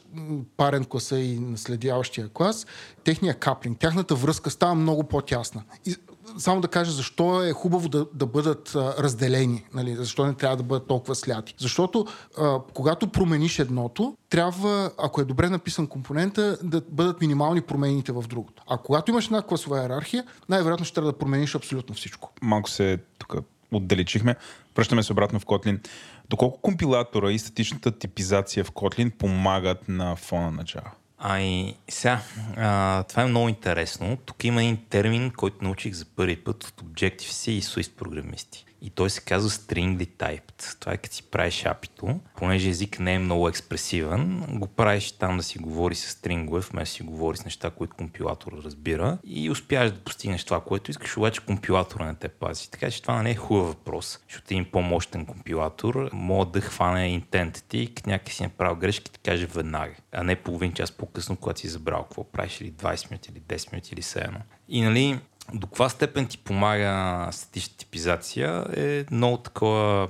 парен 0.57 0.85
класа 0.85 1.19
и 1.19 1.39
наследяващия 1.39 2.29
клас, 2.29 2.65
техния 3.03 3.33
каплинг, 3.33 3.79
тяхната 3.79 4.15
връзка 4.15 4.49
става 4.49 4.75
много 4.75 5.03
по-тясна. 5.03 5.63
И 5.85 5.95
само 6.37 6.61
да 6.61 6.67
кажа 6.67 6.91
защо 6.91 7.43
е 7.43 7.51
хубаво 7.51 7.89
да, 7.89 8.05
да 8.13 8.25
бъдат 8.25 8.75
а, 8.75 9.03
разделени, 9.03 9.65
нали? 9.73 9.95
защо 9.95 10.25
не 10.25 10.33
трябва 10.33 10.57
да 10.57 10.63
бъдат 10.63 10.87
толкова 10.87 11.15
сляти. 11.15 11.55
Защото 11.57 12.05
а, 12.37 12.59
когато 12.73 13.07
промениш 13.07 13.59
едното, 13.59 14.17
трябва, 14.29 14.91
ако 14.97 15.21
е 15.21 15.25
добре 15.25 15.49
написан 15.49 15.87
компонента, 15.87 16.57
да 16.63 16.81
бъдат 16.89 17.21
минимални 17.21 17.61
промените 17.61 18.11
в 18.11 18.23
другото. 18.27 18.63
А 18.67 18.77
когато 18.77 19.11
имаш 19.11 19.25
една 19.25 19.41
класова 19.41 19.81
иерархия, 19.81 20.23
най-вероятно 20.49 20.85
ще 20.85 20.95
трябва 20.95 21.11
да 21.11 21.17
промениш 21.17 21.55
абсолютно 21.55 21.95
всичко. 21.95 22.31
Малко 22.41 22.69
се 22.69 22.99
тук 23.17 23.35
отдалечихме. 23.71 24.35
Връщаме 24.75 25.03
се 25.03 25.11
обратно 25.11 25.39
в 25.39 25.45
Kotlin. 25.45 25.87
Доколко 26.29 26.61
компилатора 26.61 27.31
и 27.31 27.39
статичната 27.39 27.91
типизация 27.91 28.63
в 28.63 28.71
Kotlin 28.71 29.11
помагат 29.17 29.89
на 29.89 30.15
фона 30.15 30.51
на 30.51 30.63
Java? 30.63 30.89
Ай, 31.21 31.75
сега, 31.89 32.21
а, 32.57 33.03
това 33.03 33.23
е 33.23 33.25
много 33.25 33.49
интересно. 33.49 34.17
Тук 34.25 34.43
има 34.43 34.63
един 34.63 34.85
термин, 34.89 35.31
който 35.31 35.63
научих 35.63 35.93
за 35.93 36.05
първи 36.05 36.35
път 36.35 36.63
от 36.63 36.81
Objective-C 36.81 37.51
и 37.51 37.61
Swift 37.61 37.91
програмисти. 37.91 38.65
И 38.81 38.89
той 38.89 39.09
се 39.09 39.21
казва 39.21 39.49
stringly 39.49 40.07
typed. 40.07 40.79
Това 40.79 40.93
е 40.93 40.97
като 40.97 41.15
си 41.15 41.23
правиш 41.23 41.65
апито, 41.65 42.19
понеже 42.37 42.69
език 42.69 42.99
не 42.99 43.13
е 43.13 43.19
много 43.19 43.47
експресивен, 43.47 44.45
го 44.49 44.67
правиш 44.67 45.11
там 45.11 45.37
да 45.37 45.43
си 45.43 45.59
говори 45.59 45.95
с 45.95 46.09
стрингове, 46.09 46.61
вместо 46.61 46.95
си 46.95 47.03
говори 47.03 47.37
с 47.37 47.45
неща, 47.45 47.69
които 47.69 47.95
компилатор 47.95 48.61
разбира 48.63 49.17
и 49.23 49.49
успяваш 49.49 49.91
да 49.91 49.99
постигнеш 49.99 50.43
това, 50.43 50.61
което 50.61 50.91
искаш, 50.91 51.17
обаче 51.17 51.45
компилатора 51.45 52.05
не 52.05 52.15
те 52.15 52.27
пази. 52.27 52.71
Така 52.71 52.91
че 52.91 53.01
това 53.01 53.23
не 53.23 53.31
е 53.31 53.35
хубав 53.35 53.67
въпрос, 53.67 54.19
защото 54.27 54.47
един 54.51 54.65
по-мощен 54.71 55.25
компилатор 55.25 56.09
може 56.13 56.49
да 56.49 56.61
хване 56.61 57.15
и 57.73 57.95
като 57.95 58.09
някак 58.09 58.33
си 58.33 58.43
направил 58.43 58.75
грешки, 58.75 59.11
да 59.11 59.17
каже 59.31 59.45
веднага, 59.45 59.95
а 60.11 60.23
не 60.23 60.35
половин 60.35 60.73
час 60.73 60.91
по-късно, 60.91 61.35
когато 61.35 61.59
си 61.59 61.67
забрал 61.67 62.03
какво 62.03 62.23
правиш 62.23 62.61
или 62.61 62.71
20 62.71 63.11
минути 63.11 63.31
или 63.31 63.41
10 63.41 63.71
минути 63.71 63.93
или 63.93 64.01
все 64.01 64.19
едно. 64.19 64.39
И 64.69 64.81
нали, 64.81 65.19
до 65.53 65.67
каква 65.67 65.89
степен 65.89 66.27
ти 66.27 66.37
помага 66.37 67.27
статична 67.31 67.77
типизация 67.77 68.65
е 68.77 69.05
много 69.11 69.37
такова 69.37 70.07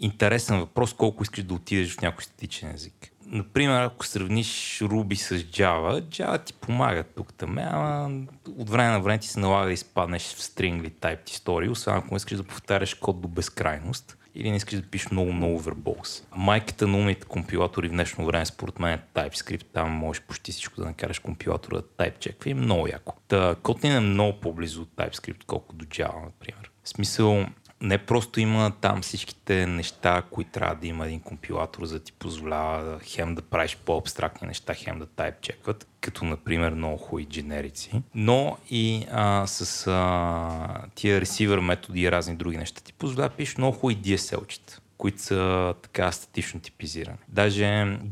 интересен 0.00 0.58
въпрос, 0.58 0.92
колко 0.92 1.22
искаш 1.22 1.44
да 1.44 1.54
отидеш 1.54 1.96
в 1.96 2.00
някой 2.00 2.24
статичен 2.24 2.70
език. 2.74 2.94
Например, 3.26 3.82
ако 3.82 4.06
сравниш 4.06 4.78
Ruby 4.82 5.14
с 5.14 5.34
Java, 5.34 6.02
Java 6.02 6.44
ти 6.44 6.52
помага 6.52 7.04
тук 7.04 7.34
там, 7.34 7.58
ама 7.58 8.20
от 8.58 8.70
време 8.70 8.90
на 8.90 9.00
време 9.00 9.18
ти 9.18 9.28
се 9.28 9.40
налага 9.40 9.66
да 9.66 9.72
изпаднеш 9.72 10.22
в 10.22 10.40
string 10.40 10.90
type 10.90 11.30
истории, 11.30 11.68
освен 11.68 11.94
ако 11.94 12.16
искаш 12.16 12.38
да 12.38 12.44
повтаряш 12.44 12.94
код 12.94 13.20
до 13.20 13.28
безкрайност 13.28 14.16
или 14.34 14.50
не 14.50 14.56
искаш 14.56 14.80
да 14.80 14.86
пишеш 14.86 15.10
много-много 15.10 15.62
verbose. 15.62 16.24
Майката 16.36 16.86
на 16.86 16.98
умните 16.98 17.26
компилатори 17.26 17.88
в 17.88 17.90
днешно 17.90 18.26
време, 18.26 18.46
според 18.46 18.78
мен 18.78 18.92
е 18.92 19.02
TypeScript. 19.14 19.66
Там 19.72 19.90
можеш 19.90 20.22
почти 20.22 20.52
всичко 20.52 20.80
да 20.80 20.86
накараш 20.86 21.18
компилатора 21.18 21.76
да 21.76 21.82
type 21.82 22.46
и 22.46 22.50
е 22.50 22.54
много 22.54 22.88
яко. 22.88 23.16
Та, 23.28 23.54
Kotlin 23.54 23.96
е 23.96 24.00
много 24.00 24.40
по-близо 24.40 24.82
от 24.82 24.88
TypeScript, 24.96 25.44
колкото 25.46 25.76
до 25.76 25.84
Java, 25.84 26.24
например. 26.24 26.70
В 26.84 26.88
смисъл, 26.88 27.46
не 27.82 27.98
просто 27.98 28.40
има 28.40 28.72
там 28.80 29.02
всичките 29.02 29.66
неща, 29.66 30.22
които 30.30 30.50
трябва 30.50 30.74
да 30.74 30.86
има 30.86 31.06
един 31.06 31.20
компилатор, 31.20 31.84
за 31.84 31.98
да 31.98 32.04
ти 32.04 32.12
позволява 32.12 33.00
хем 33.04 33.34
да 33.34 33.42
правиш 33.42 33.78
по-абстрактни 33.84 34.48
неща, 34.48 34.74
хем 34.74 34.98
да 34.98 35.06
тайп 35.06 35.34
чекват, 35.40 35.88
като 36.00 36.24
например 36.24 36.72
много 36.72 36.96
хубави 36.96 37.24
дженерици, 37.24 38.02
но 38.14 38.56
и 38.70 39.06
а, 39.10 39.46
с 39.46 39.86
а, 39.86 40.84
тия 40.94 41.20
ресивър 41.20 41.58
методи 41.58 42.00
и 42.00 42.10
разни 42.10 42.36
други 42.36 42.56
неща 42.56 42.80
ти 42.80 42.92
позволява 42.92 43.28
да 43.28 43.36
пишеш 43.36 43.56
много 43.56 43.76
хубави 43.76 43.96
DSL-чета 43.96 44.81
които 45.02 45.22
са 45.22 45.74
така 45.82 46.12
статично 46.12 46.60
типизирани. 46.60 47.16
Даже 47.28 47.64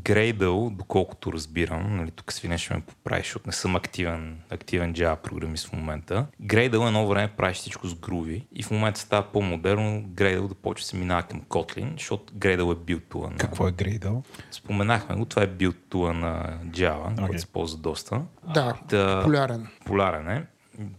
Gradle, 0.03 0.75
доколкото 0.75 1.33
разбирам, 1.33 1.97
нали, 1.97 2.11
тук 2.11 2.33
свине 2.33 2.57
ще 2.57 2.73
ме 2.73 2.81
поправиш, 2.81 3.25
защото 3.25 3.49
не 3.49 3.53
съм 3.53 3.75
активен, 3.75 4.41
активен 4.49 4.93
Java 4.93 5.15
програмист 5.15 5.67
в 5.67 5.73
момента. 5.73 6.25
Gradle 6.43 6.87
едно 6.87 7.07
време 7.07 7.27
правиш 7.37 7.57
всичко 7.57 7.87
с 7.87 7.95
Groovy 7.95 8.43
и 8.51 8.63
в 8.63 8.71
момента 8.71 8.99
става 8.99 9.23
по-модерно 9.23 10.01
Gradle 10.01 10.47
да 10.47 10.55
почне 10.55 10.85
се 10.85 10.97
минава 10.97 11.23
към 11.23 11.41
Kotlin, 11.41 11.91
защото 11.93 12.33
Gradle 12.33 12.71
е 12.71 12.85
билтула 12.85 13.29
на... 13.29 13.37
Какво 13.37 13.67
е 13.67 13.71
Gradle? 13.71 14.23
Споменахме 14.51 15.15
го, 15.15 15.25
това 15.25 15.41
е 15.43 15.47
билтула 15.47 16.13
на 16.13 16.59
Java, 16.65 17.15
okay. 17.15 17.25
който 17.25 17.41
се 17.41 17.47
ползва 17.47 17.79
доста. 17.79 18.21
Да, 18.53 18.73
да 18.89 19.19
популярен. 19.19 19.67
Популярен 19.79 20.27
е 20.27 20.45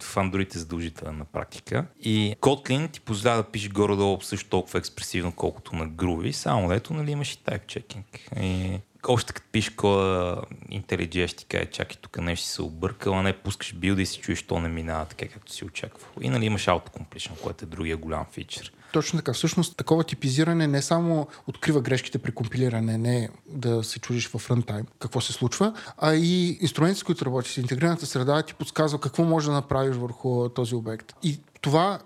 в 0.01 0.15
Android 0.15 0.55
е 0.55 0.59
задължителен 0.59 1.19
на 1.19 1.25
практика. 1.25 1.87
И 2.01 2.37
Kotlin 2.41 2.93
ти 2.93 3.01
позволява 3.01 3.43
да 3.43 3.51
пишеш 3.51 3.71
горе-долу 3.71 4.21
също 4.21 4.51
толкова 4.51 4.79
експресивно, 4.79 5.33
колкото 5.33 5.77
на 5.77 5.89
Groovy, 5.89 6.31
само 6.31 6.69
дето 6.69 6.95
нали, 6.95 7.11
имаш 7.11 7.33
и 7.33 7.39
type 7.39 7.67
checking. 7.67 8.03
И 8.43 8.81
още 9.09 9.33
като 9.33 9.47
пишеш 9.53 9.71
кода 9.71 10.43
IntelliJ 10.71 11.27
ще 11.27 11.37
ти 11.37 11.45
каже, 11.45 11.67
чакай 11.67 11.97
тук 12.01 12.19
нещо 12.19 12.47
си 12.47 12.53
се 12.53 12.63
объркал, 12.63 13.19
а 13.19 13.23
не 13.23 13.33
пускаш 13.33 13.75
билда 13.75 14.03
и 14.03 14.07
си 14.07 14.21
чуеш, 14.21 14.43
то 14.43 14.61
не 14.61 14.69
минава 14.69 15.05
така, 15.05 15.29
както 15.29 15.53
си 15.53 15.65
очаквал. 15.65 16.11
И 16.21 16.29
нали 16.29 16.47
имаш 16.47 16.67
autocompletion, 16.67 17.41
което 17.41 17.65
е 17.65 17.69
другия 17.69 17.97
голям 17.97 18.27
фичър. 18.33 18.73
Точно 18.93 19.19
така. 19.19 19.33
Всъщност 19.33 19.77
такова 19.77 20.05
типизиране 20.05 20.67
не 20.67 20.83
само 20.83 21.27
открива 21.47 21.81
грешките 21.81 22.19
при 22.19 22.33
компилиране, 22.33 22.99
не 22.99 23.29
да 23.49 23.85
се 23.85 23.99
чудиш 23.99 24.29
в 24.29 24.51
рънтайм 24.51 24.87
какво 24.99 25.21
се 25.21 25.33
случва, 25.33 25.75
а 25.99 26.15
и 26.15 26.59
инструменти, 26.61 27.01
с 27.01 27.03
които 27.03 27.27
работиш, 27.27 27.57
интегрираната 27.57 28.07
среда 28.07 28.43
ти 28.43 28.55
подсказва 28.55 29.01
какво 29.01 29.25
може 29.25 29.47
да 29.47 29.53
направиш 29.53 29.97
върху 29.97 30.49
този 30.49 30.75
обект. 30.75 31.13
И 31.23 31.41
това 31.61 31.99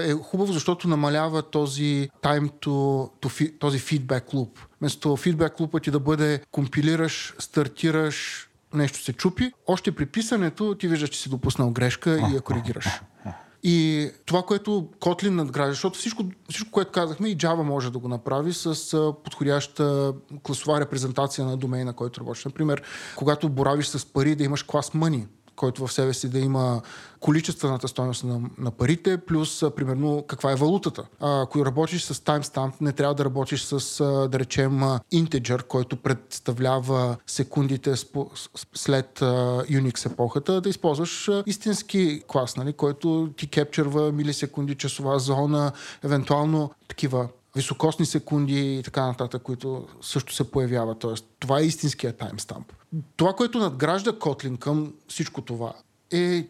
е 0.00 0.12
хубаво, 0.12 0.52
защото 0.52 0.88
намалява 0.88 1.42
този 1.42 2.10
time 2.22 2.50
to, 2.50 3.10
to 3.22 3.58
този 3.58 3.78
feedback 3.78 4.34
loop. 4.34 4.48
Вместо 4.80 5.08
feedback 5.08 5.58
loop 5.58 5.82
ти 5.82 5.90
да 5.90 6.00
бъде 6.00 6.40
компилираш, 6.50 7.34
стартираш, 7.38 8.48
нещо 8.74 9.02
се 9.02 9.12
чупи, 9.12 9.52
още 9.66 9.92
при 9.92 10.06
писането 10.06 10.74
ти 10.74 10.88
виждаш, 10.88 11.10
че 11.10 11.20
си 11.20 11.28
допуснал 11.28 11.70
грешка 11.70 12.18
и 12.30 12.34
я 12.34 12.40
коригираш. 12.40 12.86
И 13.62 14.10
това, 14.26 14.42
което 14.42 14.88
Kotlin 15.00 15.30
надгражда, 15.30 15.72
защото 15.72 15.98
всичко, 15.98 16.24
всичко, 16.50 16.70
което 16.70 16.92
казахме, 16.92 17.28
и 17.28 17.36
Java 17.36 17.62
може 17.62 17.92
да 17.92 17.98
го 17.98 18.08
направи 18.08 18.52
с 18.52 19.14
подходяща 19.24 20.14
класова 20.42 20.80
репрезентация 20.80 21.44
на 21.44 21.56
домейна, 21.56 21.92
който 21.92 22.20
работиш. 22.20 22.44
Например, 22.44 22.82
когато 23.16 23.48
боравиш 23.48 23.86
с 23.86 24.06
пари, 24.06 24.34
да 24.34 24.44
имаш 24.44 24.62
клас 24.62 24.90
money, 24.90 25.26
който 25.58 25.86
в 25.86 25.92
себе 25.92 26.14
си 26.14 26.28
да 26.28 26.38
има 26.38 26.82
количествената 27.20 27.88
стоеност 27.88 28.24
на, 28.24 28.40
на 28.58 28.70
парите, 28.70 29.18
плюс 29.18 29.62
а, 29.62 29.70
примерно 29.70 30.24
каква 30.28 30.52
е 30.52 30.56
валутата. 30.56 31.04
А, 31.20 31.42
ако 31.42 31.66
работиш 31.66 32.02
с 32.02 32.14
timestamp, 32.14 32.72
не 32.80 32.92
трябва 32.92 33.14
да 33.14 33.24
работиш 33.24 33.62
с, 33.62 34.00
а, 34.00 34.28
да 34.28 34.38
речем, 34.38 34.80
integer, 35.14 35.62
който 35.62 35.96
представлява 35.96 37.16
секундите 37.26 37.96
спо, 37.96 38.30
след 38.74 39.22
а, 39.22 39.24
Unix 39.64 40.12
епохата, 40.12 40.60
да 40.60 40.68
използваш 40.68 41.28
а, 41.28 41.42
истински 41.46 42.22
клас, 42.28 42.56
нали, 42.56 42.72
който 42.72 43.30
ти 43.36 43.46
кепчерва 43.46 44.12
милисекунди, 44.12 44.74
часова 44.74 45.18
зона, 45.18 45.72
евентуално 46.04 46.70
такива 46.88 47.28
високосни 47.56 48.06
секунди 48.06 48.78
и 48.78 48.82
така 48.82 49.06
нататък, 49.06 49.42
които 49.42 49.88
също 50.02 50.34
се 50.34 50.50
появяват. 50.50 50.98
Тоест, 50.98 51.26
това 51.38 51.60
е 51.60 51.64
истинския 51.64 52.16
таймстамп. 52.16 52.72
Това, 53.16 53.32
което 53.32 53.58
надгражда 53.58 54.12
Kotlin 54.12 54.58
към 54.58 54.92
всичко 55.08 55.42
това 55.42 55.72
е, 56.12 56.46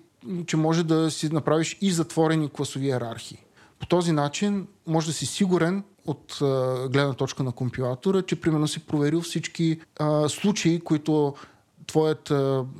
че 0.46 0.56
може 0.56 0.84
да 0.84 1.10
си 1.10 1.32
направиш 1.32 1.78
и 1.80 1.90
затворени 1.90 2.48
класови 2.48 2.86
иерархии. 2.86 3.44
По 3.78 3.86
този 3.86 4.12
начин 4.12 4.66
може 4.86 5.06
да 5.06 5.12
си 5.12 5.26
сигурен 5.26 5.84
от 6.06 6.36
гледна 6.92 7.14
точка 7.14 7.42
на 7.42 7.52
компилатора, 7.52 8.22
че 8.22 8.40
примерно 8.40 8.68
си 8.68 8.86
проверил 8.86 9.20
всички 9.20 9.80
а, 10.00 10.28
случаи, 10.28 10.80
които 10.80 11.34
твоят 11.88 12.32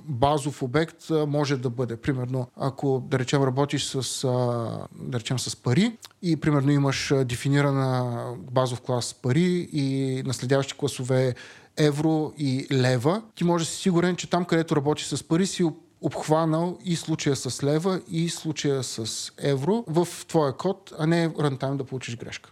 базов 0.05 0.63
обект 0.63 1.11
може 1.11 1.57
да 1.57 1.71
бъде. 1.71 1.97
Примерно, 1.97 2.47
ако 2.57 3.03
да 3.11 3.19
речем 3.19 3.43
работиш 3.43 3.85
с, 3.85 4.23
да 5.01 5.19
речем, 5.19 5.39
с 5.39 5.57
пари 5.57 5.97
и 6.23 6.37
примерно 6.37 6.71
имаш 6.71 7.13
дефинирана 7.25 8.23
базов 8.51 8.81
клас 8.81 9.15
пари 9.15 9.69
и 9.73 10.23
наследяващи 10.27 10.75
класове 10.75 11.35
евро 11.77 12.33
и 12.39 12.67
лева, 12.73 13.23
ти 13.35 13.45
може 13.45 13.65
да 13.65 13.71
си 13.71 13.77
сигурен, 13.77 14.17
че 14.17 14.31
там, 14.31 14.45
където 14.45 14.77
работиш 14.77 15.07
с 15.07 15.29
пари, 15.29 15.47
си 15.47 15.65
обхванал 16.01 16.79
и 16.85 16.97
случая 16.97 17.37
с 17.37 17.63
лева 17.63 18.01
и 18.11 18.29
случая 18.29 18.83
с 18.83 19.33
евро 19.39 19.85
в 19.87 20.09
твоя 20.29 20.53
код, 20.53 20.93
а 20.99 21.07
не 21.07 21.31
рантайм 21.39 21.77
да 21.77 21.85
получиш 21.85 22.17
грешка. 22.17 22.51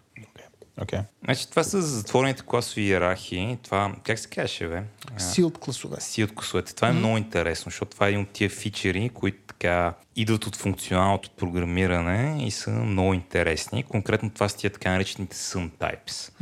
Окей. 0.82 0.98
Значи 1.24 1.50
това 1.50 1.64
са 1.64 1.82
затворените 1.82 2.42
класови 2.46 2.82
иерархии. 2.82 3.58
Това, 3.62 3.94
как 4.02 4.18
се 4.18 4.28
казваше, 4.28 4.68
бе? 4.68 4.82
Си 5.18 5.42
от 5.42 5.58
класове. 5.58 6.00
Си 6.00 6.24
от 6.24 6.34
класовете. 6.34 6.74
Това 6.74 6.88
е 6.88 6.92
много 6.92 7.16
интересно, 7.16 7.70
защото 7.70 7.90
това 7.90 8.06
е 8.06 8.08
един 8.08 8.20
от 8.20 8.28
тия 8.28 8.50
фичери, 8.50 9.10
които 9.14 9.38
така 9.46 9.94
идват 10.16 10.46
от 10.46 10.56
функционалното 10.56 11.30
програмиране 11.30 12.46
и 12.46 12.50
са 12.50 12.70
много 12.70 13.14
интересни. 13.14 13.82
Конкретно 13.82 14.30
това 14.30 14.48
са 14.48 14.56
тия 14.56 14.70
така 14.70 14.90
наречените 14.90 15.36
sum 15.36 15.70
types. 15.70 16.32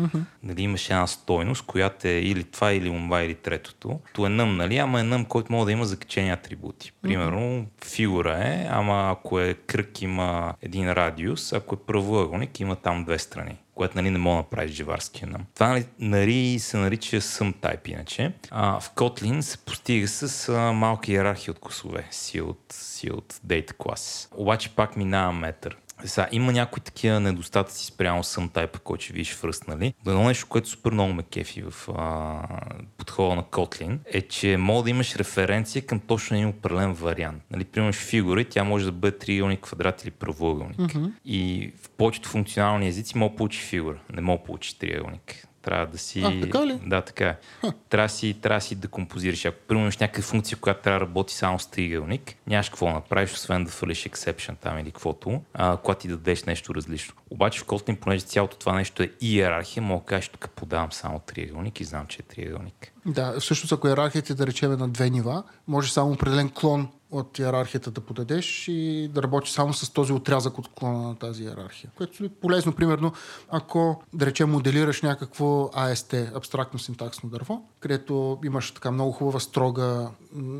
Нали, 0.43 0.63
имаш 0.63 0.91
една 0.91 1.07
стойност, 1.07 1.63
която 1.63 2.09
е 2.09 2.11
или 2.11 2.45
това, 2.45 2.73
или 2.73 2.89
онова, 2.89 3.23
или 3.23 3.35
третото. 3.35 4.01
То 4.13 4.27
е 4.27 4.29
нъм, 4.29 4.57
нали? 4.57 4.77
Ама 4.77 5.01
е 5.01 5.03
нъм, 5.03 5.25
който 5.25 5.53
може 5.53 5.65
да 5.65 5.73
има 5.73 5.85
закачени 5.85 6.31
атрибути. 6.31 6.93
Примерно, 7.03 7.67
фигура 7.85 8.39
е, 8.45 8.67
ама 8.71 9.11
ако 9.11 9.41
е 9.41 9.55
кръг 9.55 10.03
има 10.03 10.55
един 10.63 10.93
радиус, 10.93 11.53
ако 11.53 11.75
е 11.75 11.87
правоъгълник 11.87 12.61
има 12.61 12.77
там 12.77 13.05
две 13.05 13.19
страни 13.19 13.57
което 13.75 13.97
нали, 13.97 14.11
не 14.11 14.19
мога 14.19 14.35
да 14.35 14.43
направиш 14.43 14.77
джаварския 14.77 15.29
нам. 15.29 15.47
Това 15.55 15.69
нали, 15.69 15.87
нали, 15.99 16.59
се 16.59 16.77
нарича 16.77 17.21
sum 17.21 17.55
type 17.55 17.89
иначе. 17.89 18.33
А, 18.51 18.81
в 18.81 18.91
Kotlin 18.95 19.41
се 19.41 19.59
постига 19.59 20.09
с 20.09 20.49
а, 20.49 20.73
малка 20.73 21.13
иерархия 21.13 21.53
от 21.53 21.59
класове, 21.59 22.09
си 22.11 22.41
от, 22.41 22.61
си 22.73 23.11
от 23.11 23.33
data 23.33 23.73
class. 23.73 24.29
Обаче 24.37 24.69
пак 24.69 24.97
минава 24.97 25.33
метър. 25.33 25.77
Сега, 26.05 26.29
има 26.33 26.53
някои 26.53 26.83
такива 26.83 27.21
недостатъци 27.21 27.87
спрямо 27.87 28.25
съм 28.25 28.49
тайпа, 28.49 28.79
който 28.79 29.05
ще 29.05 29.13
видиш 29.13 29.35
в 29.35 29.45
ръст, 29.45 29.69
нали? 29.69 29.95
Но 30.07 30.13
едно 30.13 30.25
нещо, 30.25 30.47
което 30.49 30.69
супер 30.69 30.93
много 30.93 31.13
ме 31.13 31.23
кефи 31.23 31.63
в 31.63 31.89
а, 31.89 32.41
подхода 32.97 33.35
на 33.35 33.43
Kotlin, 33.43 33.99
е, 34.07 34.23
че 34.23 34.57
мога 34.57 34.83
да 34.83 34.91
имаш 34.91 35.17
референция 35.17 35.83
към 35.83 36.01
точно 36.01 36.37
един 36.37 36.49
определен 36.49 36.93
вариант. 36.93 37.43
Нали, 37.51 37.65
примерно 37.65 37.93
фигура 37.93 38.41
и 38.41 38.45
тя 38.45 38.65
може 38.65 38.85
да 38.85 38.93
бъде 38.93 39.19
триъгълник, 39.19 39.61
квадрат 39.61 40.03
или 40.03 40.11
правоъгълник. 40.11 40.77
Mm-hmm. 40.77 41.13
И 41.25 41.73
в 41.83 41.89
повечето 41.89 42.29
функционални 42.29 42.89
езици 42.89 43.19
мога 43.19 43.31
да 43.31 43.37
получи 43.37 43.61
фигура, 43.61 43.99
не 44.13 44.21
мога 44.21 44.39
да 44.39 44.45
получи 44.45 44.79
триъгълник. 44.79 45.47
Трябва 45.65 45.87
да 45.87 45.99
си... 45.99 46.23
А, 46.25 46.41
така 46.41 46.67
ли? 46.67 46.81
Да, 46.87 47.01
така 47.01 47.27
е. 47.27 47.37
Трябва 47.89 48.09
да 48.09 48.13
си, 48.13 48.37
трябва 48.43 48.57
да 48.57 48.65
си 48.65 48.75
декомпозираш. 48.75 49.45
Ако 49.45 49.59
примерно 49.69 49.85
имаш 49.85 49.99
някаква 49.99 50.23
функция, 50.23 50.59
която 50.59 50.83
трябва 50.83 51.01
да 51.01 51.07
работи 51.07 51.35
само 51.35 51.59
с 51.59 51.67
триъгълник, 51.67 52.35
нямаш 52.47 52.69
какво 52.69 52.87
да 52.87 52.93
направиш, 52.93 53.33
освен 53.33 53.65
да 53.65 53.71
фалиш 53.71 54.05
exception 54.05 54.57
там 54.61 54.79
или 54.79 54.91
каквото, 54.91 55.43
а, 55.55 55.77
когато 55.77 56.01
ти 56.01 56.09
дадеш 56.09 56.45
нещо 56.45 56.75
различно. 56.75 57.15
Обаче 57.31 57.61
в 57.61 57.65
Kotlin, 57.65 57.97
понеже 57.97 58.25
цялото 58.25 58.57
това 58.57 58.75
нещо 58.75 59.03
е 59.03 59.11
иерархия, 59.21 59.83
мога 59.83 60.01
да 60.01 60.07
кажеш, 60.07 60.29
тук 60.29 60.51
подавам 60.57 60.93
само 60.93 61.19
триъгълник 61.19 61.81
и 61.81 61.85
знам, 61.85 62.07
че 62.07 62.19
е 62.23 62.35
триъгълник. 62.35 62.93
Да, 63.07 63.41
всъщност 63.41 63.73
ако 63.73 63.89
иерархията 63.89 64.33
е 64.33 64.37
да 64.37 64.47
речем 64.47 64.73
на 64.73 64.89
две 64.89 65.11
нива, 65.11 65.43
може 65.67 65.93
само 65.93 66.13
определен 66.13 66.51
клон 66.51 66.89
от 67.19 67.39
иерархията 67.39 67.91
да 67.91 68.01
подадеш 68.01 68.69
и 68.69 69.11
да 69.15 69.23
работиш 69.23 69.51
само 69.51 69.73
с 69.73 69.91
този 69.91 70.13
отрязък 70.13 70.59
от 70.59 70.69
клона 70.75 71.09
на 71.09 71.17
тази 71.17 71.43
иерархия. 71.43 71.91
Което 71.97 72.25
е 72.25 72.29
полезно, 72.29 72.73
примерно, 72.73 73.13
ако, 73.51 74.03
да 74.13 74.27
речем, 74.27 74.51
моделираш 74.51 75.03
някакво 75.03 75.45
AST, 75.69 76.37
абстрактно 76.37 76.79
синтаксно 76.79 77.31
дърво, 77.31 77.63
където 77.81 78.39
имаш 78.45 78.71
така 78.71 78.91
много 78.91 79.13
хубава, 79.13 79.41
строга 79.41 80.11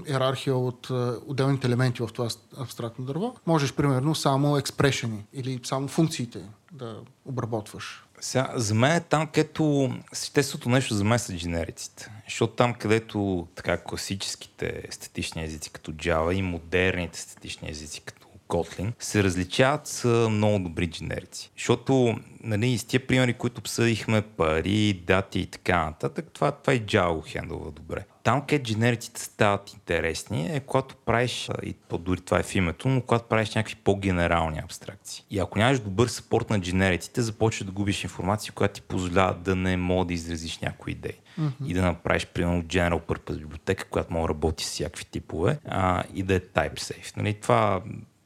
иерархия 0.09 0.57
от 0.57 0.91
отделните 1.27 1.67
елементи 1.67 2.03
в 2.03 2.09
това 2.13 2.29
абстрактно 2.59 3.05
дърво, 3.05 3.35
можеш, 3.47 3.73
примерно, 3.73 4.15
само 4.15 4.57
експрешени 4.57 5.25
или 5.33 5.61
само 5.65 5.89
функциите 5.89 6.43
да 6.73 6.97
обработваш. 7.25 8.05
Сега, 8.25 8.53
за 8.55 8.75
мен 8.75 8.97
е 8.97 9.01
там, 9.01 9.27
където 9.27 9.95
съществото 10.13 10.69
нещо 10.69 10.95
за 10.95 11.05
мен 11.05 11.19
са 11.19 11.37
дженериците. 11.37 12.11
Защото 12.25 12.53
там, 12.53 12.75
където 12.75 13.49
така 13.55 13.77
класическите 13.77 14.83
статични 14.91 15.45
езици 15.45 15.71
като 15.71 15.93
Java 15.93 16.33
и 16.33 16.43
модерните 16.43 17.21
статични 17.21 17.71
езици 17.71 18.01
като 18.01 18.24
Kotlin 18.49 18.93
се 18.99 19.25
различават 19.25 19.87
с 19.87 20.29
много 20.31 20.59
добри 20.59 20.91
дженерици. 20.91 21.51
Защото 21.57 22.17
нали, 22.45 22.79
с 22.79 22.85
тия 22.85 23.07
примери, 23.07 23.35
които 23.35 23.59
обсъдихме, 23.59 24.23
пари, 24.23 25.03
дати 25.07 25.41
и 25.41 25.47
така 25.47 25.85
нататък, 25.85 26.27
това, 26.33 26.53
това 26.53 26.75
и 26.75 26.83
Java 26.83 27.27
хендълва 27.27 27.71
добре. 27.71 28.05
Там, 28.23 28.41
където 28.41 28.65
дженериците 28.71 29.21
стават 29.21 29.73
интересни, 29.73 30.57
е 30.57 30.61
когато 30.61 30.97
правиш, 30.97 31.51
и 31.63 31.73
то 31.73 31.99
дори 31.99 32.21
това 32.21 32.39
е 32.39 32.43
в 32.43 32.55
името, 32.55 32.89
но 32.89 33.01
когато 33.01 33.25
правиш 33.25 33.55
някакви 33.55 33.77
по-генерални 33.85 34.59
абстракции. 34.65 35.25
И 35.31 35.39
ако 35.39 35.59
нямаш 35.59 35.79
добър 35.81 36.09
съпорт 36.09 36.51
на 36.51 36.61
дженериците, 36.61 37.23
започваш 37.23 37.67
да 37.67 37.73
губиш 37.73 38.05
информация, 38.05 38.53
която 38.53 38.75
ти 38.75 38.83
позволява 38.83 39.35
да 39.35 39.57
не 39.57 39.77
мога 39.77 40.05
да 40.05 40.15
изразиш 40.15 40.59
някои 40.59 40.93
идеи. 40.93 41.21
Mm-hmm. 41.41 41.67
И 41.67 41.75
да 41.75 41.83
направиш, 41.83 42.27
примерно, 42.27 42.63
General 42.63 43.01
Purpose 43.01 43.39
библиотека, 43.39 43.85
която 43.85 44.13
може 44.13 44.23
да 44.23 44.29
работи 44.29 44.65
с 44.65 44.69
всякакви 44.69 45.05
типове 45.05 45.59
а, 45.65 46.03
и 46.15 46.23
да 46.23 46.35
е 46.35 46.41
type 46.41 46.75
safe. 46.75 47.17
Нали, 47.17 47.35
това 47.35 47.83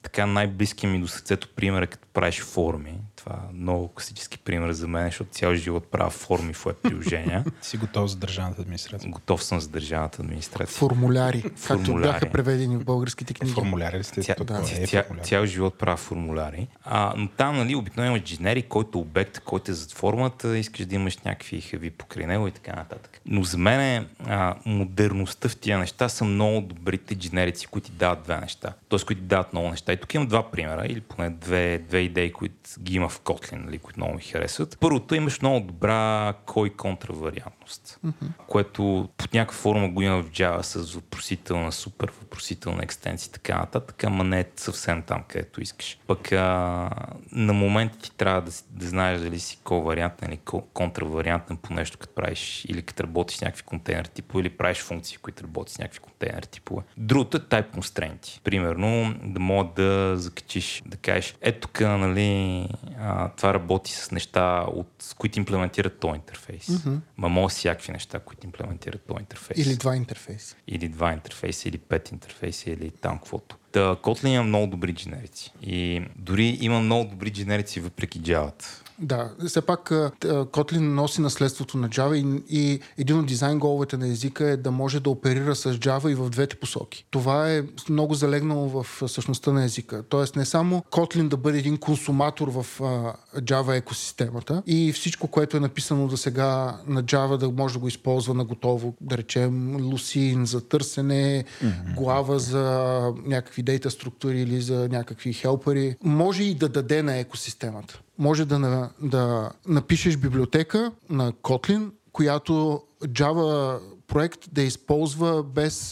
така 0.08 0.26
най-близкият 0.26 0.92
ми 0.92 1.00
до 1.00 1.08
сърцето 1.08 1.48
пример 1.56 1.82
е 1.82 1.86
като 1.86 2.08
правиш 2.12 2.40
форми. 2.40 2.94
Това 3.28 3.40
е 3.50 3.54
много 3.54 3.88
класически 3.88 4.38
пример 4.38 4.72
за 4.72 4.88
мен, 4.88 5.04
защото 5.04 5.30
цял 5.30 5.54
живот 5.54 5.90
правя 5.90 6.10
форми 6.10 6.52
в 6.52 6.66
приложения. 6.82 7.44
Си 7.62 7.76
готов 7.76 8.10
за 8.10 8.16
държавната 8.16 8.62
администрация. 8.62 9.10
Готов 9.10 9.44
съм 9.44 9.60
за 9.60 9.68
държавната 9.68 10.22
администрация. 10.22 10.78
Формуляри, 10.78 11.44
формуляри. 11.56 11.84
както 11.84 11.94
бяха 11.94 12.32
преведени 12.32 12.76
в 12.76 12.84
българските 12.84 13.34
книги. 13.34 13.54
Формуляри 13.54 13.98
ли 13.98 14.04
сте? 14.04 14.22
Ця, 14.22 14.34
да, 14.44 14.62
ця, 14.62 14.86
ця, 14.86 15.04
цял 15.22 15.46
живот 15.46 15.78
правя 15.78 15.96
формуляри. 15.96 16.68
А, 16.84 17.14
но 17.16 17.28
там, 17.28 17.56
нали, 17.56 17.74
обикновено 17.74 18.16
имаш 18.16 18.28
дженери, 18.28 18.62
който 18.62 18.98
е 18.98 19.00
обект, 19.00 19.40
който 19.40 19.70
е 19.70 19.74
зад 19.74 19.92
формата, 19.92 20.58
искаш 20.58 20.86
да 20.86 20.94
имаш 20.94 21.18
някакви 21.18 21.60
хави 21.60 21.90
покрай 21.90 22.26
него 22.26 22.48
и 22.48 22.50
така 22.50 22.72
нататък. 22.72 23.20
Но 23.26 23.42
за 23.42 23.58
мен 23.58 24.06
а, 24.26 24.54
модерността 24.66 25.48
в 25.48 25.56
тия 25.56 25.78
неща 25.78 26.08
са 26.08 26.24
много 26.24 26.60
добрите 26.60 27.14
дженерици, 27.14 27.66
които 27.66 27.86
ти 27.86 27.92
дават 27.92 28.22
две 28.22 28.40
неща. 28.40 28.72
Тоест, 28.88 29.06
които 29.06 29.20
ти 29.22 29.26
дават 29.26 29.52
много 29.52 29.68
неща. 29.68 29.92
И 29.92 29.96
тук 29.96 30.14
имам 30.14 30.26
два 30.26 30.50
примера, 30.50 30.86
или 30.86 31.00
поне 31.00 31.30
две, 31.30 31.78
две 31.78 31.98
идеи, 31.98 32.32
които 32.32 32.54
ги 32.80 32.94
има 32.94 33.08
в 33.08 33.17
Kotlin, 33.18 33.64
нали, 33.64 33.78
които 33.78 34.00
много 34.00 34.14
ми 34.14 34.22
харесват. 34.22 34.78
Първото 34.80 35.14
имаш 35.14 35.40
много 35.40 35.66
добра 35.66 36.34
кой 36.46 36.70
контравариантност, 36.70 37.98
mm-hmm. 38.06 38.28
което 38.46 39.08
под 39.16 39.34
някаква 39.34 39.58
форма 39.58 39.88
го 39.88 40.02
има 40.02 40.22
в 40.22 40.30
Java 40.30 40.62
с 40.62 40.94
въпросителна, 40.94 41.72
супер 41.72 42.12
въпросителна 42.20 42.82
екстенция 42.82 43.28
и 43.28 43.32
така 43.32 43.58
нататък, 43.58 44.04
ама 44.04 44.24
не 44.24 44.40
е 44.40 44.44
съвсем 44.56 45.02
там, 45.02 45.24
където 45.28 45.60
искаш. 45.60 45.98
Пък 46.06 46.32
а, 46.32 46.90
на 47.32 47.52
момента 47.52 47.98
ти 47.98 48.16
трябва 48.16 48.40
да, 48.40 48.50
да 48.70 48.86
знаеш 48.86 49.20
дали 49.20 49.38
си 49.38 49.58
ко-вариантен 49.64 50.28
или 50.28 50.40
контравариантен 50.74 51.56
по 51.56 51.74
нещо, 51.74 51.98
като 51.98 52.14
правиш 52.14 52.64
или 52.68 52.82
като 52.82 53.02
работиш 53.02 53.38
с 53.38 53.40
някакви 53.40 53.62
контейнер 53.62 54.04
типове 54.04 54.40
или 54.40 54.50
правиш 54.50 54.78
функции, 54.78 55.16
които 55.16 55.44
работят 55.44 55.74
с 55.74 55.78
някакви 55.78 56.00
контейнер 56.00 56.42
типове. 56.42 56.82
Другото 56.96 57.36
е 57.36 57.40
type 57.40 57.70
constraint. 57.70 58.40
Примерно 58.44 59.14
да 59.24 59.40
мога 59.40 59.70
да 59.76 60.16
закачиш, 60.16 60.82
да 60.86 60.96
кажеш, 60.96 61.34
ето 61.40 61.68
тук, 61.68 61.80
нали, 61.80 62.68
а, 63.00 63.28
това 63.28 63.54
работи 63.54 63.92
с 63.92 64.10
неща, 64.10 64.64
от, 64.68 64.88
с 64.98 65.14
които 65.14 65.38
имплементират 65.38 65.98
този 66.00 66.16
интерфейс. 66.16 66.66
Mm-hmm. 66.66 66.98
Ма 67.16 67.28
може 67.28 67.54
всякакви 67.54 67.92
неща, 67.92 68.18
които 68.20 68.46
имплементират 68.46 69.02
този 69.02 69.20
интерфейс. 69.20 69.66
Или 69.66 69.76
два 69.76 69.96
интерфейса. 69.96 70.56
Или 70.66 70.88
два 70.88 71.12
интерфейса, 71.12 71.68
или 71.68 71.78
пет 71.78 72.12
интерфейса, 72.12 72.70
или 72.70 72.90
там 72.90 73.18
каквото. 73.18 73.56
Та, 73.72 73.96
Kotlin 73.96 74.28
има 74.28 74.44
много 74.44 74.66
добри 74.66 74.94
дженерици. 74.94 75.52
И 75.62 76.02
дори 76.16 76.58
има 76.60 76.80
много 76.80 77.10
добри 77.10 77.30
дженерици 77.30 77.80
въпреки 77.80 78.20
Java. 78.20 78.52
Да, 79.00 79.30
все 79.46 79.60
пак 79.60 79.90
Kotlin 79.90 80.78
носи 80.78 81.20
наследството 81.20 81.78
на 81.78 81.88
Java 81.88 82.14
и, 82.14 82.42
и 82.58 82.80
един 82.98 83.18
от 83.18 83.26
дизайн 83.26 83.58
головете 83.58 83.96
на 83.96 84.08
езика 84.08 84.50
е 84.50 84.56
да 84.56 84.70
може 84.70 85.00
да 85.00 85.10
оперира 85.10 85.56
с 85.56 85.74
Java 85.74 86.08
и 86.08 86.14
в 86.14 86.30
двете 86.30 86.56
посоки. 86.56 87.06
Това 87.10 87.52
е 87.52 87.62
много 87.90 88.14
залегнало 88.14 88.68
в 88.68 89.08
същността 89.08 89.52
на 89.52 89.64
езика. 89.64 90.02
Тоест 90.08 90.36
не 90.36 90.44
само 90.44 90.84
Kotlin 90.90 91.28
да 91.28 91.36
бъде 91.36 91.58
един 91.58 91.76
консуматор 91.76 92.48
в 92.48 92.66
uh, 92.78 93.14
Java 93.36 93.76
екосистемата 93.76 94.62
и 94.66 94.92
всичко, 94.92 95.28
което 95.28 95.56
е 95.56 95.60
написано 95.60 96.08
до 96.08 96.16
сега 96.16 96.80
на 96.86 97.04
Java 97.04 97.36
да 97.36 97.50
може 97.50 97.74
да 97.74 97.80
го 97.80 97.88
използва 97.88 98.34
на 98.34 98.44
готово, 98.44 98.94
да 99.00 99.18
речем 99.18 99.76
Lucene 99.76 100.42
за 100.42 100.68
търсене, 100.68 101.44
mm-hmm. 101.44 101.94
глава 101.94 102.38
за 102.38 103.00
някакви 103.26 103.57
дейта 103.62 103.90
структури 103.90 104.40
или 104.40 104.60
за 104.60 104.88
някакви 104.88 105.32
хелпери, 105.32 105.96
може 106.02 106.42
и 106.42 106.54
да 106.54 106.68
даде 106.68 107.02
на 107.02 107.16
екосистемата. 107.16 108.00
Може 108.18 108.44
да, 108.44 108.90
да 109.02 109.50
напишеш 109.66 110.16
библиотека 110.16 110.92
на 111.10 111.32
Kotlin, 111.32 111.90
която 112.12 112.82
Java 113.04 113.78
проект 114.08 114.40
да 114.52 114.62
използва 114.62 115.42
без 115.42 115.90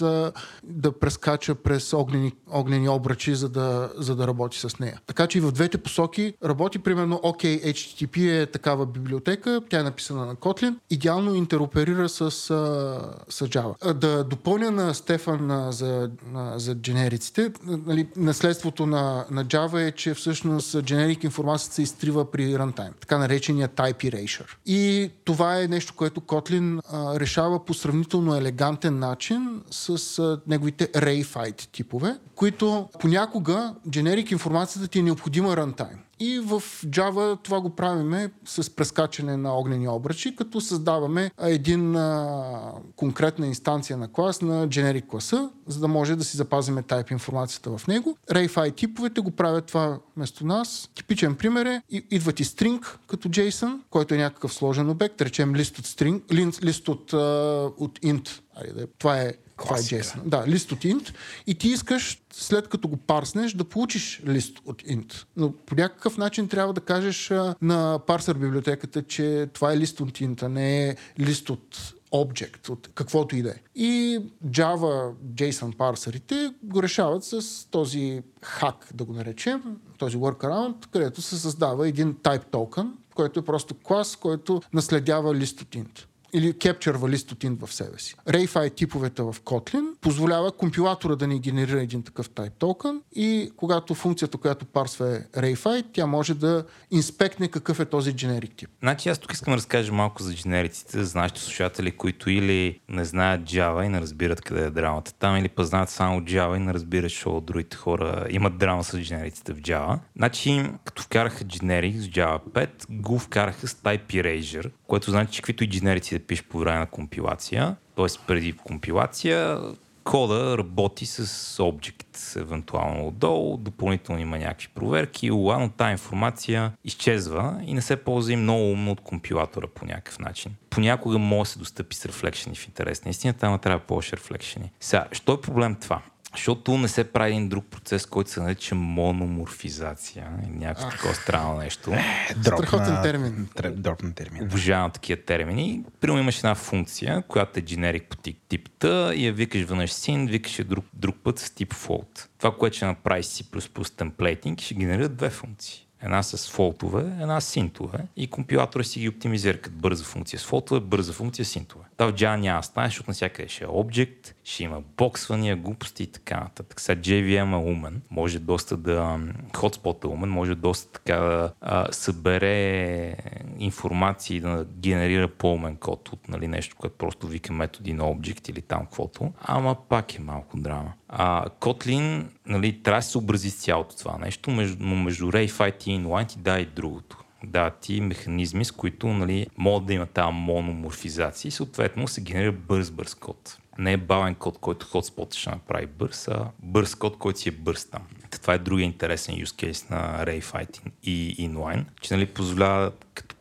да 0.64 0.92
прескача 1.00 1.54
през 1.54 1.92
огнени, 1.92 2.32
огнени 2.50 2.88
обръчи, 2.88 3.34
за 3.34 3.48
да, 3.48 3.90
за 3.96 4.16
да 4.16 4.26
работи 4.26 4.58
с 4.58 4.78
нея. 4.78 5.00
Така 5.06 5.26
че 5.26 5.38
и 5.38 5.40
в 5.40 5.52
двете 5.52 5.78
посоки 5.78 6.34
работи 6.44 6.78
примерно 6.78 7.16
OK, 7.16 7.72
HTTP 7.72 8.42
е 8.42 8.46
такава 8.46 8.86
библиотека, 8.86 9.60
тя 9.68 9.80
е 9.80 9.82
написана 9.82 10.26
на 10.26 10.34
Kotlin, 10.34 10.74
идеално 10.90 11.34
интероперира 11.34 12.08
с, 12.08 12.30
с 12.30 13.46
Java. 13.48 13.92
Да 13.92 14.24
допълня 14.24 14.70
на 14.70 14.94
Стефан 14.94 15.72
за, 15.72 16.10
а, 16.34 16.58
за 16.58 16.74
дженериците, 16.74 17.52
нали, 17.64 18.08
наследството 18.16 18.86
на, 18.86 19.24
на 19.30 19.44
Java 19.44 19.88
е, 19.88 19.92
че 19.92 20.14
всъщност 20.14 20.82
дженерик 20.82 21.24
информацията 21.24 21.74
се 21.74 21.82
изтрива 21.82 22.30
при 22.30 22.54
runtime, 22.54 23.00
така 23.00 23.18
наречения 23.18 23.68
type 23.68 24.12
erasure. 24.12 24.54
И 24.66 25.10
това 25.24 25.60
е 25.60 25.68
нещо, 25.68 25.94
което 25.96 26.20
Kotlin 26.20 26.80
а, 26.92 27.20
решава 27.20 27.64
по 27.64 27.74
сравнително 27.74 28.05
сравнително 28.06 28.36
елегантен 28.36 28.98
начин 28.98 29.62
с 29.70 30.18
а, 30.18 30.40
неговите 30.46 30.92
Rayfight 30.92 31.72
типове, 31.72 32.18
които 32.34 32.88
понякога 33.00 33.74
дженерик 33.90 34.30
информацията 34.30 34.88
ти 34.88 34.98
е 34.98 35.02
необходима 35.02 35.56
рантайм. 35.56 35.98
И 36.20 36.38
в 36.38 36.60
Java 36.84 37.38
това 37.42 37.60
го 37.60 37.70
правиме 37.70 38.30
с 38.44 38.76
прескачане 38.76 39.36
на 39.36 39.58
огнени 39.58 39.88
обръчи, 39.88 40.36
като 40.36 40.60
създаваме 40.60 41.30
един 41.42 41.96
а, 41.96 42.72
конкретна 42.96 43.46
инстанция 43.46 43.96
на 43.96 44.12
клас 44.12 44.42
на 44.42 44.68
generic 44.68 45.06
класа, 45.06 45.50
за 45.66 45.80
да 45.80 45.88
може 45.88 46.16
да 46.16 46.24
си 46.24 46.36
запазиме 46.36 46.82
type 46.82 47.12
информацията 47.12 47.78
в 47.78 47.86
него. 47.86 48.16
RayFi 48.30 48.76
типовете 48.76 49.20
го 49.20 49.30
правят 49.30 49.66
това 49.66 49.98
вместо 50.16 50.46
нас. 50.46 50.90
Типичен 50.94 51.34
пример 51.34 51.66
е, 51.66 51.82
идва 52.10 52.32
ти 52.32 52.44
string 52.44 52.96
като 53.06 53.28
JSON, 53.28 53.80
който 53.90 54.14
е 54.14 54.18
някакъв 54.18 54.54
сложен 54.54 54.90
обект, 54.90 55.20
речем 55.20 55.56
лист 55.56 55.78
от 55.78 55.86
string, 55.86 56.62
лист 56.62 56.88
от, 56.88 57.12
uh, 57.12 57.72
от 57.76 57.98
int. 57.98 58.40
Айде, 58.56 58.86
това 58.98 59.20
е 59.20 59.32
това 59.58 59.76
е 59.76 59.80
JSON. 59.80 60.22
Да, 60.24 60.46
лист 60.46 60.72
от 60.72 60.78
int. 60.78 61.14
И 61.46 61.54
ти 61.54 61.68
искаш, 61.68 62.22
след 62.32 62.68
като 62.68 62.88
го 62.88 62.96
парснеш, 62.96 63.52
да 63.52 63.64
получиш 63.64 64.22
лист 64.26 64.58
от 64.64 64.82
int. 64.82 65.24
Но 65.36 65.52
по 65.52 65.74
някакъв 65.74 66.16
начин 66.16 66.48
трябва 66.48 66.72
да 66.72 66.80
кажеш 66.80 67.30
а, 67.30 67.54
на 67.62 67.98
парсър 68.06 68.34
библиотеката, 68.34 69.02
че 69.02 69.48
това 69.52 69.72
е 69.72 69.78
лист 69.78 70.00
от 70.00 70.18
int, 70.18 70.42
а 70.42 70.48
не 70.48 70.88
е 70.88 70.96
лист 71.18 71.50
от 71.50 71.94
object, 72.12 72.68
от 72.68 72.88
каквото 72.94 73.36
и 73.36 73.42
да 73.42 73.50
е. 73.50 73.56
И 73.74 74.20
Java 74.46 75.12
JSON 75.34 75.76
парсерите 75.76 76.54
го 76.62 76.82
решават 76.82 77.24
с 77.24 77.66
този 77.70 78.22
хак, 78.42 78.88
да 78.94 79.04
го 79.04 79.12
наречем, 79.12 79.62
този 79.98 80.16
workaround, 80.16 80.86
където 80.92 81.22
се 81.22 81.38
създава 81.38 81.88
един 81.88 82.14
type 82.14 82.50
token, 82.50 82.90
който 83.14 83.40
е 83.40 83.44
просто 83.44 83.74
клас, 83.74 84.16
който 84.16 84.62
наследява 84.72 85.34
лист 85.34 85.60
от 85.60 85.74
int 85.74 86.06
или 86.36 86.52
capture 86.52 87.08
лист 87.08 87.32
от 87.32 87.38
int 87.38 87.66
в 87.66 87.72
себе 87.72 87.98
си. 87.98 88.14
RayFi 88.28 88.74
типовете 88.74 89.22
в 89.22 89.34
Kotlin 89.44 89.84
позволява 90.00 90.52
компилатора 90.52 91.16
да 91.16 91.26
ни 91.26 91.40
генерира 91.40 91.82
един 91.82 92.02
такъв 92.02 92.30
type 92.30 92.50
token 92.50 93.00
и 93.14 93.52
когато 93.56 93.94
функцията, 93.94 94.38
която 94.38 94.64
парсва 94.64 95.16
е 95.16 95.20
RayFi, 95.40 95.84
тя 95.92 96.06
може 96.06 96.34
да 96.34 96.64
инспектне 96.90 97.48
какъв 97.48 97.80
е 97.80 97.84
този 97.84 98.14
generic 98.14 98.56
тип. 98.56 98.70
Значи 98.82 99.08
аз 99.08 99.18
тук 99.18 99.32
искам 99.32 99.52
да 99.52 99.56
разкажа 99.56 99.92
малко 99.92 100.22
за 100.22 100.34
генериците, 100.34 101.04
за 101.04 101.18
нашите 101.18 101.40
слушатели, 101.40 101.90
които 101.90 102.30
или 102.30 102.80
не 102.88 103.04
знаят 103.04 103.42
Java 103.42 103.86
и 103.86 103.88
не 103.88 104.00
разбират 104.00 104.40
къде 104.40 104.64
е 104.64 104.70
драмата 104.70 105.12
там, 105.12 105.36
или 105.36 105.48
познават 105.48 105.90
само 105.90 106.20
Java 106.20 106.56
и 106.56 106.60
не 106.60 106.74
разбират, 106.74 107.10
защото 107.10 107.40
другите 107.40 107.76
хора 107.76 108.26
имат 108.30 108.58
драма 108.58 108.84
с 108.84 108.98
генериците 108.98 109.52
в 109.52 109.60
Java. 109.60 109.98
Значи, 110.16 110.70
като 110.84 111.02
вкараха 111.02 111.44
generic 111.44 111.98
с 111.98 112.08
Java 112.08 112.40
5, 112.40 112.68
го 112.90 113.18
вкараха 113.18 113.68
с 113.68 113.74
Type 113.74 114.06
Erasure, 114.06 114.70
което 114.86 115.10
значи, 115.10 115.32
че 115.32 115.42
каквито 115.42 115.64
и 115.64 115.68
generici 115.68 116.18
да 116.18 116.26
пишеш 116.26 116.44
по 116.44 116.58
време 116.58 116.78
на 116.78 116.86
компилация, 116.86 117.76
т.е. 117.96 118.06
преди 118.26 118.52
компилация, 118.52 119.58
кода 120.04 120.58
работи 120.58 121.06
с 121.06 121.26
Object, 121.62 122.40
евентуално 122.40 123.06
отдолу, 123.08 123.56
допълнително 123.56 124.20
има 124.20 124.38
някакви 124.38 124.68
проверки, 124.74 125.30
но 125.30 125.70
тази 125.76 125.92
информация 125.92 126.72
изчезва 126.84 127.60
и 127.64 127.74
не 127.74 127.82
се 127.82 127.96
ползва 127.96 128.32
и 128.32 128.36
много 128.36 128.70
умно 128.70 128.90
от 128.90 129.00
компилатора 129.00 129.66
по 129.66 129.84
някакъв 129.84 130.18
начин. 130.18 130.54
Понякога 130.70 131.18
може 131.18 131.48
да 131.48 131.52
се 131.52 131.58
достъпи 131.58 131.96
с 131.96 132.06
рефлекшени 132.06 132.56
в 132.56 132.66
интерес 132.66 133.04
на 133.04 133.10
истината, 133.10 133.58
трябва 133.62 133.86
повече 133.86 134.16
рефлекшени. 134.16 134.72
Сега, 134.80 135.06
що 135.12 135.32
е 135.32 135.40
проблем 135.40 135.74
това? 135.74 136.02
Защото 136.36 136.78
не 136.78 136.88
се 136.88 137.04
прави 137.04 137.30
един 137.30 137.48
друг 137.48 137.64
процес, 137.64 138.06
който 138.06 138.30
се 138.30 138.40
нарича 138.40 138.74
мономорфизация. 138.74 140.30
Някакво 140.48 140.90
такова 140.90 141.14
странно 141.14 141.58
нещо. 141.58 141.92
Е, 141.92 142.34
Страхотен 142.40 143.02
термин. 143.02 143.48
Дропна 143.70 144.14
термин. 144.14 144.42
Обожавам 144.42 144.90
такива 144.90 145.22
термини. 145.22 145.84
Примерно 146.00 146.22
имаш 146.22 146.38
една 146.38 146.54
функция, 146.54 147.22
която 147.28 147.58
е 147.58 147.62
generic 147.62 148.04
по 148.08 148.16
тип, 148.16 148.38
тип 148.48 148.68
T 148.80 149.14
и 149.14 149.26
я 149.26 149.32
викаш 149.32 149.62
веднъж 149.62 149.90
sin, 149.90 150.30
викаш 150.30 150.58
я 150.58 150.64
друг, 150.64 150.84
друг 150.94 151.16
път 151.24 151.38
с 151.38 151.50
тип 151.50 151.74
float. 151.74 152.26
Това, 152.38 152.56
което 152.56 152.76
ще 152.76 152.86
направи 152.86 153.22
C++ 153.22 153.96
темплейтинг, 153.96 154.60
ще 154.60 154.74
генерира 154.74 155.08
две 155.08 155.30
функции 155.30 155.85
една 156.06 156.22
с 156.22 156.50
фолтове, 156.50 157.00
една 157.00 157.40
с 157.40 157.44
синтове 157.44 157.98
и 158.16 158.26
компилатора 158.26 158.84
си 158.84 159.00
ги 159.00 159.08
оптимизира 159.08 159.60
като 159.60 159.76
бърза 159.76 160.04
функция 160.04 160.38
с 160.38 160.46
фолтове, 160.46 160.80
бърза 160.80 161.12
функция 161.12 161.44
с 161.44 161.48
синтове. 161.48 161.84
Та 161.96 162.06
в 162.06 162.12
Java 162.12 162.36
няма 162.36 162.62
стане, 162.62 162.88
защото 162.88 163.10
навсякъде 163.10 163.48
ще 163.48 163.64
е 163.64 163.66
Object, 163.66 164.34
ще 164.44 164.64
има 164.64 164.82
боксвания, 164.96 165.56
глупости 165.56 166.02
и 166.02 166.06
така 166.06 166.40
нататък. 166.40 166.80
Сега 166.80 167.00
JVM 167.00 167.52
е 167.52 167.72
умен, 167.72 168.02
може 168.10 168.38
доста 168.38 168.76
да... 168.76 169.18
Hotspot 169.52 170.04
е 170.04 170.06
умен, 170.06 170.28
може 170.28 170.54
доста 170.54 170.92
така 170.92 171.16
да 171.16 171.52
а, 171.60 171.92
събере 171.92 173.16
информация 173.58 174.36
и 174.36 174.40
да 174.40 174.66
генерира 174.78 175.28
по-умен 175.28 175.76
код 175.76 176.08
от 176.08 176.28
нали, 176.28 176.48
нещо, 176.48 176.76
което 176.76 176.96
просто 176.96 177.26
вика 177.26 177.52
методи 177.52 177.92
на 177.92 178.04
Object 178.04 178.50
или 178.50 178.62
там 178.62 178.84
каквото. 178.84 179.32
Ама 179.40 179.76
пак 179.88 180.14
е 180.14 180.20
малко 180.20 180.56
драма. 180.56 180.92
А, 181.08 181.48
Kotlin 181.48 182.24
нали, 182.46 182.82
трябва 182.82 182.98
да 182.98 183.02
се 183.02 183.10
съобрази 183.10 183.50
с 183.50 183.62
цялото 183.62 183.96
това 183.96 184.18
нещо, 184.18 184.50
но 184.80 184.96
между 184.96 185.26
RayFight 185.32 185.88
и 185.88 186.00
Inline 186.00 186.28
ти 186.28 186.38
да 186.38 186.60
и 186.60 186.66
другото 186.66 187.16
да, 187.46 187.70
ти 187.70 188.00
механизми, 188.00 188.64
с 188.64 188.70
които 188.70 189.06
нали, 189.06 189.46
могат 189.56 189.86
да 189.86 189.94
има 189.94 190.06
тази 190.06 190.32
мономорфизация 190.32 191.48
и 191.48 191.52
съответно 191.52 192.08
се 192.08 192.20
генерира 192.20 192.52
бърз-бърз 192.52 193.18
код. 193.18 193.58
Не 193.78 193.92
е 193.92 193.96
бавен 193.96 194.34
код, 194.34 194.58
който 194.58 194.86
хотспот 194.86 195.34
ще 195.34 195.50
направи 195.50 195.86
бърз, 195.86 196.28
а 196.28 196.46
бърз 196.62 196.94
код, 196.94 197.18
който 197.18 197.38
си 197.40 197.48
е 197.48 197.52
бърз 197.52 197.84
там. 197.84 198.02
Това 198.42 198.54
е 198.54 198.58
другия 198.58 198.84
интересен 198.84 199.34
use 199.34 199.44
case 199.44 199.90
на 199.90 200.24
RayFight 200.26 200.80
и 201.02 201.48
Inline, 201.50 201.84
че 202.00 202.14
нали, 202.14 202.26
позволява 202.26 202.92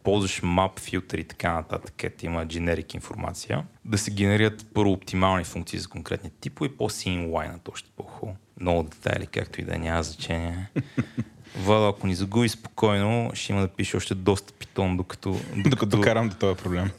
ползваш 0.06 0.42
map, 0.42 0.80
филтър 0.80 1.18
и 1.18 1.24
така 1.24 1.54
нататък, 1.54 1.94
където 1.98 2.26
има 2.26 2.46
generic 2.46 2.96
информация, 2.96 3.64
да 3.86 3.98
се 3.98 4.12
генерират 4.12 4.66
първо 4.74 4.92
оптимални 4.92 5.44
функции 5.44 5.80
за 5.80 5.88
конкретни 5.88 6.30
типове 6.42 6.70
и 6.70 6.78
после 6.78 7.10
inline 7.10 7.72
още 7.72 7.90
по-хубаво. 7.98 8.38
Много 8.60 8.84
детайли, 8.84 9.28
както 9.28 9.62
и 9.62 9.64
да 9.64 9.78
няма 9.78 10.04
значение. 10.04 10.70
Вала, 11.58 11.90
ако 11.90 12.08
ни 12.08 12.16
загуби 12.16 12.50
спокойно, 12.50 13.32
ще 13.34 13.54
има 13.54 13.62
да 13.62 13.68
пише 13.68 13.98
още 13.98 14.16
доста 14.16 14.54
питон, 14.54 14.98
докато... 14.98 15.32
Докато, 15.32 15.70
докато 15.70 16.02
карам 16.02 16.30
до 16.30 16.36
този 16.36 16.58
проблем. 16.58 16.92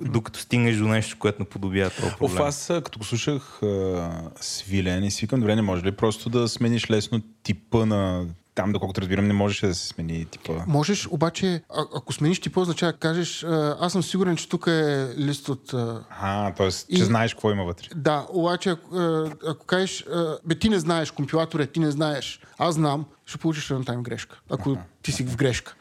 Докато 0.00 0.40
стигнеш 0.40 0.76
до 0.76 0.88
нещо, 0.88 1.16
което 1.18 1.42
наподобява 1.42 1.90
този 1.90 2.12
проблем. 2.14 2.36
Оф, 2.36 2.40
аз 2.40 2.66
като 2.66 2.98
го 2.98 3.04
слушах 3.04 3.60
свилен 4.40 5.04
и 5.04 5.10
свикам, 5.10 5.40
добре, 5.40 5.56
не 5.56 5.62
може 5.62 5.84
ли 5.84 5.92
просто 5.92 6.30
да 6.30 6.48
смениш 6.48 6.90
лесно 6.90 7.20
типа 7.42 7.86
на 7.86 8.26
там, 8.56 8.72
доколкото 8.72 9.00
разбирам, 9.00 9.26
не 9.26 9.32
можеш 9.32 9.60
да 9.60 9.74
се 9.74 9.86
смени 9.86 10.24
типа. 10.24 10.52
Можеш, 10.66 11.06
обаче, 11.06 11.62
а, 11.70 11.84
ако 11.96 12.12
смениш 12.12 12.40
типа, 12.40 12.60
означава 12.60 12.92
да 12.92 12.98
кажеш, 12.98 13.44
аз 13.80 13.92
съм 13.92 14.02
сигурен, 14.02 14.36
че 14.36 14.48
тук 14.48 14.66
е 14.66 15.08
лист 15.18 15.48
от... 15.48 15.74
А, 16.10 16.52
т.е. 16.52 16.70
че 16.70 16.84
и... 16.88 17.04
знаеш 17.04 17.34
какво 17.34 17.50
има 17.50 17.64
вътре. 17.64 17.88
Да, 17.94 18.26
обаче, 18.28 18.70
ако, 18.70 18.96
ако 19.46 19.66
кажеш, 19.66 20.04
бе, 20.44 20.54
ти 20.58 20.68
не 20.68 20.78
знаеш, 20.78 21.10
компилатор 21.10 21.60
е, 21.60 21.66
ти 21.66 21.80
не 21.80 21.90
знаеш, 21.90 22.40
аз 22.58 22.74
знам, 22.74 23.06
ще 23.26 23.38
получиш 23.38 23.70
рантайм 23.70 24.02
грешка, 24.02 24.40
ако 24.50 24.76
ти 25.02 25.12
си 25.12 25.24
в 25.24 25.36
грешка. 25.36 25.74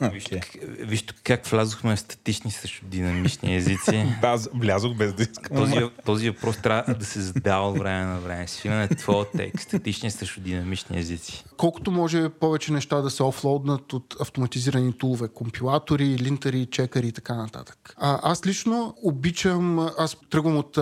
Вижте, 0.00 0.40
виж 0.62 1.04
как 1.24 1.46
влязохме 1.46 1.96
в 1.96 2.00
статични 2.00 2.50
срещу 2.50 2.86
динамични 2.86 3.56
езици. 3.56 4.06
да, 4.20 4.36
влязох 4.54 4.96
без 4.96 5.14
да 5.14 5.22
искам. 5.22 5.56
Този, 5.56 5.80
този 6.04 6.30
въпрос 6.30 6.56
трябва 6.56 6.94
да 6.94 7.04
се 7.04 7.20
задава 7.20 7.68
от 7.68 7.78
време 7.78 8.04
на 8.04 8.18
време. 8.18 8.48
Свиване 8.48 8.84
е 8.84 8.88
твоя 8.88 9.26
текст. 9.36 9.68
Статични 9.68 10.10
срещу 10.10 10.40
динамични 10.40 10.98
езици. 10.98 11.44
Колкото 11.56 11.90
може 11.90 12.28
повече 12.28 12.72
неща 12.72 13.00
да 13.00 13.10
се 13.10 13.22
офлоуднат 13.22 13.92
от 13.92 14.16
автоматизирани 14.20 14.92
тулове, 14.92 15.28
компилатори, 15.28 16.18
линтери, 16.18 16.66
чекари 16.66 17.06
и 17.06 17.12
така 17.12 17.34
нататък. 17.34 17.94
А, 17.96 18.20
аз 18.22 18.46
лично 18.46 18.94
обичам, 19.02 19.78
аз 19.98 20.16
тръгвам 20.30 20.56
от 20.56 20.78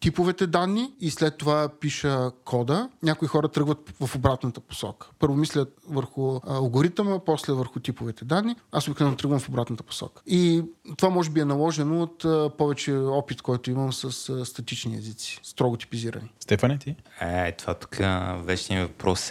типовете 0.00 0.46
данни 0.46 0.92
и 1.00 1.10
след 1.10 1.38
това 1.38 1.68
пиша 1.80 2.30
кода. 2.44 2.88
Някои 3.02 3.28
хора 3.28 3.48
тръгват 3.48 3.92
в 4.00 4.16
обратната 4.16 4.60
посока. 4.60 5.08
Първо 5.18 5.36
мислят 5.36 5.78
върху 5.88 6.40
алгоритъма, 6.46 7.18
после 7.18 7.52
върху 7.52 7.80
типовете 7.80 8.24
данни. 8.24 8.56
Аз 8.72 8.88
обикновено 8.88 9.16
тръгвам 9.16 9.40
в 9.40 9.48
обратната 9.48 9.82
посока. 9.82 10.22
И 10.26 10.62
това 10.96 11.10
може 11.10 11.30
би 11.30 11.40
е 11.40 11.44
наложено 11.44 12.02
от 12.02 12.24
повече 12.58 12.94
опит, 12.94 13.42
който 13.42 13.70
имам 13.70 13.92
с 13.92 14.44
статични 14.46 14.96
езици, 14.96 15.40
строго 15.42 15.76
типизирани. 15.76 16.32
Стефане 16.40 16.78
ти? 16.78 16.96
Е, 17.20 17.52
това 17.52 17.74
тук 17.74 17.96
вечният 18.44 18.90
въпрос. 18.90 19.30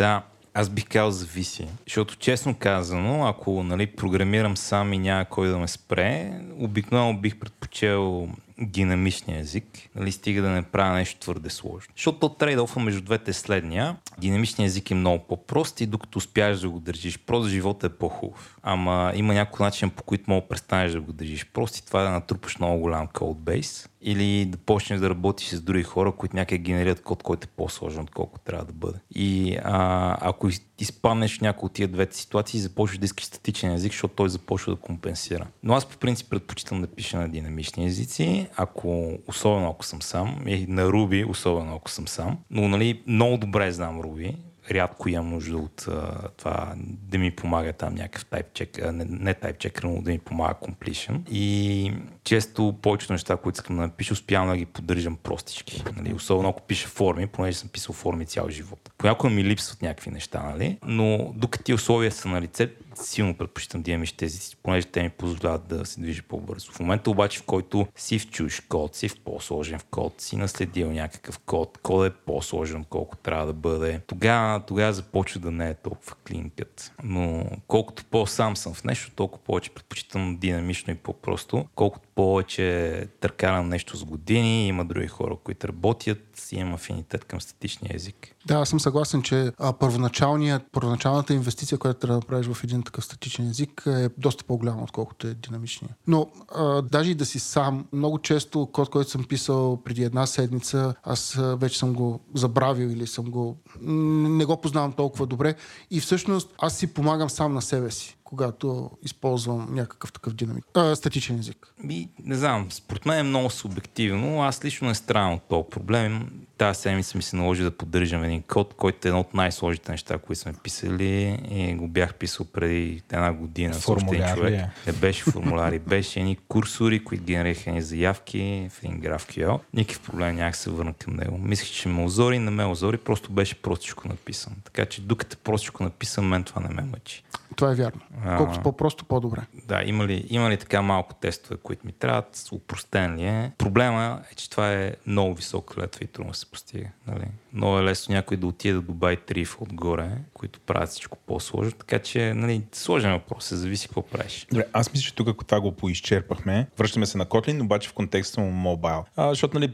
Аз 0.57 0.69
бих 0.69 0.87
казал 0.89 1.11
зависи. 1.11 1.67
Защото 1.87 2.15
честно 2.15 2.55
казано, 2.59 3.27
ако 3.27 3.63
нали, 3.63 3.87
програмирам 3.87 4.57
сам 4.57 4.93
и 4.93 4.97
няма 4.97 5.25
кой 5.25 5.47
да 5.47 5.57
ме 5.57 5.67
спре, 5.67 6.41
обикновено 6.59 7.19
бих 7.19 7.39
предпочел 7.39 8.29
динамичния 8.59 9.39
език, 9.39 9.65
нали, 9.95 10.11
стига 10.11 10.41
да 10.41 10.49
не 10.49 10.61
правя 10.61 10.93
нещо 10.93 11.19
твърде 11.19 11.49
сложно. 11.49 11.93
Защото 11.95 12.29
трейд-офа 12.29 12.79
между 12.79 13.01
двете 13.01 13.31
е 13.31 13.33
следния. 13.33 13.97
Динамичният 14.17 14.69
език 14.69 14.91
е 14.91 14.95
много 14.95 15.23
по-прост 15.23 15.81
и 15.81 15.85
докато 15.85 16.17
успяеш 16.17 16.59
да 16.59 16.69
го 16.69 16.79
държиш 16.79 17.19
прост, 17.19 17.49
живота 17.49 17.87
е 17.87 17.89
по-хубав. 17.89 18.57
Ама 18.63 19.11
има 19.15 19.33
някой 19.33 19.65
начин, 19.65 19.89
по 19.89 20.03
който 20.03 20.23
мога 20.27 20.41
да 20.41 20.47
престанеш 20.47 20.91
да 20.91 21.01
го 21.01 21.13
държиш 21.13 21.45
прост 21.53 21.85
това 21.85 22.01
е 22.01 22.03
да 22.03 22.09
натрупаш 22.09 22.59
много 22.59 22.81
голям 22.81 23.07
кодбейс 23.07 23.89
или 24.01 24.45
да 24.45 24.57
почнеш 24.57 24.99
да 24.99 25.09
работиш 25.09 25.47
с 25.47 25.61
други 25.61 25.83
хора, 25.83 26.11
които 26.11 26.35
някъде 26.35 26.57
генерират 26.57 27.01
код, 27.01 27.23
който 27.23 27.45
е 27.45 27.55
по-сложен, 27.57 28.03
отколкото 28.03 28.45
трябва 28.45 28.65
да 28.65 28.73
бъде. 28.73 28.99
И 29.15 29.57
а, 29.63 30.17
ако 30.21 30.49
изпаднеш 30.79 31.39
някои 31.39 31.67
от 31.67 31.73
тия 31.73 31.87
двете 31.87 32.17
ситуации, 32.17 32.59
започваш 32.59 32.97
да 32.97 33.05
искаш 33.05 33.25
статичен 33.25 33.71
език, 33.71 33.91
защото 33.91 34.13
той 34.13 34.29
започва 34.29 34.75
да 34.75 34.81
компенсира. 34.81 35.47
Но 35.63 35.73
аз 35.73 35.85
по 35.85 35.97
принцип 35.97 36.29
предпочитам 36.29 36.81
да 36.81 36.87
пиша 36.87 37.17
на 37.17 37.29
динамични 37.29 37.85
езици, 37.85 38.44
ако, 38.55 39.17
особено 39.27 39.69
ако 39.69 39.85
съм 39.85 40.01
сам, 40.01 40.43
и 40.47 40.65
на 40.67 40.81
Ruby, 40.81 41.29
особено 41.29 41.75
ако 41.75 41.89
съм 41.89 42.07
сам. 42.07 42.37
Но 42.49 42.67
нали, 42.67 43.03
много 43.07 43.37
добре 43.37 43.71
знам 43.71 44.01
Ruby, 44.01 44.35
рядко 44.71 45.09
имам 45.09 45.29
нужда 45.29 45.57
от 45.57 45.85
а, 45.89 46.27
това 46.37 46.73
да 46.77 47.17
ми 47.17 47.31
помага 47.31 47.73
там 47.73 47.95
някакъв 47.95 48.25
тайпчек, 48.25 48.91
не, 48.93 49.05
не 49.09 49.33
тайпчек, 49.33 49.83
но 49.83 50.01
да 50.01 50.11
ми 50.11 50.19
помага 50.19 50.53
completion. 50.53 51.29
И 51.29 51.93
често 52.23 52.75
повечето 52.81 53.13
неща, 53.13 53.37
които 53.37 53.57
искам 53.57 53.75
да 53.75 53.81
напиша, 53.81 54.13
успявам 54.13 54.49
да 54.49 54.57
ги 54.57 54.65
поддържам 54.65 55.17
простички. 55.23 55.83
Нали? 55.95 56.13
Особено 56.13 56.49
ако 56.49 56.61
пиша 56.61 56.87
форми, 56.87 57.27
понеже 57.27 57.57
съм 57.57 57.69
писал 57.69 57.95
форми 57.95 58.25
цял 58.25 58.49
живот. 58.49 58.91
Понякога 58.97 59.33
ми 59.33 59.43
липсват 59.43 59.81
някакви 59.81 60.11
неща, 60.11 60.43
нали? 60.43 60.77
но 60.85 61.33
докато 61.35 61.63
ти 61.63 61.73
условия 61.73 62.11
са 62.11 62.27
на 62.27 62.41
лице, 62.41 62.71
силно 62.95 63.37
предпочитам 63.37 63.83
имам 63.87 64.05
тези, 64.17 64.55
понеже 64.63 64.87
те 64.87 65.03
ми 65.03 65.09
позволяват 65.09 65.67
да 65.67 65.85
се 65.85 66.01
движи 66.01 66.21
по-бързо. 66.21 66.71
В 66.71 66.79
момента 66.79 67.09
обаче, 67.09 67.39
в 67.39 67.43
който 67.43 67.87
си 67.95 68.19
в 68.19 68.29
чуж 68.29 68.59
код, 68.69 68.95
си 68.95 69.09
в 69.09 69.19
по-сложен 69.19 69.79
в 69.79 69.85
код, 69.85 70.21
си 70.21 70.35
наследил 70.35 70.91
някакъв 70.91 71.39
код, 71.39 71.77
код 71.77 72.07
е 72.07 72.15
по-сложен, 72.25 72.83
колко 72.83 73.17
трябва 73.17 73.45
да 73.45 73.53
бъде, 73.53 74.01
тогава, 74.07 74.59
тогава 74.65 74.93
започва 74.93 75.39
да 75.39 75.51
не 75.51 75.69
е 75.69 75.73
толкова 75.73 76.15
клинкът. 76.27 76.93
Но 77.03 77.45
колкото 77.67 78.05
по-сам 78.05 78.57
съм 78.57 78.73
в 78.73 78.83
нещо, 78.83 79.11
толкова 79.15 79.43
повече 79.43 79.69
предпочитам 79.69 80.37
динамично 80.37 80.93
и 80.93 80.95
по-просто. 80.95 81.65
Колкото 81.75 82.04
повече 82.15 83.07
търкарам 83.19 83.69
нещо 83.69 83.97
с 83.97 84.03
години, 84.05 84.67
има 84.67 84.85
други 84.85 85.07
хора, 85.07 85.37
които 85.43 85.67
работят, 85.67 86.47
имам 86.51 86.73
афинитет 86.73 87.25
към 87.25 87.41
статичния 87.41 87.91
език. 87.95 88.35
Да, 88.45 88.55
аз 88.55 88.69
съм 88.69 88.79
съгласен, 88.79 89.21
че 89.21 89.51
а, 89.57 89.73
първоначалната 89.73 91.33
инвестиция, 91.33 91.77
която 91.77 91.99
трябва 91.99 92.13
да 92.13 92.17
направиш 92.17 92.47
в 92.47 92.63
един 92.63 92.83
такъв 92.83 93.05
статичен 93.05 93.49
език 93.49 93.83
е 93.87 94.09
доста 94.17 94.43
по-голяма, 94.43 94.83
отколкото 94.83 95.27
е 95.27 95.33
динамичния. 95.33 95.95
Но 96.07 96.27
а, 96.55 96.81
даже 96.81 97.11
и 97.11 97.15
да 97.15 97.25
си 97.25 97.39
сам, 97.39 97.85
много 97.93 98.19
често 98.19 98.69
код, 98.71 98.89
който 98.89 99.09
съм 99.09 99.23
писал 99.23 99.81
преди 99.83 100.03
една 100.03 100.25
седмица, 100.25 100.95
аз 101.03 101.39
вече 101.39 101.79
съм 101.79 101.93
го 101.93 102.19
забравил 102.33 102.87
или 102.87 103.07
съм 103.07 103.25
го... 103.25 103.57
не 103.81 104.45
го 104.45 104.61
познавам 104.61 104.93
толкова 104.93 105.25
добре 105.25 105.55
и 105.91 105.99
всъщност 105.99 106.53
аз 106.57 106.77
си 106.77 106.93
помагам 106.93 107.29
сам 107.29 107.53
на 107.53 107.61
себе 107.61 107.91
си 107.91 108.17
когато 108.35 108.91
използвам 109.03 109.67
някакъв 109.75 110.13
такъв 110.13 110.33
динамик. 110.33 110.65
А, 110.73 110.95
статичен 110.95 111.39
език. 111.39 111.73
И, 111.89 112.09
не 112.23 112.35
знам, 112.35 112.67
според 112.69 113.05
мен 113.05 113.19
е 113.19 113.23
много 113.23 113.49
субективно. 113.49 114.43
Аз 114.43 114.65
лично 114.65 114.87
не 114.87 114.95
страдам 114.95 115.33
от 115.33 115.43
този 115.49 115.69
проблем. 115.69 116.29
Тази 116.57 116.81
седмица 116.81 117.17
ми 117.17 117.21
се 117.21 117.35
наложи 117.35 117.63
да 117.63 117.71
поддържам 117.71 118.23
един 118.23 118.41
код, 118.41 118.73
който 118.73 119.07
е 119.07 119.09
едно 119.09 119.19
от 119.19 119.33
най-сложните 119.33 119.91
неща, 119.91 120.17
които 120.17 120.39
сме 120.39 120.53
писали 120.63 121.39
и 121.49 121.75
го 121.75 121.87
бях 121.87 122.13
писал 122.13 122.45
преди 122.45 123.03
една 123.11 123.33
година 123.33 123.73
с 123.73 123.89
още 123.89 124.15
един 124.15 124.35
човек. 124.35 124.61
е. 124.87 124.91
Беше 124.91 125.23
формуляри, 125.23 125.79
беше 125.79 126.19
едни 126.19 126.37
курсори, 126.47 127.03
които 127.03 127.23
генерираха 127.23 127.69
едни 127.69 127.81
заявки 127.81 128.69
в 128.71 128.83
един 128.83 129.01
GraphQL. 129.01 129.59
Никакъв 129.73 130.01
проблем 130.01 130.35
нямах 130.35 130.57
се 130.57 130.69
върна 130.69 130.93
към 130.93 131.15
него. 131.15 131.37
Мислех, 131.37 131.69
че 131.69 131.89
ме 131.89 132.03
озори, 132.03 132.39
не 132.39 132.51
ме 132.51 132.65
озори, 132.65 132.97
просто 132.97 133.31
беше 133.31 133.61
простичко 133.61 134.07
написан. 134.07 134.53
Така 134.63 134.85
че 134.85 135.01
докато 135.01 135.33
е 135.33 135.43
простичко 135.43 135.83
написан, 135.83 136.25
мен 136.25 136.43
това 136.43 136.61
не 136.61 136.69
ме 136.69 136.81
мъчи. 136.81 137.23
Това 137.55 137.71
е 137.71 137.75
вярно. 137.75 138.01
Колкото 138.37 138.61
по-просто, 138.61 139.05
по-добре. 139.05 139.41
Да, 139.67 139.83
има 139.85 140.05
ли, 140.05 140.25
има 140.29 140.49
ли 140.49 140.57
така 140.57 140.81
малко 140.81 141.13
тестове, 141.13 141.57
които 141.63 141.85
ми 141.85 141.91
трябват? 141.91 142.47
Упростен 142.51 143.15
ли 143.15 143.23
е? 143.23 143.51
Проблема 143.57 144.21
е, 144.31 144.35
че 144.35 144.49
това 144.49 144.73
е 144.73 144.93
много 145.07 145.33
висока 145.33 145.81
летва 145.81 146.03
и 146.03 146.07
трудно 146.07 146.31
да 146.31 146.37
се 146.45 146.51
постига. 146.51 146.87
Нали? 147.07 147.25
Много 147.53 147.79
е 147.79 147.83
лесно 147.83 148.15
някой 148.15 148.37
да 148.37 148.47
отиде 148.47 148.73
да 148.73 148.81
добави 148.81 149.17
триф 149.17 149.61
отгоре, 149.61 150.11
които 150.33 150.59
правят 150.59 150.89
всичко 150.89 151.17
по-сложно. 151.25 151.71
Така 151.71 151.99
че, 151.99 152.33
нали, 152.33 152.63
сложен 152.71 153.11
въпрос, 153.11 153.45
се 153.45 153.55
зависи 153.55 153.87
какво 153.87 154.01
правиш. 154.01 154.47
Добре, 154.49 154.65
аз 154.73 154.93
мисля, 154.93 155.03
че 155.03 155.15
тук, 155.15 155.27
ако 155.27 155.43
това 155.43 155.61
го 155.61 155.71
поизчерпахме, 155.71 156.67
връщаме 156.77 157.05
се 157.05 157.17
на 157.17 157.25
Kotlin, 157.25 157.63
обаче 157.63 157.89
в 157.89 157.93
контекста 157.93 158.41
му 158.41 158.51
мобайл. 158.51 159.05
А, 159.15 159.29
защото, 159.29 159.59
нали, 159.59 159.73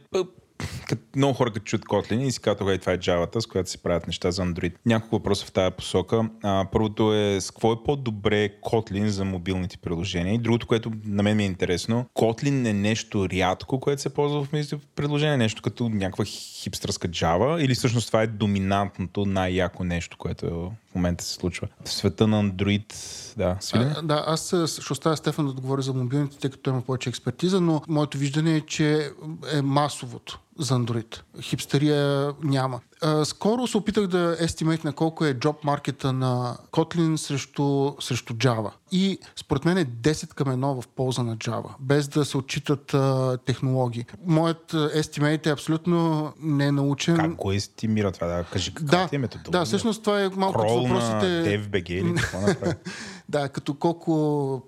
много 1.16 1.34
хора 1.34 1.54
като 1.54 1.64
чуят 1.64 1.86
Kotlin 1.86 2.24
и 2.24 2.32
си 2.32 2.40
казват, 2.40 2.62
окей, 2.62 2.78
това 2.78 2.94
е 2.94 2.98
Java, 2.98 3.40
с 3.40 3.46
която 3.46 3.70
се 3.70 3.78
правят 3.78 4.08
неща 4.08 4.32
за 4.32 4.42
Android. 4.42 4.74
Няколко 4.86 5.16
въпроса 5.16 5.46
в 5.46 5.52
тази 5.52 5.76
посока. 5.76 6.30
А, 6.44 6.66
първото 6.72 7.14
е 7.14 7.42
с 7.42 7.52
какво 7.52 7.74
е 7.74 7.84
по-добре 7.86 8.50
Kotlin 8.62 9.08
за 9.08 9.26
мобилните 9.26 9.78
приложения? 9.78 10.34
И 10.34 10.38
другото, 10.38 10.68
което 10.68 10.92
на 11.06 11.24
мен 11.24 11.38
ми 11.38 11.44
е 11.44 11.46
интересно, 11.46 12.06
Kotlin 12.16 12.70
е 12.70 12.74
нещо 12.74 13.30
рядко, 13.30 13.80
което 13.80 14.02
се 14.02 14.14
ползва 14.14 14.44
в 14.44 14.48
мобилните 14.48 14.78
приложения, 14.96 15.38
нещо 15.38 15.62
като 15.62 15.90
някаква 15.90 16.26
хипстърска 16.26 17.08
Java 17.08 17.60
или 17.60 17.76
всъщност 17.76 18.08
това 18.08 18.22
е 18.22 18.28
доминантното, 18.28 19.26
най-яко 19.26 19.84
нещо, 19.84 20.18
което 20.18 20.72
в 20.92 20.96
момента 20.96 21.24
се 21.24 21.34
случва. 21.34 21.68
В 21.86 21.92
света 21.92 22.28
на 22.28 22.44
Android, 22.44 22.94
да, 23.38 23.58
свиля? 23.60 23.94
А, 23.98 24.02
да, 24.02 24.24
аз 24.28 24.48
ще 24.68 24.94
оставя 24.94 25.18
Стефан 25.18 25.48
да 25.48 25.54
говори 25.54 25.82
за 25.82 25.94
мобилните, 25.94 26.38
тъй 26.38 26.50
като 26.50 26.70
има 26.70 26.82
повече 26.82 27.10
експертиза, 27.10 27.62
но 27.62 27.82
моето 27.88 28.18
виждане 28.18 28.56
е, 28.56 28.62
че 28.62 29.12
е 29.54 29.62
масовото 29.62 30.40
за 30.60 30.74
Android. 30.76 31.22
Хипстерия 31.42 32.32
няма. 32.44 32.80
А, 33.02 33.26
скоро 33.26 33.68
се 33.68 33.78
опитах 33.78 34.08
да 34.08 34.38
естимейт 34.40 34.84
на 34.84 34.94
колко 34.94 35.26
е 35.26 35.34
джоб 35.34 35.64
маркета 35.64 36.14
на 36.14 36.58
Kotlin 36.72 37.16
срещу, 37.16 37.92
срещу 38.00 38.34
Java. 38.34 38.72
И 38.92 39.20
според 39.36 39.66
мен 39.66 39.78
е 39.78 39.86
10 39.86 40.34
към 40.34 40.48
1 40.48 40.82
в 40.82 40.88
полза 40.88 41.24
на 41.24 41.38
Java, 41.38 41.70
без 41.80 42.08
да 42.08 42.26
се 42.26 42.38
отчитат 42.38 42.94
а, 42.94 43.38
технологии. 43.46 44.06
Моят 44.26 44.76
естимейт 44.94 45.48
е 45.48 45.50
абсолютно 45.50 46.32
ненаучен. 46.40 47.18
Как 47.18 47.36
го 47.36 47.52
естимира 47.52 48.12
това? 48.12 48.28
Да, 48.28 48.44
кажи 48.44 48.74
каква 48.74 48.98
Да, 48.98 49.16
е 49.16 49.18
методология? 49.18 49.60
да, 49.60 49.66
всъщност 49.66 50.04
това 50.04 50.22
е 50.22 50.30
малко 50.30 50.60
Крол 50.60 50.82
на 50.82 50.94
въпросите... 50.94 51.60
DFBG 51.60 51.90
или 51.92 52.16
какво 52.16 52.42
направи? 52.42 52.74
Да, 53.32 53.50
като 53.50 53.74
колко 53.74 54.12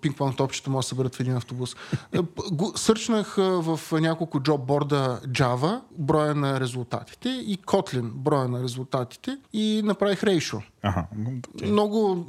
пинг-понг 0.02 0.38
топчета 0.38 0.70
може 0.70 0.86
да 0.86 0.90
съберат 0.90 1.16
в 1.16 1.20
един 1.20 1.36
автобус. 1.36 1.76
Е, 2.14 2.20
Сърчнах 2.76 3.38
а, 3.38 3.42
в 3.42 3.80
няколко 3.92 4.40
джобборда 4.40 5.20
Java, 5.28 5.82
броя 5.98 6.36
на 6.36 6.60
резултатите 6.60 7.30
и 7.30 7.58
Kotlin, 7.58 8.12
броя 8.12 8.48
на 8.48 8.64
резултатите 8.64 9.38
и 9.54 9.82
направих 9.84 10.24
рейшо. 10.24 10.62
Окей. 11.56 11.72
Много... 11.72 12.26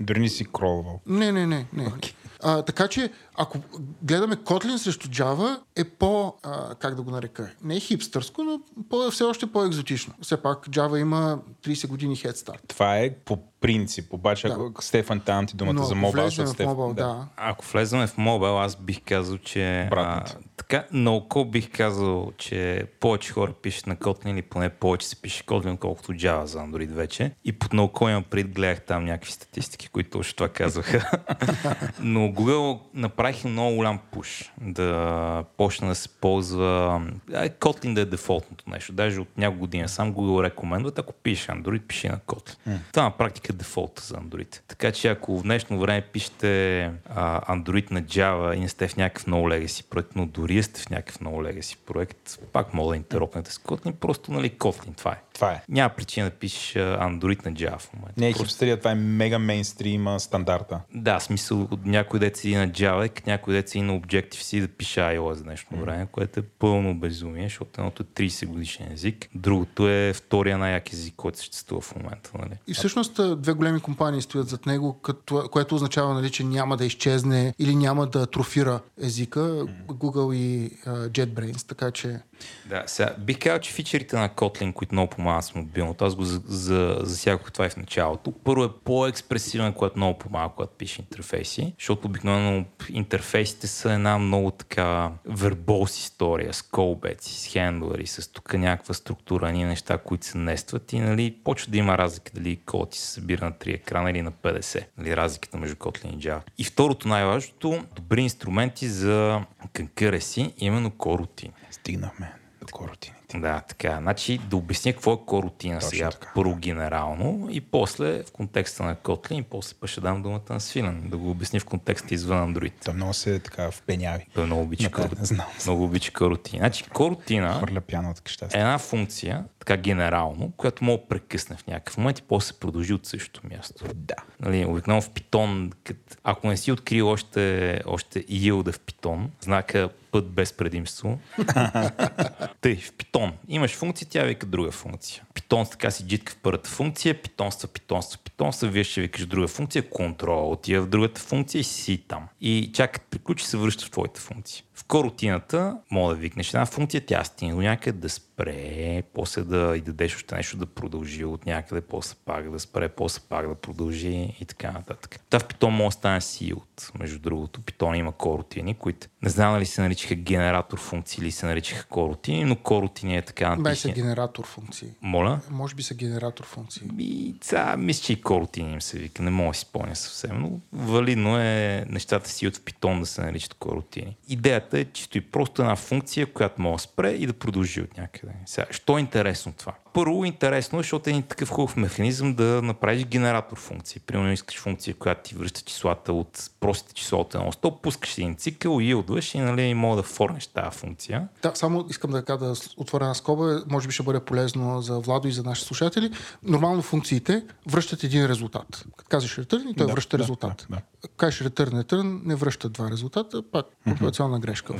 Дори 0.00 0.20
не 0.20 0.28
си 0.28 0.46
кролвал. 0.52 1.00
Не, 1.06 1.32
не, 1.32 1.46
не. 1.46 1.66
не. 1.72 1.92
А, 2.42 2.62
така 2.62 2.88
че, 2.88 3.10
ако 3.34 3.58
гледаме 4.02 4.36
Kotlin 4.36 4.76
срещу 4.76 5.08
Java, 5.08 5.58
е 5.76 5.84
по, 5.84 6.34
а, 6.42 6.74
как 6.74 6.94
да 6.94 7.02
го 7.02 7.10
нарека, 7.10 7.50
не 7.62 7.76
е 7.76 7.80
хипстърско, 7.80 8.42
но 8.42 8.60
по, 8.90 9.10
все 9.10 9.24
още 9.24 9.46
по-екзотично. 9.46 10.14
Все 10.22 10.42
пак 10.42 10.66
Java 10.66 11.00
има 11.00 11.38
30 11.64 11.86
години 11.86 12.16
head 12.16 12.34
start. 12.34 12.58
Това 12.68 12.98
е 12.98 13.14
по 13.14 13.38
принцип, 13.60 14.12
обаче 14.12 14.48
Да. 14.48 14.54
ако 14.70 14.84
Стефан 14.84 15.20
там 15.20 15.46
ти 15.46 15.56
думата 15.56 15.74
Но 15.74 15.84
за 15.84 15.94
ако 15.94 16.00
мобайл, 16.00 16.24
влезем 16.24 16.46
защото 16.46 16.50
в 16.50 16.54
Стеф... 16.54 16.66
мобайл, 16.66 16.94
да. 16.94 17.26
Ако 17.36 17.64
влезваме 17.72 18.06
в 18.06 18.18
мобайл, 18.18 18.60
аз 18.60 18.76
бих 18.76 19.00
казал, 19.04 19.38
че... 19.38 19.84
Обратното. 19.86 20.48
така, 20.56 20.86
на 20.92 21.14
око 21.14 21.44
бих 21.44 21.70
казал, 21.72 22.32
че 22.38 22.86
повече 23.00 23.32
хора 23.32 23.52
пишат 23.52 23.86
на 23.86 23.96
Kotlin 23.96 24.30
или 24.30 24.42
поне 24.42 24.68
повече 24.68 25.06
се 25.06 25.16
пише 25.16 25.44
Kotlin, 25.44 25.78
колкото 25.78 26.12
Java 26.12 26.44
за 26.44 26.58
Android 26.58 26.92
вече. 26.92 27.32
И 27.44 27.52
под 27.52 27.72
на 27.72 27.82
око 27.82 28.08
имам 28.08 28.24
пред, 28.24 28.54
гледах 28.54 28.80
там 28.80 29.04
някакви 29.04 29.32
статистики, 29.32 29.88
които 29.88 30.10
точно 30.10 30.36
това 30.36 30.48
казваха. 30.48 31.20
Но 32.00 32.29
Google 32.32 32.80
направиха 32.94 33.48
много 33.48 33.76
голям 33.76 33.98
пуш 34.12 34.52
да 34.60 35.44
почне 35.56 35.88
да 35.88 35.94
се 35.94 36.08
ползва 36.08 37.02
Kotlin 37.30 37.94
да 37.94 38.00
е 38.00 38.04
дефолтното 38.04 38.70
нещо. 38.70 38.92
Даже 38.92 39.20
от 39.20 39.38
няколко 39.38 39.60
години 39.60 39.88
сам 39.88 40.14
Google 40.14 40.42
рекомендват, 40.44 40.98
ако 40.98 41.12
пишеш 41.12 41.46
Android, 41.46 41.80
пиши 41.80 42.08
на 42.08 42.18
Kotlin. 42.18 42.56
Това 42.92 43.02
на 43.02 43.10
практика 43.10 43.52
е 43.52 43.56
дефолт 43.56 44.02
за 44.04 44.14
Android. 44.14 44.60
Така 44.68 44.92
че 44.92 45.08
ако 45.08 45.38
в 45.38 45.42
днешно 45.42 45.78
време 45.78 46.00
пишете 46.00 46.82
а, 47.08 47.56
Android 47.56 47.90
на 47.90 48.02
Java 48.02 48.54
и 48.54 48.60
не 48.60 48.68
сте 48.68 48.88
в 48.88 48.96
някакъв 48.96 49.26
много 49.26 49.48
legacy 49.48 49.90
проект, 49.90 50.10
но 50.16 50.26
дори 50.26 50.62
сте 50.62 50.80
в 50.80 50.90
някакъв 50.90 51.20
много 51.20 51.42
legacy 51.42 51.78
проект, 51.86 52.38
пак 52.52 52.74
мога 52.74 52.90
да 52.90 52.96
интеропнете 52.96 53.52
с 53.52 53.58
Kotlin, 53.58 53.92
просто 53.92 54.32
нали 54.32 54.50
Kotlin, 54.50 54.96
това 54.96 55.12
е. 55.12 55.22
Това 55.40 55.52
е. 55.52 55.62
Няма 55.68 55.90
причина 55.96 56.26
да 56.26 56.36
пишеш 56.36 56.74
Android 56.74 57.46
на 57.46 57.52
Java 57.52 57.78
в 57.78 57.92
момента. 57.94 58.20
Не 58.20 58.28
е 58.28 58.30
Просто- 58.30 58.44
хипстерия, 58.44 58.78
това 58.78 58.90
е 58.90 58.94
мега 58.94 59.38
мейнстрим 59.38 60.06
а, 60.06 60.20
стандарта. 60.20 60.80
да, 60.94 61.20
смисъл 61.20 61.62
от 61.70 61.86
някой 61.86 62.20
дет 62.20 62.36
седи 62.36 62.56
на 62.56 62.68
Java, 62.68 63.06
и 63.06 63.22
някой 63.26 63.54
дет 63.54 63.68
седи 63.68 63.82
на 63.82 64.00
Objective-C 64.00 64.60
да 64.60 64.68
пише 64.68 65.00
iOS 65.00 65.32
за 65.32 65.44
днешно 65.44 65.80
време, 65.80 66.06
което 66.12 66.40
е 66.40 66.42
пълно 66.42 66.94
безумие, 66.94 67.42
защото 67.42 67.80
едното 67.80 68.02
е 68.02 68.06
30 68.06 68.46
годишен 68.46 68.92
език, 68.92 69.28
другото 69.34 69.88
е 69.88 70.12
втория 70.12 70.58
най-як 70.58 70.92
език, 70.92 71.14
който 71.16 71.38
съществува 71.38 71.80
в 71.80 71.96
момента. 71.96 72.30
Нали? 72.38 72.52
И 72.66 72.74
всъщност 72.74 73.40
две 73.42 73.52
големи 73.52 73.80
компании 73.80 74.22
стоят 74.22 74.48
зад 74.48 74.66
него, 74.66 75.00
като, 75.00 75.48
което 75.52 75.74
означава, 75.74 76.14
нали, 76.14 76.30
че 76.30 76.44
няма 76.44 76.76
да 76.76 76.84
изчезне 76.84 77.54
или 77.58 77.76
няма 77.76 78.06
да 78.06 78.22
атрофира 78.22 78.80
езика, 79.02 79.40
Google 79.88 80.34
и 80.34 80.70
а, 80.86 80.90
JetBrains, 80.90 81.68
така 81.68 81.90
че 81.90 82.20
Да, 82.66 82.82
сега 82.86 83.14
бих 83.18 83.38
казал, 83.38 83.58
че 83.58 83.72
фичерите 83.72 84.16
на 84.16 84.28
Kotlin, 84.28 84.72
които 84.72 84.94
много 84.94 85.10
помагат 85.10 85.44
с 85.44 85.54
мобилното, 85.54 86.04
аз 86.04 86.14
го 86.14 86.24
за, 86.24 86.42
за, 86.46 86.98
засягах 87.02 87.52
това 87.52 87.66
и 87.66 87.70
в 87.70 87.76
началото. 87.76 88.32
Първо 88.44 88.64
е 88.64 88.68
по-експресивен, 88.84 89.72
което 89.72 89.98
много 89.98 90.18
помага, 90.18 90.52
когато 90.56 90.72
пише 90.78 91.00
интерфейси, 91.00 91.74
защото 91.78 92.08
обикновено 92.08 92.64
интерфейсите 92.88 93.66
са 93.66 93.92
една 93.92 94.18
много 94.18 94.50
така 94.50 95.10
вербоз 95.24 95.98
история 95.98 96.54
с 96.54 96.62
колбеци, 96.62 97.40
с 97.40 97.46
хендлери, 97.52 98.06
с 98.06 98.32
тук 98.32 98.54
някаква 98.54 98.94
структура, 98.94 99.52
ни 99.52 99.64
неща, 99.64 99.98
които 99.98 100.26
се 100.26 100.38
нестват 100.38 100.92
и 100.92 100.98
нали, 100.98 101.36
почва 101.44 101.70
да 101.70 101.78
има 101.78 101.98
разлика 101.98 102.32
дали 102.34 102.56
код 102.56 102.90
ти 102.90 102.98
се 102.98 103.06
събира 103.06 103.44
на 103.44 103.52
3 103.52 103.74
екрана 103.74 104.10
или 104.10 104.22
на 104.22 104.32
50. 104.32 104.84
Нали, 104.98 105.16
разликата 105.16 105.58
между 105.58 105.76
Kotlin 105.76 106.14
и 106.14 106.18
Java. 106.18 106.40
И 106.58 106.64
второто 106.64 107.08
най-важното, 107.08 107.84
добри 107.96 108.22
инструменти 108.22 108.88
за 108.88 109.40
concurrency, 109.74 110.52
именно 110.58 110.90
корутини. 110.90 111.52
Стигнахме 111.70 112.32
до 112.60 112.66
коротините. 112.72 113.38
Да, 113.38 113.60
така. 113.60 113.98
Значи 114.00 114.38
да 114.38 114.56
обясня 114.56 114.92
какво 114.92 115.12
е 115.12 115.18
корутина 115.26 115.78
Точно 115.78 115.90
сега, 115.90 116.10
така. 116.10 116.32
първо 116.34 116.56
генерално 116.56 117.48
и 117.50 117.60
после 117.60 118.22
в 118.22 118.32
контекста 118.32 118.82
на 118.82 118.96
Kotlin 118.96 119.40
и 119.40 119.42
после 119.42 119.76
пък 119.80 119.90
ще 119.90 120.00
дам 120.00 120.22
думата 120.22 120.40
на 120.50 120.60
Свилен 120.60 121.08
да 121.08 121.16
го 121.16 121.30
обясни 121.30 121.60
в 121.60 121.64
контекста 121.64 122.14
извън 122.14 122.54
Android. 122.54 122.72
Той 122.84 122.94
много 122.94 123.14
се 123.14 123.38
така 123.38 123.70
впеняви. 123.70 124.26
Той 124.34 124.46
много 124.46 124.62
обича 124.62 124.90
корутина. 124.90 125.20
не 125.20 125.26
знам. 125.26 125.46
Много 125.66 125.84
обича 125.84 126.12
корутина. 126.12 126.60
Значи 126.60 126.84
корутина 126.84 127.54
Хвърля 127.54 127.80
пяна 127.80 128.10
от 128.10 128.42
е 128.42 128.58
една 128.58 128.78
функция, 128.78 129.44
така 129.60 129.76
генерално, 129.76 130.52
която 130.56 130.84
може 130.84 130.98
да 130.98 131.08
прекъсне 131.08 131.56
в 131.56 131.66
някакъв 131.66 131.96
момент 131.96 132.18
и 132.18 132.22
после 132.22 132.46
се 132.46 132.60
продължи 132.60 132.92
от 132.92 133.06
същото 133.06 133.46
място. 133.50 133.84
Да. 133.94 134.14
Нали, 134.40 134.64
обикновено 134.64 135.02
в 135.02 135.10
Python, 135.10 135.72
кът, 135.84 136.18
ако 136.24 136.48
не 136.48 136.56
си 136.56 136.72
открил 136.72 137.08
още, 137.08 137.80
още 137.86 138.24
yield 138.24 138.72
в 138.72 138.80
Python, 138.80 139.26
знака 139.40 139.90
път 140.12 140.30
без 140.30 140.52
предимство. 140.52 141.18
Тъй, 142.60 142.76
в 142.76 142.92
Python 142.92 143.32
имаш 143.48 143.76
функция, 143.76 144.08
тя 144.10 144.24
вика 144.24 144.46
друга 144.46 144.70
функция. 144.70 145.22
Python 145.34 145.70
така 145.70 145.90
си 145.90 146.06
джитка 146.06 146.32
в 146.32 146.36
първата 146.42 146.70
функция, 146.70 147.22
питонства, 147.22 147.68
питонства, 147.68 148.18
питонства, 148.24 148.68
вие 148.68 148.84
ще 148.84 149.00
викаш 149.00 149.26
друга 149.26 149.48
функция, 149.48 149.90
контрол, 149.90 150.52
отива 150.52 150.84
в 150.84 150.88
другата 150.88 151.20
функция 151.20 151.60
и 151.60 151.64
си 151.64 152.04
там. 152.08 152.28
И 152.40 152.70
чак 152.74 152.92
като 152.92 153.06
приключи 153.10 153.46
се 153.46 153.56
връща 153.56 153.84
в 153.84 153.90
твоята 153.90 154.20
функция. 154.20 154.64
В 154.74 154.84
корутината 154.84 155.76
мога 155.90 156.14
да 156.14 156.20
викнеш 156.20 156.48
една 156.48 156.66
функция, 156.66 157.06
тя 157.06 157.24
стигне 157.24 157.54
до 157.54 157.60
някъде 157.60 157.98
да 157.98 158.08
спре, 158.40 159.02
после 159.14 159.42
да 159.42 159.76
и 159.76 159.80
дадеш 159.80 160.16
още 160.16 160.34
нещо 160.34 160.56
да 160.56 160.66
продължи 160.66 161.24
от 161.24 161.46
някъде, 161.46 161.80
после 161.80 162.16
пак 162.24 162.50
да 162.50 162.58
спре, 162.58 162.88
после 162.88 163.20
пак 163.28 163.48
да 163.48 163.54
продължи 163.54 164.36
и 164.40 164.44
така 164.44 164.70
нататък. 164.70 165.20
Та 165.30 165.38
в 165.38 165.44
Python 165.44 165.68
може 165.68 165.88
да 165.88 165.98
стане 165.98 166.20
силт, 166.20 166.92
между 166.98 167.18
другото. 167.18 167.60
Python 167.60 167.96
има 167.96 168.12
корутини, 168.12 168.74
които 168.74 169.06
не 169.22 169.28
знам 169.30 169.54
дали 169.54 169.66
се 169.66 169.82
наричаха 169.82 170.14
генератор 170.14 170.78
функции 170.78 171.22
или 171.22 171.30
се 171.30 171.46
наричаха 171.46 171.86
корутини, 171.86 172.44
но 172.44 172.56
корутини 172.56 173.16
е 173.16 173.22
така 173.22 173.56
са 173.56 173.62
натисни. 173.62 173.92
генератор 173.92 174.44
функции. 174.46 174.88
Моля? 175.02 175.40
Може 175.50 175.74
би 175.74 175.82
са 175.82 175.94
генератор 175.94 176.44
функции. 176.44 176.82
И 176.98 177.34
ца, 177.40 177.76
мисля, 177.78 178.02
че 178.02 178.12
и 178.12 178.20
корутини 178.20 178.72
им 178.72 178.80
се 178.80 178.98
вика, 178.98 179.22
не 179.22 179.30
мога 179.30 179.50
да 179.50 179.54
си 179.54 179.60
спомня 179.60 179.96
съвсем, 179.96 180.40
но 180.40 180.60
валидно 180.72 181.38
е 181.38 181.84
нещата 181.88 182.30
си 182.30 182.46
от 182.46 182.56
в 182.56 182.60
Python 182.60 183.00
да 183.00 183.06
се 183.06 183.22
наричат 183.22 183.54
корутини. 183.54 184.16
Идеята 184.28 184.78
е 184.78 184.84
чисто 184.84 185.18
и 185.18 185.20
просто 185.20 185.62
една 185.62 185.76
функция, 185.76 186.32
която 186.32 186.62
може 186.62 186.72
да 186.72 186.78
спре 186.78 187.10
и 187.10 187.26
да 187.26 187.32
продължи 187.32 187.80
от 187.80 187.96
някъде. 187.96 188.29
Сега, 188.46 188.66
що 188.70 188.98
е 188.98 189.00
интересно 189.00 189.52
това? 189.58 189.74
Първо 189.92 190.24
интересно, 190.24 190.78
е, 190.78 190.82
защото 190.82 191.10
е 191.10 191.12
един 191.12 191.22
такъв 191.22 191.50
хубав 191.50 191.76
механизъм 191.76 192.34
да 192.34 192.62
направиш 192.62 193.04
генератор 193.04 193.56
функции. 193.56 194.00
Примерно 194.00 194.32
искаш 194.32 194.58
функция, 194.58 194.94
която 194.94 195.28
ти 195.28 195.34
връща 195.34 195.60
числата 195.60 196.12
от 196.12 196.50
простите 196.60 196.94
числа 196.94 197.18
от 197.18 197.34
1 197.34 197.54
100, 197.54 197.80
пускаш 197.80 198.18
един 198.18 198.36
цикъл, 198.36 198.80
йилдваш 198.80 199.34
и 199.34 199.38
нали, 199.38 199.74
мога 199.74 199.96
да 199.96 200.02
форнеш 200.02 200.46
тази 200.46 200.78
функция. 200.78 201.28
Да, 201.42 201.52
само 201.54 201.86
искам 201.90 202.10
да, 202.10 202.22
да 202.22 202.54
отворя 202.76 203.04
една 203.04 203.14
скоба, 203.14 203.62
може 203.70 203.88
би 203.88 203.92
ще 203.92 204.02
бъде 204.02 204.20
полезно 204.20 204.82
за 204.82 205.00
Владо 205.00 205.28
и 205.28 205.32
за 205.32 205.42
нашите 205.42 205.66
слушатели. 205.66 206.10
Нормално 206.42 206.82
функциите 206.82 207.44
връщат 207.68 208.04
един 208.04 208.26
резултат. 208.26 208.84
Като 208.96 209.08
казваш 209.08 209.36
return, 209.36 209.76
той 209.76 209.86
Да, 209.86 209.92
връща 209.92 210.16
да, 210.16 210.22
резултат. 210.22 210.66
да, 210.70 210.76
да. 210.76 211.08
Кажеш 211.16 211.42
return, 211.42 211.84
return, 211.84 212.20
не 212.24 212.34
връща 212.34 212.68
два 212.68 212.90
резултата, 212.90 213.42
пак 213.52 213.66
компилационна 213.84 214.40
грешка. 214.40 214.74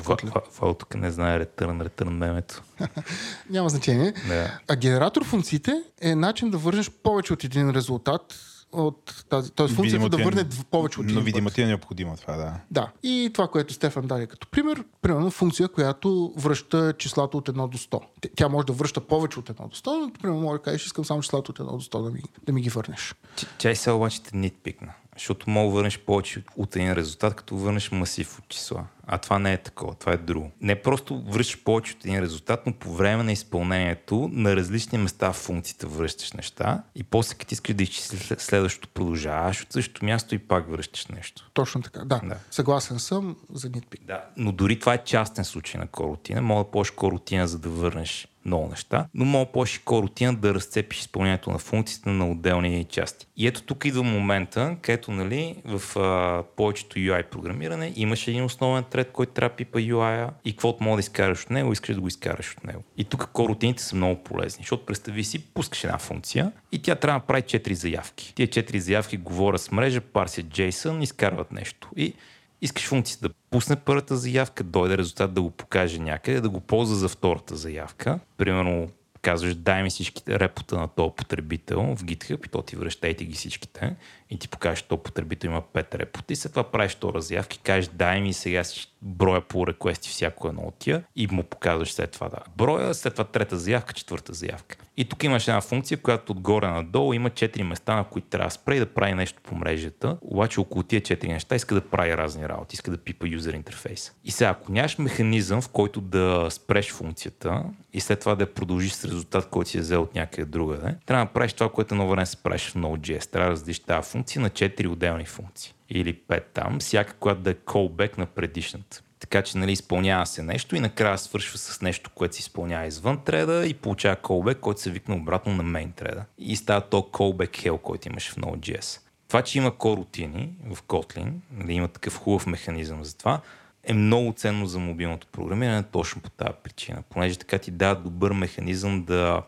Вал 0.61 0.75
тук 0.75 0.95
не 0.95 1.11
знае 1.11 1.39
ретърн, 1.39 1.81
ретърн 1.81 2.13
мемето. 2.13 2.63
Няма 3.51 3.69
значение. 3.69 4.13
Да. 4.29 4.59
А 4.69 4.77
генератор 4.77 5.25
функциите 5.25 5.73
е 6.01 6.15
начин 6.15 6.51
да 6.51 6.59
върнеш 6.59 6.91
повече 6.93 7.33
от 7.33 7.45
един 7.45 7.71
резултат 7.71 8.35
от 8.73 9.25
тази. 9.29 9.51
Тоест 9.51 9.75
функцията 9.75 9.83
Видимо 9.97 10.09
да 10.09 10.21
е- 10.21 10.25
върне 10.25 10.45
дв- 10.45 10.65
повече 10.65 11.01
от 11.01 11.05
един 11.05 11.15
Но 11.15 11.21
път. 11.21 11.25
видимо 11.27 11.51
ти 11.51 11.63
е 11.63 11.67
необходимо 11.67 12.17
това, 12.17 12.37
да. 12.37 12.55
Да. 12.71 12.91
И 13.03 13.31
това, 13.33 13.49
което 13.49 13.75
Стефан 13.75 14.07
даде 14.07 14.27
като 14.27 14.47
пример, 14.47 14.85
примерно 15.03 15.31
функция, 15.31 15.69
която 15.69 16.33
връща 16.37 16.95
числата 16.99 17.37
от 17.37 17.49
1 17.49 17.69
до 17.69 17.79
100. 17.79 18.01
Т- 18.21 18.29
Тя 18.37 18.49
може 18.49 18.67
да 18.67 18.73
връща 18.73 19.01
повече 19.01 19.39
от 19.39 19.49
1 19.49 19.69
до 19.69 19.77
100, 19.77 20.01
но 20.01 20.13
примерно 20.13 20.41
може 20.41 20.53
да 20.53 20.63
кажеш, 20.63 20.87
искам 20.87 21.05
само 21.05 21.23
числата 21.23 21.53
от 21.53 21.59
1 21.59 21.65
до 21.67 21.81
100 21.81 22.03
да 22.03 22.11
ми, 22.11 22.23
да 22.43 22.53
ми 22.53 22.61
ги 22.63 22.71
върнеш. 22.71 23.15
Чай 23.59 23.77
се 23.77 23.91
обаче 23.91 24.23
те 24.23 24.31
нитпикна. 24.35 24.93
Защото 25.15 25.51
мога 25.51 25.69
да 25.69 25.75
върнеш 25.75 25.99
повече 25.99 26.45
от 26.57 26.77
един 26.77 26.93
резултат, 26.93 27.35
като 27.35 27.57
върнеш 27.57 27.91
масив 27.91 28.39
от 28.39 28.49
числа. 28.49 28.85
А 29.13 29.19
това 29.19 29.39
не 29.39 29.53
е 29.53 29.57
такова, 29.57 29.95
това 29.95 30.13
е 30.13 30.17
друго. 30.17 30.51
Не 30.61 30.83
просто 30.83 31.23
връщаш 31.29 31.65
повече 31.65 31.93
от 31.93 32.05
един 32.05 32.21
резултат, 32.21 32.63
но 32.67 32.73
по 32.73 32.93
време 32.93 33.23
на 33.23 33.33
изпълнението 33.33 34.31
на 34.33 34.57
различни 34.57 34.99
места 34.99 35.33
в 35.33 35.37
функцията 35.37 35.87
връщаш 35.87 36.33
неща 36.33 36.83
и 36.95 37.03
после 37.03 37.35
като 37.35 37.55
искаш 37.55 37.75
да 37.75 37.83
изчислиш 37.83 38.33
следващото 38.39 38.89
продължаваш 38.89 39.63
от 39.63 39.73
същото 39.73 40.05
място 40.05 40.35
и 40.35 40.39
пак 40.39 40.71
връщаш 40.71 41.07
нещо. 41.07 41.51
Точно 41.55 41.83
така. 41.83 42.01
Да. 42.05 42.21
Да. 42.25 42.37
Съгласен 42.51 42.99
съм 42.99 43.37
за 43.53 43.71
нитпик. 43.71 44.01
Да. 44.05 44.25
Но 44.37 44.53
дори 44.53 44.79
това 44.79 44.95
е 44.95 45.05
частен 45.05 45.45
случай 45.45 45.81
на 45.81 45.87
корутина. 45.87 46.43
Мога 46.43 46.65
да 46.65 46.71
ползваш 46.71 46.91
корутина, 46.91 47.49
за 47.49 47.59
да 47.59 47.69
върнеш 47.69 48.29
много 48.45 48.69
неща, 48.69 49.07
но 49.15 49.25
мога 49.25 49.47
да 49.47 49.53
ползваш 49.53 49.77
и 49.77 49.85
корутина 49.85 50.35
да 50.35 50.55
разцепиш 50.55 51.01
изпълнението 51.01 51.51
на 51.51 51.59
функциите 51.59 52.11
на 52.11 52.31
отделни 52.31 52.85
части. 52.85 53.27
И 53.37 53.47
ето 53.47 53.63
тук 53.63 53.85
идва 53.85 54.03
момента, 54.03 54.77
където 54.83 55.11
нали, 55.11 55.57
в 55.65 55.97
а, 55.97 56.43
повечето 56.57 56.99
UI 56.99 57.23
програмиране 57.23 57.93
имаш 57.97 58.29
един 58.29 58.45
основен 58.45 58.85
тред, 59.05 59.13
който 59.13 59.33
трябва 59.33 59.57
пипа 59.57 59.79
UI-а 59.79 60.31
и 60.45 60.53
каквото 60.53 60.85
мога 60.85 60.97
да 60.97 61.01
изкараш 61.01 61.43
от 61.43 61.51
него, 61.51 61.73
искаш 61.73 61.95
да 61.95 62.01
го 62.01 62.09
изкараш 62.09 62.55
от 62.57 62.65
него. 62.65 62.83
И 62.97 63.05
тук 63.05 63.31
корутините 63.33 63.83
са 63.83 63.97
много 63.97 64.23
полезни, 64.25 64.63
защото 64.63 64.87
представи 64.87 65.25
си, 65.25 65.45
пускаш 65.45 65.85
една 65.85 65.99
функция 65.99 66.53
и 66.73 66.83
тя 66.83 66.95
трябва 66.95 67.21
да 67.21 67.27
прави 67.27 67.43
4 67.43 67.73
заявки. 67.73 68.33
Тия 68.35 68.49
4 68.49 68.79
заявки 68.79 69.17
говорят 69.17 69.61
с 69.61 69.71
мрежа, 69.71 70.01
парсят 70.01 70.47
JSON, 70.47 71.03
изкарват 71.03 71.53
нещо. 71.53 71.89
И 71.97 72.15
искаш 72.63 72.89
функцията 72.89 73.29
да 73.29 73.35
пусне 73.51 73.77
първата 73.77 74.17
заявка, 74.17 74.65
дойде 74.65 74.99
резултат 74.99 75.35
да 75.35 75.43
го 75.43 75.51
покаже 75.51 75.99
някъде, 75.99 76.41
да 76.41 76.49
го 76.49 76.61
ползва 76.61 76.97
за 76.97 77.09
втората 77.09 77.57
заявка. 77.57 78.19
Примерно 78.37 78.89
казваш, 79.23 79.55
дай 79.55 79.83
ми 79.83 79.91
всичките 79.91 80.41
репота 80.41 80.77
на 80.77 80.89
този 80.89 81.13
потребител 81.17 81.81
в 81.81 82.05
GitHub 82.05 82.47
и 82.47 82.49
то 82.49 82.63
ти 82.63 82.77
връщайте 82.77 83.25
ги 83.25 83.35
всичките 83.35 83.97
и 84.31 84.39
ти 84.39 84.49
покажеш, 84.49 84.83
този 84.83 85.03
потребител 85.03 85.49
има 85.49 85.63
5 85.63 85.95
репота 85.95 86.37
след 86.37 86.53
това 86.53 86.65
правиш 86.65 86.93
втора 86.93 87.21
заявка 87.21 87.57
и 87.57 87.63
кажеш, 87.63 87.91
дай 87.95 88.21
ми 88.21 88.33
сега 88.33 88.63
броя 89.03 89.41
по 89.41 89.67
реквести 89.67 90.09
всяко 90.09 90.49
едно 90.49 90.63
от 90.63 90.75
тия 90.75 91.05
и 91.17 91.27
му 91.27 91.43
показваш 91.43 91.93
след 91.93 92.11
това 92.11 92.29
да. 92.29 92.39
Броя, 92.57 92.95
след 92.95 93.15
това 93.15 93.25
трета 93.25 93.57
заявка, 93.57 93.93
четвърта 93.93 94.35
заявка. 94.35 94.77
И 94.97 95.05
тук 95.05 95.25
имаш 95.25 95.49
една 95.49 95.61
функция, 95.61 95.99
която 95.99 96.33
отгоре 96.33 96.67
надолу 96.67 97.13
има 97.13 97.31
4 97.31 97.63
места, 97.63 97.97
на 97.97 98.05
които 98.05 98.29
трябва 98.29 98.47
да 98.47 98.51
спре 98.51 98.77
и 98.77 98.79
да 98.79 98.87
прави 98.87 99.15
нещо 99.15 99.41
по 99.43 99.55
мрежата. 99.55 100.19
Обаче 100.21 100.61
около 100.61 100.83
тия 100.83 101.01
4 101.01 101.29
неща 101.29 101.55
иска 101.55 101.75
да 101.75 101.81
прави 101.81 102.17
разни 102.17 102.49
работи, 102.49 102.75
иска 102.75 102.91
да 102.91 102.99
пипа 102.99 103.27
юзер 103.29 103.55
интерфейса. 103.55 104.13
И 104.25 104.31
сега, 104.31 104.51
ако 104.51 104.73
нямаш 104.73 104.99
механизъм, 104.99 105.61
в 105.61 105.69
който 105.69 106.01
да 106.01 106.47
спреш 106.51 106.93
функцията 106.93 107.65
и 107.93 108.01
след 108.01 108.21
това 108.21 108.35
да 108.35 108.43
я 108.43 108.55
продължиш 108.55 108.93
с 108.93 109.05
резултат, 109.05 109.49
който 109.49 109.71
си 109.71 109.79
е 109.79 109.81
взел 109.81 110.03
от 110.03 110.15
някъде 110.15 110.45
другаде, 110.45 110.95
трябва 111.07 111.25
да 111.25 111.33
правиш 111.33 111.53
това, 111.53 111.69
което 111.69 111.95
едно 111.95 112.09
време 112.09 112.27
се 112.27 112.37
правиш 112.37 112.69
в 112.69 112.75
Node.js. 112.75 113.31
Трябва 113.31 113.49
да 113.49 113.53
разделиш 113.53 113.79
тази 113.79 114.11
функция 114.11 114.20
на 114.39 114.51
4 114.51 114.89
отделни 114.89 115.25
функции. 115.25 115.75
Или 115.91 116.15
5 116.15 116.43
там, 116.55 116.79
всяка, 116.79 117.15
която 117.15 117.41
да 117.41 117.51
е 117.51 117.55
callback 117.55 118.19
на 118.19 118.27
предишната. 118.27 119.03
Така 119.21 119.43
че 119.43 119.59
нали, 119.59 119.73
изпълнява 119.73 120.27
се 120.27 120.43
нещо 120.43 120.77
и 120.77 120.81
накрая 120.81 121.19
свършва 121.19 121.59
с 121.59 121.81
нещо, 121.81 122.11
което 122.15 122.35
се 122.35 122.41
изпълнява 122.41 122.87
извън 122.87 123.25
треда 123.25 123.67
и 123.67 123.75
получава 123.75 124.17
callback, 124.17 124.61
който 124.61 124.81
се 124.81 124.91
викна 124.91 125.17
обратно 125.17 125.55
на 125.55 125.65
main 125.65 125.95
треда. 125.95 126.25
И 126.39 126.57
става 126.57 126.81
то 126.81 127.09
callback 127.13 127.51
hell, 127.51 127.79
който 127.79 128.09
имаш 128.09 128.31
в 128.31 128.37
Node.js. 128.37 129.01
Това, 129.29 129.43
че 129.43 129.59
има 129.59 129.77
корутини 129.77 130.53
в 130.71 130.83
Kotlin, 130.83 131.33
нали, 131.53 131.73
има 131.73 131.89
такъв 131.89 132.17
хубав 132.17 132.47
механизъм 132.47 133.05
за 133.05 133.17
това, 133.17 133.41
е 133.85 133.93
много 133.93 134.33
ценно 134.33 134.67
за 134.67 134.79
мобилното 134.79 135.27
програмиране 135.27 135.83
точно 135.83 136.23
по 136.23 136.31
тази 136.31 136.53
причина, 136.63 137.03
понеже 137.11 137.39
така 137.39 137.59
ти 137.59 137.71
дава 137.71 137.95
добър 137.95 138.33
механизъм 138.33 139.05
да 139.05 139.43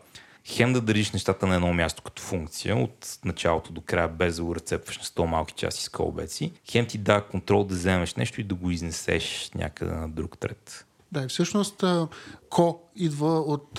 хем 0.45 0.73
да 0.73 0.81
държиш 0.81 1.11
нещата 1.11 1.47
на 1.47 1.55
едно 1.55 1.73
място 1.73 2.01
като 2.01 2.21
функция 2.21 2.75
от 2.75 3.19
началото 3.25 3.73
до 3.73 3.81
края, 3.81 4.07
без 4.07 4.35
да 4.35 4.43
го 4.43 4.55
разцепваш 4.55 4.97
на 4.97 5.03
100 5.03 5.25
малки 5.25 5.53
части 5.53 5.83
с 5.83 5.89
колбеци, 5.89 6.51
хем 6.71 6.87
ти 6.87 6.97
дава 6.97 7.21
контрол 7.21 7.63
да 7.63 7.75
вземеш 7.75 8.15
нещо 8.15 8.41
и 8.41 8.43
да 8.43 8.55
го 8.55 8.71
изнесеш 8.71 9.51
някъде 9.55 9.91
на 9.91 10.09
друг 10.09 10.37
трет. 10.37 10.85
Да, 11.11 11.23
и 11.23 11.27
всъщност 11.27 11.83
ко 12.49 12.79
идва 12.95 13.39
от... 13.39 13.69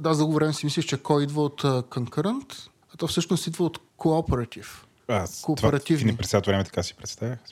Да, 0.00 0.14
за 0.14 0.18
дълго 0.18 0.32
време 0.32 0.52
си 0.52 0.66
мислиш, 0.66 0.84
че 0.84 1.02
ко 1.02 1.20
идва 1.20 1.42
от 1.42 1.62
concurrent, 1.62 2.68
а 2.94 2.96
то 2.96 3.06
всъщност 3.06 3.46
идва 3.46 3.64
от 3.64 3.78
cooperative. 3.98 4.68
Аз, 5.08 5.42
това, 5.42 5.46
Кооперативни. 5.46 6.00
ти 6.00 6.06
не 6.06 6.16
през 6.16 6.30
цялото 6.30 6.50
време 6.50 6.64
така 6.64 6.82
си. 6.82 6.94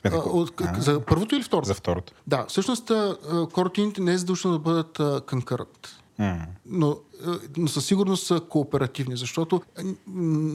А, 0.03 0.17
от, 0.17 0.61
а, 0.61 0.81
за 0.81 1.01
първото 1.05 1.35
или 1.35 1.43
второто? 1.43 1.67
за 1.67 1.73
второто. 1.73 2.13
Да, 2.27 2.45
всъщност 2.47 2.91
корутините 3.53 4.01
не 4.01 4.13
е 4.13 4.17
задължено 4.17 4.53
да 4.53 4.59
бъдат 4.59 4.97
concurrent. 4.97 5.87
Но, 6.65 6.97
а, 7.25 7.39
но 7.57 7.67
със 7.67 7.85
сигурност 7.85 8.27
са 8.27 8.41
кооперативни, 8.49 9.17
защото 9.17 9.61
н- 9.83 9.95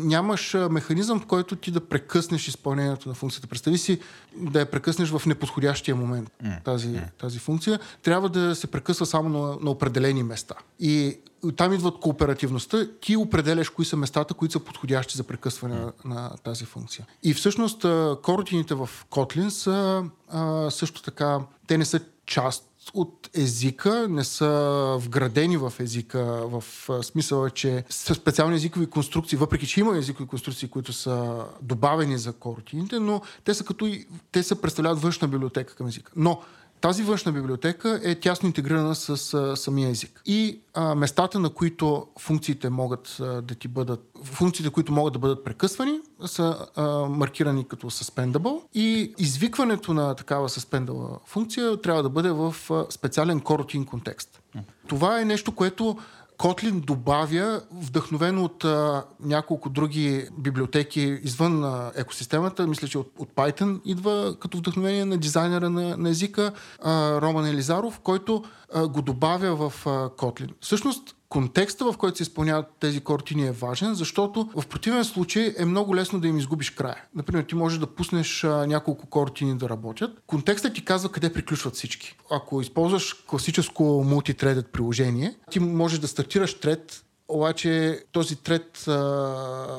нямаш 0.07 0.55
а, 0.55 0.69
механизъм, 0.69 1.21
в 1.21 1.27
който 1.27 1.57
ти 1.57 1.71
да 1.71 1.81
прекъснеш 1.81 2.49
изпълнението 2.49 3.09
на 3.09 3.15
функцията. 3.15 3.49
Представи 3.49 3.79
си 3.79 4.01
да 4.37 4.61
я 4.61 4.71
прекъснеш 4.71 5.11
в 5.11 5.27
неподходящия 5.27 5.97
момент 5.97 6.31
тази, 6.65 7.01
тази 7.19 7.39
функция. 7.39 7.81
Трябва 8.03 8.29
да 8.29 8.55
се 8.55 8.67
прекъсва 8.67 9.07
само 9.07 9.29
на, 9.29 9.57
на 9.61 9.71
определени 9.71 10.23
места. 10.23 10.55
И 10.81 11.19
там 11.57 11.73
идват 11.73 12.01
кооперативността. 12.01 12.87
Ти 13.01 13.17
определяш 13.17 13.69
кои 13.69 13.85
са 13.85 13.97
местата, 13.97 14.35
които 14.35 14.53
са 14.53 14.61
подходящи 14.61 15.17
за 15.17 15.25
прекъсване 15.25 15.75
на, 15.75 15.93
на 16.05 16.31
тази 16.45 16.65
функция. 16.65 17.07
И 17.23 17.35
всъщност 17.35 17.85
а, 17.85 18.17
корутините 18.23 18.75
в 18.75 18.91
Kotlin 19.11 19.49
са 19.49 20.05
а, 20.29 20.71
също 20.71 21.03
така, 21.03 21.41
те 21.67 21.79
не 21.79 21.85
са 21.85 22.01
част 22.27 22.65
от 22.95 23.31
езика, 23.35 24.07
не 24.09 24.25
са 24.25 24.97
вградени 25.01 25.57
в 25.57 25.73
езика, 25.81 26.25
в 26.25 26.65
смисъла, 27.03 27.51
че 27.51 27.85
са 27.91 28.15
специални 28.15 28.57
езикови 28.57 28.87
конструкции, 28.87 29.39
въпреки 29.39 29.67
че 29.67 29.81
има 29.81 29.99
езикови 29.99 30.29
конструкции, 30.29 30.69
които 30.69 30.93
са 30.93 31.45
добавени 31.63 32.19
за 32.19 32.33
коротините, 32.33 33.01
но 33.01 33.21
те 33.45 33.55
са 33.55 33.65
като 33.65 33.87
и, 33.87 34.07
те 34.33 34.43
се 34.43 34.61
представляват 34.61 35.01
външна 35.03 35.29
библиотека 35.29 35.75
към 35.75 35.87
езика. 35.87 36.13
Но 36.17 36.41
тази 36.87 37.03
външна 37.03 37.33
библиотека 37.33 38.01
е 38.05 38.15
тясно 38.15 38.47
интегрирана 38.47 38.95
с 38.95 39.35
а, 39.35 39.57
самия 39.57 39.89
език. 39.89 40.23
И 40.27 40.61
а, 40.75 40.95
местата, 40.95 41.39
на 41.39 41.51
които 41.51 42.07
функциите 42.19 42.71
могат 42.71 43.17
а, 43.21 43.43
да 43.43 43.55
ти 43.55 43.69
бъдат, 43.69 44.11
функциите, 44.25 44.71
които 44.71 44.93
могат 44.93 45.13
да 45.13 45.19
бъдат 45.19 45.45
прекъсвани, 45.45 46.01
са 46.27 46.67
а, 46.77 46.85
маркирани 47.09 47.69
като 47.69 47.91
suspendable 47.91 48.61
и 48.75 49.15
извикването 49.19 49.95
на 49.95 50.15
такава 50.15 50.49
suspendable 50.49 51.19
функция 51.27 51.81
трябва 51.81 52.03
да 52.03 52.09
бъде 52.09 52.31
в 52.31 52.55
а, 52.71 52.87
специален 52.91 53.41
коротин 53.41 53.85
контекст. 53.85 54.41
Това 54.89 55.21
е 55.21 55.25
нещо, 55.25 55.53
което 55.53 55.99
Котлин 56.39 56.81
добавя, 56.81 57.61
вдъхновено 57.73 58.45
от 58.45 58.65
а, 58.65 59.05
няколко 59.21 59.69
други 59.69 60.29
библиотеки 60.39 61.01
извън 61.01 61.65
а, 61.65 61.93
екосистемата, 61.97 62.67
мисля, 62.67 62.89
че 62.89 62.99
от, 62.99 63.13
от 63.19 63.29
Python 63.35 63.81
идва 63.85 64.37
като 64.41 64.59
вдъхновение 64.59 65.05
на 65.05 65.17
дизайнера 65.19 65.71
на, 65.71 65.97
на 65.97 66.09
езика 66.09 66.53
а, 66.83 67.21
Роман 67.21 67.47
Елизаров, 67.47 68.01
който 68.01 68.45
а, 68.75 68.89
го 68.89 69.03
добавя 69.03 69.71
в 69.71 69.87
а, 69.87 70.09
Котлин. 70.17 70.49
Всъщност, 70.61 71.17
контекста, 71.29 71.93
в 71.93 71.97
който 71.97 72.17
се 72.17 72.23
изпълняват 72.23 72.67
тези 72.81 73.01
кортини 73.01 73.47
е 73.47 73.53
важен, 73.53 73.95
защото 73.95 74.49
в 74.57 74.67
противен 74.67 75.05
случай 75.05 75.55
е 75.59 75.65
много 75.65 75.97
лесно 75.97 76.21
да 76.21 76.29
им 76.29 76.39
изгубиш 76.39 76.71
края. 76.71 77.05
Например, 77.15 77.43
ти 77.43 77.55
можеш 77.55 77.79
да 77.79 77.87
пуснеш 77.87 78.45
а, 78.45 78.67
няколко 78.67 79.07
кортини 79.07 79.59
да 79.59 79.69
работят. 79.69 80.11
Контекстът 80.27 80.75
ти 80.75 80.85
казва 80.85 81.13
къде 81.13 81.33
приключват 81.33 81.75
всички. 81.75 82.17
Ако 82.31 82.61
използваш 82.61 83.15
класическо 83.27 84.05
мултитредът 84.07 84.73
приложение, 84.73 85.37
ти 85.51 85.61
можеш 85.61 85.99
да 85.99 86.09
стартираш 86.09 86.61
тред 86.61 87.03
обаче 87.29 88.03
този 88.13 88.37
трет, 88.37 88.85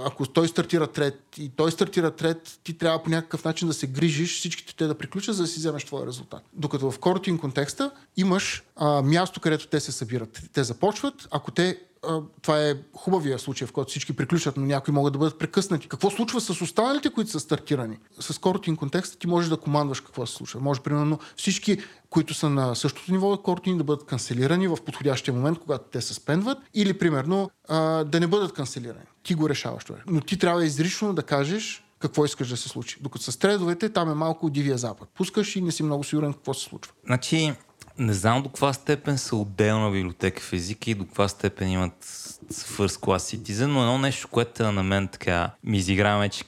ако 0.05 0.25
той 0.33 0.47
стартира 0.47 0.87
трет 0.87 1.19
и 1.37 1.49
той 1.49 1.71
стартира 1.71 2.11
трет, 2.11 2.59
ти 2.63 2.77
трябва 2.77 3.03
по 3.03 3.09
някакъв 3.09 3.45
начин 3.45 3.67
да 3.67 3.73
се 3.73 3.87
грижиш 3.87 4.37
всичките 4.37 4.75
те 4.75 4.87
да 4.87 4.95
приключат, 4.95 5.35
за 5.35 5.43
да 5.43 5.47
си 5.47 5.59
вземеш 5.59 5.83
твоя 5.83 6.07
резултат. 6.07 6.41
Докато 6.53 6.91
в 6.91 6.99
кортин 6.99 7.37
контекста 7.37 7.91
имаш 8.17 8.63
а, 8.75 9.01
място, 9.01 9.39
където 9.39 9.67
те 9.67 9.79
се 9.79 9.91
събират. 9.91 10.41
Те 10.53 10.63
започват, 10.63 11.27
ако 11.31 11.51
те 11.51 11.79
това 12.41 12.63
е 12.63 12.75
хубавия 12.93 13.39
случай, 13.39 13.67
в 13.67 13.71
който 13.71 13.89
всички 13.89 14.15
приключват, 14.15 14.57
но 14.57 14.65
някои 14.65 14.93
могат 14.93 15.13
да 15.13 15.19
бъдат 15.19 15.39
прекъснати. 15.39 15.87
Какво 15.87 16.11
случва 16.11 16.41
с 16.41 16.61
останалите, 16.61 17.09
които 17.09 17.31
са 17.31 17.39
стартирани? 17.39 17.97
С 18.19 18.39
кортин 18.39 18.75
контекста 18.75 19.17
ти 19.17 19.27
можеш 19.27 19.49
да 19.49 19.57
командваш 19.57 20.01
какво 20.01 20.25
се 20.25 20.33
случва. 20.33 20.59
Може, 20.59 20.81
примерно, 20.81 21.19
всички, 21.35 21.77
които 22.09 22.33
са 22.33 22.49
на 22.49 22.75
същото 22.75 23.11
ниво 23.11 23.37
кортин, 23.37 23.77
да 23.77 23.83
бъдат 23.83 24.05
канцелирани 24.05 24.67
в 24.67 24.77
подходящия 24.85 25.33
момент, 25.33 25.59
когато 25.59 25.85
те 25.91 26.01
се 26.01 26.13
спендват, 26.13 26.57
или, 26.73 26.97
примерно, 26.97 27.51
да 28.05 28.19
не 28.19 28.27
бъдат 28.27 28.53
канцелирани. 28.53 29.05
Ти 29.23 29.35
го 29.35 29.49
решаваш 29.49 29.85
това. 29.85 29.97
Но 30.07 30.21
ти 30.21 30.37
трябва 30.37 30.65
изрично 30.65 31.13
да 31.13 31.23
кажеш 31.23 31.83
какво 31.99 32.25
искаш 32.25 32.49
да 32.49 32.57
се 32.57 32.69
случи. 32.69 32.97
Докато 33.01 33.31
с 33.31 33.37
тредовете, 33.37 33.89
там 33.89 34.11
е 34.11 34.13
малко 34.13 34.49
дивия 34.49 34.77
запад. 34.77 35.09
Пускаш 35.15 35.55
и 35.55 35.61
не 35.61 35.71
си 35.71 35.83
много 35.83 36.03
сигурен 36.03 36.33
какво 36.33 36.53
се 36.53 36.63
случва. 36.63 36.93
Значи, 37.05 37.53
не 37.99 38.13
знам 38.13 38.43
до 38.43 38.49
каква 38.49 38.73
степен 38.73 39.17
са 39.17 39.35
отделна 39.35 39.91
библиотека 39.91 40.41
в 40.41 40.53
езика 40.53 40.91
и 40.91 40.93
до 40.93 41.05
каква 41.05 41.27
степен 41.27 41.69
имат 41.69 42.05
First 42.53 42.99
Class 42.99 43.37
Citizen, 43.37 43.65
но 43.65 43.81
едно 43.81 43.97
нещо, 43.97 44.27
което 44.27 44.71
на 44.71 44.83
мен 44.83 45.07
така 45.07 45.51
ми 45.63 45.77
изигра 45.77 46.17
вече 46.17 46.43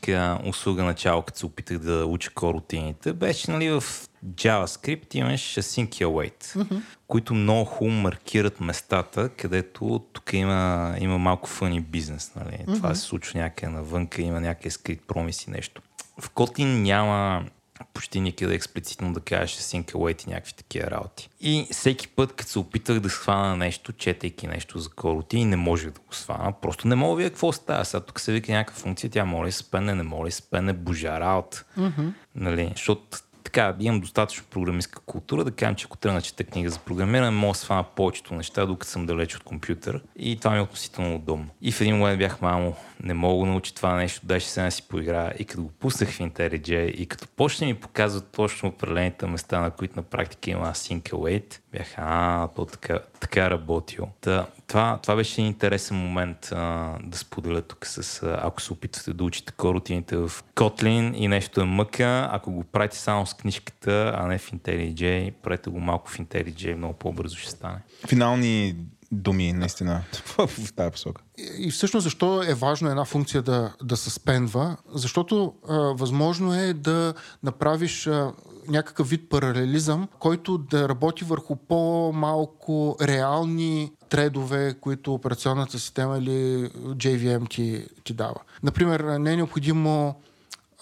услуга 0.45 0.83
начало, 0.83 1.21
като 1.21 1.39
се 1.39 1.45
опитах 1.45 1.77
да 1.77 2.05
уча 2.05 2.31
коротините, 2.33 3.13
беше 3.13 3.51
нали, 3.51 3.69
в 3.69 3.83
JavaScript 4.25 5.15
имаш 5.15 5.41
async 5.41 5.89
await, 5.89 6.43
mm-hmm. 6.43 6.81
които 7.07 7.33
много 7.33 7.65
хубаво 7.65 7.97
маркират 7.97 8.59
местата, 8.59 9.29
където 9.29 10.05
тук 10.13 10.33
има, 10.33 10.95
има 10.99 11.17
малко 11.17 11.49
фъни 11.49 11.81
бизнес. 11.81 12.31
Нали? 12.35 12.57
Mm-hmm. 12.57 12.75
Това 12.75 12.95
се 12.95 13.01
случва 13.01 13.39
някъде 13.39 13.71
навънка, 13.71 14.21
има 14.21 14.41
някъде 14.41 14.69
скрит 14.69 15.01
промиси 15.07 15.49
нещо. 15.49 15.81
В 16.19 16.29
Kotlin 16.29 16.81
няма 16.81 17.45
почти 17.93 18.19
никъде 18.19 18.53
експлицитно 18.53 19.13
да 19.13 19.19
кажеш 19.19 19.57
sync 19.57 19.91
await 19.91 20.27
и 20.27 20.29
някакви 20.29 20.53
такива 20.53 20.91
работи. 20.91 21.29
И 21.41 21.67
всеки 21.71 22.07
път, 22.07 22.33
като 22.33 22.51
се 22.51 22.59
опитах 22.59 22.99
да 22.99 23.09
схвана 23.09 23.55
нещо, 23.55 23.93
четейки 23.93 24.47
нещо 24.47 24.79
за 24.79 24.89
и 25.33 25.45
не 25.45 25.55
можех 25.55 25.91
да 25.91 25.99
го 25.99 26.13
схвана, 26.13 26.53
просто 26.61 26.87
не 26.87 26.95
мога 26.95 27.15
вие 27.15 27.29
какво 27.29 27.51
става. 27.51 27.85
Сега 27.85 28.01
тук 28.01 28.19
се 28.19 28.31
вика 28.31 28.51
някаква 28.51 28.81
функция, 28.81 29.09
тя 29.09 29.25
моли 29.25 29.51
спене, 29.51 29.95
не 29.95 30.03
моли 30.03 30.31
спене, 30.31 30.73
божа 30.73 31.19
работа. 31.19 31.63
Mm-hmm. 31.77 32.11
Нали? 32.35 32.71
Защото 32.75 33.17
така, 33.51 33.75
имам 33.79 33.99
достатъчно 33.99 34.45
програмистка 34.49 34.99
култура, 34.99 35.43
да 35.43 35.51
кажем, 35.51 35.75
че 35.75 35.85
ако 35.85 35.97
тръгна 35.97 36.21
чета 36.21 36.43
книга 36.43 36.69
за 36.69 36.79
програмиране, 36.79 37.31
мога 37.31 37.53
да 37.53 37.59
свана 37.59 37.83
повечето 37.83 38.33
неща, 38.33 38.65
докато 38.65 38.91
съм 38.91 39.05
далеч 39.05 39.35
от 39.35 39.43
компютър. 39.43 40.01
И 40.15 40.37
това 40.37 40.51
ми 40.51 40.57
е 40.57 40.61
относително 40.61 41.15
удобно. 41.15 41.47
И 41.61 41.71
в 41.71 41.81
един 41.81 41.95
момент 41.95 42.19
бях, 42.19 42.41
мамо, 42.41 42.75
не 43.03 43.13
мога 43.13 43.45
да 43.45 43.51
научи 43.51 43.75
това 43.75 43.95
нещо, 43.95 44.21
дай 44.23 44.39
ще 44.39 44.49
сега 44.49 44.71
си 44.71 44.87
поиграя. 44.87 45.33
И 45.39 45.45
като 45.45 45.63
го 45.63 45.69
пуснах 45.69 46.09
в 46.09 46.19
IntelliJ 46.19 46.85
и 46.85 47.05
като 47.05 47.27
почне 47.27 47.67
ми 47.67 47.73
показват 47.73 48.31
точно 48.31 48.69
определените 48.69 49.25
места, 49.25 49.59
на 49.59 49.71
които 49.71 49.95
на 49.95 50.03
практика 50.03 50.51
има 50.51 50.71
Sync 50.71 51.01
Await, 51.01 51.59
бях, 51.71 51.93
а, 51.97 52.47
то 52.47 52.65
така, 52.65 52.99
така 53.19 53.49
работил. 53.49 54.07
Та, 54.21 54.45
това, 54.69 54.99
това 55.01 55.15
беше 55.15 55.41
интересен 55.41 55.97
момент 55.97 56.51
а, 56.51 56.93
да 57.03 57.17
споделя 57.17 57.61
тук 57.61 57.85
с, 57.85 58.23
а, 58.23 58.39
ако 58.43 58.61
се 58.61 58.73
опитвате 58.73 59.13
да 59.13 59.23
учите 59.23 59.53
коротините 59.53 60.17
в 60.17 60.31
Kotlin 60.55 61.15
и 61.15 61.27
нещо 61.27 61.61
е 61.61 61.65
мъка, 61.65 62.29
ако 62.31 62.51
го 62.51 62.63
правите 62.63 62.97
само 62.97 63.25
с 63.25 63.33
книжката, 63.33 64.13
а 64.17 64.27
не 64.27 64.37
в 64.37 64.51
IntelliJ, 64.51 65.31
правете 65.31 65.69
го 65.69 65.79
малко 65.79 66.09
в 66.09 66.17
IntelliJ, 66.17 66.75
много 66.75 66.93
по-бързо 66.93 67.37
ще 67.37 67.51
стане. 67.51 67.81
Финални 68.07 68.75
думи, 69.11 69.53
наистина, 69.53 70.03
в 70.37 70.73
тази 70.75 70.91
посока. 70.91 71.21
И 71.57 71.71
всъщност 71.71 72.03
защо 72.03 72.43
е 72.43 72.53
важно 72.53 72.89
една 72.89 73.05
функция 73.05 73.41
да, 73.41 73.73
да 73.83 73.97
се 73.97 74.09
спендва? 74.09 74.77
Защото 74.93 75.53
а, 75.69 75.77
възможно 75.77 76.53
е 76.53 76.73
да 76.73 77.13
направиш 77.43 78.07
а, 78.07 78.33
някакъв 78.67 79.09
вид 79.09 79.29
паралелизъм, 79.29 80.07
който 80.19 80.57
да 80.57 80.89
работи 80.89 81.23
върху 81.23 81.55
по-малко 81.55 82.97
реални 83.01 83.91
тредове, 84.09 84.73
които 84.81 85.13
операционната 85.13 85.79
система 85.79 86.17
или 86.17 86.69
JVM 86.75 87.49
ти, 87.49 87.87
ти 88.03 88.13
дава. 88.13 88.39
Например, 88.63 88.99
не 88.99 89.33
е 89.33 89.35
необходимо 89.35 90.15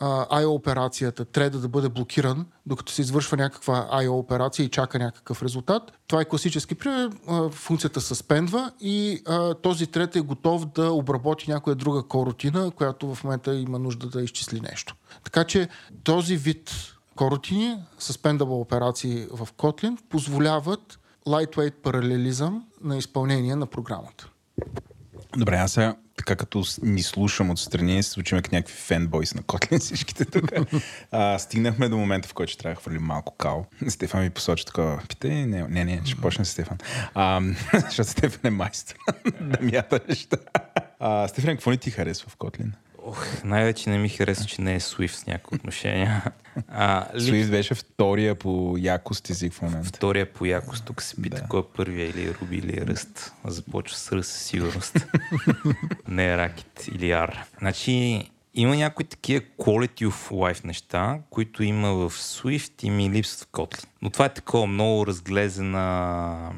IO 0.01 0.47
операцията, 0.47 1.25
треда 1.25 1.59
да 1.59 1.67
бъде 1.67 1.89
блокиран, 1.89 2.45
докато 2.65 2.91
се 2.91 3.01
извършва 3.01 3.37
някаква 3.37 3.89
IO 3.93 4.11
операция 4.11 4.65
и 4.65 4.69
чака 4.69 4.99
някакъв 4.99 5.43
резултат. 5.43 5.91
Това 6.07 6.21
е 6.21 6.25
класически 6.25 6.75
пример. 6.75 7.11
Функцията 7.51 8.01
се 8.01 8.15
спендва 8.15 8.71
и 8.79 9.21
а, 9.25 9.53
този 9.53 9.87
тред 9.87 10.15
е 10.15 10.21
готов 10.21 10.65
да 10.65 10.91
обработи 10.91 11.51
някоя 11.51 11.75
друга 11.75 12.03
коротина, 12.03 12.71
която 12.71 13.15
в 13.15 13.23
момента 13.23 13.55
има 13.55 13.79
нужда 13.79 14.07
да 14.07 14.21
изчисли 14.21 14.61
нещо. 14.61 14.95
Така 15.23 15.43
че 15.43 15.69
този 16.03 16.37
вид 16.37 16.71
коротини, 17.15 17.77
suspendable 17.99 18.61
операции 18.61 19.27
в 19.31 19.47
Kotlin, 19.57 19.97
позволяват 20.09 20.99
lightweight 21.27 21.71
паралелизъм 21.71 22.65
на 22.81 22.97
изпълнение 22.97 23.55
на 23.55 23.65
програмата. 23.65 24.29
Добре, 25.37 25.55
аз 25.55 25.71
сега 25.71 25.95
така 26.17 26.35
като 26.35 26.63
ни 26.81 27.03
слушам 27.03 27.49
отстрани, 27.49 28.03
се 28.03 28.09
случиме 28.09 28.41
като 28.41 28.55
някакви 28.55 28.75
фенбойс 28.75 29.35
на 29.35 29.41
Kotlin 29.41 29.79
всичките 29.79 30.25
тук. 30.25 30.51
а, 31.11 31.39
стигнахме 31.39 31.89
до 31.89 31.97
момента, 31.97 32.27
в 32.27 32.33
който 32.33 32.51
ще 32.51 32.59
трябва 32.59 32.75
да 32.75 32.81
хвърлим 32.81 33.01
малко 33.01 33.35
кал. 33.35 33.65
Стефан 33.87 34.21
ми 34.21 34.29
посочи 34.29 34.65
такова. 34.65 35.01
Питай, 35.09 35.31
не, 35.31 35.67
не, 35.67 35.85
не, 35.85 36.01
ще 36.05 36.21
почне 36.21 36.45
Стефан. 36.45 36.77
А, 37.13 37.41
защото 37.73 38.09
Стефан 38.09 38.41
е 38.43 38.49
майстор 38.49 38.95
да 39.41 39.57
мята 39.61 39.99
неща. 40.09 40.37
А, 40.99 41.27
Стефан, 41.27 41.55
какво 41.55 41.71
ни 41.71 41.77
ти 41.77 41.91
харесва 41.91 42.29
в 42.29 42.37
Kotlin? 42.37 42.71
Ох, 43.07 43.43
най-вече 43.43 43.89
не 43.89 43.97
ми 43.97 44.09
харесва, 44.09 44.45
че 44.45 44.61
не 44.61 44.75
е 44.75 44.79
Swift 44.79 45.11
с 45.11 45.25
някои 45.25 45.55
отношения. 45.55 46.23
А, 46.67 47.07
Swift 47.15 47.49
беше 47.49 47.75
втория 47.75 48.35
по 48.35 48.75
якост 48.79 49.29
език 49.29 49.53
в 49.53 49.61
момента. 49.61 49.87
Втория 49.87 50.33
по 50.33 50.45
якост. 50.45 50.85
Тук 50.85 51.01
се 51.01 51.21
пита 51.21 51.41
да. 51.41 51.47
кой 51.47 51.59
е 51.59 51.63
първия 51.75 52.09
или 52.09 52.33
Ruby 52.33 52.53
или 52.53 52.81
Rust. 52.81 53.31
Започва 53.45 53.97
с 53.97 54.09
Rust 54.09 54.21
със 54.21 54.41
сигурност. 54.41 54.93
не 56.07 56.33
е 56.33 56.37
Racket 56.37 56.95
или 56.95 57.05
R. 57.05 57.37
Значи, 57.59 58.23
има 58.57 58.75
някои 58.75 59.05
такива 59.05 59.45
quality 59.59 60.07
of 60.07 60.31
life 60.31 60.65
неща, 60.65 61.19
които 61.29 61.63
има 61.63 61.93
в 61.93 62.11
Swift 62.11 62.83
и 62.83 62.89
ми 62.89 63.09
липсват 63.09 63.49
в 63.49 63.51
Kotlin. 63.51 63.85
Но 64.01 64.09
това 64.09 64.25
е 64.25 64.33
такова 64.33 64.67
много 64.67 65.07
разглезена, 65.07 66.51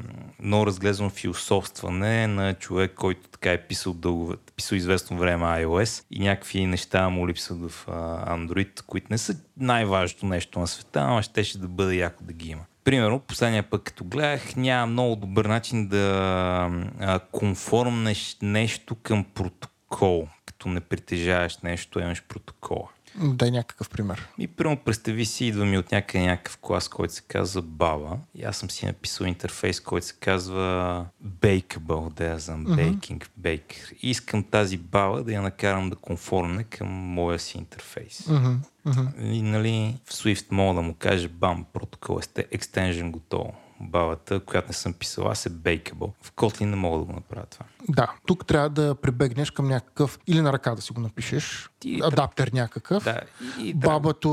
много 0.44 0.66
разглезено 0.66 1.10
философстване 1.10 2.28
на 2.28 2.54
човек, 2.54 2.94
който 2.96 3.28
така 3.28 3.52
е 3.52 3.68
писал 3.68 3.94
дълго, 3.94 4.34
писал 4.56 4.76
известно 4.76 5.18
време 5.18 5.46
iOS 5.46 6.04
и 6.12 6.20
някакви 6.20 6.66
неща 6.66 7.10
му 7.10 7.28
липсват 7.28 7.72
в 7.72 7.86
Android, 8.28 8.82
които 8.82 9.08
не 9.10 9.18
са 9.18 9.36
най-важното 9.58 10.26
нещо 10.26 10.60
на 10.60 10.68
света, 10.68 11.00
ама 11.00 11.24
ще, 11.24 11.44
ще 11.44 11.58
да 11.58 11.68
бъде 11.68 11.96
яко 11.96 12.24
да 12.24 12.34
ги 12.34 12.50
има. 12.50 12.62
Примерно, 12.84 13.20
последния 13.20 13.64
път, 13.64 13.84
като 13.84 14.04
гледах, 14.04 14.56
няма 14.56 14.86
много 14.86 15.16
добър 15.16 15.46
начин 15.46 15.88
да 15.88 16.70
конформнеш 17.32 18.38
нещо 18.42 18.96
към 18.96 19.24
протокол 19.24 20.28
като 20.60 20.70
не 20.70 20.82
притежаваш 20.82 21.58
нещо, 21.58 22.00
имаш 22.00 22.24
протокола. 22.24 22.88
Дай 23.16 23.52
някакъв 23.52 23.90
пример. 23.90 24.28
И 24.38 24.48
примерно 24.48 24.78
представи 24.78 25.26
си, 25.26 25.46
идва 25.46 25.66
ми 25.66 25.78
от 25.78 25.92
някъде 25.92 26.26
някакъв 26.26 26.58
клас, 26.58 26.88
който 26.88 27.14
се 27.14 27.22
казва 27.22 27.62
Баба. 27.62 28.18
И 28.36 28.44
аз 28.44 28.58
съм 28.58 28.70
си 28.70 28.86
написал 28.86 29.26
интерфейс, 29.26 29.80
който 29.80 30.08
се 30.08 30.16
казва 30.20 31.06
Bakeable, 31.26 32.14
да 32.14 32.26
я 32.26 32.40
знам, 32.40 32.66
Baking, 32.66 33.28
Baker. 33.42 33.94
И 34.02 34.10
искам 34.10 34.44
тази 34.44 34.78
баба 34.78 35.24
да 35.24 35.34
я 35.34 35.42
накарам 35.42 35.90
да 35.90 35.96
конформне 35.96 36.64
към 36.64 36.88
моя 36.88 37.40
си 37.40 37.58
интерфейс. 37.58 38.28
Мгм, 38.28 38.54
мгм. 38.86 39.08
И 39.20 39.42
нали, 39.42 39.98
в 40.06 40.14
Swift 40.14 40.46
мога 40.52 40.76
да 40.76 40.82
му 40.82 40.96
каже 41.00 41.28
бам, 41.28 41.66
протокол, 41.74 42.20
екстенжен 42.52 43.12
готово. 43.12 43.54
Бабата, 43.82 44.40
която 44.40 44.68
не 44.68 44.74
съм 44.74 44.94
писал, 44.94 45.28
аз 45.28 45.46
е 45.46 45.50
Bakeable. 45.50 46.12
В 46.22 46.32
Kotlin 46.32 46.66
не 46.66 46.76
мога 46.76 47.00
да 47.00 47.06
го 47.06 47.14
направя 47.14 47.46
това. 47.46 47.66
Да, 47.90 48.12
тук 48.28 48.46
трябва 48.46 48.70
да 48.70 48.96
прибегнеш 48.96 49.52
към 49.52 49.68
някакъв, 49.68 50.20
или 50.28 50.42
на 50.42 50.54
ръка 50.54 50.76
да 50.76 50.82
си 50.82 50.94
го 50.94 51.02
напишеш, 51.02 51.70
Ти- 51.80 52.00
адаптер 52.04 52.52
някакъв, 52.54 53.04
Да, 53.04 53.22
и, 53.60 53.70
и 53.70 53.74
бабато 53.74 54.30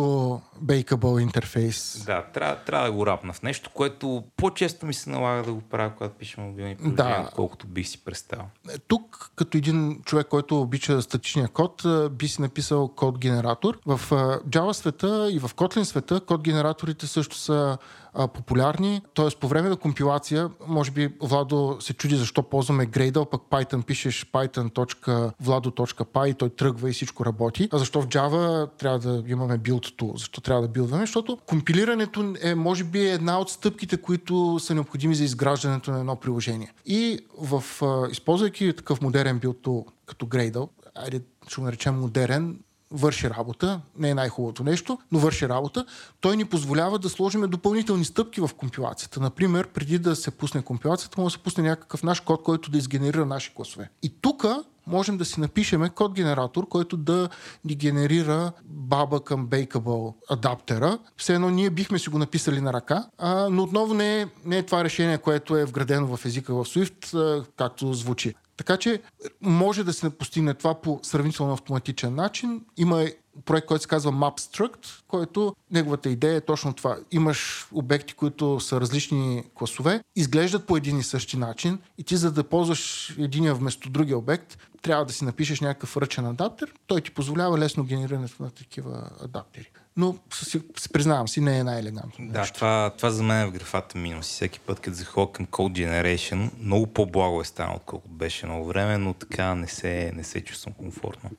Bakeable 0.64 1.23
интерфейс. 1.23 2.05
Да, 2.06 2.23
трябва, 2.24 2.56
трябва 2.56 2.86
да 2.86 2.93
го 2.93 3.06
рапна 3.06 3.32
в 3.32 3.43
нещо, 3.43 3.70
което 3.74 4.24
по-често 4.36 4.86
ми 4.86 4.94
се 4.94 5.10
налага 5.10 5.43
да 5.43 5.52
го 5.52 5.60
правя, 5.60 5.93
когато 5.97 6.14
пиша 6.14 6.40
мобилни 6.40 6.77
приложения, 6.77 7.23
Да. 7.23 7.31
колкото 7.35 7.66
бих 7.66 7.89
си 7.89 8.05
представил. 8.05 8.44
Е, 8.70 8.78
Тук, 8.78 9.31
като 9.36 9.59
един 9.59 10.02
човек, 10.05 10.27
който 10.27 10.60
обича 10.60 11.02
статичния 11.02 11.48
код, 11.48 11.85
а, 11.85 12.09
би 12.10 12.28
си 12.28 12.40
написал 12.43 12.89
код 12.89 13.18
генератор. 13.18 13.78
В 13.86 14.01
а, 14.12 14.14
Java 14.40 14.73
света 14.73 15.28
и 15.32 15.39
в 15.39 15.48
Kotlin 15.48 15.82
света 15.82 16.20
код 16.20 16.43
генераторите 16.43 17.06
също 17.06 17.36
са 17.36 17.78
а, 18.16 18.28
популярни. 18.28 19.02
Тоест, 19.14 19.38
по 19.38 19.48
време 19.48 19.68
на 19.68 19.76
компилация, 19.76 20.51
може 20.66 20.90
би 20.90 21.14
Владо 21.22 21.76
се 21.80 21.93
чуди 21.93 22.16
защо 22.16 22.43
ползваме 22.43 22.86
Gradle, 22.86 23.30
пък 23.30 23.43
Python 23.51 23.84
пишеш 23.84 24.26
python.vlado.py 24.32 26.30
и 26.30 26.34
той 26.34 26.51
тръгва 26.51 26.90
и 26.90 26.93
всичко 26.93 27.24
работи. 27.24 27.68
А 27.72 27.78
защо 27.78 28.02
в 28.02 28.06
Java 28.06 28.70
трябва 28.78 28.98
да 28.98 29.22
имаме 29.26 29.59
build 29.59 30.01
tool? 30.01 30.18
Защо 30.18 30.40
трябва 30.40 30.62
да 30.62 30.68
билдваме? 30.68 31.02
Защото 31.02 31.38
компилирането 31.47 32.34
е, 32.43 32.55
може 32.55 32.84
би, 32.84 33.09
една 33.09 33.38
от 33.38 33.51
стъпките, 33.51 33.97
които 33.97 34.59
са 34.60 34.74
необходими 34.74 35.14
за 35.14 35.24
изграждането 35.24 35.90
на 35.90 35.98
едно 35.98 36.16
приложение. 36.16 36.72
И 36.86 37.18
в, 37.38 37.64
а, 37.82 38.09
използвайки 38.10 38.72
такъв 38.76 39.01
модерен 39.01 39.38
билд 39.38 39.56
tool, 39.56 39.84
като 40.06 40.26
Gradle, 40.26 40.68
айде 40.94 41.20
ще 41.48 41.60
го 41.60 41.64
наречем 41.64 42.01
модерен, 42.01 42.59
върши 42.90 43.30
работа, 43.30 43.80
не 43.98 44.10
е 44.10 44.14
най-хубавото 44.14 44.64
нещо, 44.64 44.98
но 45.12 45.18
върши 45.18 45.48
работа, 45.48 45.86
той 46.20 46.36
ни 46.36 46.44
позволява 46.44 46.98
да 46.98 47.08
сложим 47.08 47.40
допълнителни 47.40 48.04
стъпки 48.04 48.40
в 48.40 48.50
компилацията. 48.56 49.20
Например, 49.20 49.68
преди 49.68 49.98
да 49.98 50.16
се 50.16 50.30
пусне 50.30 50.62
компилацията, 50.62 51.20
може 51.20 51.32
да 51.32 51.38
се 51.38 51.44
пусне 51.44 51.68
някакъв 51.68 52.02
наш 52.02 52.20
код, 52.20 52.42
който 52.42 52.70
да 52.70 52.78
изгенерира 52.78 53.26
наши 53.26 53.54
класове. 53.54 53.90
И 54.02 54.14
тук 54.20 54.46
можем 54.86 55.18
да 55.18 55.24
си 55.24 55.40
напишеме 55.40 55.88
код 55.88 56.14
генератор, 56.14 56.68
който 56.68 56.96
да 56.96 57.28
ни 57.64 57.74
генерира 57.74 58.52
баба 58.64 59.24
към 59.24 59.48
Bakeable 59.48 60.14
адаптера. 60.30 60.98
Все 61.16 61.34
едно 61.34 61.50
ние 61.50 61.70
бихме 61.70 61.98
си 61.98 62.08
го 62.08 62.18
написали 62.18 62.60
на 62.60 62.72
ръка, 62.72 63.06
а, 63.18 63.48
но 63.50 63.62
отново 63.62 63.94
не 63.94 64.20
е, 64.20 64.26
не 64.44 64.58
е 64.58 64.62
това 64.62 64.84
решение, 64.84 65.18
което 65.18 65.56
е 65.56 65.64
вградено 65.64 66.16
в 66.16 66.24
езика 66.24 66.54
в 66.54 66.64
Swift, 66.64 67.14
а, 67.14 67.44
както 67.56 67.92
звучи. 67.92 68.34
Така 68.56 68.76
че 68.76 69.02
може 69.40 69.84
да 69.84 69.92
се 69.92 70.10
постигне 70.10 70.54
това 70.54 70.74
по 70.80 71.00
сравнително 71.02 71.52
автоматичен 71.52 72.14
начин. 72.14 72.64
Има 72.76 73.06
проект, 73.44 73.66
който 73.66 73.82
се 73.82 73.88
казва 73.88 74.12
MapStruct, 74.12 74.86
който 75.08 75.56
неговата 75.70 76.10
идея 76.10 76.36
е 76.36 76.40
точно 76.40 76.72
това. 76.72 76.96
Имаш 77.10 77.68
обекти, 77.72 78.14
които 78.14 78.60
са 78.60 78.80
различни 78.80 79.44
класове, 79.54 80.02
изглеждат 80.16 80.66
по 80.66 80.76
един 80.76 80.98
и 80.98 81.02
същи 81.02 81.36
начин 81.36 81.78
и 81.98 82.04
ти 82.04 82.16
за 82.16 82.32
да 82.32 82.44
ползваш 82.44 83.14
единия 83.18 83.54
вместо 83.54 83.90
другия 83.90 84.18
обект, 84.18 84.58
трябва 84.82 85.04
да 85.04 85.12
си 85.12 85.24
напишеш 85.24 85.60
някакъв 85.60 85.96
ръчен 85.96 86.26
адаптер. 86.26 86.72
Той 86.86 87.00
ти 87.00 87.10
позволява 87.10 87.58
лесно 87.58 87.84
генерирането 87.84 88.42
на 88.42 88.50
такива 88.50 89.10
адаптери. 89.20 89.70
Но 89.96 90.16
си, 90.34 90.62
си 90.78 90.92
признавам 90.92 91.28
си, 91.28 91.40
не 91.40 91.58
е 91.58 91.64
най-елегантно. 91.64 92.28
Да, 92.28 92.44
това, 92.54 92.92
това 92.96 93.10
за 93.10 93.22
мен 93.22 93.42
е 93.42 93.46
в 93.46 93.52
графата 93.52 93.98
минус. 93.98 94.26
Всеки 94.26 94.60
път, 94.60 94.80
като 94.80 94.96
заходя 94.96 95.32
към 95.32 95.46
Code 95.46 95.72
Generation, 95.72 96.50
много 96.60 96.86
по-благо 96.86 97.40
е 97.40 97.44
станало, 97.44 97.76
отколкото 97.76 98.14
беше 98.14 98.46
много 98.46 98.66
време, 98.66 98.98
но 98.98 99.14
така 99.14 99.54
не 99.54 99.68
се, 99.68 100.12
не 100.14 100.24
се 100.24 100.44
чувствам 100.44 100.74
комфортно. 100.74 101.30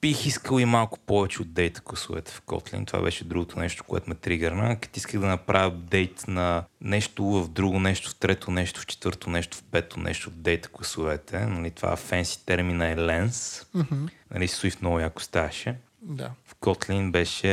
Бих 0.00 0.26
искал 0.26 0.58
и 0.58 0.64
малко 0.64 0.98
повече 0.98 1.42
от 1.42 1.52
дейта 1.52 1.80
класовете 1.80 2.32
в 2.32 2.42
Kotlin. 2.42 2.86
Това 2.86 3.02
беше 3.02 3.24
другото 3.24 3.58
нещо, 3.58 3.84
което 3.84 4.10
ме 4.10 4.14
тригърна. 4.14 4.76
Като 4.80 4.98
исках 4.98 5.20
да 5.20 5.26
направя 5.26 5.66
апдейт 5.66 6.24
на 6.28 6.64
нещо 6.80 7.24
в 7.24 7.48
друго 7.48 7.80
нещо, 7.80 8.10
в 8.10 8.14
трето 8.14 8.50
нещо, 8.50 8.80
в 8.80 8.86
четвърто 8.86 9.30
нещо, 9.30 9.56
в 9.56 9.62
пето 9.62 10.00
нещо 10.00 10.30
в 10.30 10.34
дейта 10.34 10.68
класовете. 10.68 11.46
Нали, 11.46 11.70
това 11.70 11.96
фенси 11.96 12.46
термина 12.46 12.88
е 12.88 12.96
lens. 12.96 13.66
Мгм. 13.74 14.06
Нали, 14.34 14.48
Swift 14.48 14.80
много 14.80 15.00
яко 15.00 15.22
ставаше. 15.22 15.76
Да. 16.02 16.30
В 16.44 16.54
Kotlin 16.54 17.10
беше 17.10 17.46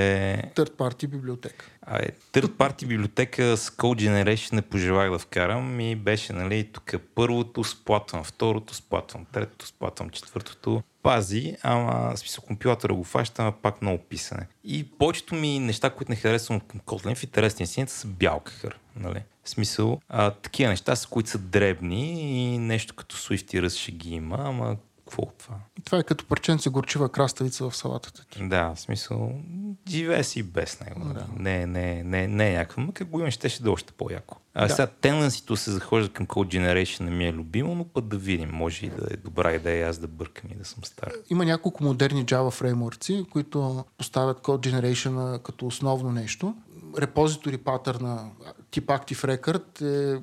Third 0.55 0.71
party 0.71 1.07
библиотека. 1.07 1.65
а, 1.81 1.99
е, 1.99 2.07
third 2.33 2.47
party 2.47 2.87
библиотека 2.87 3.57
с 3.57 3.69
Code 3.69 4.09
Generation 4.09 4.53
не 4.53 4.61
пожелах 4.61 5.11
да 5.11 5.19
вкарам 5.19 5.79
и 5.79 5.95
беше, 5.95 6.33
нали, 6.33 6.69
тук 6.73 6.93
първото 7.15 7.63
сплатвам, 7.63 8.23
второто 8.23 8.73
сплатвам, 8.73 9.25
третото 9.31 9.65
сплатвам, 9.65 10.09
четвъртото. 10.09 10.83
Пази, 11.03 11.57
ама 11.63 12.17
смисъл 12.17 12.43
компилатора 12.43 12.93
го 12.93 13.03
фаща, 13.03 13.41
ама 13.41 13.51
пак 13.51 13.81
много 13.81 14.03
писане. 14.03 14.47
И 14.63 14.91
повечето 14.91 15.35
ми 15.35 15.59
неща, 15.59 15.89
които 15.89 16.11
не 16.11 16.15
харесвам 16.15 16.59
към 16.59 16.79
Kotlin 16.79 17.15
в 17.15 17.23
интересния 17.23 17.67
си 17.67 17.85
са 17.87 18.07
бялкахър, 18.07 18.79
нали. 18.95 19.23
В 19.43 19.49
смисъл, 19.49 20.01
а, 20.09 20.31
такива 20.31 20.69
неща 20.69 20.95
са, 20.95 21.07
които 21.07 21.29
са 21.29 21.37
дребни 21.37 22.21
и 22.53 22.57
нещо 22.57 22.95
като 22.95 23.15
Swift 23.15 23.55
и 23.55 23.61
Rust 23.61 23.77
ще 23.77 23.91
ги 23.91 24.15
има, 24.15 24.37
ама 24.39 24.77
какво 25.07 25.23
от 25.23 25.37
това? 25.37 25.55
Това 25.85 25.97
е 25.97 26.03
като 26.03 26.25
парченце 26.25 26.69
горчива 26.69 27.09
краставица 27.09 27.69
в 27.69 27.75
салатата 27.75 28.25
ти. 28.25 28.47
Да, 28.47 28.73
в 28.75 28.79
смисъл, 28.79 29.31
живее 29.89 30.23
си 30.23 30.43
без 30.43 30.79
него. 30.79 31.01
Да. 31.13 31.25
Не, 31.39 31.65
не, 31.65 32.03
не, 32.03 32.27
не 32.27 32.49
е 32.49 32.57
някакво. 32.57 32.81
Ма 32.81 32.93
как 32.93 33.07
го 33.07 33.19
имаш, 33.19 33.33
ще 33.33 33.63
да 33.63 33.69
е 33.69 33.71
още 33.71 33.93
по-яко. 33.93 34.37
А 34.53 34.61
Да. 34.61 34.67
да. 34.67 34.73
сега 34.73 34.87
тенденсито 34.87 35.55
се 35.55 35.71
захожда 35.71 36.09
към 36.09 36.27
Code 36.27 36.57
Generation 36.57 36.99
не 36.99 37.11
ми 37.11 37.27
е 37.27 37.33
любимо, 37.33 37.75
но 37.75 37.85
път 37.85 38.07
да 38.07 38.17
видим. 38.17 38.49
Може 38.53 38.85
и 38.85 38.89
да 38.89 39.07
е 39.11 39.17
добра 39.17 39.53
идея 39.53 39.89
аз 39.89 39.97
да 39.97 40.07
бъркам 40.07 40.51
и 40.51 40.55
да 40.55 40.65
съм 40.65 40.83
стар. 40.83 41.11
Има 41.29 41.45
няколко 41.45 41.83
модерни 41.83 42.25
Java 42.25 42.51
фреймворци, 42.51 43.25
които 43.31 43.85
поставят 43.97 44.39
Code 44.39 44.69
Generation 44.69 45.41
като 45.41 45.65
основно 45.67 46.11
нещо. 46.11 46.55
Репозитори 46.97 47.57
патърна 47.57 48.29
тип 48.71 48.87
Active 48.87 49.37
Record 49.37 49.81
е, 49.81 50.21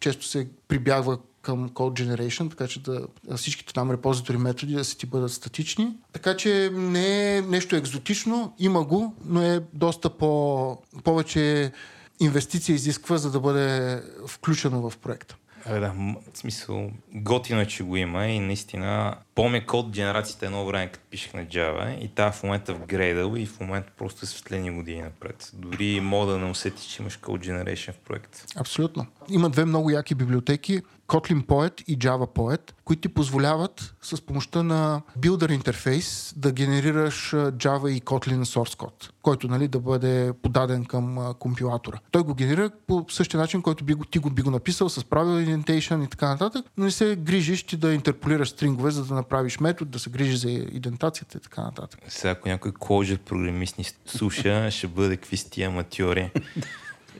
често 0.00 0.24
се 0.24 0.48
прибягва 0.68 1.18
към 1.42 1.68
Code 1.68 2.02
Generation, 2.02 2.50
така 2.50 2.66
че 2.66 2.82
да 2.82 3.06
всичките 3.36 3.72
там 3.72 3.90
репозитори 3.90 4.36
методи 4.36 4.74
да 4.74 4.84
си 4.84 4.98
ти 4.98 5.06
бъдат 5.06 5.32
статични. 5.32 5.96
Така 6.12 6.36
че 6.36 6.70
не 6.74 7.36
е 7.36 7.42
нещо 7.42 7.76
екзотично, 7.76 8.54
има 8.58 8.84
го, 8.84 9.14
но 9.24 9.42
е 9.42 9.60
доста 9.72 10.10
по, 10.10 10.78
повече 11.04 11.72
инвестиция 12.20 12.74
изисква, 12.74 13.18
за 13.18 13.30
да 13.30 13.40
бъде 13.40 14.02
включено 14.26 14.90
в 14.90 14.98
проекта. 14.98 15.36
Абе 15.66 15.80
да, 15.80 15.92
в 16.32 16.38
смисъл, 16.38 16.90
готино 17.14 17.60
е, 17.60 17.66
че 17.66 17.82
го 17.82 17.96
има 17.96 18.26
и 18.26 18.40
наистина 18.40 19.16
помня 19.40 19.66
код 19.66 19.90
генерацията 19.90 20.46
едно 20.46 20.66
време, 20.66 20.86
като 20.92 21.04
пишех 21.10 21.34
на 21.34 21.46
Java 21.46 21.98
и 21.98 22.08
та 22.08 22.32
в 22.32 22.42
момента 22.42 22.74
в 22.74 22.80
Gradle 22.80 23.38
и 23.38 23.46
в 23.46 23.60
момента 23.60 23.92
просто 23.98 24.20
е 24.22 24.26
светлени 24.26 24.70
години 24.70 25.02
напред. 25.02 25.50
Дори 25.54 26.00
мога 26.00 26.32
да 26.32 26.38
не 26.38 26.50
усетиш, 26.50 26.86
че 26.86 27.02
имаш 27.02 27.18
Code 27.18 27.48
Generation 27.48 27.92
в 27.92 27.98
проект. 27.98 28.44
Абсолютно. 28.56 29.06
Има 29.30 29.50
две 29.50 29.64
много 29.64 29.90
яки 29.90 30.14
библиотеки, 30.14 30.80
Kotlin 31.10 31.46
Poet 31.46 31.82
и 31.82 31.98
Java 31.98 32.34
Poet, 32.34 32.72
които 32.84 33.00
ти 33.00 33.08
позволяват 33.08 33.94
с 34.02 34.20
помощта 34.26 34.62
на 34.62 35.02
Builder 35.18 35.52
интерфейс 35.52 36.34
да 36.36 36.52
генерираш 36.52 37.30
Java 37.32 37.88
и 37.88 38.00
Kotlin 38.00 38.42
source 38.42 38.76
код, 38.76 39.12
който 39.22 39.48
нали, 39.48 39.68
да 39.68 39.80
бъде 39.80 40.32
подаден 40.42 40.84
към 40.84 41.34
компилатора. 41.38 41.98
Той 42.10 42.22
го 42.22 42.34
генерира 42.34 42.70
по 42.86 43.06
същия 43.08 43.40
начин, 43.40 43.62
който 43.62 43.84
би 43.84 43.94
го, 43.94 44.04
ти 44.04 44.18
го 44.18 44.30
би 44.30 44.42
го 44.42 44.50
написал 44.50 44.88
с 44.88 45.04
правил 45.04 45.46
indentation 45.46 46.04
и 46.04 46.08
така 46.08 46.28
нататък, 46.28 46.66
но 46.76 46.84
не 46.84 46.90
се 46.90 47.16
грижиш 47.16 47.62
ти 47.62 47.76
да 47.76 47.92
интерполираш 47.92 48.48
стрингове, 48.48 48.90
за 48.90 49.04
да 49.04 49.14
направиш 49.14 49.29
метод, 49.60 49.90
да 49.90 49.98
се 49.98 50.10
грижи 50.10 50.36
за 50.36 50.50
идентацията 50.50 51.38
и 51.38 51.40
така 51.40 51.62
нататък. 51.62 52.00
Сега, 52.08 52.30
ако 52.30 52.48
някой 52.48 52.72
кожа 52.72 53.18
програмист 53.18 53.78
ни 53.78 53.84
слуша, 54.06 54.70
ще 54.70 54.86
бъде 54.86 55.16
какви 55.16 55.36
с 55.36 55.44
тия 55.44 55.68
аматьори. 55.68 56.30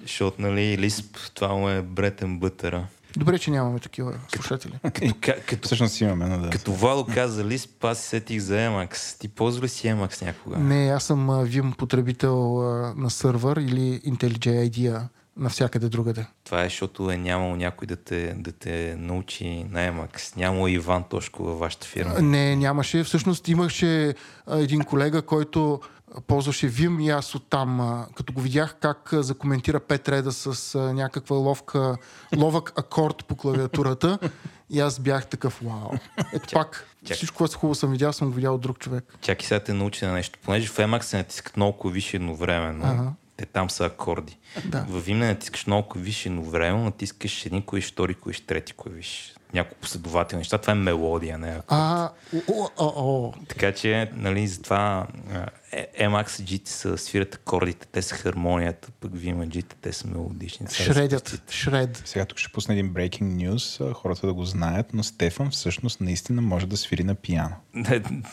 Защото, 0.03 0.43
нали, 0.43 0.79
Лисп, 0.79 1.17
това 1.35 1.49
му 1.49 1.69
е 1.69 1.83
бретен 1.83 2.39
бътъра. 2.39 2.87
Добре, 3.17 3.39
че 3.39 3.51
нямаме 3.51 3.79
такива 3.79 4.15
слушатели. 4.35 4.73
Като, 4.83 5.15
ка- 5.21 5.41
като, 5.47 5.67
Всъщност 5.67 6.01
имаме, 6.01 6.27
но 6.27 6.39
да. 6.39 6.51
като 6.51 6.73
Вало 6.73 7.07
каза 7.15 7.45
Лисп, 7.45 7.85
аз 7.85 7.99
се 7.99 8.09
сетих 8.09 8.41
за 8.41 8.55
Emacs. 8.55 9.19
Ти 9.19 9.29
ползва 9.29 9.65
ли 9.65 9.69
си 9.69 9.87
Emacs 9.87 10.23
някога? 10.23 10.59
Не, 10.59 10.91
аз 10.91 11.05
съм 11.05 11.31
а, 11.31 11.47
Vim 11.47 11.77
потребител 11.77 12.61
а, 12.63 12.95
на 12.97 13.11
сървър 13.11 13.57
или 13.57 14.01
IntelliJ 14.01 14.71
IDEA 14.71 15.03
навсякъде 15.37 15.89
другаде. 15.89 16.27
Това 16.45 16.61
е, 16.61 16.65
защото 16.65 17.11
е 17.11 17.17
нямало 17.17 17.57
някой 17.57 17.87
да 17.87 17.97
те, 17.97 18.35
да 18.39 18.53
те 18.53 18.97
научи 18.99 19.65
на 19.65 19.79
Emacs. 19.79 20.37
Нямало 20.37 20.69
и 20.69 20.73
Иван 20.73 21.05
Тошко 21.05 21.45
във 21.45 21.59
вашата 21.59 21.87
фирма. 21.87 22.21
Не, 22.21 22.57
нямаше. 22.57 23.05
Всъщност 23.05 23.49
имаше 23.49 24.15
един 24.51 24.85
колега, 24.85 25.23
който 25.23 25.81
ползваше 26.27 26.73
Vim 26.73 27.03
и 27.03 27.11
аз 27.11 27.35
оттам, 27.35 28.05
като 28.17 28.33
го 28.33 28.41
видях 28.41 28.77
как 28.81 29.09
закоментира 29.13 29.81
пет 29.81 30.09
реда 30.09 30.33
с 30.33 30.79
някаква 30.79 31.37
ловка, 31.37 31.97
ловък 32.37 32.73
акорд 32.79 33.25
по 33.25 33.37
клавиатурата 33.37 34.19
И 34.71 34.81
аз 34.81 34.99
бях 34.99 35.27
такъв, 35.27 35.61
вау. 35.63 35.91
Ето 36.33 36.49
пак, 36.53 36.87
чак. 37.07 37.17
всичко, 37.17 37.37
което 37.37 37.59
хубаво 37.59 37.75
съм 37.75 37.91
видял, 37.91 38.13
съм 38.13 38.29
го 38.29 38.35
видял 38.35 38.55
от 38.55 38.61
друг 38.61 38.79
човек. 38.79 39.15
Чакай 39.21 39.47
сега 39.47 39.61
те 39.61 39.73
научи 39.73 40.05
на 40.05 40.13
нещо. 40.13 40.39
Понеже 40.45 40.69
в 40.69 40.77
Emacs 40.77 41.03
се 41.03 41.17
натискат 41.17 41.57
много 41.57 41.79
клавиши 41.79 42.17
едновременно. 42.17 42.85
Ага. 42.87 43.13
Те 43.41 43.47
там 43.47 43.71
са 43.71 43.85
акорди. 43.85 44.39
Да. 44.65 44.87
В 44.89 45.07
Vim 45.07 45.15
не 45.15 45.27
натискаш 45.27 45.67
много 45.67 45.89
клавиши 45.89 46.29
едновременно, 46.29 46.85
натискаш 46.85 47.47
един 47.47 47.63
клавиш, 47.63 47.93
втори 47.93 48.15
клавиш, 48.15 48.41
трети 48.41 48.73
клавиш. 48.73 49.35
Няколко 49.55 49.81
последователни 49.81 50.41
неща. 50.41 50.59
Това 50.59 50.71
е 50.71 50.77
мелодия, 50.77 51.39
не 51.39 51.49
е 51.49 51.53
акорд. 51.53 51.67
А, 51.69 52.11
о, 52.49 52.69
о, 52.79 52.93
о, 52.97 53.33
Така 53.49 53.73
че, 53.73 54.11
нали, 54.15 54.47
затова 54.47 55.07
е, 55.73 56.09
MXG 56.09 56.69
са 56.69 56.99
свират 56.99 57.35
акордите, 57.35 57.87
те 57.93 58.03
са 58.03 58.15
хармонията, 58.15 58.89
пък 59.01 59.13
VMG 59.13 59.65
те 59.81 59.93
са 59.93 60.09
мелодични. 60.09 60.67
Шредят, 60.71 61.43
шред. 61.51 62.03
Сега 62.05 62.25
тук 62.25 62.39
ще 62.39 62.53
пусна 62.53 62.75
един 62.75 62.95
breaking 62.95 63.51
news, 63.51 63.93
хората 63.93 64.27
да 64.27 64.35
го 64.35 64.45
знаят, 64.45 64.87
но 64.95 65.03
Стефан 65.03 65.51
всъщност 65.51 66.01
наистина 66.01 66.43
може 66.43 66.67
да 66.67 66.77
свири 66.77 67.05
на 67.05 67.15
пиано. 67.15 67.57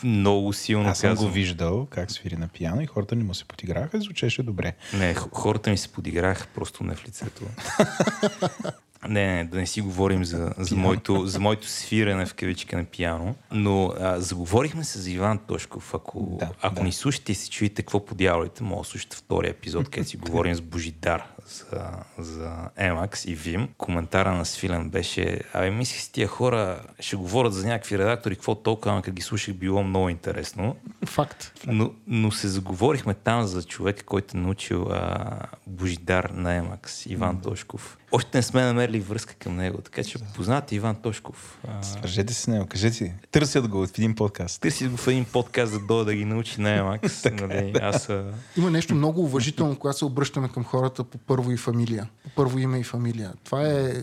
Много 0.04 0.52
силно 0.52 0.88
Аз 0.88 0.98
съм 0.98 1.10
казвам. 1.10 1.28
го 1.28 1.34
виждал 1.34 1.86
как 1.86 2.10
свири 2.10 2.36
на 2.36 2.48
пиано 2.48 2.80
и 2.80 2.86
хората 2.86 3.16
не 3.16 3.24
му 3.24 3.34
се 3.34 3.44
потиграха 3.44 3.96
и 3.96 4.00
звучеше 4.00 4.42
добре. 4.42 4.72
Не, 4.94 5.14
хората 5.14 5.70
ми 5.70 5.78
се 5.78 5.88
подиграха 5.88 6.46
просто 6.54 6.84
не 6.84 6.94
в 6.94 7.04
лицето. 7.04 7.44
Не, 9.08 9.36
не, 9.36 9.44
да 9.44 9.56
не 9.58 9.66
си 9.66 9.80
говорим 9.80 10.24
за, 10.24 10.52
за, 10.58 10.76
моето, 10.76 11.26
за 11.26 11.40
моето 11.40 11.68
свирене 11.68 12.26
в 12.26 12.34
кавичка 12.34 12.76
на 12.76 12.84
пиано. 12.84 13.34
Но 13.52 13.92
а, 14.00 14.20
заговорихме 14.20 14.84
се 14.84 14.98
за 14.98 15.10
Иван 15.10 15.38
Тошков. 15.38 15.94
Ако, 15.94 16.36
Да, 16.40 16.50
ако 16.62 16.74
да. 16.74 16.82
ни 16.82 16.92
слушате 16.92 17.32
и 17.32 17.34
си 17.34 17.50
чуете 17.50 17.82
какво 17.82 18.04
по 18.04 18.14
дяволите, 18.14 18.62
може 18.62 18.78
да 18.78 18.84
слушате 18.84 19.16
втория 19.16 19.50
епизод, 19.50 19.88
където 19.88 20.10
си 20.10 20.16
говорим 20.16 20.54
с 20.54 20.60
Божидар 20.60 21.24
за, 21.48 21.90
за 22.18 22.50
Emacs 22.80 23.28
и 23.28 23.36
Vim. 23.36 23.68
Коментара 23.78 24.34
на 24.34 24.44
Свилен 24.44 24.90
беше, 24.90 25.40
абе, 25.52 25.70
мислих 25.70 26.00
си 26.00 26.12
тия 26.12 26.28
хора 26.28 26.80
ще 27.00 27.16
говорят 27.16 27.54
за 27.54 27.66
някакви 27.66 27.98
редактори, 27.98 28.34
какво 28.34 28.54
толкова, 28.54 28.92
ама 28.92 29.02
като 29.02 29.14
ги 29.14 29.22
слушах, 29.22 29.54
било 29.54 29.82
много 29.82 30.08
интересно. 30.08 30.76
Факт. 31.06 31.52
Но, 31.66 31.90
но 32.06 32.30
се 32.30 32.48
заговорихме 32.48 33.14
там 33.14 33.46
за 33.46 33.62
човека, 33.62 34.04
който 34.04 34.36
е 34.36 34.40
научил 34.40 34.82
а, 34.82 35.38
Божидар 35.66 36.24
на 36.24 36.54
Емакс, 36.54 37.06
Иван 37.06 37.40
Тошков. 37.40 37.98
Още 38.12 38.38
не 38.38 38.42
сме 38.42 38.62
намерили 38.62 39.00
връзка 39.00 39.34
към 39.34 39.56
него, 39.56 39.82
така 39.82 40.04
че 40.04 40.18
познавате 40.18 40.74
Иван 40.74 40.96
Тошков. 40.96 41.58
А, 41.68 41.82
Свържете 41.82 42.34
се 42.34 42.42
с 42.42 42.46
него, 42.46 42.66
кажете. 42.66 43.14
Търсят 43.30 43.68
го 43.68 43.86
в 43.86 43.98
един 43.98 44.14
подкаст. 44.14 44.60
търси 44.60 44.88
го 44.88 44.96
в 44.96 45.08
един 45.08 45.24
подкаст 45.24 45.72
да 45.72 45.78
дойде 45.78 46.04
да 46.04 46.14
ги 46.14 46.24
научи 46.24 46.60
на 46.60 46.70
Емакс. 46.70 47.24
нали, 47.32 47.72
аз 47.82 48.08
а, 48.08 48.24
Има 48.56 48.70
нещо 48.70 48.94
много 48.94 49.22
уважително, 49.22 49.76
когато 49.76 49.98
се 49.98 50.04
обръщаме 50.04 50.48
към 50.48 50.64
хората 50.64 51.04
по 51.04 51.18
първо 51.18 51.37
и 51.46 51.56
фамилия. 51.56 52.08
По 52.24 52.30
първо 52.30 52.58
име 52.58 52.78
и 52.78 52.84
фамилия. 52.84 53.32
Това 53.44 53.68
е, 53.68 53.94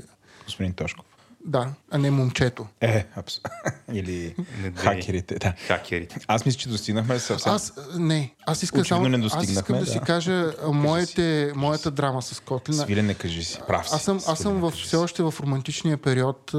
Господин 0.44 0.74
Тошков. 0.74 1.06
Да, 1.46 1.70
а 1.92 1.98
не 1.98 2.12
момчето. 2.12 2.68
Е, 2.82 3.06
абсолютно. 3.16 3.52
Или 3.94 4.36
хакерите, 4.76 5.36
да. 5.40 5.54
хакерите. 5.68 6.20
Аз 6.28 6.46
мисля, 6.46 6.60
че 6.60 6.70
достигнахме 6.70 7.20
съвсем. 7.20 7.54
Аз, 7.54 7.74
не, 7.96 8.34
аз 8.46 8.64
искам 8.64 8.86
само, 8.86 9.08
не 9.08 9.18
аз 9.18 9.26
искам 9.26 9.40
достигнахме, 9.40 9.80
да, 9.80 9.86
си 9.86 10.00
да. 10.00 10.06
кажа 10.06 10.54
моите, 10.72 11.52
моята 11.56 11.92
драма 11.92 12.22
с 12.22 12.40
Котлина. 12.40 12.84
Свиле, 12.84 13.02
не 13.02 13.14
кажи 13.14 13.44
си. 13.44 13.60
Прав 13.68 13.90
си. 13.90 13.96
Аз 13.96 14.04
съм, 14.04 14.20
аз 14.28 14.40
съм 14.40 14.60
в, 14.60 14.72
все 14.72 14.90
си. 14.90 14.96
още 14.96 15.24
в 15.24 15.34
романтичния 15.40 15.98
период. 15.98 16.52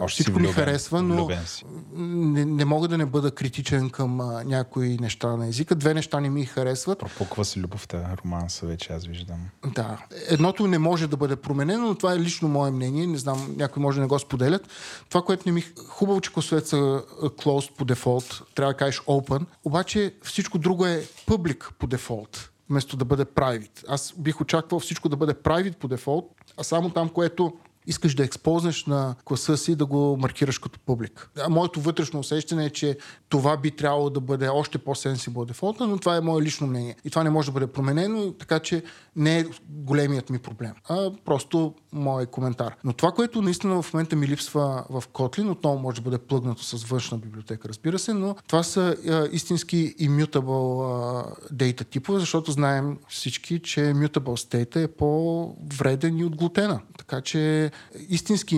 Още 0.00 0.16
си 0.16 0.22
всичко 0.22 0.40
ми 0.40 0.52
харесва, 0.52 1.02
но 1.02 1.28
си. 1.46 1.64
не, 1.96 2.44
не 2.44 2.64
мога 2.64 2.88
да 2.88 2.98
не 2.98 3.06
бъда 3.06 3.30
критичен 3.30 3.90
към 3.90 4.20
а, 4.20 4.44
някои 4.44 4.98
неща 5.00 5.36
на 5.36 5.48
езика. 5.48 5.74
Две 5.74 5.94
неща 5.94 6.20
не 6.20 6.30
ми 6.30 6.44
харесват. 6.44 6.98
Пропуква 6.98 7.44
се 7.44 7.60
любовта, 7.60 8.16
романса 8.24 8.66
вече, 8.66 8.92
аз 8.92 9.06
виждам. 9.06 9.38
Да. 9.74 9.98
Едното 10.28 10.66
не 10.66 10.78
може 10.78 11.06
да 11.06 11.16
бъде 11.16 11.36
променено, 11.36 11.86
но 11.86 11.94
това 11.94 12.14
е 12.14 12.18
лично 12.18 12.48
мое 12.48 12.70
мнение. 12.70 13.06
Не 13.06 13.18
знам, 13.18 13.54
някои 13.56 13.82
може 13.82 13.96
да 13.96 14.02
не 14.02 14.08
го 14.08 14.17
споделят. 14.18 14.68
Това, 15.08 15.22
което 15.22 15.42
не 15.46 15.52
ми... 15.52 15.64
Хубаво, 15.88 16.20
че 16.20 16.32
класовете 16.32 16.68
са 16.68 16.76
closed 17.20 17.72
по 17.76 17.84
дефолт. 17.84 18.42
Трябва 18.54 18.72
да 18.72 18.76
кажеш 18.76 19.00
open. 19.00 19.44
Обаче 19.64 20.14
всичко 20.22 20.58
друго 20.58 20.86
е 20.86 21.04
public 21.26 21.72
по 21.78 21.86
дефолт 21.86 22.50
вместо 22.70 22.96
да 22.96 23.04
бъде 23.04 23.24
private. 23.24 23.84
Аз 23.88 24.14
бих 24.18 24.40
очаквал 24.40 24.80
всичко 24.80 25.08
да 25.08 25.16
бъде 25.16 25.34
private 25.34 25.76
по 25.76 25.88
дефолт, 25.88 26.30
а 26.56 26.64
само 26.64 26.90
там, 26.90 27.08
което 27.08 27.52
искаш 27.88 28.14
да 28.14 28.24
експознеш 28.24 28.86
на 28.86 29.14
класа 29.24 29.56
си, 29.56 29.76
да 29.76 29.86
го 29.86 30.16
маркираш 30.20 30.58
като 30.58 30.80
публик. 30.80 31.30
Моето 31.48 31.80
вътрешно 31.80 32.20
усещане 32.20 32.64
е, 32.64 32.70
че 32.70 32.98
това 33.28 33.56
би 33.56 33.70
трябвало 33.70 34.10
да 34.10 34.20
бъде 34.20 34.48
още 34.48 34.78
по-сенсибъл 34.78 35.44
дефолта, 35.44 35.86
но 35.86 35.98
това 35.98 36.16
е 36.16 36.20
мое 36.20 36.42
лично 36.42 36.66
мнение. 36.66 36.96
И 37.04 37.10
това 37.10 37.24
не 37.24 37.30
може 37.30 37.46
да 37.46 37.52
бъде 37.52 37.66
променено, 37.66 38.32
така 38.32 38.58
че 38.58 38.82
не 39.16 39.38
е 39.38 39.44
големият 39.68 40.30
ми 40.30 40.38
проблем, 40.38 40.72
а 40.88 41.12
просто 41.24 41.74
мой 41.92 42.26
коментар. 42.26 42.74
Но 42.84 42.92
това, 42.92 43.12
което 43.12 43.42
наистина 43.42 43.82
в 43.82 43.94
момента 43.94 44.16
ми 44.16 44.28
липсва 44.28 44.84
в 44.90 45.04
Kotlin, 45.12 45.50
отново 45.50 45.78
може 45.78 45.96
да 45.96 46.02
бъде 46.02 46.18
плъгнато 46.18 46.64
с 46.64 46.84
външна 46.84 47.18
библиотека, 47.18 47.68
разбира 47.68 47.98
се, 47.98 48.14
но 48.14 48.36
това 48.46 48.62
са 48.62 48.96
а, 49.08 49.28
истински 49.32 49.94
immutable 50.00 50.84
а, 50.84 51.54
data 51.54 51.88
типове, 51.90 52.20
защото 52.20 52.52
знаем 52.52 52.98
всички, 53.08 53.58
че 53.58 53.80
mutable 53.80 54.48
state 54.48 54.84
е 54.84 54.88
по-вреден 54.88 56.18
и 56.18 56.24
от 56.24 56.36
глутена. 56.36 56.80
Така 56.98 57.20
че 57.20 57.70
истински 58.08 58.54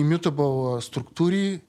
а, 0.75 0.81
структури 0.81 1.61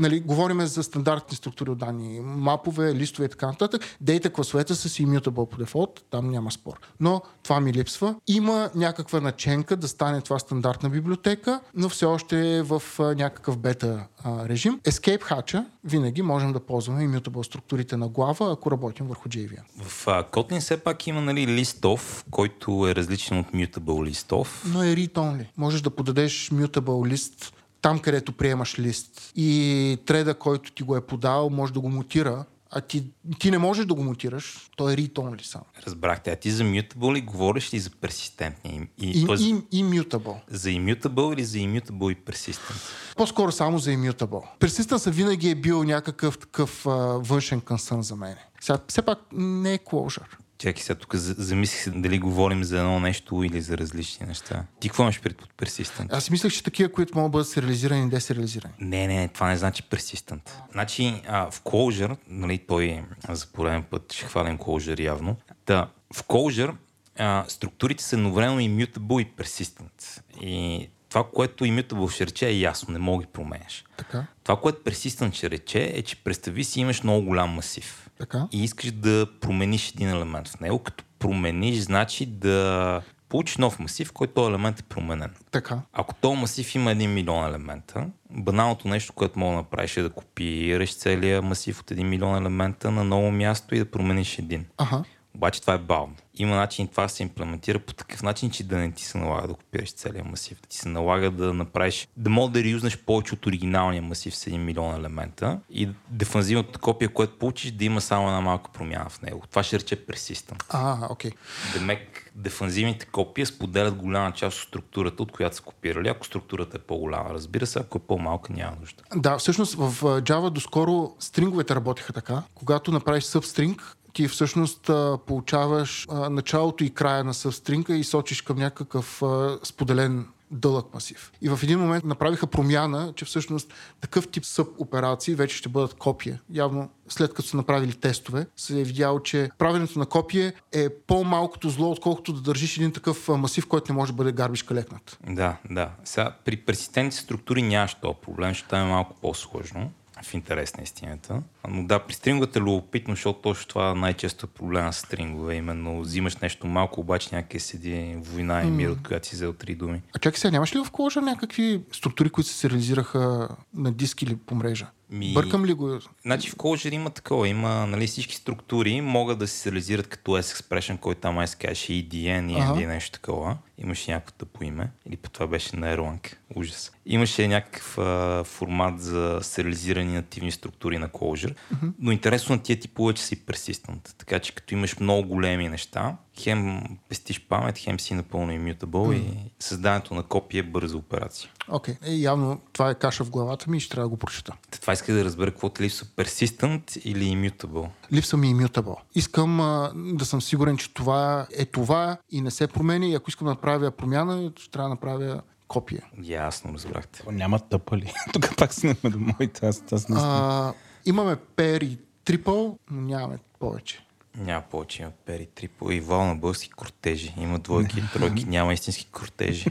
Нали, 0.00 0.20
говорим 0.20 0.60
за 0.60 0.82
стандартни 0.82 1.36
структури 1.36 1.70
от 1.70 1.78
данни, 1.78 2.20
мапове, 2.20 2.94
листове 2.94 3.26
и 3.26 3.28
така 3.28 3.46
нататък. 3.46 3.82
Дейта 4.00 4.30
класовете 4.30 4.74
са 4.74 4.88
си 4.88 5.06
immutable 5.06 5.48
по 5.48 5.56
дефолт, 5.56 6.04
там 6.10 6.30
няма 6.30 6.52
спор. 6.52 6.80
Но 7.00 7.22
това 7.42 7.60
ми 7.60 7.72
липсва. 7.72 8.14
Има 8.26 8.70
някаква 8.74 9.20
наченка 9.20 9.76
да 9.76 9.88
стане 9.88 10.20
това 10.20 10.38
стандартна 10.38 10.90
библиотека, 10.90 11.60
но 11.74 11.88
все 11.88 12.06
още 12.06 12.56
е 12.56 12.62
в 12.62 12.82
а, 12.98 13.02
някакъв 13.02 13.58
бета 13.58 14.06
а, 14.24 14.48
режим. 14.48 14.80
Escape 14.84 15.22
hatch 15.22 15.64
винаги 15.84 16.22
можем 16.22 16.52
да 16.52 16.60
ползваме 16.60 17.08
immutable 17.08 17.42
структурите 17.42 17.96
на 17.96 18.08
глава, 18.08 18.52
ако 18.52 18.70
работим 18.70 19.06
върху 19.06 19.28
JVM. 19.28 19.62
В 19.82 20.08
а, 20.08 20.24
Kotlin 20.24 20.60
все 20.60 20.76
пак 20.76 21.06
има 21.06 21.20
нали, 21.20 21.46
list-off, 21.46 22.24
който 22.30 22.88
е 22.88 22.94
различен 22.94 23.38
от 23.38 23.46
mutable 23.46 24.10
list-off. 24.10 24.48
но 24.66 24.82
е 24.82 24.86
read-only. 24.86 25.46
Можеш 25.56 25.80
да 25.80 25.90
подадеш 25.90 26.50
mutable 26.50 27.08
лист 27.08 27.52
там, 27.82 27.98
където 27.98 28.32
приемаш 28.32 28.78
лист 28.78 29.32
и 29.36 29.98
треда, 30.06 30.34
който 30.34 30.72
ти 30.72 30.82
го 30.82 30.96
е 30.96 31.00
подал, 31.00 31.50
може 31.50 31.72
да 31.72 31.80
го 31.80 31.88
мутира, 31.88 32.44
а 32.70 32.80
ти, 32.80 33.04
ти 33.38 33.50
не 33.50 33.58
можеш 33.58 33.86
да 33.86 33.94
го 33.94 34.02
мутираш, 34.02 34.70
то 34.76 34.90
е 34.90 34.96
read-only 34.96 35.42
само. 35.42 35.64
Разбрахте, 35.86 36.30
а 36.30 36.36
ти 36.36 36.50
за 36.50 36.64
mutable 36.64 37.14
ли 37.14 37.20
говориш 37.20 37.74
ли 37.74 37.78
за 37.78 37.90
persistentни? 37.90 38.88
И, 38.98 39.10
И, 39.10 39.26
тоест, 39.26 39.44
и, 39.72 39.84
immutable. 39.84 40.34
За 40.48 40.68
immutable 40.68 41.34
или 41.34 41.44
за 41.44 41.58
immutable 41.58 42.12
и 42.12 42.16
persistent? 42.16 43.14
По-скоро 43.16 43.52
само 43.52 43.78
за 43.78 43.90
immutable. 43.90 44.42
Persistence 44.60 45.10
винаги 45.10 45.50
е 45.50 45.54
бил 45.54 45.84
някакъв 45.84 46.38
такъв 46.38 46.86
а, 46.86 46.90
външен 47.18 47.60
консърн 47.60 48.02
за 48.02 48.16
мен. 48.16 48.36
Сега, 48.60 48.78
все 48.88 49.02
пак 49.02 49.18
не 49.32 49.74
е 49.74 49.78
closure. 49.78 50.36
Чакай 50.60 50.82
сега, 50.82 50.98
тук 50.98 51.14
за- 51.14 51.34
замислих 51.38 51.80
се 51.82 51.90
дали 51.90 52.18
говорим 52.18 52.64
за 52.64 52.78
едно 52.78 53.00
нещо 53.00 53.42
или 53.42 53.60
за 53.60 53.78
различни 53.78 54.26
неща. 54.26 54.64
Ти 54.80 54.88
какво 54.88 55.02
имаш 55.02 55.20
пред 55.20 55.36
под 55.36 55.52
persistent? 55.58 56.06
Аз 56.12 56.24
си 56.24 56.32
мислех, 56.32 56.52
че 56.52 56.62
такива, 56.64 56.92
които 56.92 57.14
могат 57.14 57.30
да 57.32 57.32
бъдат 57.32 57.48
сериализирани 57.48 58.06
и 58.06 58.08
десериализирани. 58.10 58.74
Не, 58.80 59.06
не, 59.06 59.28
това 59.28 59.48
не 59.48 59.56
значи 59.56 59.82
persistent. 59.82 60.50
Значи 60.72 61.22
а, 61.28 61.50
в 61.50 61.62
Clojure, 61.62 62.16
нали, 62.28 62.58
той 62.58 63.02
за 63.28 63.46
пореден 63.46 63.82
път 63.82 64.12
ще 64.12 64.24
хвалим 64.26 64.58
Clojure 64.58 65.00
явно. 65.00 65.36
Та, 65.64 65.90
в 66.14 66.22
Clojure 66.22 66.74
а, 67.18 67.44
структурите 67.48 68.04
са 68.04 68.16
едновременно 68.16 68.60
immutable 68.60 69.22
и 69.22 69.42
persistent. 69.42 70.22
И 70.40 70.88
това, 71.10 71.24
което 71.34 71.64
immutable 71.64 72.10
ще 72.10 72.26
рече 72.26 72.48
е 72.48 72.58
ясно, 72.58 72.92
не 72.92 72.98
мога 72.98 73.22
да 73.22 73.26
ги 73.26 73.32
променяш. 73.32 73.84
Така, 73.96 74.26
Това, 74.44 74.60
което 74.60 74.90
persistent 74.90 75.34
ще 75.34 75.50
рече 75.50 75.92
е, 75.94 76.02
че 76.02 76.16
представи 76.16 76.64
си 76.64 76.80
имаш 76.80 77.02
много 77.02 77.26
голям 77.26 77.50
масив. 77.50 78.10
така. 78.18 78.46
и 78.52 78.64
искаш 78.64 78.90
да 78.90 79.26
промениш 79.40 79.88
един 79.90 80.08
елемент 80.08 80.48
в 80.48 80.60
него. 80.60 80.78
Като 80.78 81.04
промениш, 81.18 81.78
значи 81.78 82.26
да 82.26 83.02
получиш 83.28 83.56
нов 83.56 83.78
масив, 83.78 84.08
в 84.08 84.12
който 84.12 84.34
този 84.34 84.48
елемент 84.50 84.80
е 84.80 84.82
променен. 84.82 85.30
Така. 85.50 85.80
Ако 85.92 86.14
този 86.14 86.40
масив 86.40 86.74
има 86.74 86.90
1 86.90 87.06
милион 87.06 87.48
елемента, 87.48 88.06
баналното 88.30 88.88
нещо, 88.88 89.12
което 89.12 89.38
мога 89.38 89.50
да 89.52 89.56
направиш 89.56 89.96
е 89.96 90.02
да 90.02 90.10
копираш 90.10 90.96
целия 90.96 91.42
масив 91.42 91.80
от 91.80 91.90
1 91.90 92.02
милион 92.02 92.36
елемента 92.36 92.90
на 92.90 93.04
ново 93.04 93.30
място 93.30 93.74
и 93.74 93.78
да 93.78 93.90
промениш 93.90 94.38
един. 94.38 94.66
Аха. 94.78 95.04
Обаче 95.34 95.60
това 95.60 95.74
е 95.74 95.78
бавно. 95.78 96.14
Има 96.34 96.56
начин 96.56 96.88
това 96.88 97.02
да 97.02 97.08
се 97.08 97.22
имплементира 97.22 97.78
по 97.78 97.92
такъв 97.92 98.22
начин, 98.22 98.50
че 98.50 98.64
да 98.64 98.76
не 98.76 98.92
ти 98.92 99.04
се 99.04 99.18
налага 99.18 99.48
да 99.48 99.54
копираш 99.54 99.92
целия 99.92 100.24
масив. 100.24 100.60
Да 100.60 100.68
ти 100.68 100.76
се 100.76 100.88
налага 100.88 101.30
да 101.30 101.54
направиш, 101.54 102.08
да 102.16 102.30
мога 102.30 102.52
да 102.52 102.64
реюзнеш 102.64 102.98
повече 102.98 103.34
от 103.34 103.46
оригиналния 103.46 104.02
масив 104.02 104.36
с 104.36 104.44
1 104.44 104.56
милион 104.56 104.94
елемента 104.94 105.60
и 105.70 105.88
дефанзивното 106.08 106.78
копие, 106.78 107.08
което 107.08 107.38
получиш, 107.38 107.70
да 107.70 107.84
има 107.84 108.00
само 108.00 108.26
една 108.26 108.40
малка 108.40 108.72
промяна 108.72 109.10
в 109.10 109.22
него. 109.22 109.42
Това 109.50 109.62
ще 109.62 109.78
рече 109.78 110.06
persistent. 110.06 110.64
А, 110.68 111.06
окей. 111.10 111.30
Демек, 111.74 112.32
дефанзивните 112.34 113.06
копия 113.06 113.46
споделят 113.46 113.94
голяма 113.94 114.32
част 114.32 114.58
от 114.58 114.68
структурата, 114.68 115.22
от 115.22 115.32
която 115.32 115.56
са 115.56 115.62
копирали, 115.62 116.08
ако 116.08 116.26
структурата 116.26 116.76
е 116.76 116.80
по-голяма. 116.80 117.30
Разбира 117.30 117.66
се, 117.66 117.78
ако 117.78 117.98
е 117.98 118.00
по-малка, 118.00 118.52
няма 118.52 118.76
нужда. 118.80 119.02
Да, 119.16 119.38
всъщност 119.38 119.74
в 119.74 120.02
Java 120.02 120.50
доскоро 120.50 121.12
стринговете 121.18 121.74
работеха 121.74 122.12
така. 122.12 122.42
Когато 122.54 122.92
направиш 122.92 123.24
substring, 123.24 123.80
ти 124.12 124.28
всъщност 124.28 124.88
а, 124.88 125.18
получаваш 125.26 126.06
а, 126.10 126.30
началото 126.30 126.84
и 126.84 126.90
края 126.90 127.24
на 127.24 127.34
substring 127.34 127.92
и 127.92 128.04
сочиш 128.04 128.42
към 128.42 128.58
някакъв 128.58 129.22
а, 129.22 129.58
споделен 129.62 130.26
дълъг 130.50 130.94
масив. 130.94 131.32
И 131.42 131.48
в 131.48 131.60
един 131.62 131.78
момент 131.78 132.04
направиха 132.04 132.46
промяна, 132.46 133.12
че 133.16 133.24
всъщност 133.24 133.74
такъв 134.00 134.28
тип 134.28 134.44
съб 134.44 134.68
операции 134.78 135.34
вече 135.34 135.56
ще 135.56 135.68
бъдат 135.68 135.94
копия. 135.94 136.40
Явно 136.52 136.90
след 137.08 137.34
като 137.34 137.48
са 137.48 137.56
направили 137.56 137.92
тестове, 137.92 138.46
се 138.56 138.80
е 138.80 138.84
видяло, 138.84 139.20
че 139.22 139.50
правенето 139.58 139.98
на 139.98 140.06
копие 140.06 140.52
е 140.72 140.88
по-малкото 140.88 141.70
зло, 141.70 141.90
отколкото 141.90 142.32
да 142.32 142.40
държиш 142.40 142.76
един 142.76 142.92
такъв 142.92 143.28
масив, 143.28 143.66
който 143.66 143.92
не 143.92 143.96
може 143.96 144.12
да 144.12 144.16
бъде 144.16 144.32
гарбиш 144.32 144.62
калекнат. 144.62 145.18
Да, 145.28 145.56
да. 145.70 145.90
Сега 146.04 146.36
при 146.44 146.56
персистентните 146.56 147.22
структури 147.22 147.62
нямаш 147.62 147.94
този 147.94 148.14
проблем, 148.22 148.54
ще 148.54 148.76
е 148.76 148.84
малко 148.84 149.14
по-сложно 149.20 149.90
в 150.22 150.34
интерес 150.34 150.76
на 150.76 150.82
истината. 150.82 151.42
Но 151.68 151.86
да, 151.86 151.98
при 151.98 152.14
стринговете 152.14 152.58
е 152.58 152.62
любопитно, 152.62 153.14
защото 153.14 153.40
точно 153.40 153.68
това 153.68 153.94
най-често 153.94 154.46
е 154.46 154.58
проблема 154.58 154.92
с 154.92 154.98
стрингове. 154.98 155.54
Именно 155.54 156.00
взимаш 156.00 156.36
нещо 156.36 156.66
малко, 156.66 157.00
обаче 157.00 157.34
някъде 157.34 157.60
седи 157.60 158.16
война 158.18 158.62
и 158.62 158.70
мир, 158.70 158.88
от 158.88 159.08
която 159.08 159.28
си 159.28 159.34
взел 159.34 159.52
три 159.52 159.74
думи. 159.74 160.02
А 160.16 160.18
чакай 160.18 160.38
сега, 160.38 160.52
нямаш 160.52 160.74
ли 160.74 160.78
в 160.78 160.90
Clojure 160.90 161.20
някакви 161.20 161.80
структури, 161.92 162.30
които 162.30 162.50
се 162.50 162.70
реализираха 162.70 163.48
на 163.74 163.92
диск 163.92 164.22
или 164.22 164.36
по 164.36 164.54
мрежа? 164.54 164.86
Ми... 165.10 165.32
Бъркам 165.32 165.64
ли 165.64 165.72
го? 165.72 165.98
Значи 166.22 166.50
в 166.50 166.56
Clojure 166.56 166.94
има 166.94 167.10
такова. 167.10 167.48
Има 167.48 167.86
нали, 167.86 168.06
всички 168.06 168.34
структури 168.34 169.00
могат 169.00 169.38
да 169.38 169.46
се 169.46 169.70
реализират 169.70 170.06
като 170.06 170.30
S-Expression, 170.30 170.98
който 170.98 171.20
там 171.20 171.34
май 171.34 171.46
се 171.46 171.56
казваше 171.56 171.92
EDN, 171.92 172.56
END, 172.56 172.70
ага. 172.70 172.86
нещо 172.86 173.12
такова. 173.12 173.56
Имаше 173.78 174.12
някакво 174.12 174.46
по 174.46 174.64
име. 174.64 174.90
Или 175.06 175.16
по 175.16 175.30
това 175.30 175.46
беше 175.46 175.76
на 175.76 175.96
Erlang. 175.96 176.34
Ужас. 176.54 176.92
Имаше 177.06 177.48
някакъв 177.48 177.98
а, 177.98 178.44
формат 178.44 179.00
за 179.00 179.38
сериализирани 179.42 180.12
нативни 180.12 180.52
структури 180.52 180.98
на 180.98 181.08
Clojure. 181.08 181.49
Mm-hmm. 181.54 181.92
Но 181.98 182.12
интересно 182.12 182.54
на 182.54 182.62
тия 182.62 182.80
типове, 182.80 183.14
че 183.14 183.22
си 183.22 183.44
persistent. 183.44 184.14
Така 184.18 184.38
че 184.38 184.54
като 184.54 184.74
имаш 184.74 185.00
много 185.00 185.28
големи 185.28 185.68
неща, 185.68 186.16
хем 186.38 186.82
пестиш 187.08 187.40
памет, 187.40 187.78
хем 187.78 188.00
си 188.00 188.14
напълно 188.14 188.52
immutable 188.52 188.86
mm. 188.86 189.14
и 189.14 189.52
създаването 189.58 190.14
на 190.14 190.22
копия 190.22 190.60
е 190.60 190.62
бърза 190.62 190.96
операция. 190.96 191.50
Окей, 191.68 191.94
okay. 191.94 192.08
е, 192.08 192.14
явно 192.14 192.60
това 192.72 192.90
е 192.90 192.94
каша 192.94 193.24
в 193.24 193.30
главата 193.30 193.70
ми 193.70 193.76
и 193.76 193.80
ще 193.80 193.90
трябва 193.90 194.04
да 194.04 194.08
го 194.08 194.16
прочета. 194.16 194.52
Това 194.80 194.92
иска 194.92 195.12
да 195.12 195.24
разбера 195.24 195.50
какво 195.50 195.68
те 195.68 195.82
липсва, 195.82 196.06
persistent 196.06 196.98
или 196.98 197.24
immutable? 197.24 197.88
Липсва 198.12 198.38
ми 198.38 198.54
immutable. 198.54 198.96
Искам 199.14 199.60
а, 199.60 199.92
да 199.94 200.24
съм 200.24 200.42
сигурен, 200.42 200.76
че 200.76 200.94
това 200.94 201.46
е 201.56 201.64
това 201.64 202.16
и 202.30 202.40
не 202.40 202.50
се 202.50 202.66
променя 202.66 203.06
и 203.06 203.14
ако 203.14 203.30
искам 203.30 203.44
да 203.44 203.50
направя 203.50 203.90
промяна, 203.90 204.52
ще 204.56 204.70
трябва 204.70 204.88
да 204.88 204.94
направя 204.94 205.42
копия. 205.68 206.04
Ясно, 206.22 206.74
разбрахте. 206.74 207.22
О, 207.26 207.32
няма 207.32 207.58
тъпали. 207.58 208.12
Тук 208.32 208.56
пак 208.56 208.74
снимаме 208.74 209.10
до 209.10 209.18
моите. 209.18 209.66
Аз, 209.66 209.84
аз 209.92 210.08
не 210.08 210.16
а, 210.18 210.72
имаме 211.06 211.36
пер 211.36 211.80
и 211.80 211.98
трипъл, 212.24 212.78
но 212.90 213.00
нямаме 213.00 213.38
повече. 213.58 214.04
Няма 214.36 214.62
повече, 214.70 215.02
има 215.02 215.10
пери, 215.26 215.46
трипо 215.46 215.90
и 215.90 216.00
вал 216.00 216.26
на 216.26 216.34
български 216.34 216.70
кортежи. 216.70 217.34
Има 217.38 217.58
двойки 217.58 217.98
и 217.98 218.02
тройки, 218.12 218.44
няма 218.44 218.72
истински 218.72 219.06
кортежи. 219.12 219.66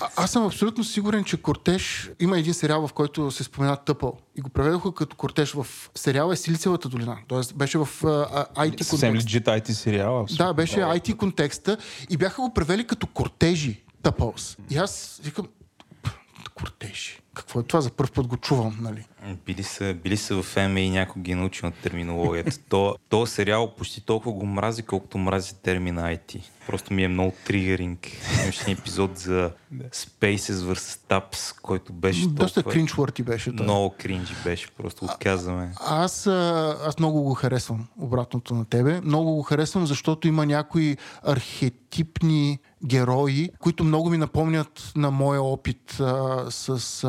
А, 0.00 0.08
аз 0.16 0.30
съм 0.30 0.46
абсолютно 0.46 0.84
сигурен, 0.84 1.24
че 1.24 1.42
кортеж 1.42 2.10
има 2.20 2.38
един 2.38 2.54
сериал, 2.54 2.86
в 2.86 2.92
който 2.92 3.30
се 3.30 3.44
спомена 3.44 3.76
тъпъл. 3.76 4.18
И 4.36 4.40
го 4.40 4.48
преведоха 4.50 4.94
като 4.94 5.16
кортеж 5.16 5.52
в 5.52 5.66
сериала 5.94 6.32
е 6.32 6.36
Силицевата 6.36 6.88
долина. 6.88 7.18
Тоест 7.28 7.54
беше 7.56 7.78
в 7.78 7.86
uh, 7.86 8.48
IT 8.54 8.70
контекст. 8.70 8.90
Съвсем 8.90 9.14
legit 9.14 9.44
IT 9.44 9.70
сериал. 9.70 10.26
Да, 10.36 10.54
беше 10.54 10.80
IT 10.80 11.16
контекста 11.16 11.76
и 12.10 12.16
бяха 12.16 12.42
го 12.42 12.54
превели 12.54 12.86
като 12.86 13.06
кортежи. 13.06 13.82
Тъпълс. 14.02 14.56
И 14.70 14.76
аз 14.76 15.20
викам, 15.24 15.48
кортежи. 16.54 17.20
Какво 17.34 17.60
е 17.60 17.62
това? 17.62 17.80
За 17.80 17.90
първ 17.90 18.12
път 18.14 18.26
го 18.26 18.36
чувам, 18.36 18.78
нали? 18.80 19.04
Били 19.46 19.62
са, 19.62 19.94
били 20.02 20.16
са 20.16 20.42
в 20.42 20.56
ЕМЕ 20.56 20.80
и 20.80 20.90
някой 20.90 21.22
ги 21.22 21.34
научил 21.34 21.66
на 21.66 21.72
терминологията. 21.72 22.58
то, 22.68 22.96
то 23.08 23.26
сериал 23.26 23.74
почти 23.74 24.00
толкова 24.00 24.32
го 24.32 24.46
мрази, 24.46 24.82
колкото 24.82 25.18
мрази 25.18 25.54
термина 25.54 26.02
IT. 26.02 26.40
Просто 26.66 26.94
ми 26.94 27.04
е 27.04 27.08
много 27.08 27.32
тригеринг. 27.46 28.06
Имаше 28.42 28.62
един 28.62 28.76
епизод 28.78 29.18
за 29.18 29.50
Spaces 29.74 30.52
vs. 30.52 30.98
Taps, 31.08 31.60
който 31.62 31.92
беше 31.92 32.26
Доста 32.26 32.62
кринчворти 32.62 33.22
беше. 33.22 33.50
Това. 33.50 33.64
Много 33.64 33.94
кринжи 33.98 34.34
беше, 34.44 34.70
просто 34.70 35.04
отказваме. 35.04 35.72
А, 35.76 36.04
аз, 36.04 36.26
аз 36.26 36.98
много 36.98 37.22
го 37.22 37.34
харесвам, 37.34 37.86
обратното 38.00 38.54
на 38.54 38.64
тебе. 38.64 39.00
Много 39.00 39.34
го 39.34 39.42
харесвам, 39.42 39.86
защото 39.86 40.28
има 40.28 40.46
някои 40.46 40.96
архетипни 41.22 42.58
герои, 42.86 43.50
които 43.58 43.84
много 43.84 44.10
ми 44.10 44.18
напомнят 44.18 44.92
на 44.96 45.10
моя 45.10 45.42
опит 45.42 46.00
а, 46.00 46.44
с, 46.50 46.70
а, 47.04 47.08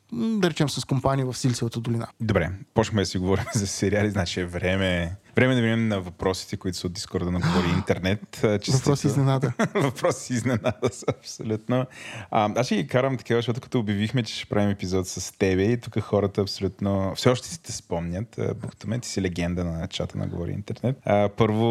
да 0.11 0.49
речем, 0.49 0.69
с 0.69 0.85
компания 0.85 1.25
в 1.25 1.37
Силицевата 1.37 1.79
долина. 1.79 2.07
Добре, 2.19 2.51
почнахме 2.73 3.01
да 3.01 3.05
си 3.05 3.17
говорим 3.17 3.45
за 3.55 3.67
сериали, 3.67 4.09
значи 4.09 4.39
е 4.39 4.45
време 4.45 5.17
Време 5.35 5.55
да 5.55 5.61
минем 5.61 5.87
на 5.87 6.01
въпросите, 6.01 6.57
които 6.57 6.77
са 6.77 6.87
от 6.87 6.93
Дискорда 6.93 7.31
на 7.31 7.39
Говори 7.39 7.69
Интернет. 7.77 8.37
Въпроси 8.67 9.07
изненада. 9.07 9.53
въпроси 9.75 10.33
изненада 10.33 10.89
са, 10.91 11.05
абсолютно. 11.19 11.85
А, 12.31 12.49
аз 12.55 12.65
ще 12.65 12.75
ги 12.75 12.87
карам 12.87 13.17
такива, 13.17 13.37
защото 13.37 13.61
като 13.61 13.79
обявихме, 13.79 14.23
че 14.23 14.35
ще 14.35 14.45
правим 14.45 14.69
епизод 14.69 15.07
с 15.07 15.37
тебе 15.37 15.63
и 15.63 15.77
тук 15.77 15.99
хората 15.99 16.41
абсолютно 16.41 17.13
все 17.15 17.29
още 17.29 17.47
си 17.47 17.63
те 17.63 17.71
спомнят. 17.71 18.39
Бухтаме, 18.61 18.99
ти 18.99 19.09
си 19.09 19.21
легенда 19.21 19.63
на 19.63 19.87
чата 19.87 20.17
на 20.17 20.27
Говори 20.27 20.51
Интернет. 20.51 20.97
А, 21.05 21.29
първо 21.37 21.65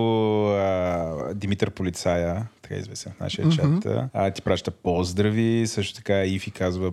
а, 0.50 1.34
Димитър 1.34 1.70
Полицая, 1.70 2.46
така 2.62 2.74
известен 2.74 3.12
в 3.16 3.20
нашия 3.20 3.46
mm-hmm. 3.46 3.82
чат, 3.82 4.10
а, 4.12 4.30
ти 4.30 4.42
праща 4.42 4.70
поздрави, 4.70 5.64
също 5.66 5.96
така 5.96 6.24
Ифи 6.24 6.50
казва 6.50 6.92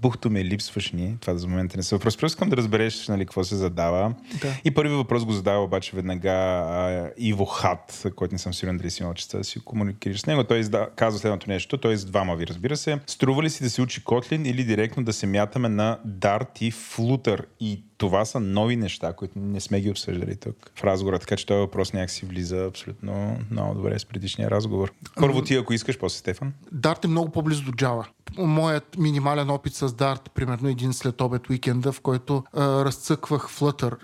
Бухто 0.00 0.30
ме 0.30 0.44
липсваш 0.44 0.83
ни. 0.92 1.16
Това 1.20 1.34
за 1.34 1.48
момента 1.48 1.76
не 1.76 1.82
се 1.82 1.94
въпрос. 1.94 2.16
Просто 2.16 2.26
искам 2.26 2.50
да 2.50 2.56
разбереш 2.56 3.08
нали, 3.08 3.24
какво 3.24 3.44
се 3.44 3.56
задава. 3.56 4.14
Да. 4.40 4.56
И 4.64 4.70
първи 4.70 4.94
въпрос 4.94 5.24
го 5.24 5.32
задава 5.32 5.64
обаче 5.64 5.96
веднага 5.96 6.30
а, 6.30 7.10
Иво 7.16 7.44
Хат, 7.44 8.06
който 8.16 8.34
не 8.34 8.38
съм 8.38 8.54
сигурен 8.54 8.78
дали 8.78 8.90
си 8.90 9.02
имал 9.02 9.14
честа 9.14 9.44
си 9.44 9.60
комуникираш 9.64 10.20
с 10.20 10.26
него. 10.26 10.44
Той 10.44 10.58
изда, 10.58 10.88
казва 10.96 11.20
следното 11.20 11.50
нещо, 11.50 11.78
той 11.78 11.92
е 11.92 11.96
с 11.96 12.04
двама 12.04 12.36
ви, 12.36 12.46
разбира 12.46 12.76
се. 12.76 12.98
Струва 13.06 13.42
ли 13.42 13.50
си 13.50 13.62
да 13.62 13.70
се 13.70 13.82
учи 13.82 14.04
Котлин 14.04 14.46
или 14.46 14.64
директно 14.64 15.04
да 15.04 15.12
се 15.12 15.26
мятаме 15.26 15.68
на 15.68 15.98
Dart 16.06 16.62
и 16.62 16.72
Flutter? 16.72 17.44
И 17.60 17.82
това 17.98 18.24
са 18.24 18.40
нови 18.40 18.76
неща, 18.76 19.12
които 19.12 19.38
не 19.38 19.60
сме 19.60 19.80
ги 19.80 19.90
обсъждали 19.90 20.36
тук 20.36 20.70
в 20.74 20.84
разговора, 20.84 21.18
така 21.18 21.36
че 21.36 21.46
този 21.46 21.58
въпрос 21.58 21.92
някакси 21.92 22.26
влиза 22.26 22.64
абсолютно 22.64 23.38
много 23.50 23.74
добре 23.74 23.98
с 23.98 24.04
предишния 24.04 24.50
разговор. 24.50 24.92
Първо 25.16 25.42
ти, 25.42 25.54
ако 25.54 25.72
искаш, 25.72 25.98
после 25.98 26.18
Стефан. 26.18 26.52
Dart 26.74 27.04
е 27.04 27.08
много 27.08 27.32
по-близо 27.32 27.62
до 27.62 27.72
Java. 27.72 28.06
Моят 28.38 28.96
минимален 28.98 29.50
опит 29.50 29.74
с 29.74 29.88
Dart, 29.88 30.28
примерно 30.34 30.68
един 30.68 30.92
след 30.92 31.20
обед 31.20 31.50
уикенда, 31.50 31.92
в 31.92 32.00
който 32.00 32.44
а, 32.52 32.84
разцъквах 32.84 33.50
Flutter, 33.50 33.96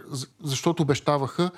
защото 0.43 0.83
обещаваха 0.83 1.51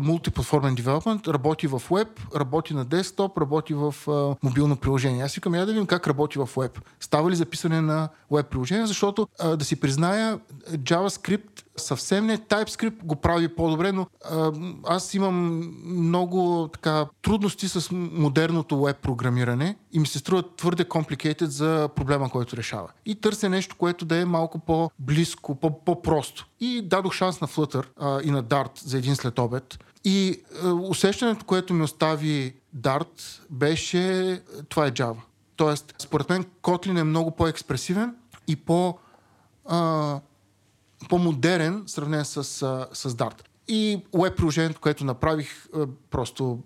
мултиплатформен 0.00 0.74
девелопмент, 0.74 1.28
работи 1.28 1.66
в 1.66 1.82
веб, 1.90 2.08
работи 2.36 2.74
на 2.74 2.84
десктоп, 2.84 3.38
работи 3.38 3.74
в 3.74 3.94
а, 4.08 4.36
мобилно 4.42 4.76
приложение. 4.76 5.22
Аз 5.22 5.34
викам, 5.34 5.54
я 5.54 5.66
да 5.66 5.72
видим 5.72 5.86
как 5.86 6.06
работи 6.06 6.38
в 6.38 6.48
веб. 6.56 6.80
Става 7.00 7.30
ли 7.30 7.36
записане 7.36 7.80
на 7.80 8.08
веб 8.30 8.46
приложение, 8.46 8.86
защото 8.86 9.28
а, 9.40 9.56
да 9.56 9.64
си 9.64 9.80
призная, 9.80 10.38
JavaScript 10.70 11.63
съвсем 11.76 12.26
не 12.26 12.38
TypeScript 12.38 13.04
го 13.04 13.16
прави 13.16 13.48
по-добре, 13.48 13.92
но 13.92 14.06
а, 14.30 14.52
аз 14.86 15.14
имам 15.14 15.68
много 15.86 16.68
така 16.72 17.06
трудности 17.22 17.68
с 17.68 17.88
модерното 17.92 18.82
веб 18.82 18.96
програмиране 18.96 19.76
и 19.92 19.98
ми 19.98 20.06
се 20.06 20.18
струва 20.18 20.56
твърде 20.56 20.84
complicated 20.84 21.44
за 21.44 21.88
проблема, 21.96 22.30
който 22.30 22.56
решава. 22.56 22.88
И 23.06 23.14
търся 23.14 23.48
нещо, 23.48 23.76
което 23.76 24.04
да 24.04 24.16
е 24.16 24.24
малко 24.24 24.58
по-близко, 24.58 25.54
по-просто. 25.54 26.46
И 26.60 26.82
дадох 26.82 27.12
шанс 27.12 27.40
на 27.40 27.48
Flutter 27.48 27.86
а, 27.96 28.20
и 28.22 28.30
на 28.30 28.44
Dart 28.44 28.86
за 28.86 28.98
един 28.98 29.16
след 29.16 29.38
обед. 29.38 29.78
И 30.04 30.42
а, 30.64 30.72
усещането, 30.72 31.44
което 31.44 31.74
ми 31.74 31.82
остави 31.82 32.54
Dart, 32.76 33.40
беше 33.50 34.42
това 34.68 34.86
е 34.86 34.92
Java. 34.92 35.20
Тоест, 35.56 35.94
според 35.98 36.28
мен 36.28 36.44
Kotlin 36.62 37.00
е 37.00 37.04
много 37.04 37.30
по-експресивен 37.30 38.14
и 38.48 38.56
по- 38.56 38.98
а, 39.66 40.20
по-модерен, 41.08 41.82
сравнен 41.86 42.24
с, 42.24 42.44
с 42.44 43.10
Dart. 43.10 43.42
И 43.68 44.02
веб 44.14 44.36
приложението, 44.36 44.80
което 44.80 45.04
направих, 45.04 45.66
просто 46.10 46.58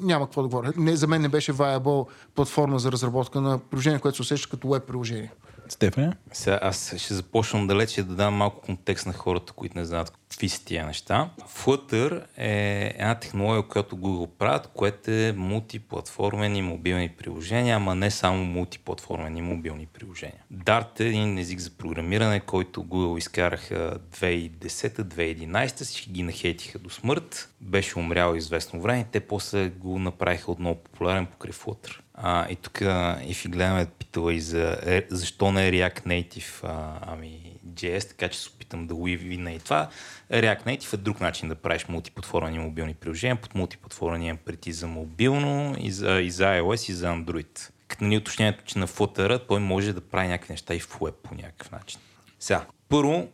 няма 0.00 0.26
какво 0.26 0.42
да 0.42 0.48
говоря. 0.48 0.72
Не, 0.76 0.96
за 0.96 1.06
мен 1.06 1.22
не 1.22 1.28
беше 1.28 1.52
viable 1.52 2.06
платформа 2.34 2.78
за 2.78 2.92
разработка 2.92 3.40
на 3.40 3.58
приложение, 3.58 3.98
което 3.98 4.16
се 4.16 4.22
усеща 4.22 4.50
като 4.50 4.68
веб 4.68 4.84
приложение. 4.84 5.32
Стефане? 5.68 6.12
Сега 6.32 6.58
аз 6.62 6.94
ще 6.96 7.14
започна 7.14 7.66
далече 7.66 8.02
да 8.02 8.14
дам 8.14 8.34
малко 8.34 8.60
контекст 8.60 9.06
на 9.06 9.12
хората, 9.12 9.52
които 9.52 9.78
не 9.78 9.84
знаят 9.84 10.12
какви 10.30 10.48
тия 10.64 10.86
неща. 10.86 11.30
Flutter 11.48 12.24
е 12.36 12.92
една 12.94 13.14
технология, 13.14 13.62
която 13.62 13.96
Google 13.96 14.30
правят, 14.38 14.70
което 14.74 15.10
е 15.10 15.32
мултиплатформени 15.36 16.62
мобилни 16.62 17.08
приложения, 17.08 17.76
ама 17.76 17.94
не 17.94 18.10
само 18.10 18.44
мултиплатформени 18.44 19.42
мобилни 19.42 19.86
приложения. 19.86 20.42
Dart 20.54 21.00
е 21.00 21.04
един 21.04 21.38
език 21.38 21.58
за 21.58 21.70
програмиране, 21.70 22.40
който 22.40 22.84
Google 22.84 23.18
изкараха 23.18 23.98
2010-2011, 24.20 25.84
всички 25.84 26.10
ги 26.10 26.22
нахейтиха 26.22 26.78
до 26.78 26.90
смърт. 26.90 27.52
Беше 27.60 27.98
умрял 27.98 28.34
известно 28.34 28.80
време, 28.80 29.06
те 29.12 29.20
после 29.20 29.68
го 29.68 29.98
направиха 29.98 30.52
отново 30.52 30.76
популярен 30.76 31.26
покрай 31.26 31.52
Flutter. 31.52 31.98
А, 32.14 32.50
и 32.50 32.56
тук 32.56 32.80
и 33.26 33.48
гледаме 33.48 33.86
питала 33.98 34.34
и 34.34 34.40
за 34.40 34.78
е, 34.86 35.06
защо 35.10 35.52
не 35.52 35.68
е 35.68 35.72
React 35.72 36.06
Native, 36.06 36.60
а, 36.62 36.98
ами 37.02 37.55
JS, 37.76 38.08
така 38.08 38.28
че 38.28 38.38
се 38.38 38.48
опитам 38.48 38.86
да 38.86 38.94
го 38.94 39.04
вина 39.04 39.52
и 39.52 39.58
това. 39.58 39.88
React 40.32 40.66
Native 40.66 40.94
е 40.94 40.96
друг 40.96 41.20
начин 41.20 41.48
да 41.48 41.54
правиш 41.54 41.88
мултиплатформени 41.88 42.58
мобилни 42.58 42.94
приложения. 42.94 43.36
Под 43.36 43.54
мултиплатформен 43.54 44.22
имам 44.22 44.38
за 44.72 44.86
мобилно, 44.86 45.76
и 45.78 45.90
за, 45.90 46.20
и 46.20 46.30
за 46.30 46.44
iOS, 46.44 46.90
и 46.90 46.92
за 46.92 47.06
Android. 47.06 47.70
като 47.88 48.04
нали, 48.04 48.16
уточнението, 48.16 48.64
че 48.64 48.78
на 48.78 48.88
Flutter 48.88 49.48
той 49.48 49.60
може 49.60 49.92
да 49.92 50.00
прави 50.00 50.28
някакви 50.28 50.52
неща 50.52 50.74
и 50.74 50.80
в 50.80 50.98
Web 50.98 51.12
по 51.12 51.34
някакъв 51.34 51.70
начин. 51.70 52.00
Сега, 52.40 52.66
първо, 52.88 53.28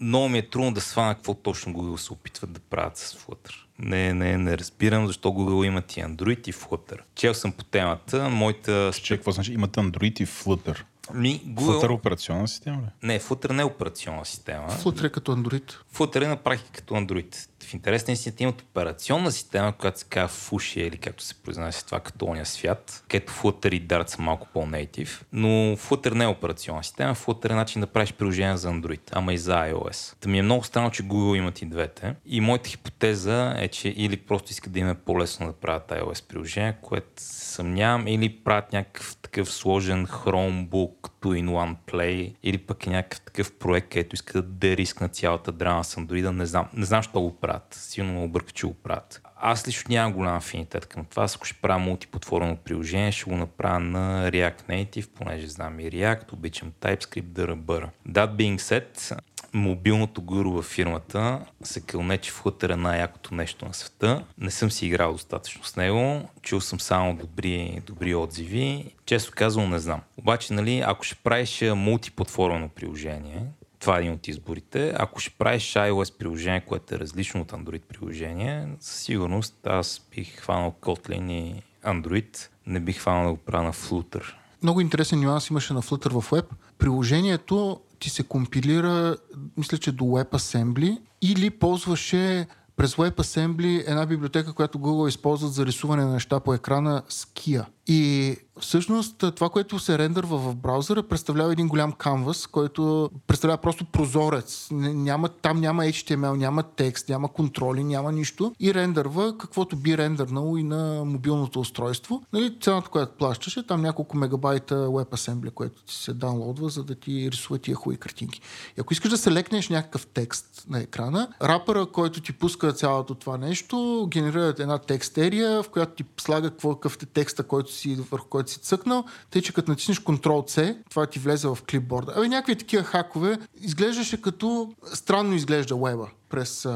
много 0.00 0.28
ми 0.28 0.38
е 0.38 0.50
трудно 0.50 0.72
да 0.72 0.80
свана 0.80 1.14
какво 1.14 1.34
точно 1.34 1.72
Google 1.72 1.96
се 1.96 2.12
опитват 2.12 2.52
да 2.52 2.60
правят 2.60 2.96
с 2.96 3.14
Flutter. 3.14 3.54
Не, 3.78 4.14
не, 4.14 4.38
не 4.38 4.58
разбирам 4.58 5.06
защо 5.06 5.28
Google 5.28 5.66
имат 5.66 5.96
и 5.96 6.00
Android 6.00 6.48
и 6.48 6.52
Flutter. 6.52 6.98
Чел 7.14 7.34
съм 7.34 7.52
по 7.52 7.64
темата, 7.64 8.28
моята... 8.28 8.90
Че 9.02 9.16
какво 9.16 9.30
значи? 9.30 9.52
Имат 9.52 9.76
Android 9.76 10.22
и 10.22 10.26
Flutter. 10.26 10.82
Ми, 11.14 11.42
Google... 11.46 11.90
операционна 11.90 12.48
система 12.48 12.82
ли? 12.82 12.86
Не, 13.02 13.20
Flutter 13.20 13.52
не 13.52 13.62
е 13.62 13.64
операционна 13.64 14.24
система. 14.24 14.68
Flutter 14.68 15.04
е 15.04 15.10
като 15.10 15.36
Android. 15.36 15.74
Flutter 15.94 16.24
е 16.24 16.28
на 16.28 16.36
практика 16.36 16.72
като 16.72 16.94
Android. 16.94 17.48
В 17.64 17.74
интерес 17.74 18.06
на 18.06 18.32
имат 18.38 18.62
операционна 18.62 19.32
система, 19.32 19.72
която 19.72 19.98
се 19.98 20.04
казва 20.08 20.28
Fuchsia 20.28 20.80
или 20.80 20.98
както 20.98 21.22
се 21.22 21.34
произнася 21.34 21.86
това 21.86 22.00
като 22.00 22.24
ония 22.26 22.46
свят, 22.46 23.04
където 23.08 23.32
Flutter 23.32 23.74
и 23.74 23.86
Dart 23.86 24.08
са 24.08 24.22
малко 24.22 24.48
по-нейтив. 24.52 25.24
Но 25.32 25.48
Flutter 25.48 26.14
не 26.14 26.24
е 26.24 26.26
операционна 26.26 26.84
система, 26.84 27.14
Flutter 27.14 27.50
е 27.50 27.54
начин 27.54 27.80
да 27.80 27.86
правиш 27.86 28.12
приложение 28.12 28.56
за 28.56 28.68
Android, 28.68 29.00
ама 29.12 29.32
и 29.32 29.38
за 29.38 29.52
iOS. 29.52 30.14
Та 30.20 30.28
ми 30.28 30.38
е 30.38 30.42
много 30.42 30.64
странно, 30.64 30.90
че 30.90 31.02
Google 31.02 31.36
имат 31.36 31.62
и 31.62 31.66
двете. 31.66 32.14
И 32.26 32.40
моята 32.40 32.68
хипотеза 32.68 33.54
е, 33.58 33.68
че 33.68 33.88
или 33.88 34.16
просто 34.16 34.50
искат 34.50 34.72
да 34.72 34.78
им 34.78 34.88
е 34.88 34.94
по-лесно 34.94 35.46
да 35.46 35.52
правят 35.52 35.88
iOS 35.88 36.28
приложение, 36.28 36.76
което 36.82 37.08
съмнявам, 37.16 38.08
или 38.08 38.38
правят 38.44 38.72
някакъв 38.72 39.16
такъв 39.16 39.52
сложен 39.52 40.06
Chromebook, 40.06 41.10
two-in-one 41.22 41.76
play, 41.92 42.34
или 42.42 42.58
пък 42.58 42.86
някакъв 42.86 43.20
такъв 43.20 43.52
проект, 43.52 43.88
където 43.88 44.14
искат 44.14 44.34
да 44.34 44.42
дерискнат 44.42 45.14
цялата 45.14 45.52
драма 45.52 45.84
с 45.84 45.96
Android. 45.96 46.30
Не 46.30 46.46
знам, 46.46 46.66
не 46.74 46.84
знам, 46.84 47.02
що 47.02 47.20
го 47.20 47.36
правят. 47.36 47.53
Силно 47.70 48.12
ме 48.12 48.24
обърка, 48.24 48.52
че 48.52 48.66
го 48.66 48.74
правят. 48.74 49.20
Аз 49.36 49.68
лично 49.68 49.92
нямам 49.92 50.12
голям 50.12 50.36
афинитет 50.36 50.86
към 50.86 51.04
това. 51.04 51.26
Ако 51.36 51.44
ще 51.44 51.60
правя 51.60 51.78
мултиплатформено 51.78 52.56
приложение, 52.56 53.12
ще 53.12 53.30
го 53.30 53.36
направя 53.36 53.80
на 53.80 54.30
React 54.30 54.62
Native, 54.68 55.08
понеже 55.08 55.46
знам 55.46 55.80
и 55.80 55.90
React, 55.90 56.32
обичам 56.32 56.72
TypeScript, 56.80 57.22
DRBR. 57.22 57.88
That 58.08 58.36
being 58.36 58.56
said, 58.56 59.18
мобилното 59.52 60.22
гуру 60.22 60.50
във 60.50 60.64
фирмата 60.64 61.40
се 61.62 61.80
кълне, 61.80 62.18
че 62.18 62.32
Flutter 62.32 62.72
е 62.72 62.76
най-якото 62.76 63.34
нещо 63.34 63.64
на 63.64 63.74
света. 63.74 64.24
Не 64.38 64.50
съм 64.50 64.70
си 64.70 64.86
играл 64.86 65.12
достатъчно 65.12 65.64
с 65.64 65.76
него, 65.76 66.28
чул 66.42 66.60
съм 66.60 66.80
само 66.80 67.16
добри, 67.16 67.82
добри 67.86 68.14
отзиви. 68.14 68.94
Често 69.06 69.32
казвам, 69.36 69.70
не 69.70 69.78
знам. 69.78 70.00
Обаче, 70.16 70.52
нали, 70.52 70.82
ако 70.86 71.04
ще 71.04 71.14
правиш 71.14 71.62
мултиплатформено 71.74 72.68
приложение, 72.68 73.42
това 73.84 73.96
е 73.96 74.00
един 74.00 74.12
от 74.12 74.28
изборите. 74.28 74.94
Ако 74.96 75.20
ще 75.20 75.30
правиш 75.30 75.72
iOS 75.72 76.18
приложение, 76.18 76.60
което 76.60 76.94
е 76.94 76.98
различно 76.98 77.40
от 77.40 77.52
Android 77.52 77.80
приложение, 77.80 78.68
със 78.80 79.00
сигурност 79.02 79.66
аз 79.66 80.00
бих 80.10 80.36
хванал 80.36 80.74
Kotlin 80.80 81.32
и 81.32 81.62
Android. 81.86 82.48
Не 82.66 82.80
бих 82.80 82.98
хванал 82.98 83.24
да 83.24 83.30
го 83.30 83.36
правя 83.36 83.64
на 83.64 83.72
Flutter. 83.72 84.22
Много 84.62 84.80
интересен 84.80 85.20
нюанс 85.20 85.50
имаше 85.50 85.72
на 85.72 85.82
Flutter 85.82 86.20
в 86.20 86.30
Web. 86.30 86.44
Приложението 86.78 87.80
ти 87.98 88.10
се 88.10 88.22
компилира, 88.22 89.16
мисля, 89.56 89.78
че 89.78 89.92
до 89.92 90.04
WebAssembly 90.04 90.98
или 91.22 91.50
ползваше 91.50 92.46
през 92.76 92.94
WebAssembly 92.94 93.84
една 93.86 94.06
библиотека, 94.06 94.52
която 94.52 94.78
Google 94.78 95.08
използват 95.08 95.52
за 95.52 95.66
рисуване 95.66 96.04
на 96.04 96.12
неща 96.12 96.40
по 96.40 96.54
екрана 96.54 97.02
Skia. 97.10 97.64
И 97.86 98.36
всъщност 98.60 99.24
това, 99.36 99.48
което 99.48 99.78
се 99.78 99.98
рендърва 99.98 100.38
в 100.38 100.56
браузъра, 100.56 101.02
представлява 101.02 101.52
един 101.52 101.68
голям 101.68 101.92
канвас, 101.92 102.46
който 102.46 103.10
представлява 103.26 103.58
просто 103.58 103.84
прозорец. 103.84 104.68
Няма, 104.70 105.28
там 105.28 105.60
няма 105.60 105.82
HTML, 105.82 106.36
няма 106.36 106.62
текст, 106.62 107.08
няма 107.08 107.32
контроли, 107.32 107.84
няма 107.84 108.12
нищо. 108.12 108.54
И 108.60 108.74
рендърва 108.74 109.38
каквото 109.38 109.76
би 109.76 109.98
рендърнало 109.98 110.56
и 110.56 110.62
на 110.62 111.04
мобилното 111.04 111.60
устройство. 111.60 112.22
Нали, 112.32 112.56
цената, 112.60 112.90
която 112.90 113.12
плащаше, 113.18 113.66
там 113.66 113.82
няколко 113.82 114.16
мегабайта 114.16 114.74
WebAssembly, 114.74 115.50
което 115.50 115.82
ти 115.82 115.94
се 115.94 116.12
даунлодва, 116.12 116.68
за 116.68 116.84
да 116.84 116.94
ти 116.94 117.30
рисува 117.30 117.58
тия 117.58 117.74
хубави 117.74 117.98
картинки. 117.98 118.40
И 118.78 118.80
ако 118.80 118.92
искаш 118.92 119.10
да 119.10 119.18
се 119.18 119.32
лекнеш 119.32 119.68
някакъв 119.68 120.06
текст 120.06 120.64
на 120.68 120.80
екрана, 120.80 121.28
рапъра, 121.42 121.86
който 121.86 122.20
ти 122.20 122.32
пуска 122.32 122.72
цялото 122.72 123.14
това 123.14 123.36
нещо, 123.36 124.06
генерира 124.10 124.54
една 124.58 124.78
текстерия, 124.78 125.62
в 125.62 125.68
която 125.68 125.94
ти 125.94 126.04
слага 126.20 126.50
какъв 126.50 126.98
е 127.02 127.06
текста, 127.06 127.42
който 127.42 127.73
си, 127.74 127.94
върху 128.10 128.28
който 128.28 128.50
си 128.50 128.58
цъкнал, 128.58 129.04
тъй 129.30 129.42
че 129.42 129.52
като 129.52 129.70
натиснеш 129.70 130.00
Ctrl-C, 130.00 130.76
това 130.90 131.06
ти 131.06 131.18
влезе 131.18 131.48
в 131.48 131.58
клипборда. 131.70 132.12
Абе 132.16 132.28
някакви 132.28 132.56
такива 132.56 132.84
хакове 132.84 133.38
изглеждаше 133.60 134.22
като 134.22 134.74
странно 134.94 135.34
изглежда 135.34 135.76
веба 135.76 136.08
през, 136.28 136.68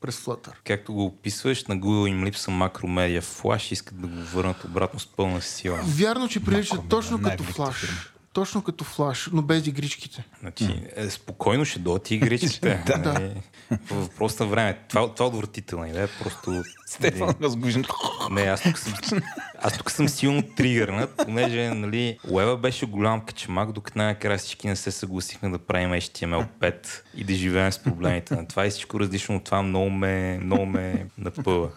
през 0.00 0.20
Flutter. 0.20 0.52
Както 0.64 0.92
го 0.92 1.04
описваш, 1.04 1.64
на 1.64 1.76
Google 1.76 2.08
им 2.08 2.24
липса 2.24 2.50
макромедия 2.50 3.22
Flash, 3.22 3.72
искат 3.72 4.00
да 4.00 4.06
го 4.06 4.16
върнат 4.16 4.64
обратно 4.64 5.00
с 5.00 5.06
пълна 5.06 5.42
сила. 5.42 5.80
Вярно, 5.84 6.28
че 6.28 6.44
прилича 6.44 6.76
точно 6.88 7.22
като 7.22 7.44
Flash. 7.44 8.10
Точно 8.36 8.62
като 8.62 8.84
флаш, 8.84 9.30
но 9.32 9.42
без 9.42 9.66
игричките. 9.66 10.24
Значи, 10.40 10.82
е, 10.96 11.10
спокойно 11.10 11.64
ще 11.64 11.78
дойдат 11.78 12.10
игричките. 12.10 12.82
да. 12.86 13.12
Нали? 13.12 13.42
Въпрос 13.90 14.38
на 14.38 14.46
време. 14.46 14.78
Това, 14.88 15.14
това 15.14 15.26
е 15.26 15.28
отвратителна 15.28 15.88
идея. 15.88 16.08
Просто... 16.22 16.62
Стефан 16.86 17.34
възгужен. 17.40 17.84
Не, 18.30 18.42
аз 18.42 18.62
тук 18.62 18.78
съм, 18.78 18.92
аз 19.58 19.78
тук 19.78 19.90
съм 19.90 20.08
силно 20.08 20.42
тригърнат, 20.42 21.22
понеже 21.24 21.70
нали, 21.70 22.18
Уеба 22.30 22.56
беше 22.56 22.86
голям 22.86 23.20
качмак, 23.20 23.72
докато 23.72 23.98
най-накрая 23.98 24.38
всички 24.38 24.68
не 24.68 24.76
се 24.76 24.90
съгласихме 24.90 25.48
да 25.48 25.58
правим 25.58 25.90
HTML5 25.90 26.74
и 27.14 27.24
да 27.24 27.34
живеем 27.34 27.72
с 27.72 27.78
проблемите 27.78 28.36
на 28.36 28.48
това 28.48 28.66
и 28.66 28.70
всичко 28.70 29.00
различно 29.00 29.36
от 29.36 29.44
това 29.44 29.62
много 29.62 29.90
ме, 29.90 30.38
много 30.42 30.66
ме 30.66 31.06
напъва. 31.18 31.68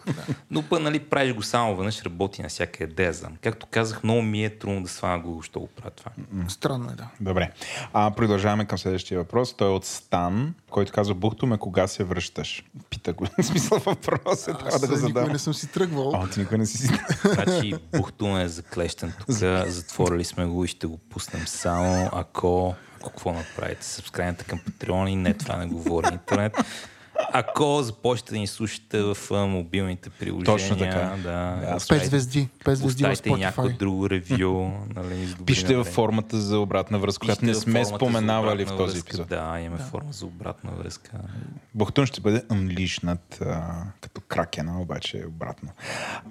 Но 0.52 0.62
пък, 0.62 0.82
нали, 0.82 1.00
правиш 1.00 1.34
го 1.34 1.44
само 1.44 1.76
веднъж, 1.76 2.04
работи 2.04 2.42
на 2.42 2.50
всяка 2.50 2.84
идея. 2.84 3.14
Знам. 3.14 3.34
Както 3.42 3.68
казах, 3.72 4.04
много 4.04 4.22
ми 4.22 4.46
е 4.46 4.50
трудно 4.50 4.84
да 4.84 4.90
свана 4.90 5.20
го, 5.20 5.42
що 5.42 5.60
го 5.60 5.68
правя 5.68 5.92
това. 5.92 6.12
Странно 6.48 6.90
е, 6.92 6.96
да. 6.96 7.08
Добре. 7.20 7.52
А, 7.94 8.12
продължаваме 8.12 8.66
към 8.66 8.78
следващия 8.78 9.20
въпрос. 9.20 9.54
Той 9.58 9.68
е 9.68 9.72
от 9.72 9.86
Стан, 9.86 10.54
който 10.70 10.92
казва, 10.92 11.16
бухто 11.16 11.46
ме, 11.46 11.58
кога 11.58 11.88
се 11.88 12.04
връщаш? 12.04 12.64
Пита 12.90 13.14
го. 13.14 13.26
В 13.40 13.44
смисъл 13.44 13.78
въпрос 13.78 14.48
е, 14.48 14.54
трябва 14.54 14.80
да 14.80 14.88
го 14.88 14.99
задам. 15.00 15.24
Никой 15.24 15.34
не 15.34 15.40
съм 15.40 15.54
си 15.54 15.68
тръгвал. 15.68 16.10
О, 16.10 16.28
ти 16.28 16.40
никой 16.40 16.58
не 16.58 16.66
си 16.66 16.90
Значи, 17.24 17.74
бухто 17.98 18.28
ме 18.28 18.44
е 18.44 18.48
заклещен 18.48 19.14
тук. 19.20 19.32
Затворили 19.68 20.24
сме 20.24 20.46
го 20.46 20.66
и 20.66 20.68
ще 20.68 20.88
го 20.88 20.98
пуснем 20.98 21.48
само 21.48 22.10
ако 22.14 22.76
какво 23.04 23.34
направите? 23.34 23.86
Събскрайнете 23.86 24.44
към 24.44 24.60
Patreon 24.60 25.10
и 25.10 25.16
не, 25.16 25.34
това 25.34 25.58
не 25.58 25.66
говори 25.66 26.08
интернет. 26.12 26.58
Ако 27.34 27.82
започнете 27.82 28.34
да 28.34 28.40
ни 28.40 28.48
слушате 28.48 29.02
в 29.02 29.18
мобилните 29.32 30.10
приложения, 30.10 30.46
Точно 30.46 30.78
така. 30.78 31.16
Да, 31.24 31.60
да, 31.62 31.80
5 31.80 32.04
звезди. 32.04 32.50
5 32.66 32.74
звезди 32.74 33.04
в 33.04 33.08
Spotify. 33.08 33.38
някакво 33.38 33.70
друго 33.70 34.10
ревю. 34.10 34.72
Нали, 34.96 35.36
Пишете 35.46 35.76
във 35.76 35.88
формата 35.88 36.38
за 36.38 36.60
обратна 36.60 37.00
връзка, 37.00 37.26
която 37.26 37.46
не 37.46 37.54
сме 37.54 37.86
споменавали 37.86 38.66
в 38.66 38.78
този 38.78 39.00
епизод. 39.00 39.28
Да, 39.28 39.60
имаме 39.60 39.78
да. 39.78 39.84
форма 39.84 40.12
за 40.12 40.26
обратна 40.26 40.72
връзка. 40.72 41.12
Бухтун 41.76 42.06
ще 42.06 42.22
бъде 42.22 42.42
unleashnat 42.42 43.40
като 44.02 44.22
кракена, 44.28 44.82
обаче 44.82 45.24
обратно. 45.28 45.70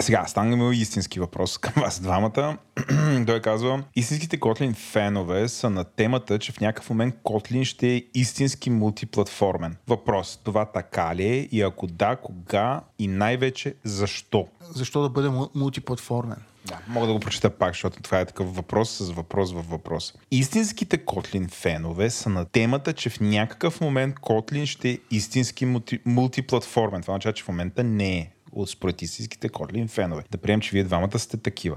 Сега, 0.00 0.24
стангаме 0.26 0.74
истински 0.74 1.20
въпрос 1.20 1.58
към 1.58 1.82
вас 1.82 2.00
двамата. 2.00 2.56
Той 3.26 3.40
казва, 3.40 3.82
истинските 3.96 4.40
Kotlin 4.40 4.74
фенове 4.74 5.48
са 5.48 5.70
на 5.70 5.84
темата, 5.84 6.38
че 6.38 6.52
в 6.52 6.60
някакъв 6.60 6.90
момент 6.90 7.14
Kotlin 7.24 7.64
ще 7.64 7.94
е 7.94 8.02
истински 8.14 8.70
мултиплатформен. 8.70 9.76
Въпрос, 9.88 10.40
това 10.44 10.64
така 10.64 10.87
ли 11.14 11.24
е 11.24 11.48
и 11.52 11.62
ако 11.62 11.86
да, 11.86 12.16
кога 12.16 12.80
и 12.98 13.08
най-вече 13.08 13.74
защо? 13.84 14.48
Защо 14.74 15.02
да 15.02 15.08
бъде 15.08 15.28
мултиплатформен? 15.54 16.36
Да, 16.68 16.78
мога 16.88 17.06
да 17.06 17.12
го 17.12 17.20
прочета 17.20 17.50
пак, 17.50 17.70
защото 17.70 18.02
това 18.02 18.20
е 18.20 18.24
такъв 18.24 18.56
въпрос 18.56 18.90
с 18.90 19.10
въпрос 19.10 19.52
във 19.52 19.70
въпрос. 19.70 20.14
Истинските 20.30 20.98
Kotlin 21.04 21.50
фенове 21.50 22.10
са 22.10 22.28
на 22.28 22.44
темата, 22.44 22.92
че 22.92 23.10
в 23.10 23.20
някакъв 23.20 23.80
момент 23.80 24.16
Kotlin 24.16 24.66
ще 24.66 24.90
е 24.90 24.98
истински 25.10 25.66
мулти, 25.66 25.98
мултиплатформен. 26.04 27.02
Това 27.02 27.12
означава, 27.12 27.32
че 27.32 27.44
в 27.44 27.48
момента 27.48 27.84
не 27.84 28.18
е 28.18 28.30
от 28.52 28.70
според 28.70 29.02
истинските 29.02 29.48
Kotlin 29.48 29.88
фенове. 29.88 30.24
Да 30.30 30.38
приемем, 30.38 30.60
че 30.60 30.70
вие 30.72 30.84
двамата 30.84 31.18
сте 31.18 31.36
такива. 31.36 31.76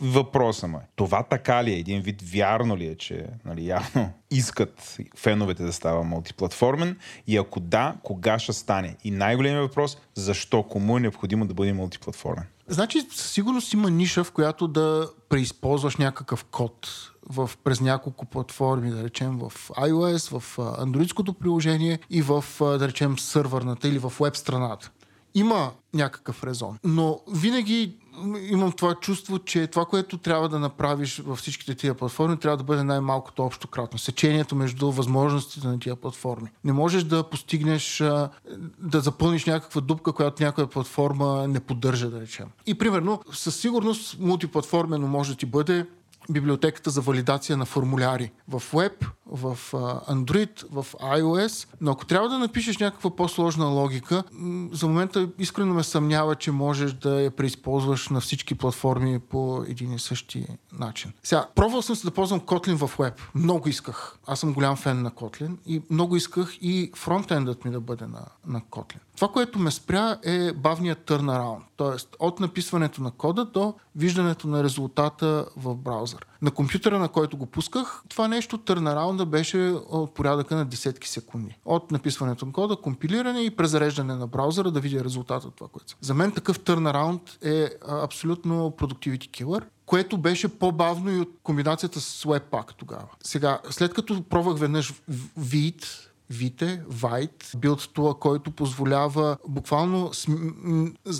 Въпросът 0.00 0.70
му 0.70 0.76
е, 0.76 0.80
това 0.96 1.22
така 1.22 1.64
ли 1.64 1.72
е? 1.72 1.78
Един 1.78 2.02
вид 2.02 2.22
вярно 2.22 2.76
ли 2.76 2.86
е, 2.86 2.94
че 2.94 3.26
нали, 3.44 3.66
явно 3.66 4.12
искат 4.30 4.98
феновете 5.16 5.62
да 5.62 5.72
става 5.72 6.04
мултиплатформен 6.04 6.96
и 7.26 7.36
ако 7.36 7.60
да, 7.60 7.94
кога 8.02 8.38
ще 8.38 8.52
стане? 8.52 8.96
И 9.04 9.10
най-големият 9.10 9.68
въпрос, 9.68 9.98
защо? 10.14 10.62
Кому 10.62 10.96
е 10.96 11.00
необходимо 11.00 11.46
да 11.46 11.54
бъде 11.54 11.72
мултиплатформен? 11.72 12.44
Значи, 12.68 13.06
със 13.10 13.30
сигурност 13.30 13.72
има 13.72 13.90
ниша, 13.90 14.24
в 14.24 14.32
която 14.32 14.68
да 14.68 15.08
преизползваш 15.28 15.96
някакъв 15.96 16.44
код 16.44 16.88
в, 17.28 17.50
през 17.64 17.80
няколко 17.80 18.26
платформи, 18.26 18.90
да 18.90 19.04
речем 19.04 19.38
в 19.38 19.52
iOS, 19.68 20.38
в 20.38 20.58
андроидското 20.78 21.32
приложение 21.32 21.98
и 22.10 22.22
в, 22.22 22.44
да 22.60 22.88
речем, 22.88 23.18
сървърната 23.18 23.88
или 23.88 23.98
в 23.98 24.12
веб 24.20 24.36
страната 24.36 24.90
има 25.34 25.70
някакъв 25.94 26.44
резон. 26.44 26.78
Но 26.84 27.20
винаги 27.32 27.96
имам 28.50 28.72
това 28.72 28.94
чувство, 28.94 29.38
че 29.38 29.66
това, 29.66 29.84
което 29.84 30.18
трябва 30.18 30.48
да 30.48 30.58
направиш 30.58 31.18
във 31.18 31.38
всичките 31.38 31.74
тия 31.74 31.94
платформи, 31.94 32.36
трябва 32.36 32.56
да 32.56 32.64
бъде 32.64 32.82
най-малкото 32.82 33.42
общо 33.42 33.68
кратно. 33.68 33.98
Сечението 33.98 34.56
между 34.56 34.90
възможностите 34.90 35.66
на 35.66 35.78
тия 35.78 35.96
платформи. 35.96 36.48
Не 36.64 36.72
можеш 36.72 37.04
да 37.04 37.22
постигнеш, 37.22 38.02
да 38.78 39.00
запълниш 39.00 39.44
някаква 39.44 39.80
дупка, 39.80 40.12
която 40.12 40.42
някоя 40.42 40.66
платформа 40.66 41.48
не 41.48 41.60
поддържа, 41.60 42.10
да 42.10 42.20
речем. 42.20 42.46
И 42.66 42.74
примерно, 42.74 43.20
със 43.32 43.56
сигурност 43.56 44.20
мултиплатформено 44.20 45.06
може 45.06 45.30
да 45.32 45.36
ти 45.36 45.46
бъде 45.46 45.86
библиотеката 46.30 46.90
за 46.90 47.00
валидация 47.00 47.56
на 47.56 47.64
формуляри 47.64 48.32
в 48.48 48.62
Web, 48.72 49.06
в 49.26 49.58
Android, 50.08 50.64
в 50.70 50.86
iOS, 50.92 51.68
но 51.80 51.90
ако 51.90 52.06
трябва 52.06 52.28
да 52.28 52.38
напишеш 52.38 52.78
някаква 52.78 53.16
по-сложна 53.16 53.66
логика, 53.66 54.24
за 54.72 54.86
момента 54.86 55.28
искрено 55.38 55.74
ме 55.74 55.82
съмнява, 55.82 56.34
че 56.34 56.50
можеш 56.50 56.92
да 56.92 57.20
я 57.20 57.30
преизползваш 57.30 58.08
на 58.08 58.20
всички 58.20 58.54
платформи 58.54 59.18
по 59.18 59.64
един 59.68 59.92
и 59.92 59.98
същи 59.98 60.46
начин. 60.72 61.12
Сега, 61.22 61.46
пробвал 61.54 61.82
съм 61.82 61.96
се 61.96 62.06
да 62.06 62.10
ползвам 62.10 62.40
Kotlin 62.40 62.86
в 62.86 62.96
Web. 62.96 63.12
Много 63.34 63.68
исках. 63.68 64.18
Аз 64.26 64.40
съм 64.40 64.52
голям 64.52 64.76
фен 64.76 65.02
на 65.02 65.10
Kotlin 65.10 65.56
и 65.66 65.82
много 65.90 66.16
исках 66.16 66.58
и 66.60 66.92
фронтендът 66.96 67.64
ми 67.64 67.70
да 67.70 67.80
бъде 67.80 68.06
на, 68.06 68.26
на 68.46 68.60
Kotlin. 68.60 68.98
Това, 69.20 69.32
което 69.32 69.58
ме 69.58 69.70
спря 69.70 70.18
е 70.22 70.52
бавният 70.52 70.98
turnaround, 70.98 71.60
т.е. 71.76 72.24
от 72.24 72.40
написването 72.40 73.02
на 73.02 73.10
кода 73.10 73.44
до 73.44 73.74
виждането 73.96 74.48
на 74.48 74.64
резултата 74.64 75.46
в 75.56 75.74
браузър. 75.74 76.26
На 76.42 76.50
компютъра, 76.50 76.98
на 76.98 77.08
който 77.08 77.36
го 77.36 77.46
пусках, 77.46 78.02
това 78.08 78.28
нещо, 78.28 78.58
turnaround 78.58 79.24
беше 79.24 79.58
от 79.90 80.14
порядъка 80.14 80.56
на 80.56 80.64
десетки 80.64 81.08
секунди. 81.08 81.58
От 81.64 81.90
написването 81.90 82.46
на 82.46 82.52
кода, 82.52 82.76
компилиране 82.76 83.40
и 83.40 83.56
презареждане 83.56 84.14
на 84.14 84.26
браузъра 84.26 84.70
да 84.70 84.80
видя 84.80 85.04
резултата 85.04 85.48
от 85.48 85.54
това, 85.54 85.68
което. 85.68 85.96
За 86.00 86.14
мен 86.14 86.32
такъв 86.32 86.60
turnaround 86.60 87.44
е 87.44 87.70
абсолютно 87.88 88.70
productivity 88.70 89.30
killer 89.30 89.64
което 89.90 90.18
беше 90.18 90.48
по-бавно 90.48 91.10
и 91.10 91.20
от 91.20 91.28
комбинацията 91.42 92.00
с 92.00 92.24
Webpack 92.24 92.74
тогава. 92.76 93.06
Сега, 93.22 93.60
след 93.70 93.94
като 93.94 94.22
пробвах 94.22 94.58
веднъж 94.58 94.92
Vite, 95.40 96.09
Vite, 96.32 96.84
Vite, 96.86 97.56
билд 97.56 97.90
тула, 97.92 98.18
който 98.18 98.50
позволява 98.50 99.36
буквално 99.48 100.14
см... 100.14 100.32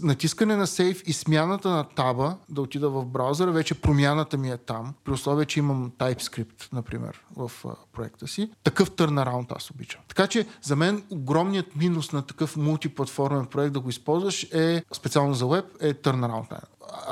натискане 0.03 0.57
на 0.57 0.67
сейф 0.67 1.03
и 1.07 1.13
смяната 1.13 1.71
на 1.71 1.85
таба 1.85 2.37
да 2.49 2.61
отида 2.61 2.91
в 2.91 3.07
браузъра, 3.07 3.53
вече 3.53 3.75
промяната 3.75 4.37
ми 4.37 4.51
е 4.51 4.57
там, 4.57 4.95
при 5.05 5.13
условие, 5.13 5.47
че 5.47 5.59
имам 5.59 5.91
TypeScript, 5.91 6.73
например, 6.73 7.21
в 7.37 7.53
а, 7.65 7.69
проекта 7.93 8.29
си. 8.29 8.51
Такъв 8.65 8.91
turnaround 8.91 9.57
аз 9.57 9.71
обичам. 9.71 10.01
Така 10.09 10.27
че 10.27 10.47
за 10.63 10.77
мен 10.77 11.03
огромният 11.11 11.77
минус 11.77 12.13
на 12.13 12.23
такъв 12.23 12.57
мултиплатформен 12.57 13.47
проект 13.47 13.73
да 13.73 13.81
го 13.81 13.89
използваш 13.89 14.43
е, 14.53 14.85
специално 14.93 15.35
за 15.35 15.47
веб, 15.47 15.65
е 15.81 15.95
time. 15.95 16.61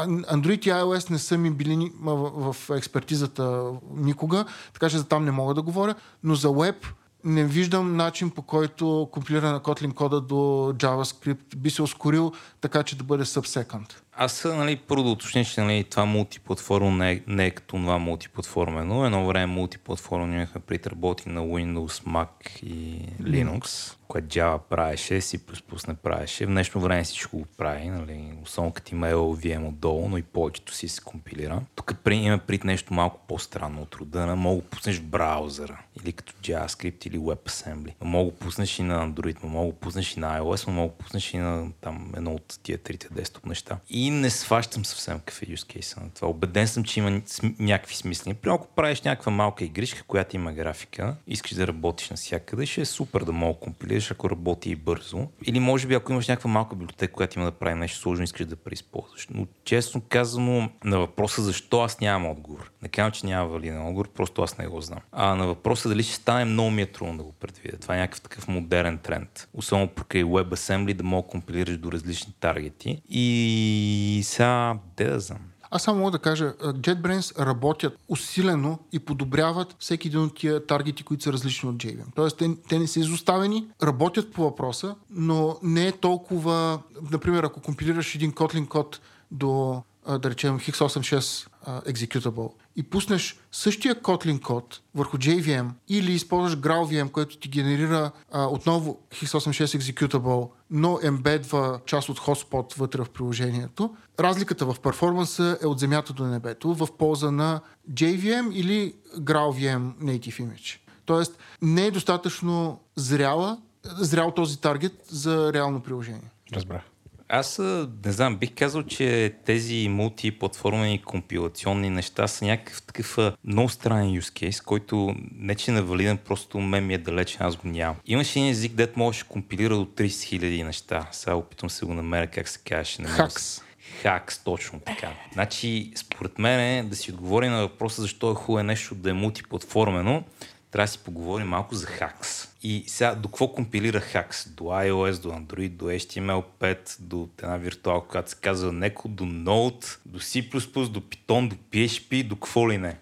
Android 0.07 0.67
и 0.67 0.71
iOS 0.71 1.11
не 1.11 1.19
са 1.19 1.39
ми 1.39 1.51
били 1.51 1.93
в 2.03 2.57
експертизата 2.71 3.73
никога, 3.95 4.45
така 4.73 4.91
че 4.91 4.99
за 4.99 5.05
там 5.05 5.25
не 5.25 5.31
мога 5.31 5.55
да 5.55 5.63
говоря, 5.63 5.95
но 6.23 6.35
за 6.35 6.49
web 6.49 6.77
не 7.25 7.45
виждам 7.45 7.97
начин 7.97 8.31
по 8.31 8.43
който 8.43 9.09
компилиране 9.13 9.53
на 9.53 9.61
Kotlin 9.61 9.95
кода 9.95 10.21
до 10.21 10.35
JavaScript 10.75 11.57
би 11.57 11.71
се 11.71 11.83
ускорил 11.83 12.33
така, 12.61 12.83
че 12.83 12.99
да 12.99 13.05
бъде 13.05 13.25
subsecond. 13.25 13.95
Аз 14.21 14.45
нали, 14.45 14.77
първо 14.77 15.03
да 15.03 15.11
уточня, 15.11 15.45
че 15.45 15.61
нали, 15.61 15.85
това 15.85 16.05
мултиплатформо 16.05 16.91
не 16.91 17.13
е, 17.13 17.21
не 17.27 17.47
е 17.47 17.51
като 17.51 17.77
това 17.77 17.99
мултиплатформено. 17.99 19.07
Едно 19.07 19.27
време 19.27 19.47
мултиплатформено 19.47 20.35
имахме 20.35 20.61
при 20.61 20.81
работи 20.87 21.29
на 21.29 21.41
Windows, 21.41 22.05
Mac 22.05 22.63
и 22.63 23.01
Linux, 23.23 23.95
което 24.09 24.29
Java 24.29 24.59
правеше, 24.59 25.21
C++ 25.21 25.89
не 25.89 25.95
правеше. 25.95 26.47
В 26.47 26.49
днешно 26.49 26.81
време 26.81 27.05
всичко 27.05 27.39
го 27.39 27.47
прави, 27.57 27.89
нали, 27.89 28.33
особено 28.43 28.73
като 28.73 28.95
има 28.95 29.07
LLVM 29.07 29.69
отдолу, 29.69 30.09
но 30.09 30.19
и 30.19 30.23
повечето 30.23 30.75
си 30.75 30.89
се 30.89 31.01
компилира. 31.01 31.61
Тук 31.75 31.95
при, 32.05 32.15
има 32.15 32.39
пред 32.39 32.65
нещо 32.65 32.95
малко 32.95 33.21
по-странно 33.29 33.83
от 33.83 33.95
рода 33.95 34.27
на 34.27 34.37
мога 34.37 34.63
да 34.63 34.69
пуснеш 34.69 34.99
в 34.99 35.03
браузъра, 35.03 35.79
или 36.03 36.13
като 36.13 36.33
JavaScript 36.33 37.07
или 37.07 37.19
WebAssembly. 37.19 37.93
Мога 38.01 38.31
да 38.31 38.37
пуснеш 38.37 38.79
и 38.79 38.83
на 38.83 39.09
Android, 39.09 39.45
мога 39.45 39.73
да 39.73 39.79
пуснеш 39.79 40.17
и 40.17 40.21
на 40.21 40.41
iOS, 40.41 40.69
мога 40.71 40.93
да 40.93 41.05
пуснеш 41.05 41.35
и 41.35 41.39
на 41.39 41.67
там, 41.81 42.13
едно 42.17 42.35
от 42.35 42.59
тия 42.63 42.79
трите 42.79 43.09
десктоп 43.11 43.47
неща. 43.47 43.79
И 43.91 44.08
не 44.11 44.31
сващам 44.31 44.85
съвсем 44.85 45.19
какъв 45.19 45.43
е 45.43 45.47
use 45.47 46.01
на 46.03 46.11
това. 46.11 46.29
Обеден 46.29 46.69
съм, 46.69 46.85
че 46.85 47.01
има 47.01 47.23
някакви 47.59 47.95
смисли. 47.95 48.35
При 48.35 48.51
ако 48.51 48.67
правиш 48.67 49.03
някаква 49.03 49.33
малка 49.33 49.65
игричка, 49.65 50.03
която 50.03 50.37
има 50.37 50.53
графика, 50.53 51.17
искаш 51.27 51.55
да 51.55 51.67
работиш 51.67 52.11
навсякъде, 52.11 52.67
ще 52.67 52.81
е 52.81 52.85
супер 52.85 53.21
да 53.25 53.33
мога 53.33 53.61
компилираш, 53.61 54.11
ако 54.11 54.31
работи 54.31 54.71
и 54.71 54.77
бързо. 54.77 55.29
Или 55.45 55.61
може 55.61 55.87
би 55.87 55.95
ако 55.95 56.13
имаш 56.13 56.29
някаква 56.29 56.51
малка 56.51 56.77
библиотека, 56.77 57.13
която 57.13 57.39
има 57.39 57.47
да 57.47 57.53
прави 57.53 57.75
нещо 57.75 57.99
сложно, 57.99 58.25
искаш 58.25 58.47
да 58.47 58.57
преизползваш. 58.57 59.29
Но 59.31 59.47
честно 59.65 60.03
казано, 60.09 60.71
на 60.85 60.99
въпроса 60.99 61.43
защо 61.43 61.81
аз 61.81 62.01
нямам 62.01 62.31
отговор. 62.31 62.71
Не 62.83 62.89
казвам, 62.89 63.13
че 63.13 63.27
няма 63.27 63.49
валиден 63.49 63.87
отговор, 63.87 64.09
просто 64.09 64.43
аз 64.43 64.59
не 64.59 64.67
го 64.67 64.81
знам. 64.81 65.01
А 65.13 65.35
на 65.35 65.47
въпроса 65.47 65.89
дали 65.89 66.03
ще 66.03 66.15
стане 66.15 66.45
много 66.45 66.71
ми 66.71 66.83
е 66.83 66.87
трудно 66.87 67.17
да 67.17 67.23
го 67.23 67.33
предвидя. 67.33 67.77
Това 67.79 67.97
е 67.97 67.99
някакъв 67.99 68.21
такъв 68.21 68.49
модерен 68.49 68.99
тренд. 68.99 69.49
Особено 69.55 69.89
покрай 69.89 70.25
WebAssembly 70.25 70.95
да 70.95 71.05
мога 71.05 71.29
компилираш 71.29 71.77
до 71.77 71.93
различни 71.93 72.33
таргети. 72.41 73.03
И 73.09 73.98
сега, 74.23 74.79
де 74.97 75.05
да 75.05 75.21
знам. 75.21 75.39
Аз 75.71 75.83
само 75.83 75.99
мога 75.99 76.11
да 76.11 76.19
кажа, 76.19 76.53
JetBrains 76.61 77.39
работят 77.39 77.99
усилено 78.09 78.79
и 78.93 78.99
подобряват 78.99 79.77
всеки 79.79 80.09
един 80.09 80.21
от 80.21 80.35
тия 80.35 80.67
таргети, 80.67 81.03
които 81.03 81.23
са 81.23 81.33
различни 81.33 81.69
от 81.69 81.77
JVM. 81.77 82.05
Тоест, 82.15 82.39
те, 82.39 82.57
те 82.69 82.79
не 82.79 82.87
са 82.87 83.01
изоставени, 83.01 83.67
работят 83.83 84.33
по 84.33 84.43
въпроса, 84.43 84.95
но 85.11 85.57
не 85.63 85.87
е 85.87 85.93
толкова... 85.93 86.81
Например, 87.11 87.43
ако 87.43 87.61
компилираш 87.61 88.15
един 88.15 88.33
Kotlin 88.33 88.69
код 88.69 89.01
до, 89.31 89.83
да 90.19 90.31
речем, 90.31 90.59
x86 90.59 91.49
а, 91.65 91.81
executable 91.81 92.53
и 92.77 92.83
пуснеш 92.83 93.37
същия 93.53 93.95
Kotlin 93.95 94.41
код 94.41 94.81
върху 94.95 95.17
JVM 95.17 95.69
или 95.89 96.13
използваш 96.13 96.57
GraalVM, 96.57 97.11
който 97.11 97.39
ти 97.39 97.49
генерира 97.49 98.11
отново 98.35 98.99
x86 99.13 99.65
executable, 99.65 100.49
но 100.71 100.99
ембедва 101.03 101.81
част 101.87 102.09
от 102.09 102.21
hotspot 102.21 102.79
вътре 102.79 103.05
в 103.05 103.11
приложението, 103.11 103.97
разликата 104.21 104.67
в 104.67 104.81
перформанса 104.81 105.59
е 105.63 105.67
от 105.67 105.79
земята 105.79 106.13
до 106.13 106.25
небето 106.25 106.75
в 106.75 106.89
полза 106.99 107.31
на 107.31 107.61
JVM 107.93 108.53
или 108.53 108.95
GraalVM 109.19 109.95
Native 109.95 110.43
Image. 110.43 110.79
Тоест 111.05 111.39
не 111.63 111.87
е 111.87 111.91
достатъчно 111.91 112.81
зряла, 112.97 113.59
зрял 113.85 114.31
този 114.31 114.61
таргет 114.61 115.05
за 115.09 115.53
реално 115.53 115.81
приложение. 115.81 116.31
Разбрах. 116.53 116.83
Аз 117.29 117.59
не 118.05 118.13
знам, 118.13 118.37
бих 118.37 118.55
казал, 118.55 118.83
че 118.83 119.35
тези 119.45 119.89
мултиплатформени 119.89 121.03
компилационни 121.03 121.91
неща 121.91 122.29
са 122.29 122.45
някакъв 122.45 122.83
такъв 122.83 123.19
много 123.45 123.69
странен 123.69 124.21
use 124.21 124.49
case, 124.49 124.65
който 124.65 125.15
не 125.33 125.55
че 125.55 125.73
не 125.73 125.79
е 125.79 125.83
валиден, 125.83 126.17
просто 126.17 126.59
мен 126.59 126.87
ми 126.87 126.95
е 126.95 126.99
далечен, 126.99 127.47
аз 127.47 127.57
го 127.57 127.69
нямам. 127.69 127.97
Имаше 128.07 128.39
един 128.39 128.51
език, 128.51 128.73
дето 128.73 128.99
можеш 128.99 129.23
да 129.23 129.29
компилира 129.29 129.77
до 129.77 129.85
30 129.85 130.07
000 130.07 130.63
неща. 130.63 131.09
Сега 131.13 131.35
опитвам 131.35 131.71
се 131.71 131.87
го 131.87 131.95
намеря 131.95 132.27
как 132.27 132.49
се 132.49 132.59
казваше. 132.59 133.03
Хакс. 133.03 133.63
Хакс, 134.03 134.39
точно 134.39 134.81
така. 134.81 135.13
Значи, 135.33 135.93
според 135.97 136.39
мен, 136.39 136.89
да 136.89 136.97
си 136.97 137.13
отговори 137.13 137.49
на 137.49 137.61
въпроса 137.61 138.03
защо 138.03 138.31
е 138.31 138.35
хубаво 138.35 138.65
нещо 138.65 138.95
да 138.95 139.11
е 139.11 139.13
мултиплатформено, 139.13 140.25
трябва 140.71 140.85
да 140.85 140.93
си 140.93 140.99
поговорим 140.99 141.47
малко 141.47 141.75
за 141.75 141.87
Хакс. 141.87 142.48
И 142.63 142.85
сега, 142.87 143.15
до 143.15 143.29
какво 143.29 143.49
компилира 143.53 144.01
Хакс? 144.01 144.49
До 144.49 144.65
iOS, 144.65 145.23
до 145.23 145.29
Android, 145.29 145.69
до 145.69 145.85
HTML5, 145.85 146.97
до 147.01 147.29
една 147.39 147.57
виртуалка, 147.57 148.09
която 148.09 148.31
се 148.31 148.37
казва 148.37 148.73
Neko, 148.73 149.09
до 149.09 149.25
Node, 149.25 149.99
до 150.07 150.19
C++, 150.19 150.51
до 150.89 151.01
Python, 151.01 151.49
до 151.49 151.57
PHP, 151.57 152.29
до 152.29 152.37
какво 152.37 152.71
ли 152.71 152.79
не. 152.79 152.99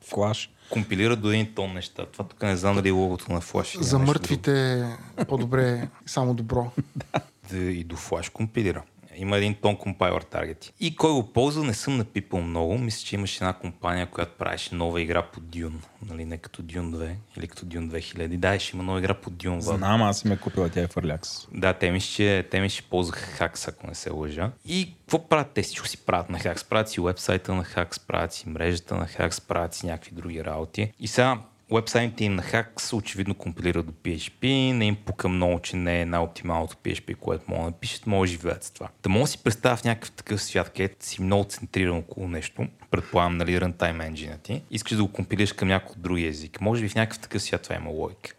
Флаш. 0.00 0.50
Компилира 0.70 1.16
до 1.16 1.30
един 1.30 1.54
тон 1.54 1.74
неща. 1.74 2.06
Това 2.06 2.24
тук 2.24 2.42
не 2.42 2.56
знам 2.56 2.76
дали 2.76 2.88
е 2.88 2.92
логото 2.92 3.32
на 3.32 3.40
Flash. 3.40 3.80
За 3.80 3.98
мъртвите 3.98 4.80
е 5.16 5.24
по-добре 5.24 5.88
само 6.06 6.34
добро. 6.34 6.70
да 7.50 7.58
и 7.58 7.84
до 7.84 7.96
Flash 7.96 8.32
компилира. 8.32 8.82
Има 9.16 9.36
един 9.36 9.54
тон 9.54 9.76
компайлър 9.76 10.22
таргети. 10.22 10.72
И 10.80 10.96
кой 10.96 11.12
го 11.12 11.32
ползва, 11.32 11.64
не 11.64 11.74
съм 11.74 11.96
напипал 11.96 12.40
много. 12.42 12.78
Мисля, 12.78 13.06
че 13.06 13.14
имаше 13.14 13.36
една 13.36 13.52
компания, 13.52 14.06
която 14.06 14.32
правеше 14.32 14.74
нова 14.74 15.00
игра 15.00 15.22
по 15.22 15.40
Dune. 15.40 15.72
Нали, 16.02 16.24
не 16.24 16.38
като 16.38 16.62
Dune 16.62 16.96
2 16.96 17.14
или 17.36 17.48
като 17.48 17.66
Dune 17.66 18.00
2000. 18.00 18.36
Да, 18.36 18.58
ще 18.58 18.76
има 18.76 18.82
нова 18.84 18.98
игра 18.98 19.14
по 19.14 19.30
в- 19.30 19.60
Знам, 19.60 20.02
аз 20.02 20.18
си 20.18 20.28
ме 20.28 20.36
купила, 20.36 20.68
тя 20.68 20.80
е 20.80 20.86
фърлякс. 20.86 21.48
Да, 21.52 21.72
те 21.72 21.90
ми 21.90 22.00
ще, 22.00 22.42
те 22.42 22.60
ми 22.60 22.68
ще 22.68 22.82
ползваха 22.82 23.20
Хакс, 23.20 23.68
ако 23.68 23.86
не 23.86 23.94
се 23.94 24.10
лъжа. 24.10 24.50
И 24.66 24.94
какво 25.00 25.28
правят 25.28 25.50
те? 25.50 25.62
Всичко 25.62 25.88
си 25.88 25.96
правят 25.96 26.30
на 26.30 26.38
Хакс. 26.38 26.64
Правят 26.64 26.88
си 26.88 27.00
вебсайта 27.00 27.54
на 27.54 27.64
Хакс, 27.64 27.98
правят 27.98 28.32
си 28.32 28.48
мрежата 28.48 28.94
на 28.96 29.06
Хакс, 29.06 29.40
правят 29.40 29.74
си 29.74 29.86
някакви 29.86 30.10
други 30.12 30.44
работи. 30.44 30.92
И 31.00 31.08
сега 31.08 31.38
Вебсайтите 31.72 32.24
им 32.24 32.34
на 32.34 32.42
Хакс 32.42 32.92
очевидно 32.92 33.34
компилират 33.34 33.86
до 33.86 33.92
PHP, 33.92 34.72
не 34.72 34.86
им 34.86 34.96
пука 34.96 35.28
много, 35.28 35.60
че 35.60 35.76
не 35.76 36.00
е 36.00 36.06
най-оптималното 36.06 36.76
PHP, 36.76 37.16
което 37.16 37.44
могат 37.48 37.64
да 37.64 37.70
напишат, 37.70 38.06
могат 38.06 38.28
да 38.28 38.32
живеят 38.32 38.64
с 38.64 38.70
това. 38.70 38.88
Да 39.02 39.08
мога 39.08 39.22
да 39.22 39.26
си 39.26 39.42
представя 39.44 39.76
в 39.76 39.84
някакъв 39.84 40.10
такъв 40.10 40.42
свят, 40.42 40.70
където 40.70 41.06
си 41.06 41.22
много 41.22 41.44
центриран 41.44 41.96
около 41.96 42.28
нещо, 42.28 42.66
предполагам, 42.90 43.36
нали, 43.36 43.60
runtime 43.60 44.12
engine 44.12 44.42
ти, 44.42 44.62
искаш 44.70 44.96
да 44.96 45.04
го 45.04 45.12
компилираш 45.12 45.52
към 45.52 45.68
някой 45.68 45.94
други 45.98 46.26
език. 46.26 46.60
Може 46.60 46.82
би 46.82 46.88
в 46.88 46.94
някакъв 46.94 47.18
такъв 47.18 47.42
свят 47.42 47.62
това 47.62 47.76
има 47.76 47.90
логика. 47.90 48.34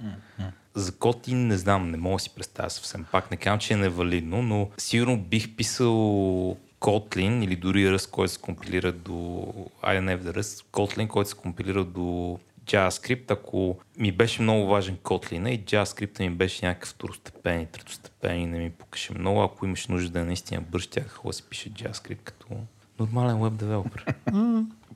За 0.74 0.92
Kotlin 0.92 1.34
не 1.34 1.58
знам, 1.58 1.92
не 1.92 1.98
мога 1.98 2.16
да 2.16 2.20
си 2.20 2.30
представя 2.36 2.70
съвсем. 2.70 3.06
Пак 3.12 3.32
не 3.32 3.38
казвам, 3.38 3.60
че 3.60 3.74
е 3.74 3.78
невалидно, 3.78 4.42
но 4.42 4.70
сигурно 4.78 5.18
бих 5.18 5.56
писал 5.56 6.58
Kotlin 6.82 7.44
или 7.44 7.56
дори 7.56 7.88
Rust, 7.88 8.10
който 8.10 8.34
се 8.34 8.42
компилира 8.42 8.92
до... 8.92 9.54
Айде 9.82 10.02
не 10.02 10.18
в 10.18 10.24
Rust, 10.24 10.66
Kotlin, 10.72 11.08
който 11.08 11.30
се 11.30 11.36
компилира 11.36 11.84
до 11.84 12.40
JavaScript, 12.68 13.32
ако 13.32 13.78
ми 13.98 14.12
беше 14.12 14.42
много 14.42 14.68
важен 14.68 14.98
Kotlin 14.98 15.50
и 15.50 15.66
JavaScript 15.66 16.20
ми 16.20 16.30
беше 16.30 16.66
някакъв 16.66 16.90
второстепен 16.90 17.62
и 17.62 17.66
третостепен 17.66 18.42
и 18.42 18.46
не 18.46 18.60
ми 18.60 18.70
покаше 18.70 19.14
много, 19.14 19.42
ако 19.42 19.66
имаш 19.66 19.88
нужда 19.88 20.10
да 20.10 20.20
е 20.20 20.24
наистина 20.24 20.62
бърз, 20.62 20.88
тях 20.88 21.20
да 21.26 21.34
си 21.34 21.44
пише 21.44 21.70
JavaScript 21.70 22.22
като 22.24 22.48
нормален 23.00 23.44
веб 23.44 23.54
девелопер. 23.54 24.06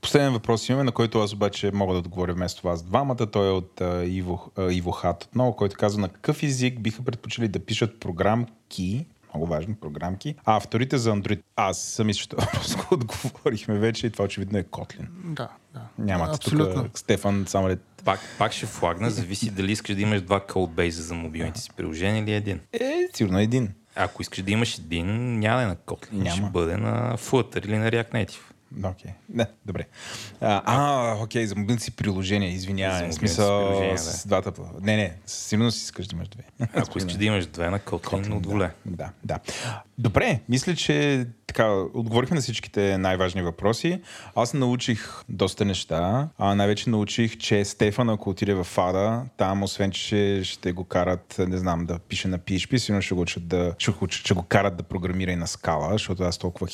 Последен 0.01 0.33
въпрос 0.33 0.69
имаме, 0.69 0.83
на 0.83 0.91
който 0.91 1.19
аз 1.19 1.33
обаче 1.33 1.71
мога 1.73 1.93
да 1.93 1.99
отговоря 1.99 2.33
вместо 2.33 2.67
вас 2.67 2.83
двамата. 2.83 3.31
Той 3.31 3.47
е 3.47 3.51
от 3.51 3.81
а, 3.81 4.05
Иво, 4.05 4.51
а, 4.57 4.71
Иво 4.71 4.91
Хат 4.91 5.23
отново, 5.23 5.55
който 5.55 5.75
казва 5.77 6.01
на 6.01 6.09
какъв 6.09 6.43
език 6.43 6.79
биха 6.79 7.03
предпочели 7.03 7.47
да 7.47 7.59
пишат 7.59 7.99
програмки, 7.99 9.05
много 9.33 9.45
важно, 9.45 9.75
програмки, 9.75 10.35
а 10.45 10.57
авторите 10.57 10.97
за 10.97 11.11
Android. 11.11 11.41
Аз 11.55 11.79
съм 11.81 12.07
мисля, 12.07 12.21
че 12.21 12.75
го 12.75 12.87
отговорихме 12.91 13.79
вече 13.79 14.07
и 14.07 14.09
това 14.09 14.25
очевидно 14.25 14.57
е 14.59 14.63
Kotlin. 14.63 15.07
Да, 15.25 15.49
да. 15.73 15.81
Нямате 15.97 16.35
Абсолютно. 16.35 16.83
тук 16.83 16.99
Стефан, 16.99 17.45
само 17.47 17.69
ли... 17.69 17.77
Пак, 18.05 18.19
пак 18.37 18.51
ще 18.51 18.65
флагна, 18.65 19.09
зависи 19.09 19.51
дали 19.51 19.71
искаш 19.71 19.95
да 19.95 20.01
имаш 20.01 20.21
два 20.21 20.39
кодбейза 20.39 21.03
за 21.03 21.13
мобилните 21.13 21.59
си 21.61 21.69
приложения 21.77 22.23
или 22.23 22.33
един. 22.33 22.59
Е, 22.73 23.07
сигурно 23.13 23.39
един. 23.39 23.73
Ако 23.95 24.21
искаш 24.21 24.43
да 24.43 24.51
имаш 24.51 24.77
един, 24.77 25.39
няма 25.39 25.57
да 25.57 25.63
е 25.63 25.67
на 25.67 25.75
Kotlin. 25.75 26.13
Няма. 26.13 26.35
Ще 26.35 26.41
бъде 26.41 26.77
на 26.77 27.17
Flutter 27.17 27.65
или 27.65 27.77
на 27.77 27.91
React 27.91 28.11
Native. 28.11 28.50
Окей. 28.83 29.11
Не, 29.29 29.45
добре. 29.65 29.87
А, 30.41 30.61
а, 30.65 31.23
окей, 31.23 31.45
за 31.45 31.55
мобилните 31.55 31.83
си 31.83 31.91
приложения, 31.91 32.51
извинявай. 32.51 33.09
В 33.09 33.13
си 33.13 33.17
смисъл 33.17 33.67
приложения, 33.67 33.97
с 33.97 34.27
двата. 34.27 34.53
Не, 34.81 34.97
не, 34.97 35.13
сигурно 35.25 35.71
си 35.71 35.83
искаш 35.83 36.07
да 36.07 36.15
имаш 36.15 36.27
две. 36.27 36.43
Ако 36.73 36.97
искаш 36.97 37.13
да 37.13 37.25
имаш 37.25 37.45
две 37.45 37.69
на 37.69 37.79
Kotlin, 37.79 38.27
Kotlin, 38.27 38.37
отволе. 38.37 38.71
Да, 38.85 39.09
да. 39.23 39.39
Добре, 40.01 40.39
мисля, 40.49 40.75
че 40.75 41.25
така, 41.47 41.71
отговорихме 41.93 42.35
на 42.35 42.41
всичките 42.41 42.97
най-важни 42.97 43.41
въпроси. 43.41 44.01
Аз 44.35 44.53
научих 44.53 45.09
доста 45.29 45.65
неща. 45.65 46.29
А 46.37 46.55
най-вече 46.55 46.89
научих, 46.89 47.37
че 47.37 47.65
Стефан, 47.65 48.09
ако 48.09 48.29
отиде 48.29 48.53
в 48.53 48.63
ФАДа, 48.63 49.23
там, 49.37 49.63
освен, 49.63 49.91
че 49.91 50.41
ще 50.43 50.71
го 50.71 50.83
карат, 50.83 51.35
не 51.47 51.57
знам, 51.57 51.85
да 51.85 51.99
пише 51.99 52.27
на 52.27 52.39
PHP, 52.39 52.77
сигурно 52.77 53.01
ще 53.01 53.15
го 53.15 53.21
учат 53.21 53.47
да, 53.47 53.73
ще, 53.77 53.91
го, 53.91 54.07
ще 54.09 54.33
го 54.33 54.43
карат 54.43 54.77
да 54.77 54.83
програмира 54.83 55.31
и 55.31 55.35
на 55.35 55.47
скала, 55.47 55.91
защото 55.91 56.23
аз 56.23 56.37
толкова 56.37 56.67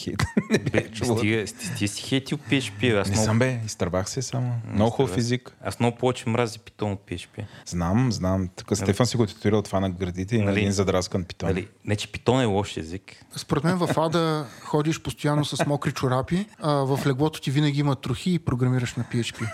сти, 1.48 1.68
ти 1.78 1.88
си 1.88 2.04
хейтил 2.04 2.38
PHP. 2.38 3.02
Аз 3.02 3.08
Не 3.08 3.14
много, 3.14 3.26
съм 3.26 3.40
бе, 3.40 3.60
изтървах 3.66 4.10
се 4.10 4.22
само. 4.22 4.54
Много 4.74 4.92
хубав 4.92 5.18
език. 5.18 5.56
аз 5.62 5.80
много 5.80 5.98
повече 5.98 6.30
мрази 6.30 6.60
питон 6.60 6.92
от 6.92 7.00
PHP. 7.10 7.46
Знам, 7.66 8.12
знам. 8.12 8.50
Тук 8.56 8.78
Стефан 8.78 9.06
си 9.06 9.18
го 9.18 9.26
титулирал 9.26 9.62
това 9.62 9.80
на 9.80 9.90
градите 9.90 10.36
и 10.36 10.40
на 10.40 10.46
Нали? 10.46 10.60
един 10.60 10.72
задраскан 10.72 11.24
питон. 11.24 11.50
Нали, 11.50 11.68
не, 11.86 11.96
че 11.96 12.12
питон 12.12 12.42
е 12.42 12.46
лош 12.46 12.78
език. 12.78 13.17
Според 13.36 13.64
мен 13.64 13.78
в 13.78 13.90
Ада 13.98 14.46
ходиш 14.64 15.02
постоянно 15.02 15.46
с 15.46 15.66
мокри 15.66 15.92
чорапи, 15.92 16.46
а 16.60 16.72
в 16.72 17.00
леглото 17.08 17.42
ти 17.42 17.52
винаги 17.52 17.80
има 17.80 17.96
трохи 17.96 18.34
и 18.34 18.40
програмираш 18.40 18.96
на 18.96 19.04
PHP. 19.04 19.50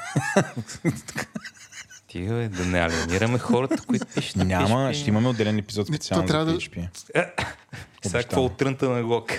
Стига, 2.07 2.33
бе, 2.33 2.47
да 2.49 2.65
не 2.65 2.79
алиенираме 2.79 3.39
хората, 3.39 3.83
които 3.87 4.05
пишат 4.15 4.35
Няма, 4.35 4.67
PHP. 4.67 4.93
ще 4.93 5.09
имаме 5.09 5.27
отделен 5.27 5.57
епизод 5.57 5.87
специално 5.87 6.27
за 6.27 6.45
да- 6.45 6.57
PHP. 6.57 6.89
Сега 8.03 8.23
какво 8.23 8.45
от 8.45 8.57
трънта 8.57 8.89
на 8.89 9.03
глок? 9.03 9.31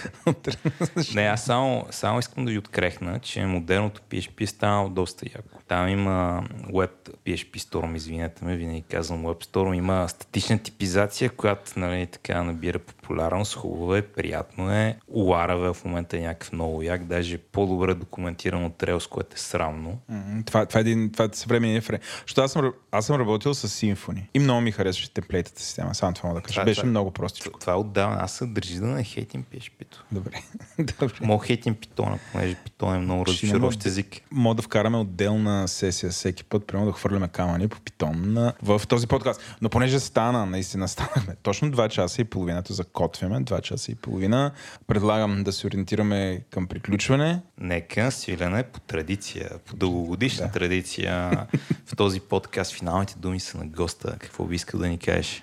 не, 1.15 1.23
аз 1.23 1.45
само, 1.45 1.87
само 1.91 2.19
искам 2.19 2.45
да 2.45 2.51
ви 2.51 2.59
открехна, 2.59 3.19
че 3.19 3.47
модерното 3.47 4.01
PHP 4.11 4.43
е 4.43 4.47
станало 4.47 4.89
доста 4.89 5.27
яко. 5.35 5.59
Там 5.69 5.89
има 5.89 6.45
Web 6.71 6.91
PHP 7.27 7.57
Storm, 7.57 7.97
извинете 7.97 8.45
ме, 8.45 8.57
винаги 8.57 8.83
казвам 8.83 9.23
Web 9.23 9.45
Storm, 9.45 9.77
има 9.77 10.09
статична 10.09 10.59
типизация, 10.59 11.31
която 11.31 11.73
нали, 11.77 12.07
така 12.07 12.43
набира 12.43 12.79
популярност, 13.09 13.55
хубаво 13.55 13.95
е, 13.95 14.03
приятно 14.03 14.73
е. 14.73 14.97
Laravel 15.11 15.73
в 15.73 15.85
момента 15.85 16.17
е 16.17 16.21
някакъв 16.21 16.53
много 16.53 16.83
як, 16.83 17.05
даже 17.05 17.39
по-добре 17.39 17.95
документиран 17.95 18.65
от 18.65 18.79
Rails, 18.79 19.09
което 19.09 19.35
е 19.35 19.39
срамно. 19.39 19.99
Това, 20.47 20.67
това 20.67 20.79
е 20.79 20.83
един 20.83 21.11
това 21.13 21.25
е 21.25 21.29
съвременен 21.33 21.83
фрейм. 21.83 22.01
Защото 22.21 22.41
аз 22.41 22.53
съм, 22.53 22.73
аз 22.91 23.07
съм 23.07 23.17
работил 23.17 23.55
с 23.55 23.69
Symfony 23.71 24.23
и 24.35 24.39
много 24.39 24.61
ми 24.61 24.73
харесваше 24.73 25.11
темплейтата 25.11 25.63
система. 25.63 25.95
Само 25.95 26.13
това 26.15 26.29
мога 26.29 26.41
да 26.41 26.45
кажа. 26.45 26.55
Това- 26.55 26.65
Беше 26.65 26.81
това- 26.81 26.91
много 26.91 27.11
простичко. 27.11 27.61
Това 27.61 27.73
е 27.73 27.77
отдавна. 27.77 28.17
Аз 28.21 28.33
се 28.33 28.47
държи 28.47 28.79
да 28.79 28.87
не 28.87 29.05
хейтим 29.05 29.45
PHP-то. 29.45 30.05
Добре. 30.13 30.31
Добре. 30.79 31.15
Мога 31.21 31.47
хейтим 31.47 31.75
питона, 31.75 32.19
понеже 32.33 32.55
питон 32.57 32.95
е 32.95 32.99
много 32.99 33.27
разочароващ 33.27 33.87
език. 33.87 34.21
Мога 34.31 34.55
да 34.55 34.63
вкараме 34.63 34.97
отделна 34.97 35.69
сесия 35.69 36.11
всеки 36.11 36.45
път, 36.45 36.67
примерно 36.67 36.87
да 36.87 36.93
хвърляме 36.93 37.29
камъни 37.29 37.69
по 37.69 37.81
питон 37.81 38.37
в 38.63 38.83
този 38.89 39.07
подкаст. 39.07 39.41
Но 39.61 39.69
понеже 39.69 40.01
стана, 40.01 40.47
наистина 40.47 40.89
станахме 40.89 41.35
точно 41.43 41.71
2 41.71 41.89
часа 41.89 42.21
и 42.21 42.25
половината 42.25 42.73
закотвяме, 42.95 43.41
2 43.41 43.61
часа 43.61 43.93
и 43.93 43.95
половина. 43.95 44.51
Предлагам 44.87 45.45
да 45.45 45.53
се 45.53 45.67
ориентираме 45.67 46.41
към 46.51 46.67
приключване. 46.67 47.43
Нека 47.61 48.11
свилене 48.11 48.63
по 48.63 48.81
традиция, 48.81 49.51
по 49.67 49.77
дългогодишна 49.77 50.47
да. 50.47 50.53
традиция 50.53 51.31
в 51.87 51.97
този 51.97 52.21
подкаст 52.21 52.73
финалните 52.73 53.15
думи 53.19 53.41
са 53.41 53.59
на 53.59 53.67
госта. 53.67 54.17
Какво 54.19 54.45
би 54.45 54.55
искал 54.55 54.81
да 54.81 54.89
ни 54.89 54.99
кажеш? 54.99 55.43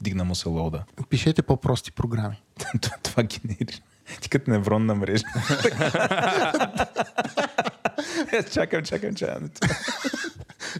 Дигна 0.00 0.24
му 0.24 0.34
се 0.34 0.48
лоуда. 0.48 0.84
Пишете 1.08 1.42
по-прости 1.42 1.92
програми. 1.92 2.42
Това 3.02 3.22
генерира. 3.22 3.78
Ти 4.20 4.28
като 4.28 4.50
невронна 4.50 4.94
мрежа. 4.94 5.24
Аз 8.38 8.52
чакам, 8.52 8.84
чакам, 8.84 9.14
чакам. 9.14 9.50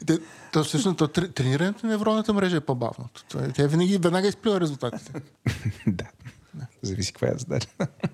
Те, 0.07 0.19
то 0.53 0.65
всъщност 0.65 0.99
то, 0.99 1.09
тре- 1.09 1.29
тренирането 1.29 1.87
на 1.87 1.93
невронната 1.93 2.33
мрежа 2.33 2.57
е 2.57 2.61
по-бавното. 2.61 3.25
Тя 3.55 3.67
винаги 3.67 3.99
веднага 3.99 4.29
изплюва 4.29 4.61
резултатите. 4.61 5.13
да. 5.87 6.05
Зависи 6.83 7.13
каква 7.13 7.29
е 7.29 7.39
задача. 7.39 7.69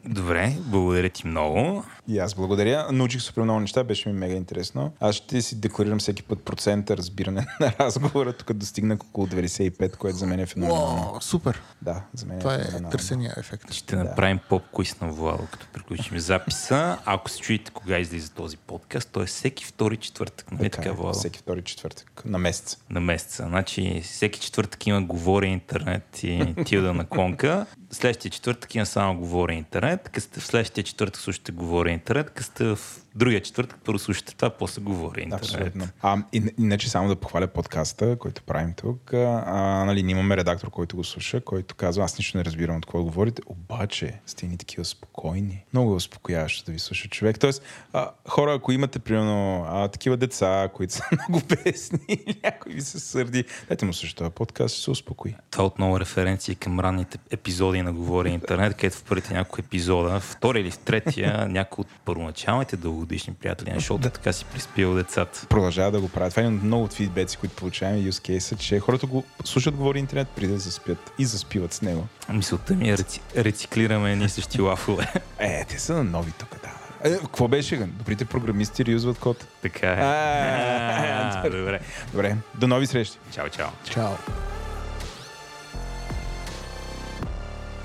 Добре, 0.05 0.57
благодаря 0.61 1.09
ти 1.11 1.27
много. 1.27 1.85
И 2.09 2.19
аз 2.19 2.35
благодаря. 2.35 2.89
Научих 2.93 3.23
супер 3.23 3.43
много 3.43 3.61
неща, 3.61 3.85
беше 3.85 4.09
ми 4.09 4.19
мега 4.19 4.35
интересно. 4.35 4.93
Аз 5.01 5.15
ще 5.15 5.43
си 5.43 5.61
декларирам 5.61 5.99
всеки 5.99 6.23
път 6.23 6.45
процента 6.45 6.97
разбиране 6.97 7.47
на 7.61 7.73
разговора, 7.81 8.33
тук 8.33 8.53
достигнах 8.53 8.99
около 9.05 9.27
95, 9.27 9.97
което 9.97 10.19
за 10.19 10.27
мен 10.27 10.41
е 10.41 10.47
феноменално. 10.47 11.13
О, 11.17 11.21
супер. 11.21 11.63
Да, 11.83 12.03
за 12.15 12.27
мен 12.27 12.39
Това 12.39 12.55
е 12.55 12.59
е 12.59 12.91
търсения 12.91 13.35
ефект. 13.37 13.73
Ще 13.73 13.97
направим 13.97 14.39
поп-квиз 14.51 15.01
на 15.01 15.09
Владо, 15.13 15.47
като 15.51 15.67
приключим 15.73 16.19
записа. 16.19 16.99
Ако 17.05 17.31
се 17.31 17.39
чуете 17.41 17.71
кога 17.71 17.99
излиза 17.99 18.31
този 18.33 18.57
подкаст, 18.57 19.09
то 19.13 19.23
е 19.23 19.27
всеки 19.27 19.65
втори 19.65 19.97
четвъртък. 19.97 20.53
Нали 20.53 20.71
така, 20.71 20.77
Така, 20.83 20.89
е, 20.89 20.93
Владо? 20.93 21.19
всеки 21.19 21.39
втори 21.39 21.63
четвъртък 21.63 22.23
на 22.25 22.39
месец. 22.39 22.77
на 22.91 23.01
месеца. 23.01 23.45
Значи 23.49 24.01
всеки 24.05 24.41
четвъртък 24.41 24.87
има 24.87 25.03
говори 25.03 25.47
интернет 25.47 26.23
и 26.23 26.55
тилда 26.65 26.95
на 26.95 27.07
конка. 27.07 27.67
Следващия 27.91 28.31
четвъртък 28.31 28.54
има 28.75 28.87
само 28.87 29.19
говори 29.19 29.55
интернет. 29.55 30.09
Като 30.09 30.21
сте 30.21 30.41
в 30.41 30.47
следващия 30.47 30.85
четвъртък 30.85 31.23
слушате 31.23 31.53
говори 31.53 31.91
интернет. 31.91 32.31
Като 32.31 32.43
сте 32.43 32.65
в 32.65 32.79
другия 33.15 33.43
четвъртък 33.43 33.79
първо 33.85 33.99
слушате 33.99 34.37
това, 34.37 34.51
после 34.51 34.83
говори 34.83 35.23
интернет. 35.23 35.43
Абсолютно. 35.43 35.89
А, 36.03 36.19
и, 36.33 36.43
иначе 36.59 36.91
само 36.91 37.09
да 37.09 37.17
похваля 37.17 37.47
подкаста, 37.47 38.17
който 38.17 38.43
правим 38.43 38.75
тук. 38.75 39.15
А, 39.15 39.85
нали, 39.85 40.01
имаме 40.01 40.37
редактор, 40.37 40.71
който 40.71 40.97
го 40.97 41.05
слуша, 41.05 41.41
който 41.41 41.75
казва, 41.75 42.05
аз 42.05 42.19
нищо 42.19 42.39
не 42.39 42.45
разбирам 42.45 42.77
от 42.77 42.87
какво 42.87 43.03
говорите, 43.03 43.43
обаче 43.47 44.21
сте 44.27 44.47
ни 44.47 44.59
такива 44.59 44.85
спокойни. 44.85 45.65
Много 45.73 45.93
е 45.93 45.95
успокояващо 45.95 46.65
да 46.67 46.73
ви 46.73 46.79
слуша 46.79 47.09
човек. 47.09 47.39
Тоест, 47.39 47.63
а, 47.93 48.11
хора, 48.29 48.55
ако 48.55 48.73
имате, 48.73 48.99
примерно, 48.99 49.65
а, 49.69 49.89
такива 49.89 50.17
деца, 50.17 50.69
които 50.75 50.93
са 50.93 51.05
много 51.29 51.47
бесни, 51.65 51.99
или 52.09 52.41
някой 52.45 52.73
ви 52.73 52.83
се 52.83 53.01
сърди, 53.01 53.45
дайте 53.69 53.85
му 53.85 53.93
също 53.93 54.17
този 54.17 54.31
подкаст, 54.31 54.83
се 54.83 54.91
успокои. 54.91 55.35
Това 55.51 55.65
отново 55.65 56.01
референции 56.01 56.55
към 56.55 56.81
ранните 56.81 57.19
епизоди 57.31 57.83
на 57.83 57.93
Говори 57.93 58.31
интернет, 58.31 58.75
където 58.75 58.97
в 58.97 59.05
първите 59.05 59.35
няколко 59.35 59.61
епизода, 59.61 60.21
втори 60.21 60.61
или 60.61 60.71
в 60.71 60.79
третия, 60.79 61.49
някои 61.49 61.83
от 61.83 61.89
първоначалните 62.05 62.77
дългогодишни 63.05 63.35
приятели, 63.35 63.71
защото 63.75 64.11
така 64.11 64.33
си 64.33 64.45
приспил 64.45 64.95
децата. 64.95 65.47
Продължава 65.49 65.91
да 65.91 66.01
го 66.01 66.09
правят. 66.09 66.33
Това 66.33 66.43
е 66.43 66.47
един 66.47 66.59
от 66.59 66.65
много 66.65 66.85
от 66.85 66.93
фидбеци, 66.93 67.37
които 67.37 67.55
получаваме, 67.55 67.99
use 67.99 68.39
case, 68.39 68.59
че 68.59 68.81
хората 68.81 69.07
го 69.07 69.25
слушат 69.45 69.75
говори 69.75 69.99
интернет 69.99 70.29
преди 70.29 70.53
да 70.53 70.59
заспят 70.59 71.13
и 71.19 71.25
заспиват 71.25 71.73
с 71.73 71.83
него. 71.83 72.07
Мисълта 72.29 72.75
ми 72.75 72.91
е 72.91 72.99
реци... 72.99 73.21
рециклираме 73.37 74.13
едни 74.13 74.29
същи 74.29 74.61
лафове. 74.61 75.13
Е, 75.39 75.65
те 75.65 75.79
са 75.79 76.05
нови 76.05 76.33
тук, 76.33 76.49
да. 76.63 77.11
Е, 77.11 77.19
какво 77.19 77.49
беше? 77.49 77.77
Добрите 77.77 78.25
програмисти 78.25 78.85
реюзват 78.85 79.19
код. 79.19 79.47
така 79.63 79.91
е. 79.91 79.97
А, 80.01 81.43
Добре. 81.51 81.81
Добре, 82.13 82.37
до 82.55 82.67
нови 82.67 82.87
срещи. 82.87 83.19
Чао, 83.33 83.49
чао. 83.49 83.69
Чао. 83.91 84.13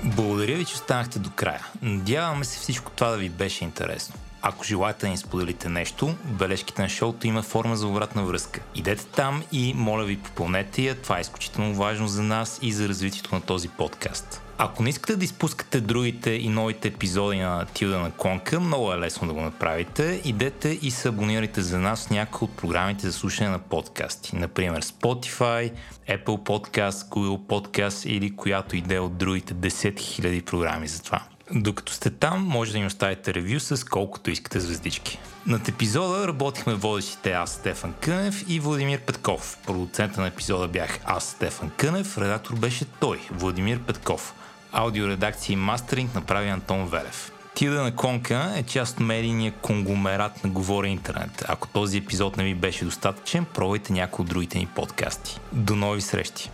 Благодаря 0.04 0.56
ви, 0.56 0.64
че 0.64 0.74
останахте 0.74 1.18
до 1.18 1.30
края. 1.30 1.66
Надяваме 1.82 2.44
се 2.44 2.58
всичко 2.58 2.90
това 2.90 3.10
да 3.10 3.16
ви 3.16 3.28
беше 3.28 3.64
интересно. 3.64 4.14
Ако 4.42 4.64
желаете 4.64 5.00
да 5.00 5.08
ни 5.08 5.16
споделите 5.16 5.68
нещо, 5.68 6.14
бележките 6.24 6.82
на 6.82 6.88
шоуто 6.88 7.26
има 7.26 7.42
форма 7.42 7.76
за 7.76 7.86
обратна 7.86 8.24
връзка. 8.24 8.60
Идете 8.74 9.04
там 9.04 9.42
и 9.52 9.74
моля 9.76 10.04
ви 10.04 10.18
попълнете 10.18 10.82
я, 10.82 10.94
това 10.94 11.18
е 11.18 11.20
изключително 11.20 11.74
важно 11.74 12.08
за 12.08 12.22
нас 12.22 12.58
и 12.62 12.72
за 12.72 12.88
развитието 12.88 13.34
на 13.34 13.40
този 13.40 13.68
подкаст. 13.68 14.42
Ако 14.62 14.82
не 14.82 14.88
искате 14.88 15.16
да 15.16 15.24
изпускате 15.24 15.80
другите 15.80 16.30
и 16.30 16.48
новите 16.48 16.88
епизоди 16.88 17.38
на 17.38 17.66
Тилда 17.66 17.98
на 17.98 18.10
Конка, 18.10 18.60
много 18.60 18.92
е 18.92 18.98
лесно 18.98 19.28
да 19.28 19.34
го 19.34 19.40
направите. 19.40 20.20
Идете 20.24 20.78
и 20.82 20.90
се 20.90 21.08
абонирайте 21.08 21.62
за 21.62 21.78
нас 21.78 22.06
в 22.06 22.10
някои 22.10 22.44
от 22.44 22.56
програмите 22.56 23.06
за 23.06 23.12
слушане 23.12 23.50
на 23.50 23.58
подкасти. 23.58 24.36
Например 24.36 24.82
Spotify, 24.82 25.72
Apple 26.08 26.24
Podcast, 26.24 27.08
Google 27.08 27.38
Podcast 27.38 28.06
или 28.08 28.36
която 28.36 28.76
иде 28.76 28.98
от 28.98 29.16
другите 29.16 29.54
10 29.54 29.94
000 29.94 30.44
програми 30.44 30.88
за 30.88 31.02
това. 31.02 31.22
Докато 31.54 31.92
сте 31.92 32.10
там, 32.10 32.44
може 32.44 32.72
да 32.72 32.78
ни 32.78 32.86
оставите 32.86 33.34
ревю 33.34 33.60
с 33.60 33.84
колкото 33.84 34.30
искате 34.30 34.60
звездички. 34.60 35.18
Над 35.46 35.68
епизода 35.68 36.28
работихме 36.28 36.74
водещите 36.74 37.32
аз, 37.32 37.50
Стефан 37.50 37.94
Кънев 38.00 38.44
и 38.48 38.60
Владимир 38.60 39.00
Петков. 39.00 39.58
Продуцента 39.66 40.20
на 40.20 40.26
епизода 40.26 40.68
бях 40.68 40.98
аз, 41.04 41.24
Стефан 41.24 41.70
Кънев, 41.76 42.18
редактор 42.18 42.54
беше 42.56 42.84
той, 43.00 43.20
Владимир 43.30 43.78
Петков. 43.78 44.34
Аудиоредакция 44.72 45.54
и 45.54 45.56
мастеринг 45.56 46.14
направи 46.14 46.48
Антон 46.48 46.88
Велев. 46.88 47.32
Тилда 47.54 47.82
на 47.82 47.96
Конка 47.96 48.52
е 48.56 48.62
част 48.62 48.92
от 48.92 49.00
медийния 49.00 49.52
конгломерат 49.52 50.44
на 50.44 50.50
Говоря 50.50 50.88
Интернет. 50.88 51.44
Ако 51.48 51.68
този 51.68 51.98
епизод 51.98 52.36
не 52.36 52.44
ви 52.44 52.54
беше 52.54 52.84
достатъчен, 52.84 53.44
пробвайте 53.44 53.92
някои 53.92 54.22
от 54.22 54.28
другите 54.28 54.58
ни 54.58 54.66
подкасти. 54.66 55.40
До 55.52 55.76
нови 55.76 56.00
срещи! 56.00 56.50